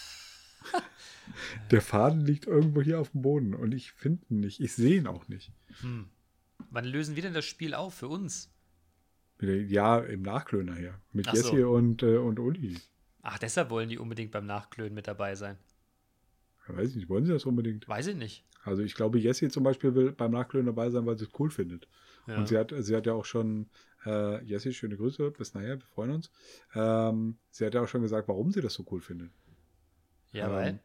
Der 1.72 1.82
Faden 1.82 2.22
liegt 2.22 2.48
irgendwo 2.48 2.82
hier 2.82 3.00
auf 3.00 3.12
dem 3.12 3.22
Boden 3.22 3.54
und 3.54 3.74
ich 3.74 3.92
finde 3.92 4.26
ihn 4.30 4.40
nicht. 4.40 4.60
Ich 4.60 4.74
sehe 4.74 4.98
ihn 4.98 5.08
auch 5.08 5.28
nicht. 5.28 5.52
Hm. 5.82 6.10
Wann 6.70 6.86
lösen 6.86 7.16
wir 7.16 7.24
denn 7.24 7.34
das 7.34 7.46
Spiel 7.46 7.74
auf 7.74 7.94
für 7.94 8.08
uns? 8.08 8.52
Ja, 9.40 10.00
im 10.00 10.24
Nachklöner 10.24 10.76
her. 10.76 11.00
Mit 11.14 11.28
Ach 11.28 11.36
so. 11.36 11.52
Jessie 11.52 11.64
und, 11.64 12.02
äh, 12.04 12.18
und 12.18 12.40
Uli. 12.40 12.78
Ach, 13.22 13.38
deshalb 13.38 13.70
wollen 13.70 13.90
die 13.90 13.98
unbedingt 13.98 14.32
beim 14.32 14.46
Nachklönen 14.46 14.94
mit 14.94 15.08
dabei 15.08 15.36
sein. 15.36 15.58
Ja, 16.68 16.76
weiß 16.76 16.90
ich 16.90 16.96
nicht, 16.96 17.10
wollen 17.10 17.26
sie 17.26 17.34
das 17.34 17.46
unbedingt? 17.46 17.88
Weiß 17.88 18.08
ich 18.08 18.16
nicht. 18.16 18.46
Also 18.64 18.82
ich 18.82 18.96
glaube, 18.96 19.20
Jessie 19.20 19.50
zum 19.50 19.64
Beispiel 19.64 19.96
will 19.96 20.12
beim 20.12 20.32
Nachklönen 20.32 20.66
dabei 20.66 20.90
sein, 20.90 21.06
weil 21.06 21.18
sie 21.18 21.26
es 21.26 21.32
cool 21.40 21.50
findet. 21.50 21.88
Ja. 22.26 22.38
Und 22.38 22.48
sie 22.48 22.58
hat, 22.58 22.74
sie 22.78 22.96
hat 22.96 23.06
ja 23.06 23.14
auch 23.14 23.26
schon, 23.26 23.70
äh, 24.06 24.44
Jessie, 24.44 24.74
schöne 24.74 24.98
Grüße, 24.98 25.32
bis 25.32 25.54
nachher, 25.54 25.80
wir 25.80 25.86
freuen 25.86 26.12
uns. 26.12 26.32
Ähm, 26.74 27.38
sie 27.50 27.66
hat 27.66 27.74
ja 27.74 27.82
auch 27.82 27.88
schon 27.88 28.02
gesagt, 28.02 28.28
warum 28.28 28.52
sie 28.52 28.62
das 28.62 28.74
so 28.74 28.86
cool 28.92 29.02
findet. 29.02 29.32
ja, 30.32 30.48
ähm, 30.48 30.54
weil? 30.54 30.80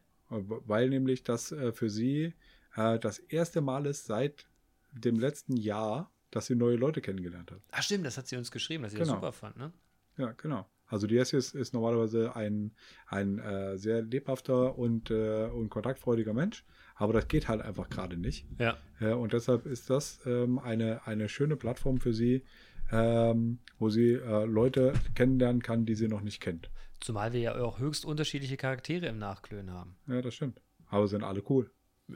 Weil 0.67 0.89
nämlich 0.89 1.23
das 1.23 1.53
äh, 1.53 1.73
für 1.73 1.91
sie 1.91 2.35
äh, 2.77 2.99
das 2.99 3.19
erste 3.19 3.61
Mal 3.61 3.87
ist 3.87 4.07
seit 4.07 4.47
dem 4.93 5.19
letzten 5.19 5.57
Jahr, 5.57 6.11
dass 6.31 6.47
sie 6.47 6.55
neue 6.55 6.77
Leute 6.77 7.01
kennengelernt 7.01 7.51
hat. 7.51 7.61
Ach 7.71 7.83
stimmt, 7.83 8.07
das 8.07 8.17
hat 8.17 8.27
sie 8.27 8.37
uns 8.37 8.51
geschrieben, 8.51 8.83
dass 8.83 8.93
sie 8.93 8.99
das 8.99 9.09
Genau. 9.09 9.19
super 9.21 9.33
fand, 9.33 9.57
ne? 9.57 9.73
Ja, 10.17 10.33
genau. 10.33 10.67
Also 10.87 11.07
die 11.07 11.17
ist, 11.17 11.33
ist 11.33 11.73
normalerweise 11.73 12.37
ein, 12.37 12.73
ein 13.07 13.39
äh, 13.39 13.79
sehr 13.79 14.03
lebhafter 14.03 14.77
und, 14.79 15.11
äh, 15.11 15.47
und 15.47 15.71
kontaktfreudiger 15.71 16.35
Mensch, 16.35 16.67
aber 16.97 17.15
das 17.15 17.29
geht 17.29 17.49
halt 17.49 17.63
einfach 17.63 17.89
gerade 17.89 18.19
nicht. 18.19 18.47
Ja. 18.59 18.77
Äh, 19.01 19.13
und 19.15 19.33
deshalb 19.33 19.65
ist 19.65 19.89
das 19.89 20.21
ähm, 20.27 20.59
eine, 20.59 21.07
eine 21.07 21.31
schöne 21.31 21.57
Plattform 21.57 21.99
für 21.99 22.13
sie, 22.13 22.45
ähm, 22.91 23.59
wo 23.79 23.89
sie 23.89 24.13
äh, 24.13 24.45
Leute 24.45 24.93
kennenlernen 25.15 25.63
kann, 25.63 25.87
die 25.87 25.95
sie 25.95 26.09
noch 26.09 26.21
nicht 26.21 26.41
kennt. 26.43 26.71
Zumal 27.03 27.33
wir 27.33 27.41
ja 27.41 27.55
auch 27.57 27.79
höchst 27.81 28.05
unterschiedliche 28.05 28.57
Charaktere 28.57 29.07
im 29.07 29.19
Nachklönen 29.19 29.73
haben. 29.75 29.97
Ja, 30.07 30.23
das 30.23 30.35
stimmt. 30.35 30.61
Aber 30.87 31.09
sind 31.09 31.25
alle 31.25 31.43
cool. 31.51 31.71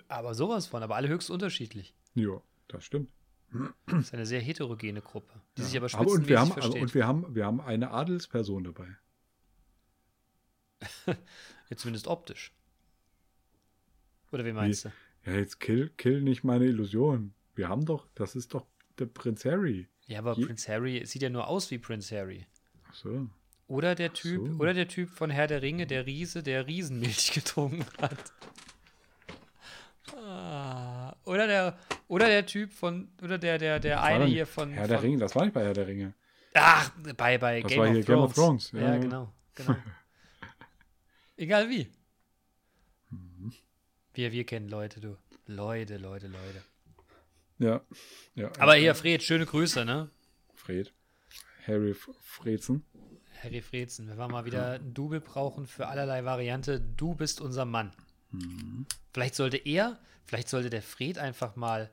Aber 0.08 0.34
sowas 0.34 0.66
von, 0.66 0.82
aber 0.82 0.94
alle 0.96 1.08
höchst 1.08 1.28
unterschiedlich. 1.30 1.94
Ja, 2.14 2.40
das 2.68 2.84
stimmt. 2.84 3.10
Das 3.86 4.00
ist 4.00 4.14
eine 4.14 4.26
sehr 4.26 4.40
heterogene 4.40 5.00
Gruppe, 5.00 5.32
die 5.56 5.62
sich 5.62 5.76
aber 5.76 5.86
Aber 5.94 6.10
und 6.10 6.28
wir, 6.28 6.38
haben, 6.40 6.46
spitzenmäßig 6.50 6.74
aber, 6.76 6.82
und 6.82 6.94
wir 6.94 7.06
haben, 7.06 7.34
wir 7.34 7.46
haben 7.46 7.60
eine 7.60 7.90
Adelsperson 7.90 8.64
dabei. 8.64 8.88
Ja, 11.68 11.76
zumindest 11.76 12.06
optisch. 12.06 12.52
Oder 14.30 14.44
wie 14.44 14.52
meinst 14.52 14.84
du? 14.84 14.92
Ja, 15.24 15.32
jetzt 15.34 15.58
kill, 15.58 15.90
kill 15.96 16.20
nicht 16.22 16.44
meine 16.44 16.66
Illusion. 16.66 17.34
Wir 17.56 17.68
haben 17.68 17.84
doch, 17.84 18.06
das 18.14 18.36
ist 18.36 18.54
doch 18.54 18.66
der 18.98 19.06
Prinz 19.06 19.44
Harry. 19.44 19.88
Ja, 20.06 20.20
aber 20.20 20.34
Je- 20.36 20.46
Prince 20.46 20.70
Harry 20.72 21.04
sieht 21.06 21.22
ja 21.22 21.28
nur 21.30 21.48
aus 21.48 21.68
wie 21.72 21.78
Prince 21.78 22.16
Harry. 22.16 22.46
Ach 22.88 22.94
so. 22.94 23.28
Oder 23.68 23.94
der 23.96 24.12
Typ, 24.12 24.46
so. 24.46 24.54
oder 24.58 24.74
der 24.74 24.86
Typ 24.88 25.10
von 25.10 25.30
Herr 25.30 25.46
der 25.48 25.60
Ringe, 25.62 25.86
der 25.86 26.06
Riese, 26.06 26.42
der 26.42 26.66
Riesenmilch 26.66 27.32
getrunken 27.34 27.84
hat. 28.00 28.32
Ah, 30.16 31.14
oder 31.24 31.46
der, 31.46 31.78
oder 32.06 32.26
der 32.28 32.46
Typ 32.46 32.72
von, 32.72 33.08
oder 33.22 33.38
der, 33.38 33.58
der, 33.58 33.80
der 33.80 33.96
war 33.96 34.04
eine 34.04 34.24
hier 34.26 34.46
von. 34.46 34.72
Herr 34.72 34.86
der 34.86 34.98
von 34.98 35.06
Ringe, 35.06 35.18
das 35.18 35.34
war 35.34 35.44
nicht 35.44 35.52
bei 35.54 35.64
Herr 35.64 35.72
der 35.74 35.86
Ringe. 35.88 36.14
Ach, 36.54 36.90
bei, 37.16 37.38
bei 37.38 37.60
Das 37.60 37.70
Game, 37.70 37.80
war 37.80 37.88
of 37.88 37.94
hier 37.94 38.04
Thrones. 38.04 38.06
Game 38.06 38.18
of 38.18 38.34
Thrones, 38.34 38.72
Ja, 38.72 38.80
ja, 38.94 38.98
genau, 38.98 39.32
genau. 39.54 39.76
Egal 41.36 41.68
wie. 41.68 41.88
Mhm. 43.10 43.52
Wir, 44.14 44.32
wir 44.32 44.44
kennen 44.44 44.68
Leute, 44.68 45.00
du. 45.00 45.16
Leute, 45.46 45.96
Leute, 45.98 46.28
Leute. 46.28 46.62
Ja. 47.58 47.80
ja. 48.34 48.50
Aber 48.58 48.74
hier, 48.76 48.94
Fred, 48.94 49.22
schöne 49.22 49.44
Grüße, 49.44 49.84
ne? 49.84 50.10
Fred. 50.54 50.92
Harry 51.66 51.90
F- 51.90 52.10
Frezen. 52.22 52.84
Harry 53.42 53.60
Frezen, 53.62 54.08
wenn 54.08 54.16
wir 54.18 54.28
mal 54.28 54.44
wieder 54.44 54.72
ein 54.72 54.94
Double 54.94 55.20
brauchen 55.20 55.66
für 55.66 55.88
allerlei 55.88 56.24
Variante, 56.24 56.80
du 56.80 57.14
bist 57.14 57.40
unser 57.40 57.64
Mann. 57.64 57.92
Mhm. 58.30 58.86
Vielleicht 59.12 59.34
sollte 59.34 59.56
er, 59.56 59.98
vielleicht 60.24 60.48
sollte 60.48 60.70
der 60.70 60.82
Fred 60.82 61.18
einfach 61.18 61.56
mal 61.56 61.90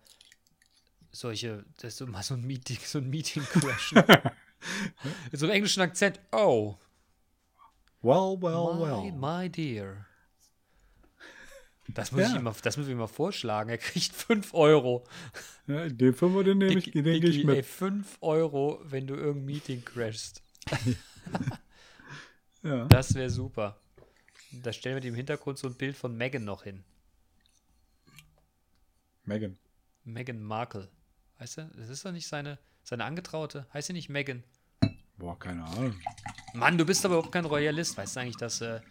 solche, 1.11 1.63
das 1.77 1.97
so 1.97 2.07
mal 2.07 2.23
so 2.23 2.33
ein 2.33 2.41
Meeting, 2.45 2.77
so 2.83 2.97
ein 2.99 3.09
Meeting 3.09 3.43
crashen. 3.43 4.03
Mit 5.31 5.39
so 5.39 5.45
einem 5.45 5.55
englischen 5.55 5.81
Akzent. 5.81 6.19
Oh, 6.31 6.75
Well, 8.01 8.35
well, 8.41 8.75
my, 8.75 8.81
well. 8.81 9.11
my 9.13 9.49
dear. 9.49 10.05
Das 11.87 12.11
muss, 12.11 12.21
Ja. 12.21 12.29
ich 12.31 12.35
ihm 12.35 12.43
mal, 12.43 12.53
das 12.61 12.75
müssen 12.75 12.87
wir 12.89 12.95
ihm 12.95 12.99
mal 12.99 13.07
vorschlagen. 13.07 13.69
Er 13.69 13.77
kriegt 13.77 14.13
5 14.13 14.53
Euro. 14.53 15.05
Ja, 15.67 15.87
den 15.87 16.13
Fünfer, 16.13 16.43
den 16.43 16.57
nehme 16.57 16.79
ich, 16.79 16.91
den 16.91 17.03
denke 17.05 17.27
ich 17.29 17.45
mit. 17.45 17.55
ey, 17.57 17.63
5 17.63 18.17
Euro, 18.21 18.81
wenn 18.83 19.07
du 19.07 19.15
irgendein 19.15 19.45
Meeting 19.45 19.85
crashst. 19.85 20.41
Ja. 22.63 22.85
Das 22.85 23.13
wäre 23.13 23.29
super. 23.29 23.77
Da 24.51 24.71
stellen 24.71 24.95
wir 24.95 25.01
dir 25.01 25.09
im 25.09 25.15
Hintergrund 25.15 25.57
so 25.57 25.67
ein 25.67 25.75
Bild 25.75 25.97
von 25.97 26.15
Meghan 26.15 26.45
noch 26.45 26.63
hin. 26.63 26.83
Megan. 29.25 29.57
Meghan 30.05 30.41
Markle. 30.41 30.89
Weißt 31.39 31.57
du, 31.57 31.71
das 31.75 31.89
ist 31.89 32.05
doch 32.05 32.11
nicht 32.11 32.27
seine, 32.27 32.57
seine 32.83 33.03
Angetraute. 33.03 33.67
Heißt 33.73 33.87
sie 33.87 33.93
nicht 33.93 34.09
Meghan? 34.09 34.43
Boah, 35.17 35.37
keine 35.37 35.65
Ahnung. 35.65 35.95
Mann, 36.53 36.77
du 36.77 36.85
bist 36.85 37.03
aber 37.05 37.15
überhaupt 37.15 37.33
kein 37.33 37.45
Royalist. 37.45 37.97
Weißt 37.97 38.15
du 38.15 38.21
eigentlich, 38.21 38.37
dass. 38.37 38.61
Äh, 38.61 38.81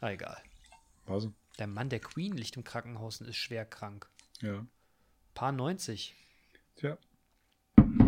na 0.00 0.12
egal. 0.12 0.40
Was? 1.06 1.28
Der 1.58 1.66
Mann 1.66 1.88
der 1.88 2.00
Queen 2.00 2.36
liegt 2.36 2.56
im 2.56 2.64
Krankenhaus 2.64 3.20
und 3.20 3.28
ist 3.28 3.36
schwer 3.36 3.64
krank. 3.64 4.08
Ja. 4.40 4.64
Paar 5.34 5.52
90. 5.52 6.14
Tja. 6.76 6.98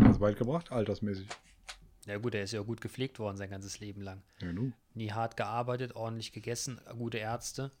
Hast 0.03 0.19
weit 0.19 0.37
gebracht, 0.37 0.71
altersmäßig. 0.71 1.27
Ja 2.09 2.17
gut, 2.17 2.33
er 2.33 2.41
ist 2.43 2.53
ja 2.53 2.61
gut 2.61 2.81
gepflegt 2.81 3.19
worden 3.19 3.37
sein 3.37 3.51
ganzes 3.51 3.79
Leben 3.79 4.01
lang. 4.01 4.23
Ja, 4.41 4.51
nu. 4.51 4.71
Nie 4.95 5.11
hart 5.11 5.37
gearbeitet, 5.37 5.95
ordentlich 5.95 6.31
gegessen, 6.31 6.81
gute 6.97 7.19
Ärzte. 7.19 7.71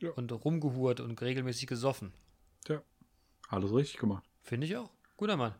Ja. 0.00 0.10
Und 0.12 0.32
rumgehurt 0.32 1.00
und 1.00 1.20
regelmäßig 1.20 1.66
gesoffen. 1.66 2.14
Tja. 2.64 2.82
Alles 3.48 3.70
richtig 3.74 3.98
gemacht. 3.98 4.24
Finde 4.42 4.66
ich 4.66 4.74
auch. 4.74 4.90
Guter 5.18 5.36
Mann. 5.36 5.54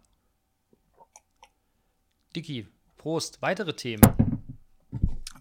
Dicky, 2.34 2.66
Prost. 2.96 3.42
Weitere 3.42 3.74
Themen. 3.74 4.02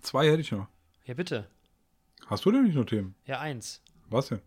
Zwei 0.02 0.30
hätte 0.30 0.42
ich 0.42 0.52
noch. 0.52 0.68
Ja, 1.06 1.14
bitte. 1.14 1.50
Hast 2.26 2.44
du 2.44 2.52
denn 2.52 2.66
nicht 2.66 2.76
noch 2.76 2.86
Themen? 2.86 3.16
Ja, 3.26 3.40
eins. 3.40 3.82
Was 4.10 4.28
denn? 4.28 4.42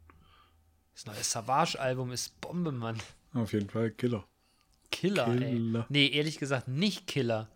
Das 0.92 1.06
neue 1.06 1.24
Savage-Album 1.24 2.12
ist 2.12 2.38
Bombe, 2.42 2.72
Mann. 2.72 3.00
Auf 3.32 3.54
jeden 3.54 3.70
Fall 3.70 3.90
Killer. 3.92 4.26
Killer, 4.90 5.24
Killer. 5.24 5.80
ey. 5.80 5.84
Nee, 5.88 6.08
ehrlich 6.08 6.36
gesagt, 6.38 6.68
nicht 6.68 7.06
Killer. 7.06 7.48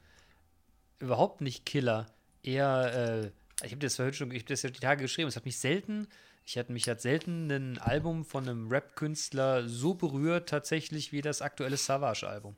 Überhaupt 1.05 1.41
nicht 1.41 1.67
Killer. 1.67 2.07
Eher, 2.43 3.31
äh, 3.61 3.65
ich 3.65 3.73
habe 3.73 3.81
das 3.81 3.99
heute 3.99 4.17
schon, 4.17 4.31
ich 4.31 4.43
habe 4.43 4.49
das 4.49 4.63
ja 4.63 4.71
die 4.71 4.81
Tage 4.81 5.03
geschrieben. 5.03 5.29
Es 5.29 5.37
hat 5.37 5.45
mich 5.45 5.59
selten, 5.59 6.09
ich 6.45 6.59
hatte 6.59 6.73
mich 6.73 6.89
hat 6.89 7.01
selten 7.01 7.51
ein 7.51 7.79
Album 7.79 8.25
von 8.25 8.49
einem 8.49 8.69
Rap-Künstler 8.69 9.69
so 9.69 9.95
berührt, 9.95 10.49
tatsächlich, 10.49 11.13
wie 11.13 11.21
das 11.21 11.43
aktuelle 11.43 11.77
Savage-Album. 11.77 12.57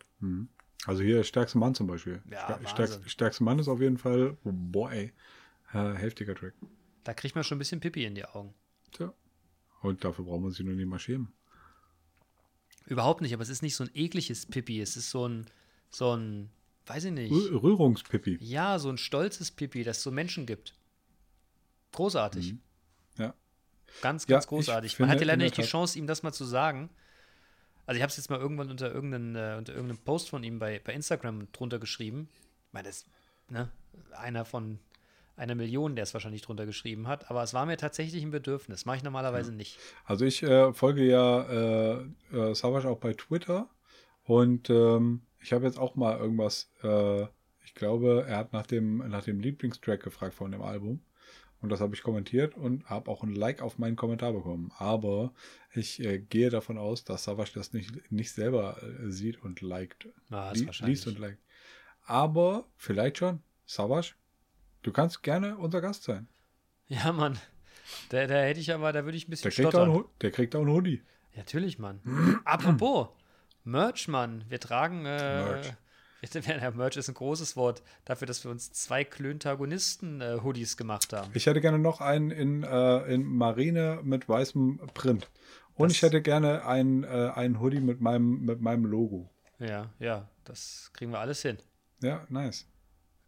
Also 0.87 1.03
hier 1.03 1.25
stärkste 1.25 1.59
Mann 1.59 1.75
zum 1.75 1.87
Beispiel. 1.87 2.23
Ja, 2.31 2.47
Stär- 2.47 2.51
Wahnsinn. 2.51 2.69
stärkst, 2.69 3.11
stärkste 3.11 3.45
Mann 3.45 3.59
ist 3.59 3.69
auf 3.69 3.81
jeden 3.81 3.99
Fall, 3.99 4.37
boah, 4.45 4.91
ey, 4.93 5.13
äh, 5.73 5.93
heftiger 5.95 6.35
Track. 6.35 6.55
Da 7.05 7.15
kriegt 7.15 7.35
man 7.35 7.45
schon 7.45 7.57
ein 7.57 7.59
bisschen 7.61 7.81
Pipi 7.81 8.05
in 8.05 8.15
die 8.15 8.25
Augen. 8.25 8.55
Tja. 8.93 9.13
Und 9.83 10.05
dafür 10.05 10.25
braucht 10.25 10.41
man 10.41 10.51
sich 10.51 10.65
nur 10.65 10.75
nicht 10.75 10.87
mal 10.87 10.99
schämen. 10.99 11.33
Überhaupt 12.87 13.21
nicht, 13.21 13.35
aber 13.35 13.43
es 13.43 13.49
ist 13.49 13.63
nicht 13.63 13.75
so 13.77 13.85
ein 13.85 13.91
ekliges 13.95 14.47
Pipi. 14.47 14.81
Es 14.81 14.97
ist 14.97 15.11
so 15.11 15.29
ein, 15.29 15.47
so 15.91 16.17
ein, 16.17 16.51
weiß 16.87 17.05
ich 17.05 17.13
nicht. 17.13 17.33
Rü- 17.33 17.63
Rührungspippi. 17.63 18.39
Ja, 18.41 18.79
so 18.79 18.89
ein 18.91 18.99
stolzes 18.99 19.51
Pipi, 19.51 19.83
das 19.85 19.99
es 19.99 20.03
so 20.03 20.11
Menschen 20.11 20.47
gibt. 20.47 20.75
Großartig. 21.93 22.55
Ja. 23.19 23.35
Ganz, 24.03 24.27
Ja, 24.27 24.35
ganz 24.37 24.45
ich 24.45 24.49
großartig. 24.49 24.99
Man 24.99 25.09
hatte 25.09 25.25
leider 25.25 25.43
nicht 25.43 25.57
die 25.57 25.63
Chance, 25.63 25.99
ihm 25.99 26.07
das 26.07 26.23
mal 26.23 26.33
zu 26.33 26.45
sagen. 26.45 26.91
Also 27.87 27.97
ich 27.97 28.03
habe 28.03 28.11
es 28.11 28.17
jetzt 28.17 28.29
mal 28.31 28.41
irgendwann 28.41 28.71
unter 28.71 28.93
irgendeinem, 28.93 29.37
äh, 29.37 29.57
unter 29.57 29.73
irgendeinem 29.73 29.99
Post 30.03 30.29
von 30.29 30.43
ihm 30.43 30.59
bei, 30.59 30.81
bei 30.85 30.93
Instagram 30.93 31.51
drunter 31.53 31.79
geschrieben. 31.79 32.29
Ich 32.67 32.73
meine, 32.73 32.89
das, 32.89 33.07
ne, 33.49 33.71
einer 34.17 34.45
von 34.45 34.79
einer 35.37 35.55
Million, 35.55 35.95
der 35.97 36.03
es 36.03 36.13
wahrscheinlich 36.15 36.43
drunter 36.43 36.67
geschrieben 36.67 37.07
hat. 37.09 37.31
Aber 37.31 37.43
es 37.43 37.55
war 37.55 37.65
mir 37.67 37.77
tatsächlich 37.77 38.23
ein 38.23 38.31
Bedürfnis. 38.31 38.87
Mache 38.87 38.97
ich 38.99 39.03
normalerweise 39.03 39.53
nicht. 39.53 39.79
Also 40.05 40.25
ich 40.25 40.43
äh, 40.43 40.73
folge 40.75 41.05
ja 41.05 41.43
äh, 41.43 42.07
äh, 42.33 42.55
Savage 42.55 42.89
auch 42.89 42.99
bei 42.99 43.13
Twitter 43.15 43.69
und 44.25 44.69
ähm, 44.71 45.23
ich 45.41 45.53
habe 45.53 45.65
jetzt 45.65 45.79
auch 45.79 45.95
mal 45.95 46.19
irgendwas, 46.19 46.71
äh, 46.83 47.23
ich 47.65 47.75
glaube, 47.75 48.25
er 48.29 48.39
hat 48.39 48.53
nach 48.53 48.67
dem, 48.67 48.99
nach 49.09 49.25
dem 49.25 49.41
Lieblingstrack 49.41 50.03
gefragt 50.03 50.35
von 50.35 50.51
dem 50.53 50.63
Album 50.63 51.01
und 51.61 51.71
das 51.71 51.81
habe 51.81 51.95
ich 51.95 52.03
kommentiert 52.03 52.57
und 52.57 52.89
habe 52.89 53.11
auch 53.11 53.23
ein 53.23 53.35
Like 53.35 53.63
auf 53.63 53.79
meinen 53.79 53.97
Kommentar 53.97 54.33
bekommen. 54.33 54.73
Aber 54.79 55.33
ich 55.75 56.01
äh, 56.05 56.19
gehe 56.19 56.51
davon 56.51 56.79
aus, 56.79 57.05
dass 57.05 57.25
Savage 57.25 57.53
das 57.55 57.73
nicht, 57.73 58.13
nicht 58.13 58.33
selber 58.33 58.81
äh, 58.83 59.11
sieht 59.11 59.43
und 59.43 59.63
liked. 59.63 60.09
Das 60.31 60.59
Li 60.59 60.67
wahrscheinlich. 60.67 60.99
liest 60.99 61.07
und 61.09 61.19
liked. 61.19 61.39
Aber 62.05 62.67
vielleicht 62.77 63.19
schon, 63.19 63.43
Savage, 63.65 64.15
du 64.83 64.93
kannst 64.93 65.23
gerne 65.23 65.57
unser 65.57 65.81
Gast 65.81 66.05
sein. 66.05 66.29
Ja, 66.89 67.13
Mann. 67.13 67.39
Da, 68.11 68.27
da 68.27 68.43
hätte 68.43 68.61
ich 68.61 68.73
aber, 68.73 68.93
da 68.93 69.05
würde 69.05 69.17
ich 69.17 69.27
ein 69.27 69.31
bisschen 69.31 69.51
Der 69.51 69.65
kriegt, 69.65 69.75
auch 69.75 69.99
ein, 70.01 70.05
der 70.21 70.31
kriegt 70.31 70.55
auch 70.55 70.61
einen 70.61 70.71
Hoodie. 70.71 71.03
Natürlich, 71.35 71.79
Mann. 71.79 72.01
Apropos, 72.45 73.09
Merch, 73.67 74.07
Mann. 74.09 74.45
Wir 74.49 74.61
tragen. 74.61 75.05
Äh, 75.05 75.45
Merch. 75.45 75.73
Ja, 76.47 76.71
Merch 76.73 76.97
ist 76.97 77.09
ein 77.09 77.15
großes 77.15 77.57
Wort 77.57 77.83
dafür, 78.05 78.27
dass 78.27 78.43
wir 78.43 78.51
uns 78.51 78.73
zwei 78.73 79.05
Klöntagonisten-Hoodies 79.05 80.77
gemacht 80.77 81.13
haben. 81.13 81.31
Ich 81.35 81.47
hätte 81.47 81.61
gerne 81.61 81.79
noch 81.79 82.01
einen 82.01 82.31
in, 82.33 82.65
äh, 82.65 82.99
in 83.15 83.23
Marine 83.25 84.01
mit 84.03 84.29
weißem 84.29 84.81
Print. 84.95 85.31
Und 85.75 85.91
Das- 85.91 85.97
ich 85.99 86.03
hätte 86.03 86.23
gerne 86.23 86.65
einen, 86.67 87.05
äh, 87.05 87.31
einen 87.35 87.61
Hoodie 87.61 87.81
mit 87.81 88.01
meinem, 88.01 88.41
mit 88.45 88.61
meinem 88.61 88.87
Logo. 88.87 89.31
Ja, 89.61 89.91
ja, 90.01 90.29
das 90.45 90.91
kriegen 90.95 91.13
wir 91.13 91.21
alles 91.21 91.43
hin. 91.43 91.59
Ja, 92.03 92.27
nice. 92.29 92.67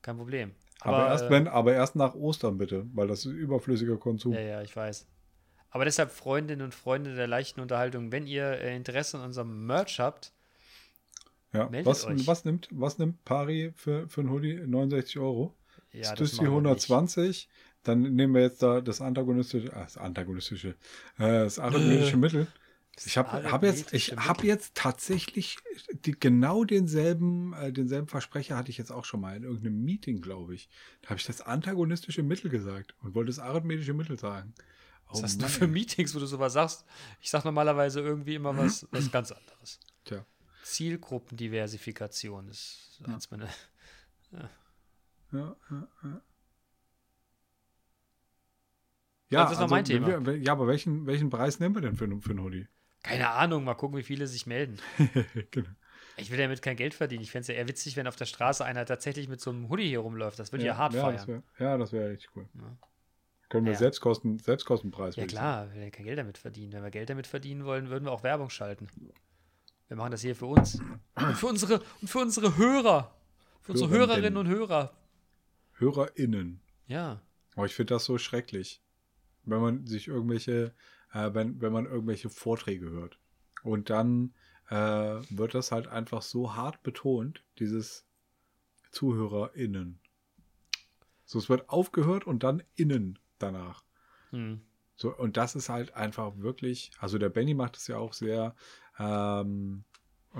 Kein 0.03 0.17
Problem. 0.17 0.53
Aber, 0.81 1.09
erst 1.09 1.27
äh, 1.27 1.31
wenn, 1.31 1.47
aber 1.47 1.75
erst 1.75 1.95
nach 1.95 2.15
Ostern 2.15 2.59
bitte, 2.59 2.87
weil 2.95 3.07
das 3.07 3.21
ist 3.21 3.27
überflüssiger 3.33 3.97
Konsum. 3.97 4.33
Ja, 4.33 4.41
ja, 4.41 4.63
ich 4.63 4.75
weiß. 4.75 5.07
Aber 5.71 5.85
deshalb, 5.85 6.11
Freundinnen 6.13 6.63
und 6.63 6.75
Freunde 6.75 7.15
der 7.15 7.27
leichten 7.27 7.61
Unterhaltung, 7.61 8.11
wenn 8.13 8.27
ihr 8.27 8.45
äh, 8.61 8.75
Interesse 8.77 9.19
an 9.19 9.25
unserem 9.25 9.67
Merch 9.67 10.01
habt, 10.01 10.33
Ja. 11.53 11.69
Meldet 11.69 11.87
Was, 11.87 12.05
euch. 12.05 12.27
was 12.27 12.45
nimmt, 12.45 12.69
was 12.71 12.99
nimmt 12.99 13.25
Pari 13.25 13.73
für, 13.77 14.09
für 14.09 14.21
einen 14.21 14.31
Hoodie? 14.31 14.55
69 14.67 15.19
Euro. 15.19 15.55
ja, 15.93 16.13
ist 16.13 16.21
das 16.21 16.33
nicht. 16.33 16.43
120? 16.43 17.49
Dann 17.85 18.03
nehmen 18.15 18.35
wir 18.35 18.43
jetzt 18.43 18.63
da 18.63 18.81
das 18.81 19.01
antagonistische, 19.01 19.75
ah, 19.75 19.85
das 19.85 19.97
antagonistische, 19.97 20.71
äh, 21.19 21.45
das 21.45 21.59
arithmetische 21.59 22.17
Mittel. 22.17 22.47
Ich 23.07 23.17
habe 23.17 23.51
hab 23.51 23.63
jetzt, 23.63 23.95
ich 23.95 24.17
habe 24.17 24.45
jetzt 24.47 24.75
tatsächlich 24.75 25.57
die, 26.05 26.19
genau 26.19 26.65
denselben, 26.65 27.53
äh, 27.55 27.73
denselben 27.73 28.09
Versprecher 28.09 28.57
hatte 28.57 28.71
ich 28.71 28.79
jetzt 28.79 28.91
auch 28.91 29.05
schon 29.05 29.21
mal 29.21 29.37
in 29.37 29.45
irgendeinem 29.45 29.85
Meeting, 29.85 30.21
glaube 30.21 30.55
ich. 30.57 30.69
Da 31.03 31.11
habe 31.11 31.21
ich 31.21 31.27
das 31.27 31.41
antagonistische 31.41 32.25
Mittel 32.25 32.51
gesagt 32.51 32.95
und 33.03 33.15
wollte 33.15 33.29
das 33.29 33.39
arithmetische 33.39 33.95
Mittel 33.95 34.19
sagen. 34.19 34.53
Was 35.11 35.21
Oh 35.21 35.23
hast 35.23 35.43
du 35.43 35.49
für. 35.49 35.67
Meetings, 35.67 36.15
wo 36.15 36.19
du 36.19 36.27
sowas 36.27 36.53
sagst? 36.53 36.85
Ich 37.21 37.31
sag 37.31 37.45
normalerweise 37.45 38.01
irgendwie 38.01 38.35
immer 38.35 38.57
was, 38.57 38.87
was 38.93 39.11
ganz 39.11 39.33
anderes. 39.33 39.81
Tja. 40.05 40.25
Zielgruppendiversifikation 40.63 42.49
ist 42.49 43.01
eins 43.05 43.31
meiner, 43.31 43.49
Ja, 44.33 44.51
ja, 45.33 45.57
ja. 45.71 46.23
Ja, 49.31 49.41
Also 49.41 49.51
das 49.51 49.53
ist 49.53 49.61
noch 49.61 49.71
mein 49.71 49.85
Thema. 49.85 50.25
Wir, 50.27 50.37
ja, 50.39 50.53
aber 50.53 50.67
welchen, 50.67 51.07
welchen 51.07 51.29
Preis 51.31 51.61
nehmen 51.61 51.75
wir 51.75 51.83
denn 51.83 51.97
für, 51.97 52.05
einen- 52.05 52.23
für 52.23 52.31
einen 52.31 52.41
Hoodie? 52.43 52.67
Keine 53.03 53.29
Ahnung, 53.31 53.65
mal 53.65 53.75
gucken, 53.75 53.97
wie 53.99 54.03
viele 54.03 54.27
sich 54.27 54.47
melden. 54.47 54.79
genau. 55.51 55.69
Ich 56.17 56.31
will 56.31 56.39
damit 56.39 56.63
kein 56.63 56.77
Geld 56.77 56.95
verdienen. 56.95 57.23
Ich 57.23 57.31
fände 57.31 57.43
es 57.43 57.49
ja 57.49 57.55
eher 57.55 57.69
witzig, 57.69 57.97
wenn 57.97 58.07
auf 58.09 58.17
der 58.17 58.25
Straße 58.25 58.65
einer 58.65 58.85
tatsächlich 58.87 59.29
mit 59.29 59.41
so 59.41 59.51
einem 59.51 59.69
Hoodie 59.69 59.87
hier 59.89 60.01
rumläuft. 60.01 60.39
Das 60.39 60.51
würde 60.53 60.65
ja, 60.65 60.77
hart 60.77 60.95
ja, 60.95 61.03
feiern. 61.03 61.17
das 61.17 61.29
wär, 61.29 61.43
ja, 61.59 61.77
das 61.79 61.93
wäre 61.93 62.11
richtig 62.11 62.31
cool. 62.35 62.49
Ja. 62.55 62.77
Können 63.49 63.65
wir 63.65 63.73
Ja. 63.73 63.79
Selbstkosten, 63.79 64.39
Selbstkostenpreis 64.39 65.17
Ja 65.17 65.27
klar, 65.27 65.73
wir 65.73 65.81
werden 65.81 65.91
kein 65.91 66.05
Geld 66.05 66.19
damit 66.19 66.37
verdienen. 66.37 66.73
Wenn 66.73 66.83
wir 66.83 66.91
Geld 66.91 67.09
damit 67.09 67.27
verdienen 67.27 67.65
wollen, 67.65 67.89
würden 67.89 68.05
wir 68.05 68.13
auch 68.13 68.23
Werbung 68.23 68.51
schalten. 68.51 68.89
Wir 69.89 69.97
machen 69.97 70.11
das 70.11 70.21
hier 70.21 70.37
für 70.37 70.47
uns. 70.47 70.81
Und 71.15 71.35
für 71.35 71.47
unsere, 71.47 71.83
und 72.01 72.09
für 72.09 72.19
unsere 72.19 72.57
Hörer. 72.59 73.15
Für 73.63 73.73
unsere 73.73 73.91
Hörerinnen. 73.91 74.37
Und 74.37 74.49
Hörer. 74.49 74.93
HörerInnen. 75.73 76.61
Ja. 76.87 77.23
Oh, 77.57 77.65
ich 77.65 77.75
finde 77.75 77.95
das 77.95 78.05
so 78.05 78.19
schrecklich. 78.19 78.83
Wenn 79.45 79.61
man 79.61 79.87
sich 79.87 80.09
irgendwelche, 80.09 80.75
äh, 81.13 81.33
wenn, 81.33 81.61
wenn 81.63 81.73
man 81.73 81.87
irgendwelche 81.87 82.29
Vorträge 82.29 82.91
hört. 82.91 83.19
Und 83.63 83.89
dann 83.89 84.35
äh, 84.69 84.75
wird 84.75 85.55
das 85.55 85.73
halt 85.73 85.89
einfach 85.89 86.21
so 86.21 86.55
hart 86.55 86.83
betont, 86.83 87.43
dieses 87.59 88.07
ZuhörerInnen. 88.91 90.01
So, 91.25 91.39
es 91.39 91.49
wird 91.49 91.69
aufgehört 91.71 92.27
und 92.27 92.43
dann 92.43 92.63
innen 92.75 93.19
danach. 93.39 93.85
Hm. 94.31 94.61
So, 94.97 95.15
und 95.15 95.37
das 95.37 95.55
ist 95.55 95.69
halt 95.69 95.95
einfach 95.95 96.37
wirklich, 96.39 96.91
also 96.99 97.19
der 97.19 97.29
Benny 97.29 97.55
macht 97.55 97.77
es 97.77 97.87
ja 97.87 97.97
auch 97.99 98.13
sehr, 98.13 98.55
ähm, 98.99 99.85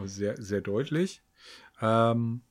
sehr, 0.05 0.41
sehr 0.43 0.61
deutlich. 0.61 1.23
Ähm, 1.81 2.43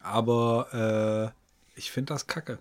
aber 0.00 1.34
äh, 1.74 1.78
ich 1.78 1.90
finde 1.90 2.12
das 2.14 2.26
kacke. 2.26 2.58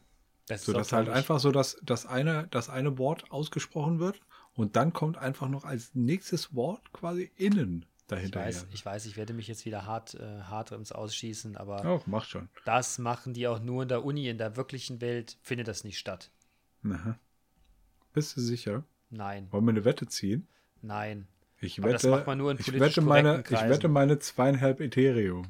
Das 0.48 0.66
So, 0.66 0.74
dass 0.74 0.92
halt 0.92 1.08
ich, 1.08 1.14
einfach 1.14 1.40
so, 1.40 1.52
dass 1.52 1.78
das 1.84 2.06
eine, 2.06 2.48
das 2.50 2.70
eine 2.70 2.98
Wort 2.98 3.32
ausgesprochen 3.32 4.00
wird 4.00 4.22
und 4.54 4.76
dann 4.76 4.94
kommt 4.94 5.18
einfach 5.18 5.48
noch 5.50 5.64
als 5.66 5.94
nächstes 5.96 6.54
Wort 6.56 6.92
quasi 6.94 7.32
innen 7.36 7.86
Ich 8.08 8.08
dahinter. 8.08 8.40
weiß, 8.42 8.68
ich 8.72 8.86
weiß, 8.86 9.06
ich 9.06 9.16
werde 9.18 9.34
mich 9.34 9.48
jetzt 9.48 9.66
wieder 9.66 9.86
hart, 9.86 10.16
äh, 10.16 10.42
hart 10.44 10.72
ins 10.72 10.92
Ausschießen, 10.92 11.56
aber 11.58 11.86
Auch, 11.86 12.08
macht 12.08 12.30
schon. 12.30 12.50
das 12.66 12.98
machen 13.00 13.34
die 13.34 13.48
auch 13.48 13.60
nur 13.60 13.84
in 13.84 13.90
der 13.90 14.04
Uni. 14.04 14.28
In 14.30 14.38
der 14.38 14.56
wirklichen 14.58 15.02
Welt 15.02 15.38
findet 15.42 15.68
das 15.68 15.84
nicht 15.84 16.00
statt. 16.00 16.32
Aha. 16.86 17.18
Bist 18.14 18.36
du 18.38 18.42
sicher? 18.42 18.84
Nein, 19.10 19.48
Wollen 19.52 19.66
wir 19.66 19.72
eine 19.72 19.86
Wette 19.86 20.08
ziehen? 20.08 20.48
nein. 20.82 21.28
Ich 21.60 21.80
Aber 21.80 21.94
das 21.94 22.04
wette, 22.04 22.12
macht 22.12 22.28
man 22.28 22.38
nur 22.38 22.52
in 22.52 22.58
ich 22.60 22.78
wette 22.78 23.00
meine, 23.02 23.30
korrekten 23.30 23.54
ich 23.54 23.60
Kreisen. 23.60 23.70
wette 23.70 23.88
meine 23.88 24.20
zweieinhalb 24.20 24.82
Ethereum. 24.82 25.46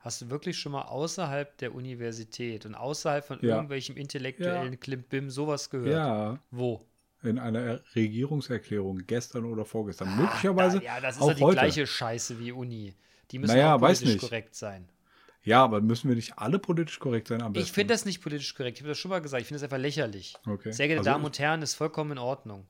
Hast 0.00 0.20
du 0.20 0.30
wirklich 0.30 0.58
schon 0.58 0.72
mal 0.72 0.82
außerhalb 0.82 1.56
der 1.58 1.74
Universität 1.74 2.66
und 2.66 2.74
außerhalb 2.74 3.24
von 3.24 3.38
Ja. 3.40 3.54
irgendwelchem 3.56 3.96
intellektuellen 3.96 4.72
Ja. 4.72 4.78
Klimbim 4.78 5.30
sowas 5.30 5.70
gehört? 5.70 5.92
Ja, 5.92 6.38
Wo? 6.50 6.80
in 7.22 7.38
einer 7.38 7.80
Regierungserklärung 7.94 9.06
gestern 9.06 9.46
oder 9.46 9.64
vorgestern. 9.64 10.08
Ah, 10.08 10.16
Möglicherweise 10.16 10.78
da, 10.80 10.84
ja, 10.84 11.00
das 11.00 11.16
ist 11.16 11.22
auch 11.22 11.28
ja 11.28 11.34
die 11.34 11.42
heute. 11.44 11.54
gleiche 11.56 11.86
Scheiße 11.86 12.38
wie 12.38 12.52
Uni. 12.52 12.94
Die 13.30 13.38
müssen 13.38 13.52
Naja, 13.54 13.76
auch 13.76 13.80
weiß 13.80 14.02
nicht. 14.02 14.18
korrekt 14.20 14.54
sein. 14.54 14.86
Ja, 15.44 15.62
aber 15.62 15.80
müssen 15.80 16.08
wir 16.08 16.16
nicht 16.16 16.38
alle 16.38 16.58
politisch 16.58 16.98
korrekt 16.98 17.28
sein? 17.28 17.42
Ich 17.54 17.70
finde 17.72 17.92
das 17.94 18.04
nicht 18.06 18.22
politisch 18.22 18.54
korrekt. 18.54 18.78
Ich 18.78 18.82
habe 18.82 18.88
das 18.88 18.98
schon 18.98 19.10
mal 19.10 19.20
gesagt. 19.20 19.42
Ich 19.42 19.48
finde 19.48 19.56
das 19.60 19.64
einfach 19.64 19.78
lächerlich. 19.78 20.34
Okay. 20.46 20.72
Sehr 20.72 20.88
geehrte 20.88 21.00
Also 21.00 21.10
Damen 21.10 21.24
und 21.24 21.38
Herren, 21.38 21.60
ist 21.62 21.74
vollkommen 21.74 22.12
in 22.12 22.18
Ordnung. 22.18 22.66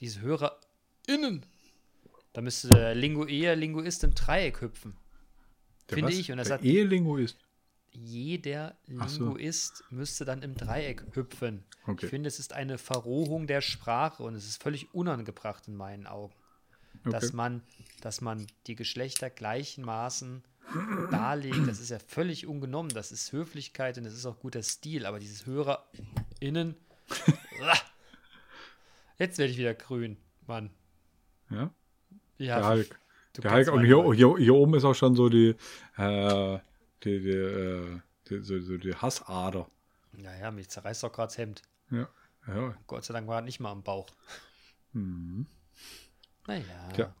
Diese 0.00 0.20
HörerInnen. 0.20 1.44
Da 2.34 2.40
müsste 2.42 2.68
der 2.68 2.94
Lingu 2.94 3.24
eher 3.24 3.56
Linguist 3.56 4.04
im 4.04 4.14
Dreieck 4.14 4.60
hüpfen. 4.60 4.96
Der 5.88 5.94
finde 5.96 6.12
was? 6.12 6.18
ich. 6.18 6.30
Und 6.30 6.36
das 6.38 6.48
Der 6.48 6.58
hat 6.58 6.64
Ehelinguist. 6.64 7.38
jeder 7.92 8.76
Ach 8.98 9.08
so. 9.08 9.24
Linguist 9.24 9.82
müsste 9.90 10.24
dann 10.26 10.42
im 10.42 10.54
Dreieck 10.54 11.04
hüpfen. 11.14 11.64
Okay. 11.86 12.04
Ich 12.04 12.10
finde, 12.10 12.28
es 12.28 12.38
ist 12.38 12.52
eine 12.52 12.76
Verrohung 12.76 13.46
der 13.46 13.62
Sprache 13.62 14.22
und 14.22 14.34
es 14.34 14.46
ist 14.46 14.62
völlig 14.62 14.92
unangebracht 14.94 15.66
in 15.68 15.74
meinen 15.76 16.06
Augen. 16.06 16.34
Dass, 17.04 17.24
Okay. 17.28 17.36
man, 17.36 17.62
dass 18.02 18.20
man 18.20 18.46
die 18.66 18.74
Geschlechter 18.74 19.30
gleichermaßen 19.30 20.42
darlegt, 21.10 21.66
das 21.66 21.80
ist 21.80 21.90
ja 21.90 21.98
völlig 21.98 22.46
ungenommen. 22.46 22.90
Das 22.90 23.12
ist 23.12 23.32
Höflichkeit 23.32 23.98
und 23.98 24.04
das 24.04 24.14
ist 24.14 24.26
auch 24.26 24.38
guter 24.40 24.62
Stil, 24.62 25.06
aber 25.06 25.18
dieses 25.18 25.46
HörerInnen. 25.46 26.76
Jetzt 29.18 29.38
werde 29.38 29.52
ich 29.52 29.58
wieder 29.58 29.74
grün, 29.74 30.16
Mann. 30.46 30.70
Ja? 31.50 31.70
Ja, 32.38 32.58
Der 32.60 32.68
Hulk. 32.68 33.00
Der 33.38 33.52
Hulk. 33.52 33.72
Und 33.72 33.84
hier, 33.84 34.12
hier, 34.12 34.36
hier 34.36 34.54
oben 34.54 34.74
ist 34.74 34.84
auch 34.84 34.94
schon 34.94 35.14
so 35.14 35.28
die, 35.28 35.56
äh, 35.96 36.58
die, 37.02 37.20
die, 37.20 37.30
äh, 37.30 38.00
die, 38.28 38.42
so, 38.42 38.60
so 38.60 38.76
die 38.76 38.94
Hassader. 38.94 39.68
Naja, 40.12 40.50
mich 40.50 40.68
zerreißt 40.68 41.02
doch 41.02 41.12
gerade 41.12 41.28
das 41.28 41.38
Hemd. 41.38 41.62
Ja. 41.90 42.08
ja. 42.46 42.74
Gott 42.86 43.04
sei 43.04 43.14
Dank 43.14 43.26
war 43.28 43.36
er 43.36 43.42
nicht 43.42 43.60
mal 43.60 43.72
am 43.72 43.82
Bauch. 43.82 44.08
Mhm. 44.92 45.46
Naja. 46.46 46.88
Tja. 46.94 47.14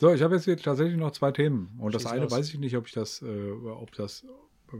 So, 0.00 0.12
ich 0.14 0.22
habe 0.22 0.34
jetzt 0.34 0.44
hier 0.44 0.56
tatsächlich 0.56 0.96
noch 0.96 1.10
zwei 1.12 1.30
Themen. 1.30 1.76
Und 1.78 1.94
das 1.94 2.02
Schieß 2.02 2.12
eine 2.12 2.22
los. 2.22 2.32
weiß 2.32 2.48
ich 2.48 2.58
nicht, 2.58 2.76
ob 2.76 2.86
ich 2.86 2.92
das, 2.94 3.20
äh, 3.20 3.50
ob 3.50 3.92
das 3.92 4.24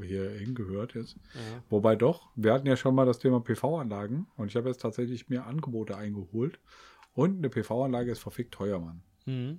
hier 0.02 0.30
hingehört 0.30 0.94
jetzt. 0.94 1.16
Ja. 1.34 1.62
Wobei 1.68 1.94
doch, 1.94 2.30
wir 2.36 2.54
hatten 2.54 2.66
ja 2.66 2.76
schon 2.76 2.94
mal 2.94 3.04
das 3.04 3.18
Thema 3.18 3.40
PV-Anlagen 3.40 4.26
und 4.36 4.48
ich 4.48 4.56
habe 4.56 4.68
jetzt 4.68 4.80
tatsächlich 4.80 5.28
mir 5.28 5.44
Angebote 5.44 5.96
eingeholt. 5.96 6.58
Und 7.12 7.38
eine 7.38 7.50
PV-Anlage 7.50 8.12
ist 8.12 8.20
verfickt 8.20 8.54
teuer, 8.54 8.78
Mann. 8.78 9.02
Mhm. 9.26 9.58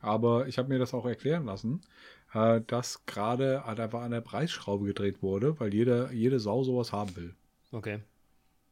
Aber 0.00 0.46
ich 0.46 0.58
habe 0.58 0.68
mir 0.68 0.78
das 0.78 0.92
auch 0.92 1.06
erklären 1.06 1.46
lassen, 1.46 1.80
äh, 2.34 2.60
dass 2.66 3.06
gerade 3.06 3.64
einfach 3.64 4.02
an 4.02 4.10
der 4.10 4.20
Preisschraube 4.20 4.84
gedreht 4.84 5.22
wurde, 5.22 5.58
weil 5.58 5.72
jede, 5.72 6.10
jede 6.12 6.38
Sau 6.38 6.62
sowas 6.62 6.92
haben 6.92 7.16
will. 7.16 7.34
Okay. 7.72 8.00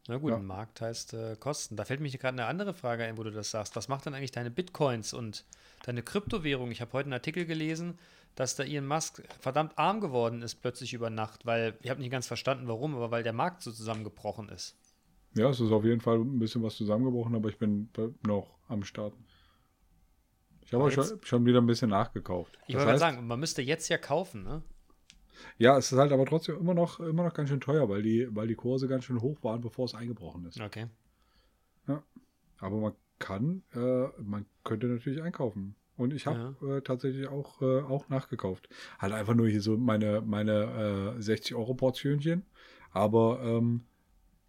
Na 0.08 0.16
gut, 0.16 0.32
Ja. 0.32 0.38
Markt 0.38 0.80
heißt 0.80 1.12
äh, 1.12 1.36
Kosten. 1.38 1.76
Da 1.76 1.84
fällt 1.84 2.00
mir 2.00 2.10
gerade 2.10 2.28
eine 2.28 2.46
andere 2.46 2.72
Frage 2.72 3.04
ein, 3.04 3.18
wo 3.18 3.22
du 3.22 3.30
das 3.30 3.50
sagst. 3.50 3.76
Was 3.76 3.88
macht 3.88 4.06
denn 4.06 4.14
eigentlich 4.14 4.32
deine 4.32 4.50
Bitcoins 4.50 5.12
und 5.12 5.44
deine 5.84 6.02
Kryptowährung? 6.02 6.70
Ich 6.70 6.80
habe 6.80 6.92
heute 6.94 7.06
einen 7.06 7.12
Artikel 7.12 7.44
gelesen, 7.44 7.98
dass 8.34 8.56
da 8.56 8.64
Elon 8.64 8.86
Musk 8.86 9.22
verdammt 9.38 9.76
arm 9.78 10.00
geworden 10.00 10.40
ist 10.40 10.56
plötzlich 10.56 10.94
über 10.94 11.10
Nacht, 11.10 11.44
weil, 11.44 11.76
ich 11.82 11.90
habe 11.90 12.00
nicht 12.00 12.10
ganz 12.10 12.26
verstanden, 12.26 12.68
warum, 12.68 12.96
aber 12.96 13.10
weil 13.10 13.22
der 13.22 13.34
Markt 13.34 13.62
so 13.62 13.70
zusammengebrochen 13.70 14.48
ist. 14.48 14.76
Ja, 15.34 15.50
es 15.50 15.60
ist 15.60 15.70
auf 15.72 15.84
jeden 15.84 16.00
Fall 16.00 16.18
ein 16.18 16.38
bisschen 16.38 16.62
was 16.62 16.76
zusammengebrochen, 16.76 17.34
aber 17.34 17.50
ich 17.50 17.58
bin 17.58 17.90
noch 18.26 18.56
am 18.68 18.84
Start. 18.84 19.12
Ich 20.62 20.72
habe 20.72 20.90
schon, 20.90 21.20
schon 21.22 21.44
wieder 21.46 21.60
ein 21.60 21.66
bisschen 21.66 21.90
nachgekauft. 21.90 22.58
Ich 22.66 22.76
wollte 22.76 22.98
sagen, 22.98 23.26
man 23.26 23.40
müsste 23.40 23.60
jetzt 23.60 23.88
ja 23.88 23.98
kaufen, 23.98 24.42
ne? 24.44 24.62
Ja, 25.58 25.76
es 25.78 25.92
ist 25.92 25.98
halt 25.98 26.12
aber 26.12 26.26
trotzdem 26.26 26.58
immer 26.58 26.74
noch, 26.74 27.00
immer 27.00 27.24
noch 27.24 27.34
ganz 27.34 27.48
schön 27.48 27.60
teuer, 27.60 27.88
weil 27.88 28.02
die, 28.02 28.28
weil 28.34 28.46
die 28.48 28.54
Kurse 28.54 28.88
ganz 28.88 29.04
schön 29.04 29.20
hoch 29.20 29.38
waren, 29.42 29.60
bevor 29.60 29.84
es 29.86 29.94
eingebrochen 29.94 30.46
ist. 30.46 30.60
Okay. 30.60 30.86
Aber 32.60 32.76
man 32.78 32.92
kann, 33.18 33.62
äh, 33.74 34.08
man 34.20 34.46
könnte 34.64 34.86
natürlich 34.88 35.22
einkaufen. 35.22 35.76
Und 35.96 36.12
ich 36.12 36.26
habe 36.26 36.54
äh, 36.78 36.80
tatsächlich 36.80 37.28
auch, 37.28 37.60
äh, 37.60 37.80
auch 37.82 38.08
nachgekauft. 38.08 38.68
Halt 38.98 39.12
einfach 39.12 39.34
nur 39.34 39.48
hier 39.48 39.60
so 39.60 39.76
meine, 39.76 40.20
meine 40.20 41.16
äh, 41.18 41.22
60 41.22 41.54
Euro 41.56 41.74
Portionchen. 41.74 42.44
Aber 42.92 43.40
ähm, 43.42 43.84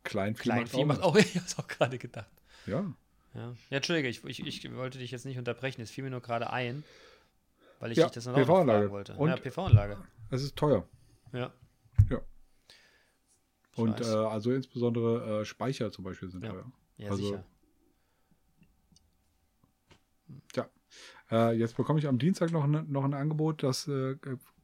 Kleinvieh, 0.03 0.43
Kleinvieh 0.43 0.85
macht 0.85 0.99
was. 0.99 1.05
auch, 1.05 1.15
ich 1.17 1.35
habe 1.35 1.45
es 1.45 1.57
auch 1.57 1.67
gerade 1.67 1.97
gedacht. 1.97 2.31
Ja, 2.67 2.93
Ja, 3.33 3.53
ja 3.69 3.77
Entschuldige, 3.77 4.07
ich, 4.07 4.23
ich, 4.23 4.45
ich 4.45 4.75
wollte 4.75 4.99
dich 4.99 5.11
jetzt 5.11 5.25
nicht 5.25 5.37
unterbrechen, 5.37 5.81
es 5.81 5.91
fiel 5.91 6.03
mir 6.03 6.11
nur 6.11 6.21
gerade 6.21 6.51
ein, 6.51 6.83
weil 7.79 7.91
ich 7.91 7.97
Ja, 7.97 8.05
dich 8.05 8.13
das 8.13 8.25
noch 8.25 8.33
fragen 8.45 8.91
wollte. 8.91 9.13
Und- 9.15 9.29
ja, 9.29 9.37
PV-Anlage. 9.37 9.97
Es 10.29 10.43
ist 10.43 10.55
teuer. 10.55 10.87
Ja. 11.33 11.53
Ja. 12.09 12.21
Ich 13.71 13.77
Und 13.77 14.01
äh, 14.01 14.05
also 14.05 14.51
insbesondere 14.51 15.41
äh, 15.41 15.45
Speicher 15.45 15.91
zum 15.91 16.03
Beispiel 16.03 16.29
sind 16.29 16.43
Ja. 16.43 16.51
teuer. 16.51 16.71
ja, 16.97 17.09
also- 17.11 17.23
sicher. 17.23 17.45
Tja, 20.53 20.69
äh, 21.31 21.57
jetzt 21.57 21.75
bekomme 21.77 21.99
ich 21.99 22.07
am 22.07 22.19
Dienstag 22.19 22.51
noch, 22.51 22.63
ein- 22.63 22.91
noch 22.91 23.03
ein 23.03 23.13
Angebot, 23.13 23.63
das 23.63 23.87
äh, 23.87 24.15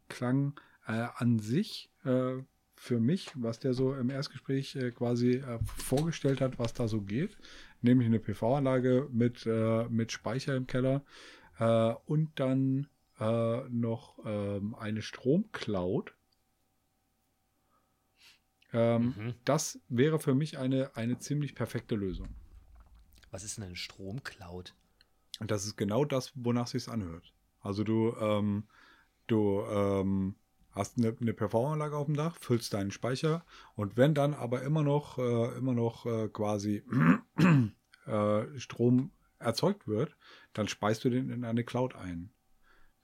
klang 0.09 0.59
äh, 0.88 1.07
an 1.16 1.39
sich 1.39 1.89
äh, 2.03 2.36
für 2.76 2.99
mich, 2.99 3.32
was 3.36 3.59
der 3.59 3.74
so 3.74 3.95
im 3.95 4.09
Erstgespräch 4.09 4.76
äh, 4.76 4.91
quasi 4.91 5.32
äh, 5.38 5.59
vorgestellt 5.78 6.41
hat, 6.41 6.59
was 6.59 6.74
da 6.74 6.88
so 6.88 7.01
geht. 7.01 7.38
Nämlich 7.82 8.05
eine 8.07 8.20
PV-Anlage 8.20 9.07
mit, 9.11 9.45
äh, 9.45 9.86
mit 9.89 10.11
Speicher 10.11 10.55
im 10.55 10.68
Keller 10.68 11.03
äh, 11.57 11.93
und 12.05 12.39
dann 12.39 12.88
äh, 13.20 13.70
noch 13.70 14.20
ähm, 14.26 14.76
eine 14.76 15.01
Stromcloud. 15.01 16.13
Ähm, 18.74 19.13
Mhm. 19.16 19.34
Das 19.45 19.80
wäre 19.89 20.20
für 20.20 20.36
mich 20.36 20.57
eine, 20.57 20.95
eine 20.95 21.18
ziemlich 21.20 21.55
perfekte 21.55 21.95
Lösung. 21.95 22.30
Was 23.32 23.43
ist 23.43 23.57
denn 23.57 23.66
eine 23.66 23.76
Stromcloud? 23.76 24.74
Und 25.39 25.51
das 25.51 25.66
ist 25.66 25.76
genau 25.78 26.05
das, 26.05 26.32
wonach 26.36 26.68
sich's 26.68 26.89
anhört. 26.89 27.34
Also 27.61 27.84
du, 27.84 28.16
ähm, 28.20 28.68
du 29.28 29.61
ähm, 29.61 30.36
hast 30.72 30.97
eine, 30.97 31.16
eine 31.20 31.34
PV-Anlage 31.34 31.95
auf 31.97 32.05
dem 32.05 32.16
Dach, 32.16 32.38
füllst 32.39 32.74
deinen 32.74 32.91
Speicher 32.91 33.45
und 33.76 33.97
wenn 33.97 34.13
dann 34.13 34.34
aber 34.34 34.61
immer 34.61 34.84
noch, 34.84 35.18
äh, 35.18 35.57
immer 35.57 35.74
noch 35.74 36.05
äh, 36.05 36.30
quasi 36.30 36.84
äh, 38.05 38.59
Strom 38.59 39.11
erzeugt 39.39 39.88
wird, 39.88 40.16
dann 40.53 40.68
speist 40.68 41.03
du 41.03 41.09
den 41.09 41.30
in 41.30 41.43
eine 41.43 41.63
Cloud 41.63 41.95
ein. 41.95 42.32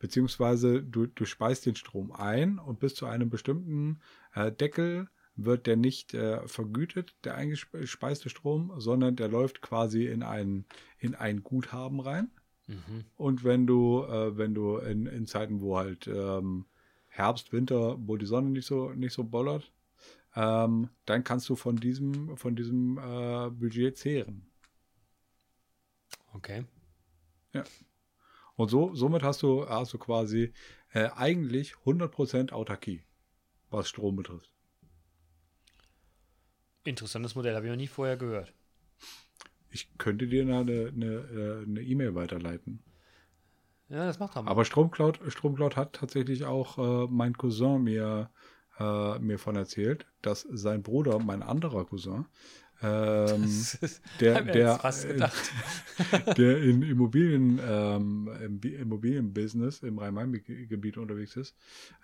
Beziehungsweise 0.01 0.81
du, 0.81 1.05
du 1.05 1.25
speist 1.25 1.67
den 1.67 1.75
Strom 1.75 2.11
ein 2.11 2.57
und 2.57 2.79
bis 2.79 2.95
zu 2.95 3.05
einem 3.05 3.29
bestimmten 3.29 4.01
äh, 4.33 4.51
Deckel 4.51 5.07
wird 5.35 5.67
der 5.67 5.77
nicht 5.77 6.15
äh, 6.15 6.45
vergütet, 6.47 7.15
der 7.23 7.35
eingespeiste 7.35 8.29
Strom, 8.29 8.73
sondern 8.77 9.15
der 9.15 9.27
läuft 9.27 9.61
quasi 9.61 10.07
in 10.07 10.23
ein, 10.23 10.65
in 10.97 11.13
ein 11.13 11.43
Guthaben 11.43 11.99
rein. 11.99 12.31
Mhm. 12.65 13.05
Und 13.15 13.43
wenn 13.43 13.67
du, 13.67 14.03
äh, 14.03 14.35
wenn 14.35 14.55
du 14.55 14.77
in, 14.77 15.05
in 15.05 15.27
Zeiten, 15.27 15.61
wo 15.61 15.77
halt 15.77 16.07
ähm, 16.07 16.65
Herbst, 17.07 17.53
Winter, 17.53 17.95
wo 17.99 18.17
die 18.17 18.25
Sonne 18.25 18.49
nicht 18.49 18.65
so, 18.65 18.89
nicht 18.93 19.13
so 19.13 19.23
bollert, 19.23 19.71
ähm, 20.35 20.89
dann 21.05 21.23
kannst 21.23 21.47
du 21.47 21.55
von 21.55 21.75
diesem, 21.75 22.35
von 22.37 22.55
diesem 22.55 22.97
äh, 22.97 23.51
Budget 23.51 23.97
zehren. 23.97 24.47
Okay. 26.33 26.65
Und 28.61 28.69
so, 28.69 28.93
somit 28.93 29.23
hast 29.23 29.41
du, 29.41 29.67
hast 29.67 29.91
du 29.91 29.97
quasi 29.97 30.53
äh, 30.93 31.09
eigentlich 31.15 31.73
100% 31.83 32.51
Autarkie, 32.51 33.01
was 33.71 33.89
Strom 33.89 34.15
betrifft. 34.15 34.53
Interessantes 36.83 37.33
Modell, 37.33 37.55
habe 37.55 37.65
ich 37.65 37.71
noch 37.71 37.77
nie 37.77 37.87
vorher 37.87 38.17
gehört. 38.17 38.53
Ich 39.71 39.97
könnte 39.97 40.27
dir 40.27 40.43
eine 40.43 40.59
eine, 40.59 41.05
äh, 41.05 41.63
eine 41.63 41.81
E-Mail 41.81 42.13
weiterleiten. 42.13 42.83
Ja, 43.89 44.05
das 44.05 44.19
macht 44.19 44.35
er 44.35 44.43
mal. 44.43 44.51
Aber 44.51 44.63
Stromcloud, 44.63 45.21
Stromcloud 45.27 45.75
hat 45.75 45.93
tatsächlich 45.93 46.45
auch 46.45 46.77
äh, 46.77 47.07
mein 47.09 47.35
Cousin 47.35 47.81
mir, 47.81 48.29
äh, 48.77 49.17
mir 49.17 49.39
von 49.39 49.55
erzählt, 49.55 50.05
dass 50.21 50.41
sein 50.41 50.83
Bruder, 50.83 51.17
mein 51.17 51.41
anderer 51.41 51.85
Cousin, 51.85 52.27
ähm, 52.81 53.47
der, 54.19 54.41
der, 54.41 54.77
der 56.37 56.57
in 56.63 56.81
Immobilien, 56.81 57.59
ähm, 57.63 58.29
im 58.43 58.59
Bi- 58.59 58.75
Immobilienbusiness 58.75 59.83
im 59.83 59.99
Rhein-Main-Gebiet 59.99 60.97
unterwegs 60.97 61.35
ist, 61.35 61.55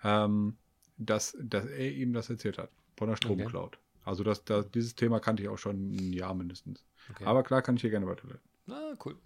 ähm, 0.04 0.56
dass, 0.96 1.36
dass 1.40 1.66
er 1.66 1.92
ihm 1.92 2.12
das 2.12 2.30
erzählt 2.30 2.58
hat 2.58 2.70
von 2.96 3.08
der 3.08 3.16
Stromcloud. 3.16 3.78
Also 4.04 4.24
das, 4.24 4.44
das, 4.44 4.70
dieses 4.70 4.94
Thema 4.94 5.20
kannte 5.20 5.42
ich 5.42 5.48
auch 5.48 5.58
schon 5.58 5.90
ein 5.94 6.12
Jahr 6.12 6.34
mindestens. 6.34 6.84
Okay. 7.10 7.24
Aber 7.24 7.42
klar 7.42 7.62
kann 7.62 7.76
ich 7.76 7.82
hier 7.82 7.90
gerne 7.90 8.06
weiterleiten. 8.06 8.48
Na, 8.66 8.94
cool. 9.04 9.16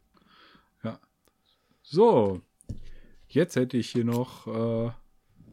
So, 1.84 2.40
jetzt 3.28 3.56
hätte 3.56 3.76
ich 3.76 3.90
hier 3.90 4.04
noch, 4.04 4.46
äh, 4.46 4.92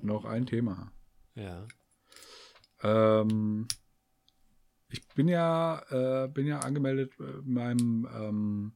noch 0.04 0.26
ein 0.26 0.46
Thema. 0.46 0.92
Ja. 1.34 1.66
Ähm, 2.84 3.68
ich 4.90 5.08
bin 5.10 5.28
ja, 5.28 5.82
äh, 5.90 6.28
bin 6.28 6.48
ja 6.48 6.60
angemeldet 6.60 7.14
äh, 7.20 7.24
in 7.24 7.54
meinem, 7.54 8.10
ähm, 8.14 8.74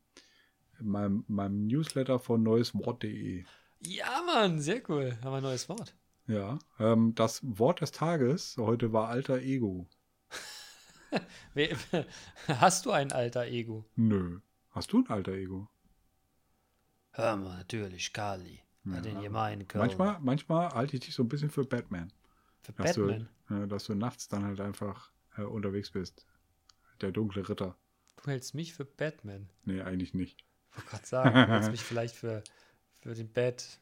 in 0.80 0.88
meinem, 0.88 1.26
meinem 1.28 1.68
Newsletter 1.68 2.20
von 2.20 2.43
neueswort.de. 2.43 3.43
Ja, 3.86 4.22
Mann, 4.26 4.59
sehr 4.61 4.82
cool. 4.89 5.18
Haben 5.22 5.32
wir 5.32 5.38
ein 5.38 5.43
neues 5.43 5.68
Wort. 5.70 5.95
Ja, 6.28 6.59
ähm, 6.80 7.14
das 7.16 7.41
Wort 7.43 7.82
des 7.82 7.91
Tages 7.91 8.55
heute 8.57 8.93
war 8.93 9.09
alter 9.09 9.39
Ego. 9.39 9.88
Hast 12.47 12.86
du 12.86 12.91
ein 12.91 13.11
alter 13.11 13.45
Ego? 13.45 13.86
Nö. 13.95 14.39
Hast 14.72 14.93
du 14.93 14.99
ein 14.99 15.09
alter 15.09 15.34
Ego? 15.34 15.68
Hör 17.11 17.36
mal, 17.36 17.57
natürlich, 17.57 18.14
Kali. 18.14 18.59
Ja, 18.86 18.99
den 19.01 19.22
gemeinen. 19.22 19.66
Manchmal, 19.76 20.18
manchmal 20.22 20.70
halte 20.70 20.95
ich 20.95 21.05
dich 21.05 21.14
so 21.14 21.24
ein 21.24 21.30
bisschen 21.30 21.49
für 21.49 21.64
Batman. 21.64 22.11
Für 22.61 22.74
Dass 22.74 22.95
Batman. 22.95 23.30
du, 23.47 23.68
dass 23.68 23.86
du 23.86 23.93
nachts 23.95 24.28
dann 24.28 24.43
halt 24.43 24.59
einfach 24.59 25.12
äh, 25.38 25.42
unterwegs 25.44 25.92
bist. 25.92 26.26
Der 27.02 27.12
dunkle 27.12 27.48
Ritter. 27.50 27.78
Du 28.24 28.32
hältst 28.32 28.56
mich 28.56 28.74
für 28.74 28.86
Batman. 28.86 29.50
Nee, 29.66 29.82
eigentlich 29.82 30.14
nicht. 30.14 30.44
Ich 30.72 30.78
wollte 30.78 30.90
gerade 30.90 31.06
sagen, 31.08 31.42
du 31.44 31.52
hältst 31.52 31.72
mich 31.72 31.82
vielleicht 31.86 32.16
für, 32.16 32.44
für 33.02 33.14
den 33.14 33.32
Bat. 33.32 33.80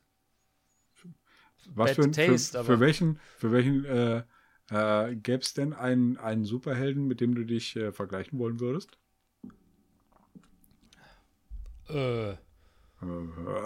Was 1.73 1.91
Bad 1.91 1.95
für, 1.95 2.11
Taste, 2.11 2.57
für, 2.57 2.59
aber- 2.59 2.67
für 2.75 2.79
welchen, 2.79 3.19
für 3.37 3.51
welchen 3.51 3.85
äh, 3.85 4.23
äh, 4.69 5.15
gäbe 5.15 5.41
es 5.41 5.53
denn 5.53 5.73
einen, 5.73 6.17
einen 6.17 6.45
Superhelden, 6.45 7.07
mit 7.07 7.19
dem 7.21 7.35
du 7.35 7.45
dich 7.45 7.75
äh, 7.75 7.91
vergleichen 7.91 8.39
wollen 8.39 8.59
würdest? 8.59 8.97
Äh, 11.89 12.35
Äh, 13.01 13.05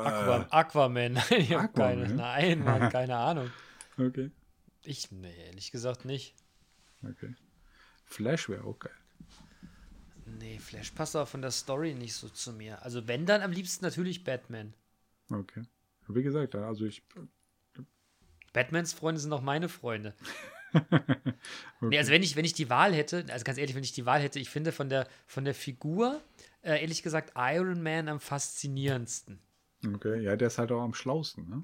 Aqua, 0.04 0.48
Aquaman. 0.52 1.14
Nein, 1.14 1.24
ich 1.40 1.54
hab 1.54 1.74
Aquaman? 1.74 1.74
keine, 1.74 2.08
nein, 2.10 2.64
Mann, 2.64 2.88
keine 2.90 3.18
Ahnung. 3.18 3.54
okay, 4.00 4.32
Ich, 4.84 5.12
nee, 5.12 5.36
ehrlich 5.48 5.72
gesagt 5.72 6.06
nicht. 6.06 6.34
okay. 7.04 7.36
Flash 8.06 8.50
wäre 8.50 8.64
auch 8.64 8.80
geil. 8.80 8.94
Nee, 10.40 10.60
Flash 10.60 10.92
passt 10.92 11.16
aber 11.16 11.26
von 11.26 11.42
der 11.42 11.52
Story 11.52 11.94
nicht 11.94 12.14
so 12.14 12.30
zu 12.30 12.54
mir. 12.54 12.82
Also 12.84 13.08
wenn, 13.08 13.26
dann 13.26 13.42
am 13.42 13.52
liebsten 13.52 13.86
natürlich 13.86 14.24
Batman. 14.24 14.74
Okay. 15.30 15.64
Wie 16.08 16.24
gesagt, 16.24 16.56
also 16.56 16.86
ich. 16.86 17.04
Batmans 18.54 18.94
Freunde 18.94 19.20
sind 19.20 19.34
auch 19.34 19.42
meine 19.42 19.70
Freunde. 19.70 20.14
Okay. 20.76 21.90
Nee, 21.90 21.98
also 22.00 22.12
wenn 22.12 22.24
ich, 22.24 22.36
wenn 22.36 22.44
ich 22.44 22.54
die 22.54 22.70
Wahl 22.70 22.94
hätte, 22.94 23.26
also 23.30 23.44
ganz 23.44 23.58
ehrlich, 23.58 23.76
wenn 23.76 23.84
ich 23.84 23.94
die 23.94 24.06
Wahl 24.06 24.22
hätte, 24.22 24.40
ich 24.40 24.50
finde 24.50 24.74
von 24.74 24.90
der, 24.90 25.08
von 25.26 25.46
der 25.46 25.54
Figur, 25.54 26.22
äh, 26.62 26.82
ehrlich 26.82 27.04
gesagt, 27.04 27.32
Iron 27.36 27.82
Man 27.82 28.10
am 28.10 28.20
faszinierendsten. 28.20 29.40
Okay, 29.94 30.22
ja, 30.22 30.36
der 30.36 30.48
ist 30.48 30.58
halt 30.58 30.72
auch 30.72 30.82
am 30.82 30.94
schlausten, 30.94 31.48
ne? 31.50 31.64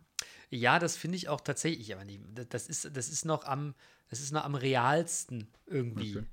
Ja, 0.49 0.80
das 0.80 0.97
finde 0.97 1.15
ich 1.17 1.30
auch 1.30 1.41
tatsächlich, 1.41 1.93
aber 1.95 2.03
die, 2.05 2.22
das 2.49 2.67
ist, 2.67 2.95
das 2.95 3.09
ist 3.09 3.26
noch 3.26 3.45
am, 3.45 3.74
das 4.09 4.19
ist 4.19 4.32
noch 4.34 4.43
am 4.43 4.55
realsten 4.55 5.47
irgendwie. 5.65 6.17
Okay. 6.17 6.28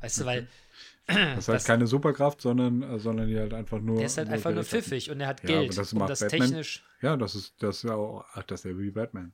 Weißt 0.00 0.20
du, 0.20 0.24
weil 0.26 0.48
Das 1.06 1.16
ist 1.38 1.48
halt 1.48 1.56
Das- 1.56 1.64
keine 1.64 1.86
Superkraft, 1.86 2.40
sondern, 2.40 2.82
äh, 2.82 2.98
sondern 2.98 3.28
die 3.28 3.38
halt 3.38 3.54
einfach 3.54 3.80
nur. 3.80 3.96
der 3.96 4.06
ist 4.06 4.18
halt 4.18 4.28
einfach 4.28 4.50
nur 4.50 4.62
Geld 4.62 4.72
hat. 4.72 4.82
pfiffig 4.84 5.10
und 5.10 5.20
er 5.20 5.28
hat 5.28 5.42
Ja, 5.42 5.60
Geld, 5.60 5.76
das 5.78 5.92
um 5.92 6.00
macht 6.00 6.10
das 6.10 6.20
Batman. 6.20 6.40
technisch. 6.48 6.84
Ja, 7.00 7.16
das 7.16 7.34
ist, 7.34 7.54
das 7.62 7.76
ist 7.78 7.82
ja 7.84 7.94
auch 7.94 8.24
ach, 8.32 8.42
dasselbe 8.44 8.80
wie 8.82 8.90
Batman. 8.90 9.32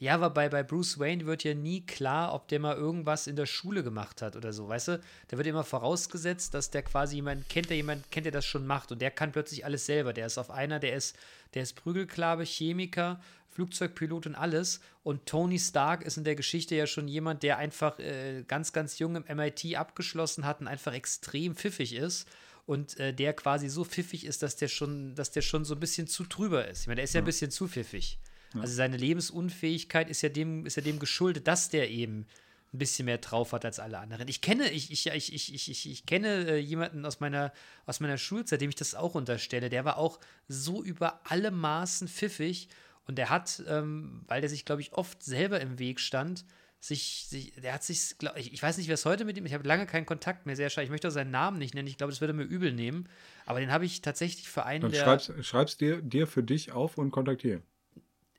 Ja, 0.00 0.14
aber 0.14 0.30
bei, 0.30 0.48
bei 0.48 0.62
Bruce 0.62 1.00
Wayne 1.00 1.26
wird 1.26 1.42
ja 1.42 1.54
nie 1.54 1.84
klar, 1.84 2.32
ob 2.32 2.46
der 2.48 2.60
mal 2.60 2.76
irgendwas 2.76 3.26
in 3.26 3.34
der 3.34 3.46
Schule 3.46 3.82
gemacht 3.82 4.22
hat 4.22 4.36
oder 4.36 4.52
so, 4.52 4.68
weißt 4.68 4.88
du? 4.88 5.00
Da 5.26 5.36
wird 5.36 5.48
immer 5.48 5.64
vorausgesetzt, 5.64 6.54
dass 6.54 6.70
der 6.70 6.82
quasi 6.82 7.16
jemand 7.16 7.48
kennt, 7.48 7.68
der 7.68 7.76
jemand 7.76 8.08
kennt, 8.12 8.24
der 8.24 8.32
das 8.32 8.46
schon 8.46 8.64
macht 8.64 8.92
und 8.92 9.02
der 9.02 9.10
kann 9.10 9.32
plötzlich 9.32 9.64
alles 9.64 9.86
selber. 9.86 10.12
Der 10.12 10.26
ist 10.26 10.38
auf 10.38 10.50
einer, 10.50 10.78
der 10.78 10.94
ist, 10.94 11.16
der 11.54 11.64
ist 11.64 11.74
Prügelklabe, 11.74 12.44
Chemiker, 12.44 13.20
Flugzeugpilot 13.48 14.26
und 14.26 14.36
alles. 14.36 14.80
Und 15.02 15.26
Tony 15.26 15.58
Stark 15.58 16.04
ist 16.04 16.16
in 16.16 16.22
der 16.22 16.36
Geschichte 16.36 16.76
ja 16.76 16.86
schon 16.86 17.08
jemand, 17.08 17.42
der 17.42 17.58
einfach 17.58 17.98
äh, 17.98 18.44
ganz, 18.46 18.72
ganz 18.72 19.00
jung 19.00 19.16
im 19.16 19.36
MIT 19.36 19.74
abgeschlossen 19.74 20.46
hat 20.46 20.60
und 20.60 20.68
einfach 20.68 20.94
extrem 20.94 21.56
pfiffig 21.56 21.92
ist. 21.92 22.28
Und 22.66 23.00
äh, 23.00 23.12
der 23.12 23.32
quasi 23.32 23.68
so 23.68 23.84
pfiffig 23.84 24.24
ist, 24.24 24.44
dass 24.44 24.54
der 24.54 24.68
schon, 24.68 25.16
dass 25.16 25.32
der 25.32 25.42
schon 25.42 25.64
so 25.64 25.74
ein 25.74 25.80
bisschen 25.80 26.06
zu 26.06 26.22
drüber 26.22 26.68
ist. 26.68 26.82
Ich 26.82 26.86
meine, 26.86 26.96
der 26.96 27.04
ist 27.04 27.14
ja 27.14 27.20
ein 27.20 27.24
bisschen 27.24 27.50
zu 27.50 27.66
pfiffig. 27.66 28.20
Also 28.54 28.74
seine 28.74 28.96
Lebensunfähigkeit 28.96 30.08
ist 30.08 30.22
ja 30.22 30.28
dem, 30.28 30.66
ist 30.66 30.76
ja 30.76 30.82
dem 30.82 30.98
geschuldet, 30.98 31.46
dass 31.46 31.68
der 31.68 31.90
eben 31.90 32.26
ein 32.72 32.78
bisschen 32.78 33.06
mehr 33.06 33.18
drauf 33.18 33.52
hat 33.52 33.64
als 33.64 33.78
alle 33.78 33.98
anderen. 33.98 34.28
Ich 34.28 34.40
kenne, 34.40 34.70
ich, 34.70 34.90
ich, 34.90 35.06
ich, 35.06 35.32
ich, 35.32 35.54
ich, 35.54 35.70
ich, 35.70 35.90
ich 35.90 36.06
kenne 36.06 36.48
äh, 36.48 36.58
jemanden 36.58 37.06
aus 37.06 37.20
meiner, 37.20 37.52
aus 37.86 38.00
meiner 38.00 38.18
Schulzeit, 38.18 38.60
dem 38.60 38.68
ich 38.68 38.76
das 38.76 38.94
auch 38.94 39.14
unterstelle. 39.14 39.70
Der 39.70 39.84
war 39.84 39.96
auch 39.96 40.20
so 40.48 40.82
über 40.82 41.20
alle 41.24 41.50
Maßen 41.50 42.08
pfiffig 42.08 42.68
und 43.06 43.16
der 43.16 43.30
hat, 43.30 43.62
ähm, 43.68 44.22
weil 44.26 44.42
der 44.42 44.50
sich, 44.50 44.66
glaube 44.66 44.82
ich, 44.82 44.92
oft 44.92 45.22
selber 45.22 45.60
im 45.60 45.78
Weg 45.78 45.98
stand, 45.98 46.44
sich, 46.80 47.26
sich 47.28 47.54
der 47.54 47.72
hat 47.72 47.82
sich, 47.82 48.18
glaub, 48.18 48.36
ich, 48.36 48.52
ich 48.52 48.62
weiß 48.62 48.76
nicht, 48.76 48.86
wer 48.86 48.94
es 48.94 49.04
heute 49.04 49.24
mit 49.24 49.36
ihm, 49.36 49.46
ich 49.46 49.54
habe 49.54 49.66
lange 49.66 49.86
keinen 49.86 50.06
Kontakt 50.06 50.46
mehr, 50.46 50.54
sehr 50.54 50.70
schade. 50.70 50.84
Ich 50.84 50.90
möchte 50.90 51.08
auch 51.08 51.12
seinen 51.12 51.30
Namen 51.30 51.58
nicht 51.58 51.74
nennen, 51.74 51.88
ich 51.88 51.96
glaube, 51.96 52.12
das 52.12 52.20
würde 52.20 52.34
mir 52.34 52.44
übel 52.44 52.72
nehmen, 52.72 53.08
aber 53.46 53.60
den 53.60 53.72
habe 53.72 53.84
ich 53.84 54.02
tatsächlich 54.02 54.48
für 54.48 54.64
einen 54.64 54.82
Dann 54.82 54.92
der. 54.92 55.02
schreib's, 55.02 55.32
schreib's 55.40 55.76
dir, 55.78 56.02
dir 56.02 56.26
für 56.26 56.42
dich 56.42 56.70
auf 56.70 56.98
und 56.98 57.10
kontaktiere. 57.10 57.62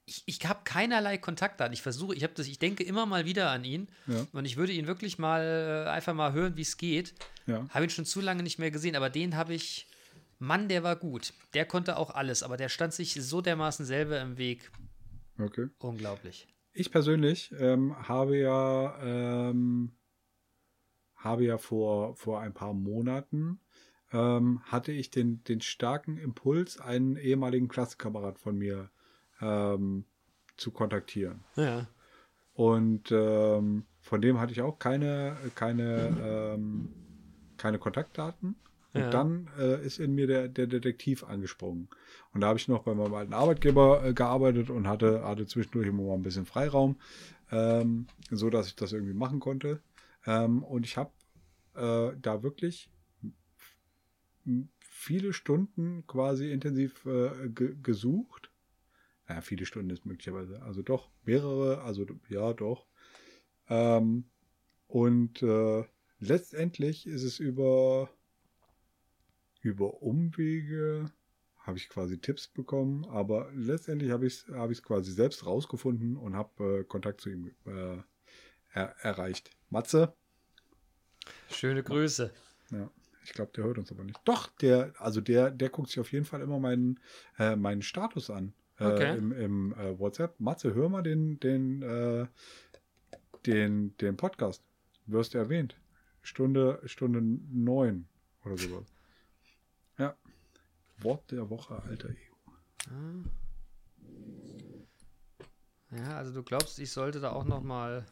Ich, 0.09 0.23
ich 0.25 0.45
habe 0.47 0.61
keinerlei 0.63 1.17
Kontaktdaten. 1.17 1.73
Ich 1.73 1.81
versuche, 1.81 2.15
ich 2.15 2.23
habe 2.23 2.33
das, 2.33 2.47
ich 2.47 2.59
denke 2.59 2.83
immer 2.83 3.05
mal 3.05 3.25
wieder 3.25 3.51
an 3.51 3.63
ihn 3.63 3.87
Ja. 4.07 4.25
und 4.33 4.45
ich 4.45 4.57
würde 4.57 4.73
ihn 4.73 4.87
wirklich 4.87 5.19
mal 5.19 5.85
äh, 5.85 5.89
einfach 5.89 6.13
mal 6.13 6.33
hören, 6.33 6.57
wie 6.57 6.61
es 6.63 6.77
geht. 6.77 7.13
Ja. 7.45 7.67
Habe 7.69 7.85
ihn 7.85 7.89
schon 7.89 8.05
zu 8.05 8.19
lange 8.21 8.43
nicht 8.43 8.59
mehr 8.59 8.71
gesehen, 8.71 8.95
aber 8.95 9.09
den 9.09 9.35
habe 9.35 9.53
ich. 9.53 9.87
Mann, 10.41 10.69
der 10.69 10.83
war 10.83 10.95
gut. 10.95 11.33
Der 11.53 11.65
konnte 11.65 11.97
auch 11.97 12.11
alles, 12.11 12.43
aber 12.43 12.55
der 12.55 12.69
stand 12.69 12.93
sich 12.93 13.13
so 13.13 13.41
dermaßen 13.41 13.85
selber 13.85 14.21
im 14.21 14.37
Weg. 14.37 14.71
Okay. 15.37 15.67
Unglaublich. 15.79 16.47
Ich 16.71 16.91
persönlich 16.91 17.51
ähm, 17.59 17.93
habe 18.07 18.37
ja, 18.37 18.97
ähm, 19.03 19.97
habe 21.15 21.43
ja 21.43 21.57
vor, 21.57 22.15
vor 22.15 22.39
ein 22.39 22.53
paar 22.53 22.73
Monaten 22.73 23.59
ähm, 24.13 24.61
hatte 24.63 24.93
ich 24.93 25.11
den, 25.11 25.43
den 25.43 25.59
starken 25.59 26.17
Impuls, 26.17 26.79
einen 26.79 27.17
ehemaligen 27.17 27.67
Klassenkamerad 27.67 28.39
von 28.39 28.57
mir 28.57 28.89
ähm, 29.41 30.05
zu 30.57 30.71
kontaktieren. 30.71 31.43
Ja. 31.55 31.87
Und 32.53 33.11
ähm, 33.11 33.85
von 34.01 34.21
dem 34.21 34.39
hatte 34.39 34.51
ich 34.51 34.61
auch 34.61 34.79
keine, 34.79 35.37
keine, 35.55 36.53
ähm, 36.55 36.89
keine 37.57 37.79
Kontaktdaten. 37.79 38.55
Und 38.91 39.01
Ja. 39.01 39.09
dann 39.11 39.47
äh, 39.59 39.85
ist 39.85 39.99
in 39.99 40.15
mir 40.15 40.25
der, 40.25 40.47
der 40.47 40.65
Detektiv 40.65 41.23
angesprungen. 41.23 41.89
Und 42.33 42.41
da 42.41 42.47
habe 42.47 42.57
ich 42.57 42.67
noch 42.67 42.83
bei 42.83 42.95
meinem 42.95 43.13
alten 43.13 43.33
Arbeitgeber 43.33 44.03
äh, 44.03 44.13
gearbeitet 44.13 44.71
und 44.71 44.87
hatte, 44.87 45.23
hatte 45.23 45.45
zwischendurch 45.45 45.87
immer 45.87 46.03
mal 46.03 46.15
ein 46.15 46.23
bisschen 46.23 46.47
Freiraum, 46.47 46.99
ähm, 47.51 48.07
so 48.31 48.49
dass 48.49 48.67
ich 48.67 48.75
das 48.75 48.91
irgendwie 48.91 49.13
machen 49.13 49.39
konnte. 49.39 49.79
Ähm, 50.25 50.63
und 50.63 50.85
ich 50.85 50.97
habe 50.97 51.11
äh, 51.75 52.17
da 52.19 52.41
wirklich 52.41 52.89
viele 54.79 55.33
Stunden 55.33 56.05
quasi 56.07 56.51
intensiv 56.51 57.05
äh, 57.05 57.49
ge 57.49 57.75
gesucht 57.81 58.48
ja, 59.29 59.41
viele 59.41 59.65
Stunden 59.65 59.91
ist 59.91 60.05
möglicherweise, 60.05 60.61
also 60.63 60.81
doch, 60.81 61.11
mehrere, 61.23 61.81
also 61.83 62.05
ja, 62.27 62.51
doch. 62.53 62.87
Ähm, 63.69 64.25
und 64.87 65.43
äh, 65.43 65.85
letztendlich 66.19 67.05
ist 67.05 67.23
es 67.23 67.39
über, 67.39 68.09
über 69.61 70.01
Umwege, 70.01 71.11
habe 71.59 71.77
ich 71.77 71.89
quasi 71.89 72.19
Tipps 72.19 72.47
bekommen, 72.47 73.05
aber 73.05 73.51
letztendlich 73.53 74.09
habe 74.09 74.25
ich 74.25 74.33
es 74.33 74.47
hab 74.55 74.71
ich's 74.71 74.81
quasi 74.81 75.11
selbst 75.11 75.45
rausgefunden 75.45 76.17
und 76.17 76.35
habe 76.35 76.79
äh, 76.79 76.83
Kontakt 76.83 77.21
zu 77.21 77.29
ihm 77.29 77.51
äh, 77.65 77.97
er, 78.71 78.95
erreicht. 79.01 79.51
Matze? 79.69 80.15
Schöne 81.51 81.83
Grüße. 81.83 82.33
Ja, 82.71 82.89
ich 83.23 83.33
glaube, 83.33 83.51
der 83.55 83.65
hört 83.65 83.77
uns 83.77 83.91
aber 83.91 84.03
nicht. 84.03 84.19
Doch, 84.25 84.49
der, 84.57 84.93
also 84.97 85.21
der, 85.21 85.51
der 85.51 85.69
guckt 85.69 85.89
sich 85.89 85.99
auf 85.99 86.11
jeden 86.11 86.25
Fall 86.25 86.41
immer 86.41 86.59
meinen, 86.59 86.99
äh, 87.37 87.55
meinen 87.55 87.83
Status 87.83 88.31
an. 88.31 88.53
Äh, 88.79 88.85
Okay. 88.85 89.17
Im, 89.17 89.31
im 89.31 89.73
äh, 89.73 89.99
WhatsApp. 89.99 90.39
Matze, 90.39 90.73
hör 90.73 90.89
mal 90.89 91.03
den, 91.03 91.39
den, 91.39 91.81
äh, 91.81 92.27
den, 93.45 93.95
den 93.97 94.17
Podcast. 94.17 94.63
Wirst 95.05 95.35
erwähnt. 95.35 95.75
Stunde, 96.21 96.81
Stunde 96.85 97.21
neun 97.21 98.07
oder 98.45 98.57
sowas. 98.57 98.93
Ja. 99.97 100.15
Wort 100.99 101.31
der 101.31 101.49
Woche, 101.49 101.81
alter 101.83 102.09
Ego. 102.09 102.35
Ja, 105.91 106.17
also 106.17 106.33
du 106.33 106.43
glaubst, 106.43 106.79
ich 106.79 106.91
sollte 106.91 107.19
da 107.19 107.31
auch 107.31 107.45
noch 107.45 107.61
mal. 107.61 108.05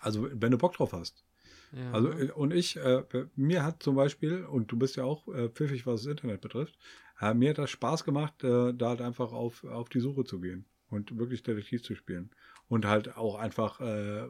Also, 0.00 0.28
wenn 0.32 0.50
du 0.50 0.58
Bock 0.58 0.74
drauf 0.74 0.92
hast. 0.92 1.24
Ja. 1.72 1.92
Also, 1.92 2.10
und 2.34 2.52
ich, 2.52 2.76
äh, 2.76 3.04
mir 3.34 3.64
hat 3.64 3.82
zum 3.82 3.94
Beispiel, 3.94 4.44
und 4.44 4.70
du 4.70 4.76
bist 4.76 4.96
ja 4.96 5.04
auch 5.04 5.26
äh, 5.28 5.48
pfiffig, 5.48 5.86
was 5.86 6.02
das 6.02 6.10
Internet 6.10 6.40
betrifft, 6.42 6.76
äh, 7.22 7.34
mir 7.34 7.50
hat 7.50 7.58
das 7.58 7.70
Spaß 7.70 8.04
gemacht, 8.04 8.44
äh, 8.44 8.74
da 8.74 8.90
halt 8.90 9.02
einfach 9.02 9.32
auf, 9.32 9.64
auf 9.64 9.88
die 9.88 10.00
Suche 10.00 10.24
zu 10.24 10.40
gehen 10.40 10.66
und 10.90 11.18
wirklich 11.18 11.42
Detektiv 11.42 11.82
zu 11.82 11.94
spielen. 11.94 12.30
Und 12.68 12.86
halt 12.86 13.16
auch 13.16 13.36
einfach 13.36 13.80
äh, 13.80 14.24
äh, 14.26 14.28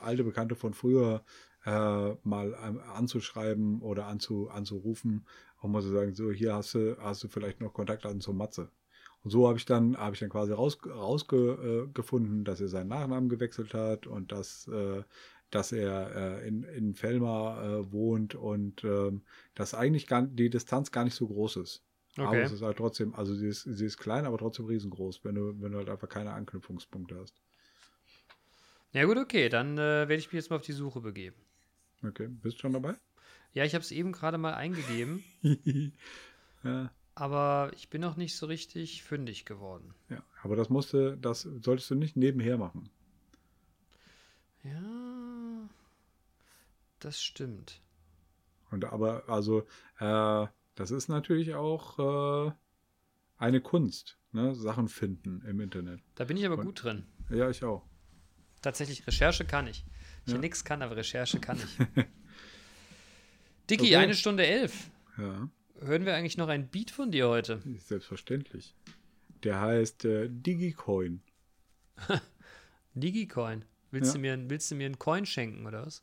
alte 0.00 0.24
Bekannte 0.24 0.56
von 0.56 0.74
früher 0.74 1.24
äh, 1.64 1.70
mal 2.22 2.54
an- 2.54 2.80
anzuschreiben 2.80 3.80
oder 3.82 4.06
anzu, 4.06 4.48
anzurufen, 4.50 5.26
um 5.60 5.72
mal 5.72 5.82
zu 5.82 5.90
sagen, 5.90 6.14
so, 6.14 6.30
hier 6.32 6.54
hast 6.54 6.74
du, 6.74 6.96
hast 7.00 7.24
du 7.24 7.28
vielleicht 7.28 7.60
noch 7.60 7.72
Kontaktdaten 7.74 8.20
zur 8.20 8.34
Matze. 8.34 8.70
Und 9.22 9.30
so 9.30 9.48
habe 9.48 9.58
ich 9.58 9.64
dann, 9.64 9.96
habe 9.96 10.14
ich 10.14 10.20
dann 10.20 10.28
quasi 10.30 10.52
rausgefunden, 10.52 11.00
rausge, 11.00 11.88
äh, 11.90 12.44
dass 12.44 12.60
er 12.60 12.68
seinen 12.68 12.88
Nachnamen 12.88 13.28
gewechselt 13.28 13.74
hat 13.74 14.06
und 14.06 14.32
dass, 14.32 14.68
äh, 14.68 15.02
dass 15.50 15.72
er 15.72 16.14
äh, 16.42 16.48
in, 16.48 16.62
in 16.64 16.94
Fellmar 16.94 17.64
äh, 17.64 17.92
wohnt 17.92 18.34
und 18.34 18.84
ähm, 18.84 19.22
dass 19.54 19.74
eigentlich 19.74 20.06
gar, 20.06 20.22
die 20.22 20.50
Distanz 20.50 20.90
gar 20.92 21.04
nicht 21.04 21.14
so 21.14 21.26
groß 21.26 21.56
ist. 21.56 21.82
Aber 22.18 22.26
Okay. 22.26 22.42
es 22.42 22.52
ist 22.52 22.62
halt 22.62 22.76
trotzdem, 22.78 23.14
also 23.14 23.34
sie 23.34 23.46
ist, 23.48 23.62
sie 23.62 23.84
ist 23.86 23.98
klein, 23.98 24.26
aber 24.26 24.38
trotzdem 24.38 24.66
riesengroß, 24.66 25.24
wenn 25.24 25.34
du, 25.34 25.60
wenn 25.60 25.72
du 25.72 25.78
halt 25.78 25.88
einfach 25.88 26.08
keine 26.08 26.32
Anknüpfungspunkte 26.32 27.18
hast. 27.18 27.40
Ja, 28.92 29.04
gut, 29.04 29.18
okay, 29.18 29.48
dann 29.50 29.76
äh, 29.76 29.80
werde 30.08 30.14
ich 30.14 30.26
mich 30.28 30.34
jetzt 30.34 30.48
mal 30.50 30.56
auf 30.56 30.62
die 30.62 30.72
Suche 30.72 31.00
begeben. 31.02 31.36
Okay, 32.04 32.28
bist 32.28 32.56
du 32.58 32.60
schon 32.60 32.72
dabei? 32.72 32.94
Ja, 33.54 33.64
ich 33.64 33.74
habe 33.74 33.82
es 33.82 33.90
eben 33.92 34.12
gerade 34.12 34.36
mal 34.38 34.52
eingegeben, 34.54 35.24
ja, 36.64 36.90
aber 37.16 37.72
ich 37.74 37.90
bin 37.90 38.00
noch 38.00 38.14
nicht 38.16 38.36
so 38.36 38.46
richtig 38.46 39.02
fündig 39.02 39.44
geworden. 39.44 39.94
ja, 40.08 40.22
aber 40.42 40.56
das 40.56 40.70
musste, 40.70 41.16
das 41.18 41.42
solltest 41.42 41.90
du 41.90 41.94
nicht 41.94 42.16
nebenher 42.16 42.56
machen. 42.58 42.90
Ja, 44.64 45.68
das 46.98 47.22
stimmt. 47.22 47.80
Und 48.70 48.84
aber, 48.84 49.28
also, 49.28 49.66
äh, 50.00 50.46
das 50.74 50.90
ist 50.90 51.08
natürlich 51.08 51.54
auch 51.54 52.48
äh, 52.48 52.52
eine 53.38 53.60
Kunst, 53.60 54.18
ne? 54.32 54.54
Sachen 54.54 54.88
finden 54.88 55.42
im 55.46 55.60
Internet. 55.60 56.00
Da 56.14 56.24
bin 56.24 56.36
ich 56.36 56.44
aber 56.46 56.58
Und- 56.58 56.64
gut 56.66 56.82
drin. 56.84 57.06
Ja, 57.30 57.48
ich 57.50 57.64
auch. 57.64 57.84
Tatsächlich, 58.62 59.06
Recherche 59.06 59.44
kann 59.44 59.66
ich. 59.66 59.84
Ich 60.26 60.32
Ja. 60.32 60.38
nichts 60.38 60.64
kann, 60.64 60.80
aber 60.82 60.96
Recherche 60.96 61.38
kann 61.38 61.58
ich. 61.58 61.76
Dicky, 63.70 63.84
Okay. 63.86 63.96
eine 63.96 64.14
Stunde 64.14 64.46
elf. 64.46 64.90
Ja, 65.18 65.48
Hören 65.80 66.04
wir 66.06 66.14
eigentlich 66.14 66.36
noch 66.38 66.48
ein 66.48 66.68
Beat 66.68 66.90
von 66.90 67.10
dir 67.10 67.28
heute? 67.28 67.60
selbstverständlich. 67.78 68.74
Der 69.42 69.60
heißt 69.60 70.04
äh, 70.06 70.28
Digicoin. 70.30 71.20
Digicoin. 72.94 73.64
Willst, 73.90 74.10
Ja. 74.10 74.14
du 74.14 74.20
mir, 74.20 74.50
willst 74.50 74.70
du 74.70 74.74
mir 74.76 74.86
einen 74.86 74.98
Coin 74.98 75.26
schenken, 75.26 75.66
oder 75.66 75.84
was? 75.86 76.02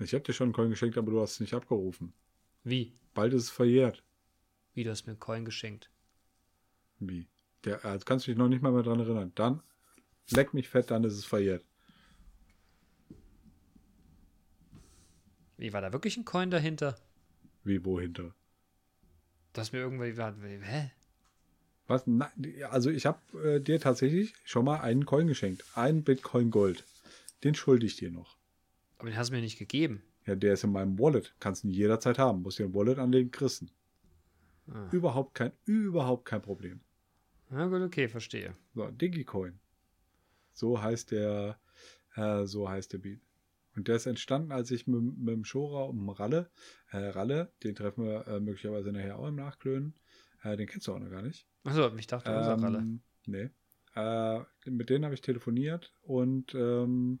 Ich 0.00 0.12
habe 0.14 0.22
dir 0.24 0.32
schon 0.32 0.46
einen 0.46 0.52
Coin 0.52 0.70
geschenkt, 0.70 0.96
aber 0.98 1.10
du 1.10 1.20
hast 1.20 1.32
es 1.34 1.40
nicht 1.40 1.54
abgerufen. 1.54 2.12
Wie? 2.64 2.92
Bald 3.18 3.34
ist 3.34 3.42
es 3.42 3.50
verjährt. 3.50 4.04
Wie, 4.74 4.84
du 4.84 4.90
hast 4.90 5.06
mir 5.06 5.10
einen 5.10 5.18
Coin 5.18 5.44
geschenkt? 5.44 5.90
Wie? 7.00 7.26
Der, 7.64 7.84
äh, 7.84 7.98
kannst 8.04 8.28
du 8.28 8.30
dich 8.30 8.38
noch 8.38 8.46
nicht 8.46 8.62
mal 8.62 8.70
mehr 8.70 8.84
dran 8.84 9.00
erinnern. 9.00 9.32
Dann 9.34 9.60
leck 10.30 10.54
mich 10.54 10.68
fett, 10.68 10.92
dann 10.92 11.02
ist 11.02 11.14
es 11.14 11.24
verjährt. 11.24 11.64
Wie, 15.56 15.72
war 15.72 15.80
da 15.80 15.92
wirklich 15.92 16.16
ein 16.16 16.24
Coin 16.24 16.52
dahinter? 16.52 16.96
Wie, 17.64 17.84
wo 17.84 17.98
hinter? 17.98 18.36
Das 19.52 19.72
mir 19.72 19.80
irgendwie 19.80 20.16
war. 20.16 20.36
Hä? 20.40 20.92
Was? 21.88 22.06
Nein, 22.06 22.30
also 22.70 22.88
ich 22.88 23.04
habe 23.04 23.18
äh, 23.42 23.60
dir 23.60 23.80
tatsächlich 23.80 24.32
schon 24.44 24.64
mal 24.64 24.78
einen 24.78 25.06
Coin 25.06 25.26
geschenkt. 25.26 25.64
Einen 25.74 26.04
Bitcoin 26.04 26.52
Gold. 26.52 26.84
Den 27.42 27.56
schulde 27.56 27.84
ich 27.84 27.96
dir 27.96 28.12
noch. 28.12 28.36
Aber 28.98 29.10
den 29.10 29.18
hast 29.18 29.30
du 29.30 29.34
mir 29.34 29.40
nicht 29.40 29.58
gegeben. 29.58 30.04
Ja, 30.28 30.36
der 30.36 30.52
ist 30.52 30.62
in 30.62 30.72
meinem 30.72 30.98
Wallet. 30.98 31.34
Kannst 31.40 31.64
ihn 31.64 31.70
jederzeit 31.70 32.18
haben. 32.18 32.42
Musst 32.42 32.58
dir 32.58 32.66
ein 32.66 32.74
Wallet 32.74 32.98
anlegen, 32.98 33.30
ihn. 33.32 33.70
Ah. 34.70 34.86
Überhaupt 34.92 35.34
kein, 35.34 35.52
überhaupt 35.64 36.26
kein 36.26 36.42
Problem. 36.42 36.80
Na 37.48 37.66
gut, 37.66 37.80
okay, 37.80 38.08
verstehe. 38.08 38.54
So, 38.74 38.90
Digicoin. 38.90 39.58
So 40.52 40.82
heißt 40.82 41.12
der, 41.12 41.58
äh, 42.14 42.44
so 42.44 42.68
heißt 42.68 42.92
der 42.92 42.98
Beat. 42.98 43.20
Und 43.74 43.88
der 43.88 43.96
ist 43.96 44.04
entstanden, 44.04 44.52
als 44.52 44.70
ich 44.70 44.86
mit, 44.86 45.00
mit 45.00 45.34
dem 45.34 45.44
Schora 45.44 45.84
und 45.84 45.96
dem 45.96 46.10
Ralle, 46.10 46.50
äh, 46.90 46.98
Ralle, 46.98 47.50
den 47.64 47.74
treffen 47.74 48.04
wir 48.04 48.26
äh, 48.26 48.38
möglicherweise 48.38 48.92
nachher 48.92 49.18
auch 49.18 49.28
im 49.28 49.36
Nachklönen. 49.36 49.94
Äh, 50.42 50.58
den 50.58 50.66
kennst 50.66 50.88
du 50.88 50.92
auch 50.92 50.98
noch 50.98 51.10
gar 51.10 51.22
nicht. 51.22 51.46
Achso, 51.64 51.96
ich 51.96 52.06
dachte, 52.06 52.36
unser 52.36 52.60
Ralle. 52.60 52.78
Ähm, 52.80 53.00
nee. 53.24 53.48
Äh, 53.94 54.40
mit 54.66 54.90
denen 54.90 55.06
habe 55.06 55.14
ich 55.14 55.22
telefoniert 55.22 55.94
und 56.02 56.54
ähm, 56.54 57.18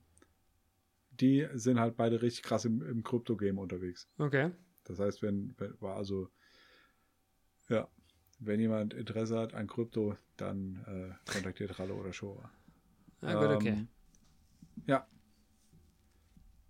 die 1.20 1.46
sind 1.54 1.80
halt 1.80 1.96
beide 1.96 2.22
richtig 2.22 2.42
krass 2.42 2.64
im, 2.64 2.82
im 2.82 3.02
Krypto-Game 3.02 3.58
unterwegs. 3.58 4.08
Okay. 4.18 4.50
Das 4.84 4.98
heißt, 4.98 5.22
wenn, 5.22 5.54
wenn 5.58 5.80
war 5.80 5.96
also 5.96 6.30
ja, 7.68 7.88
wenn 8.38 8.60
jemand 8.60 8.94
Interesse 8.94 9.38
hat 9.38 9.54
an 9.54 9.66
Krypto, 9.66 10.16
dann 10.36 10.84
äh, 10.86 11.30
kontaktiert 11.32 11.78
Ralle 11.78 11.94
oder 11.94 12.12
Shora. 12.12 12.50
Na 13.20 13.34
gut, 13.34 13.56
okay. 13.56 13.68
Ähm, 13.68 13.88
ja. 14.86 15.06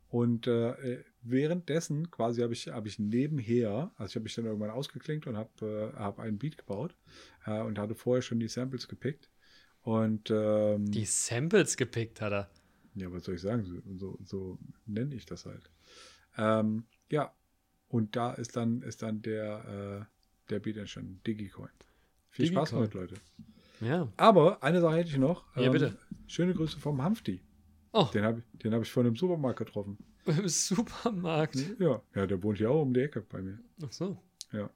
Und 0.08 0.46
äh, 0.46 0.70
äh, 0.70 1.04
währenddessen 1.20 2.10
quasi 2.10 2.40
habe 2.40 2.54
ich, 2.54 2.68
hab 2.68 2.86
ich 2.86 2.98
nebenher, 2.98 3.92
also 3.96 4.10
ich 4.10 4.16
habe 4.16 4.22
mich 4.22 4.34
dann 4.34 4.46
irgendwann 4.46 4.70
ausgeklinkt 4.70 5.26
und 5.26 5.36
habe 5.36 5.92
äh, 5.94 5.98
hab 5.98 6.18
einen 6.18 6.38
Beat 6.38 6.56
gebaut 6.56 6.96
äh, 7.44 7.60
und 7.60 7.78
hatte 7.78 7.94
vorher 7.94 8.22
schon 8.22 8.40
die 8.40 8.48
Samples 8.48 8.88
gepickt. 8.88 9.30
Und 9.82 10.30
ähm, 10.30 10.90
Die 10.90 11.04
Samples 11.04 11.76
gepickt 11.76 12.20
hat 12.20 12.32
er. 12.32 12.50
Ja, 12.94 13.12
was 13.12 13.24
soll 13.24 13.34
ich 13.36 13.40
sagen? 13.40 13.64
So, 13.98 14.18
so, 14.24 14.58
nenne 14.86 15.14
ich 15.14 15.26
das 15.26 15.46
halt. 15.46 15.70
Ähm, 16.36 16.84
ja, 17.10 17.32
und 17.88 18.16
da 18.16 18.32
ist 18.34 18.56
dann, 18.56 18.82
ist 18.82 19.02
dann 19.02 19.22
der, 19.22 20.06
äh, 20.08 20.50
der 20.50 20.60
Beat 20.60 20.76
entstanden, 20.76 21.20
Digicoin. 21.26 21.70
Viel 22.30 22.46
Spaß 22.46 22.70
Digicoin. 22.70 22.90
damit, 22.90 23.10
Leute. 23.10 23.20
Ja. 23.80 24.08
Aber 24.16 24.62
eine 24.62 24.80
Sache 24.80 24.96
hätte 24.96 25.10
ich 25.10 25.18
noch. 25.18 25.44
Ähm, 25.56 25.64
Ja, 25.64 25.70
bitte. 25.70 25.98
Schöne 26.26 26.54
Grüße 26.54 26.78
vom 26.78 27.02
Hanfti. 27.02 27.40
Oh, 27.92 28.08
Den 28.12 28.24
habe 28.24 28.42
den 28.52 28.74
hab 28.74 28.82
ich 28.82 28.90
vor 28.90 29.02
einem 29.04 29.16
Supermarkt 29.16 29.58
getroffen. 29.58 29.98
im 30.26 30.48
Supermarkt. 30.48 31.56
Ja, 31.78 32.02
ja, 32.14 32.26
der 32.26 32.42
wohnt 32.42 32.58
ja 32.58 32.68
auch 32.68 32.82
um 32.82 32.92
die 32.92 33.00
Ecke 33.00 33.22
bei 33.22 33.40
mir. 33.40 33.58
Ach 33.82 33.92
so. 33.92 34.22
Ja. 34.52 34.70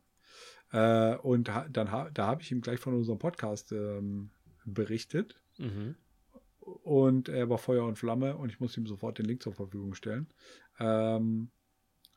Äh, 0.72 1.16
und 1.18 1.51
ha, 1.51 1.68
dann 1.68 1.90
ha, 1.90 2.09
da 2.10 2.26
habe 2.26 2.43
ich 2.43 2.51
ihm 2.51 2.62
gleich 2.62 2.80
von 2.80 2.94
unserem 2.94 3.18
Podcast 3.18 3.72
ähm, 3.72 4.30
berichtet. 4.64 5.39
Mhm. 5.59 5.97
Und 6.64 7.28
er 7.28 7.48
war 7.48 7.59
Feuer 7.59 7.84
und 7.84 7.97
Flamme 7.98 8.36
und 8.36 8.48
ich 8.51 8.60
musste 8.60 8.80
ihm 8.80 8.86
sofort 8.86 9.18
den 9.18 9.26
Link 9.26 9.43
zur 9.43 9.52
Verfügung 9.52 9.94
stellen. 9.94 10.28
Ähm, 10.78 11.51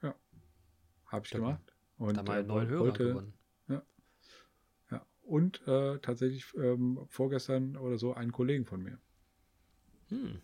ja, 0.02 0.14
habe 1.08 1.26
ich 1.26 1.32
Da- 1.32 1.40
gemacht. 1.40 1.74
Und 1.98 2.18
Da 2.18 2.24
mal 2.24 2.40
einen 2.40 2.46
äh, 2.50 2.54
neuen 2.54 2.68
Hörer 2.68 2.92
gewonnen. 2.92 3.34
ja. 3.70 3.82
Und 5.24 5.66
äh, 5.68 5.98
tatsächlich 6.00 6.46
ähm, 6.56 7.00
vorgestern 7.08 7.76
oder 7.78 7.98
so 7.98 8.14
einen 8.14 8.32
Kollegen 8.32 8.66
von 8.66 8.84
mir. 8.84 9.00
Hm. 10.10 10.40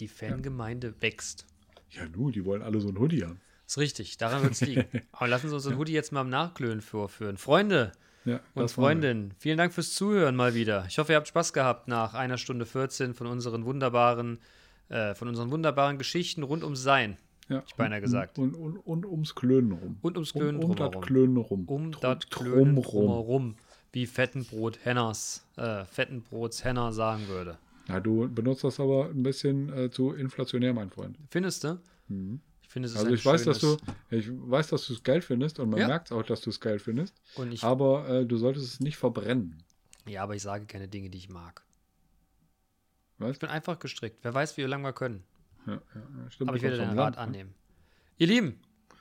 Die 0.00 0.08
Fangemeinde 0.08 1.00
wächst. 1.00 1.46
Ja, 1.90 2.06
nu, 2.08 2.30
die 2.30 2.44
wollen 2.44 2.62
alle 2.62 2.80
so 2.80 2.88
ein 2.88 2.98
Hoodie 2.98 3.24
haben. 3.24 3.40
Ist 3.66 3.78
richtig, 3.78 4.16
daran 4.18 4.42
wird 4.42 4.52
es 4.52 4.60
liegen. 4.60 4.84
Aber 5.12 5.28
lassen 5.28 5.48
Sie 5.48 5.54
uns 5.54 5.64
den 5.64 5.78
Hoodie 5.78 5.92
jetzt 5.92 6.12
mal 6.12 6.20
im 6.22 6.28
Nachklönen 6.30 6.80
vorführen. 6.80 7.36
Freunde 7.36 7.92
Ja, 8.26 8.40
und. 8.54 8.70
Freundinnen, 8.70 9.32
vielen 9.38 9.56
Dank 9.56 9.72
fürs 9.72 9.94
Zuhören 9.94 10.36
mal 10.36 10.54
wieder. 10.54 10.84
Ich 10.88 10.98
hoffe, 10.98 11.12
ihr 11.12 11.16
habt 11.16 11.28
Spaß 11.28 11.52
gehabt 11.52 11.88
nach 11.88 12.12
einer 12.12 12.36
Stunde 12.38 12.66
14 12.66 13.14
von 13.14 13.28
unseren 13.28 13.64
wunderbaren, 13.64 14.38
äh, 14.88 15.14
von 15.14 15.28
unseren 15.28 15.50
wunderbaren 15.50 15.96
Geschichten 15.96 16.42
rund 16.42 16.64
ums 16.64 16.82
Sein. 16.82 17.16
Ja, 17.48 17.62
ich 17.66 17.76
beinahe 17.76 18.00
gesagt. 18.00 18.38
Und, 18.38 18.54
und, 18.54 18.78
und 18.78 19.06
ums 19.06 19.34
Klönen 19.36 19.72
rum. 19.72 19.96
Und 20.02 20.16
ums 20.16 20.32
Klönen 20.32 20.58
um, 20.58 20.70
um 20.70 20.76
drumherum. 20.76 20.92
das 20.92 21.06
Klönen 21.06 21.36
rum. 21.36 21.64
Um 21.66 21.92
das 21.92 22.28
Klönen 22.28 22.74
drumrum. 22.74 22.82
drumherum. 22.82 23.54
wie 23.92 24.06
Fettenbrot 24.06 24.80
Henners, 24.84 25.46
äh, 25.56 25.84
Fettenbrots 25.84 26.64
Henner 26.64 26.92
sagen 26.92 27.28
würde. 27.28 27.56
Ja, 27.88 28.00
du 28.00 28.28
benutzt 28.28 28.64
das 28.64 28.80
aber 28.80 29.10
ein 29.10 29.22
bisschen 29.22 29.72
äh, 29.72 29.90
zu 29.90 30.12
inflationär, 30.12 30.74
mein 30.74 30.90
Freund. 30.90 31.16
Findest 31.30 31.62
du? 31.62 31.78
Ich 32.08 32.45
finde, 32.76 32.88
es 32.90 32.96
Also 32.96 33.10
ich 33.10 33.24
weiß, 33.24 33.44
dass 33.44 33.58
du, 33.58 33.78
ich 34.10 34.28
weiß, 34.30 34.68
dass 34.68 34.86
du 34.86 34.92
es 34.92 35.02
geil 35.02 35.22
findest 35.22 35.58
und 35.58 35.70
man 35.70 35.80
Ja. 35.80 35.86
merkt 35.86 36.12
auch, 36.12 36.22
dass 36.22 36.42
du 36.42 36.50
es 36.50 36.60
geil 36.60 36.78
findest. 36.78 37.22
Ich, 37.50 37.64
Aber 37.64 38.06
äh, 38.06 38.26
du 38.26 38.36
solltest 38.36 38.66
es 38.66 38.80
nicht 38.80 38.98
verbrennen. 38.98 39.64
ja, 40.06 40.22
aber 40.22 40.34
ich 40.34 40.42
sage 40.42 40.66
keine 40.66 40.86
Dinge, 40.86 41.08
die 41.08 41.16
ich 41.16 41.30
mag. 41.30 41.64
Was? 43.16 43.32
Ich 43.32 43.38
bin 43.38 43.48
einfach 43.48 43.78
gestrickt. 43.78 44.18
Wer 44.22 44.34
weiß, 44.34 44.58
wie 44.58 44.62
lange 44.62 44.84
wir 44.84 44.92
können. 44.92 45.24
Ja, 45.66 45.80
ja, 45.94 46.30
stimmt. 46.30 46.48
Aber 46.50 46.56
ich 46.58 46.62
werde 46.62 46.76
deinen 46.76 46.98
Rat 46.98 47.14
ne? 47.14 47.18
annehmen. 47.18 47.54
Ihr 48.18 48.26
Lieben, 48.26 48.60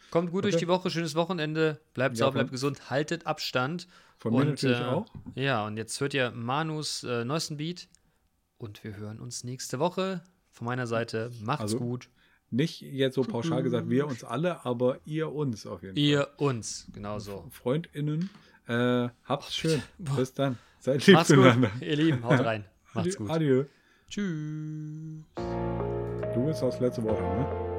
kommt 0.10 0.32
gut 0.32 0.46
durch 0.46 0.56
Okay. 0.56 0.64
die 0.64 0.70
Woche, 0.70 0.90
schönes 0.90 1.16
Wochenende, 1.16 1.82
bleibt 1.94 2.16
sauber, 2.16 2.32
bleibt 2.36 2.52
gesund, 2.52 2.90
haltet 2.90 3.26
Abstand. 3.26 3.88
Von 4.20 4.32
mir 4.34 4.40
und, 4.40 4.48
natürlich 4.52 4.80
äh, 4.80 4.84
auch. 4.86 5.06
Ja, 5.36 5.66
und 5.68 5.76
jetzt 5.76 6.00
hört 6.00 6.14
ihr 6.14 6.32
Manus 6.32 7.04
äh, 7.04 7.26
neuesten 7.26 7.58
Beat 7.58 7.90
und 8.58 8.82
wir 8.86 8.96
hören 8.96 9.20
uns 9.20 9.44
nächste 9.44 9.80
Woche. 9.80 10.24
Von 10.50 10.66
meiner 10.66 10.88
Seite, 10.88 11.30
macht's 11.42 11.74
Also, 11.74 11.80
gut. 11.80 12.10
Nicht 12.52 12.82
jetzt 12.82 13.16
so 13.16 13.24
pauschal 13.24 13.64
gesagt, 13.64 13.90
wir 13.90 14.08
uns 14.08 14.24
alle, 14.24 14.66
aber 14.66 15.00
ihr 15.06 15.32
uns 15.32 15.66
auf 15.66 15.84
jeden 15.84 15.98
Ihr 15.98 16.30
uns, 16.38 16.88
genau 16.94 17.20
so. 17.20 17.40
Fall. 17.42 17.52
FreundInnen, 17.52 18.30
äh, 18.68 19.10
habt's 19.26 19.56
schön. 19.56 19.82
Bis 19.98 20.34
dann. 20.34 20.58
Seid 20.80 21.06
lieb 21.06 21.16
Macht's 21.16 21.30
gut, 21.30 21.38
zueinander. 21.38 21.72
ihr 21.82 21.96
Lieben, 21.96 22.24
haut 22.24 22.40
rein. 22.46 22.66
Macht's 22.94 23.18
gut. 23.18 23.30
Adieu. 23.30 23.66
Tschüss. 24.10 25.24
Du 25.36 26.46
bist 26.46 26.62
das 26.62 26.80
letzte 26.80 27.04
Wort, 27.04 27.20
ne? 27.20 27.75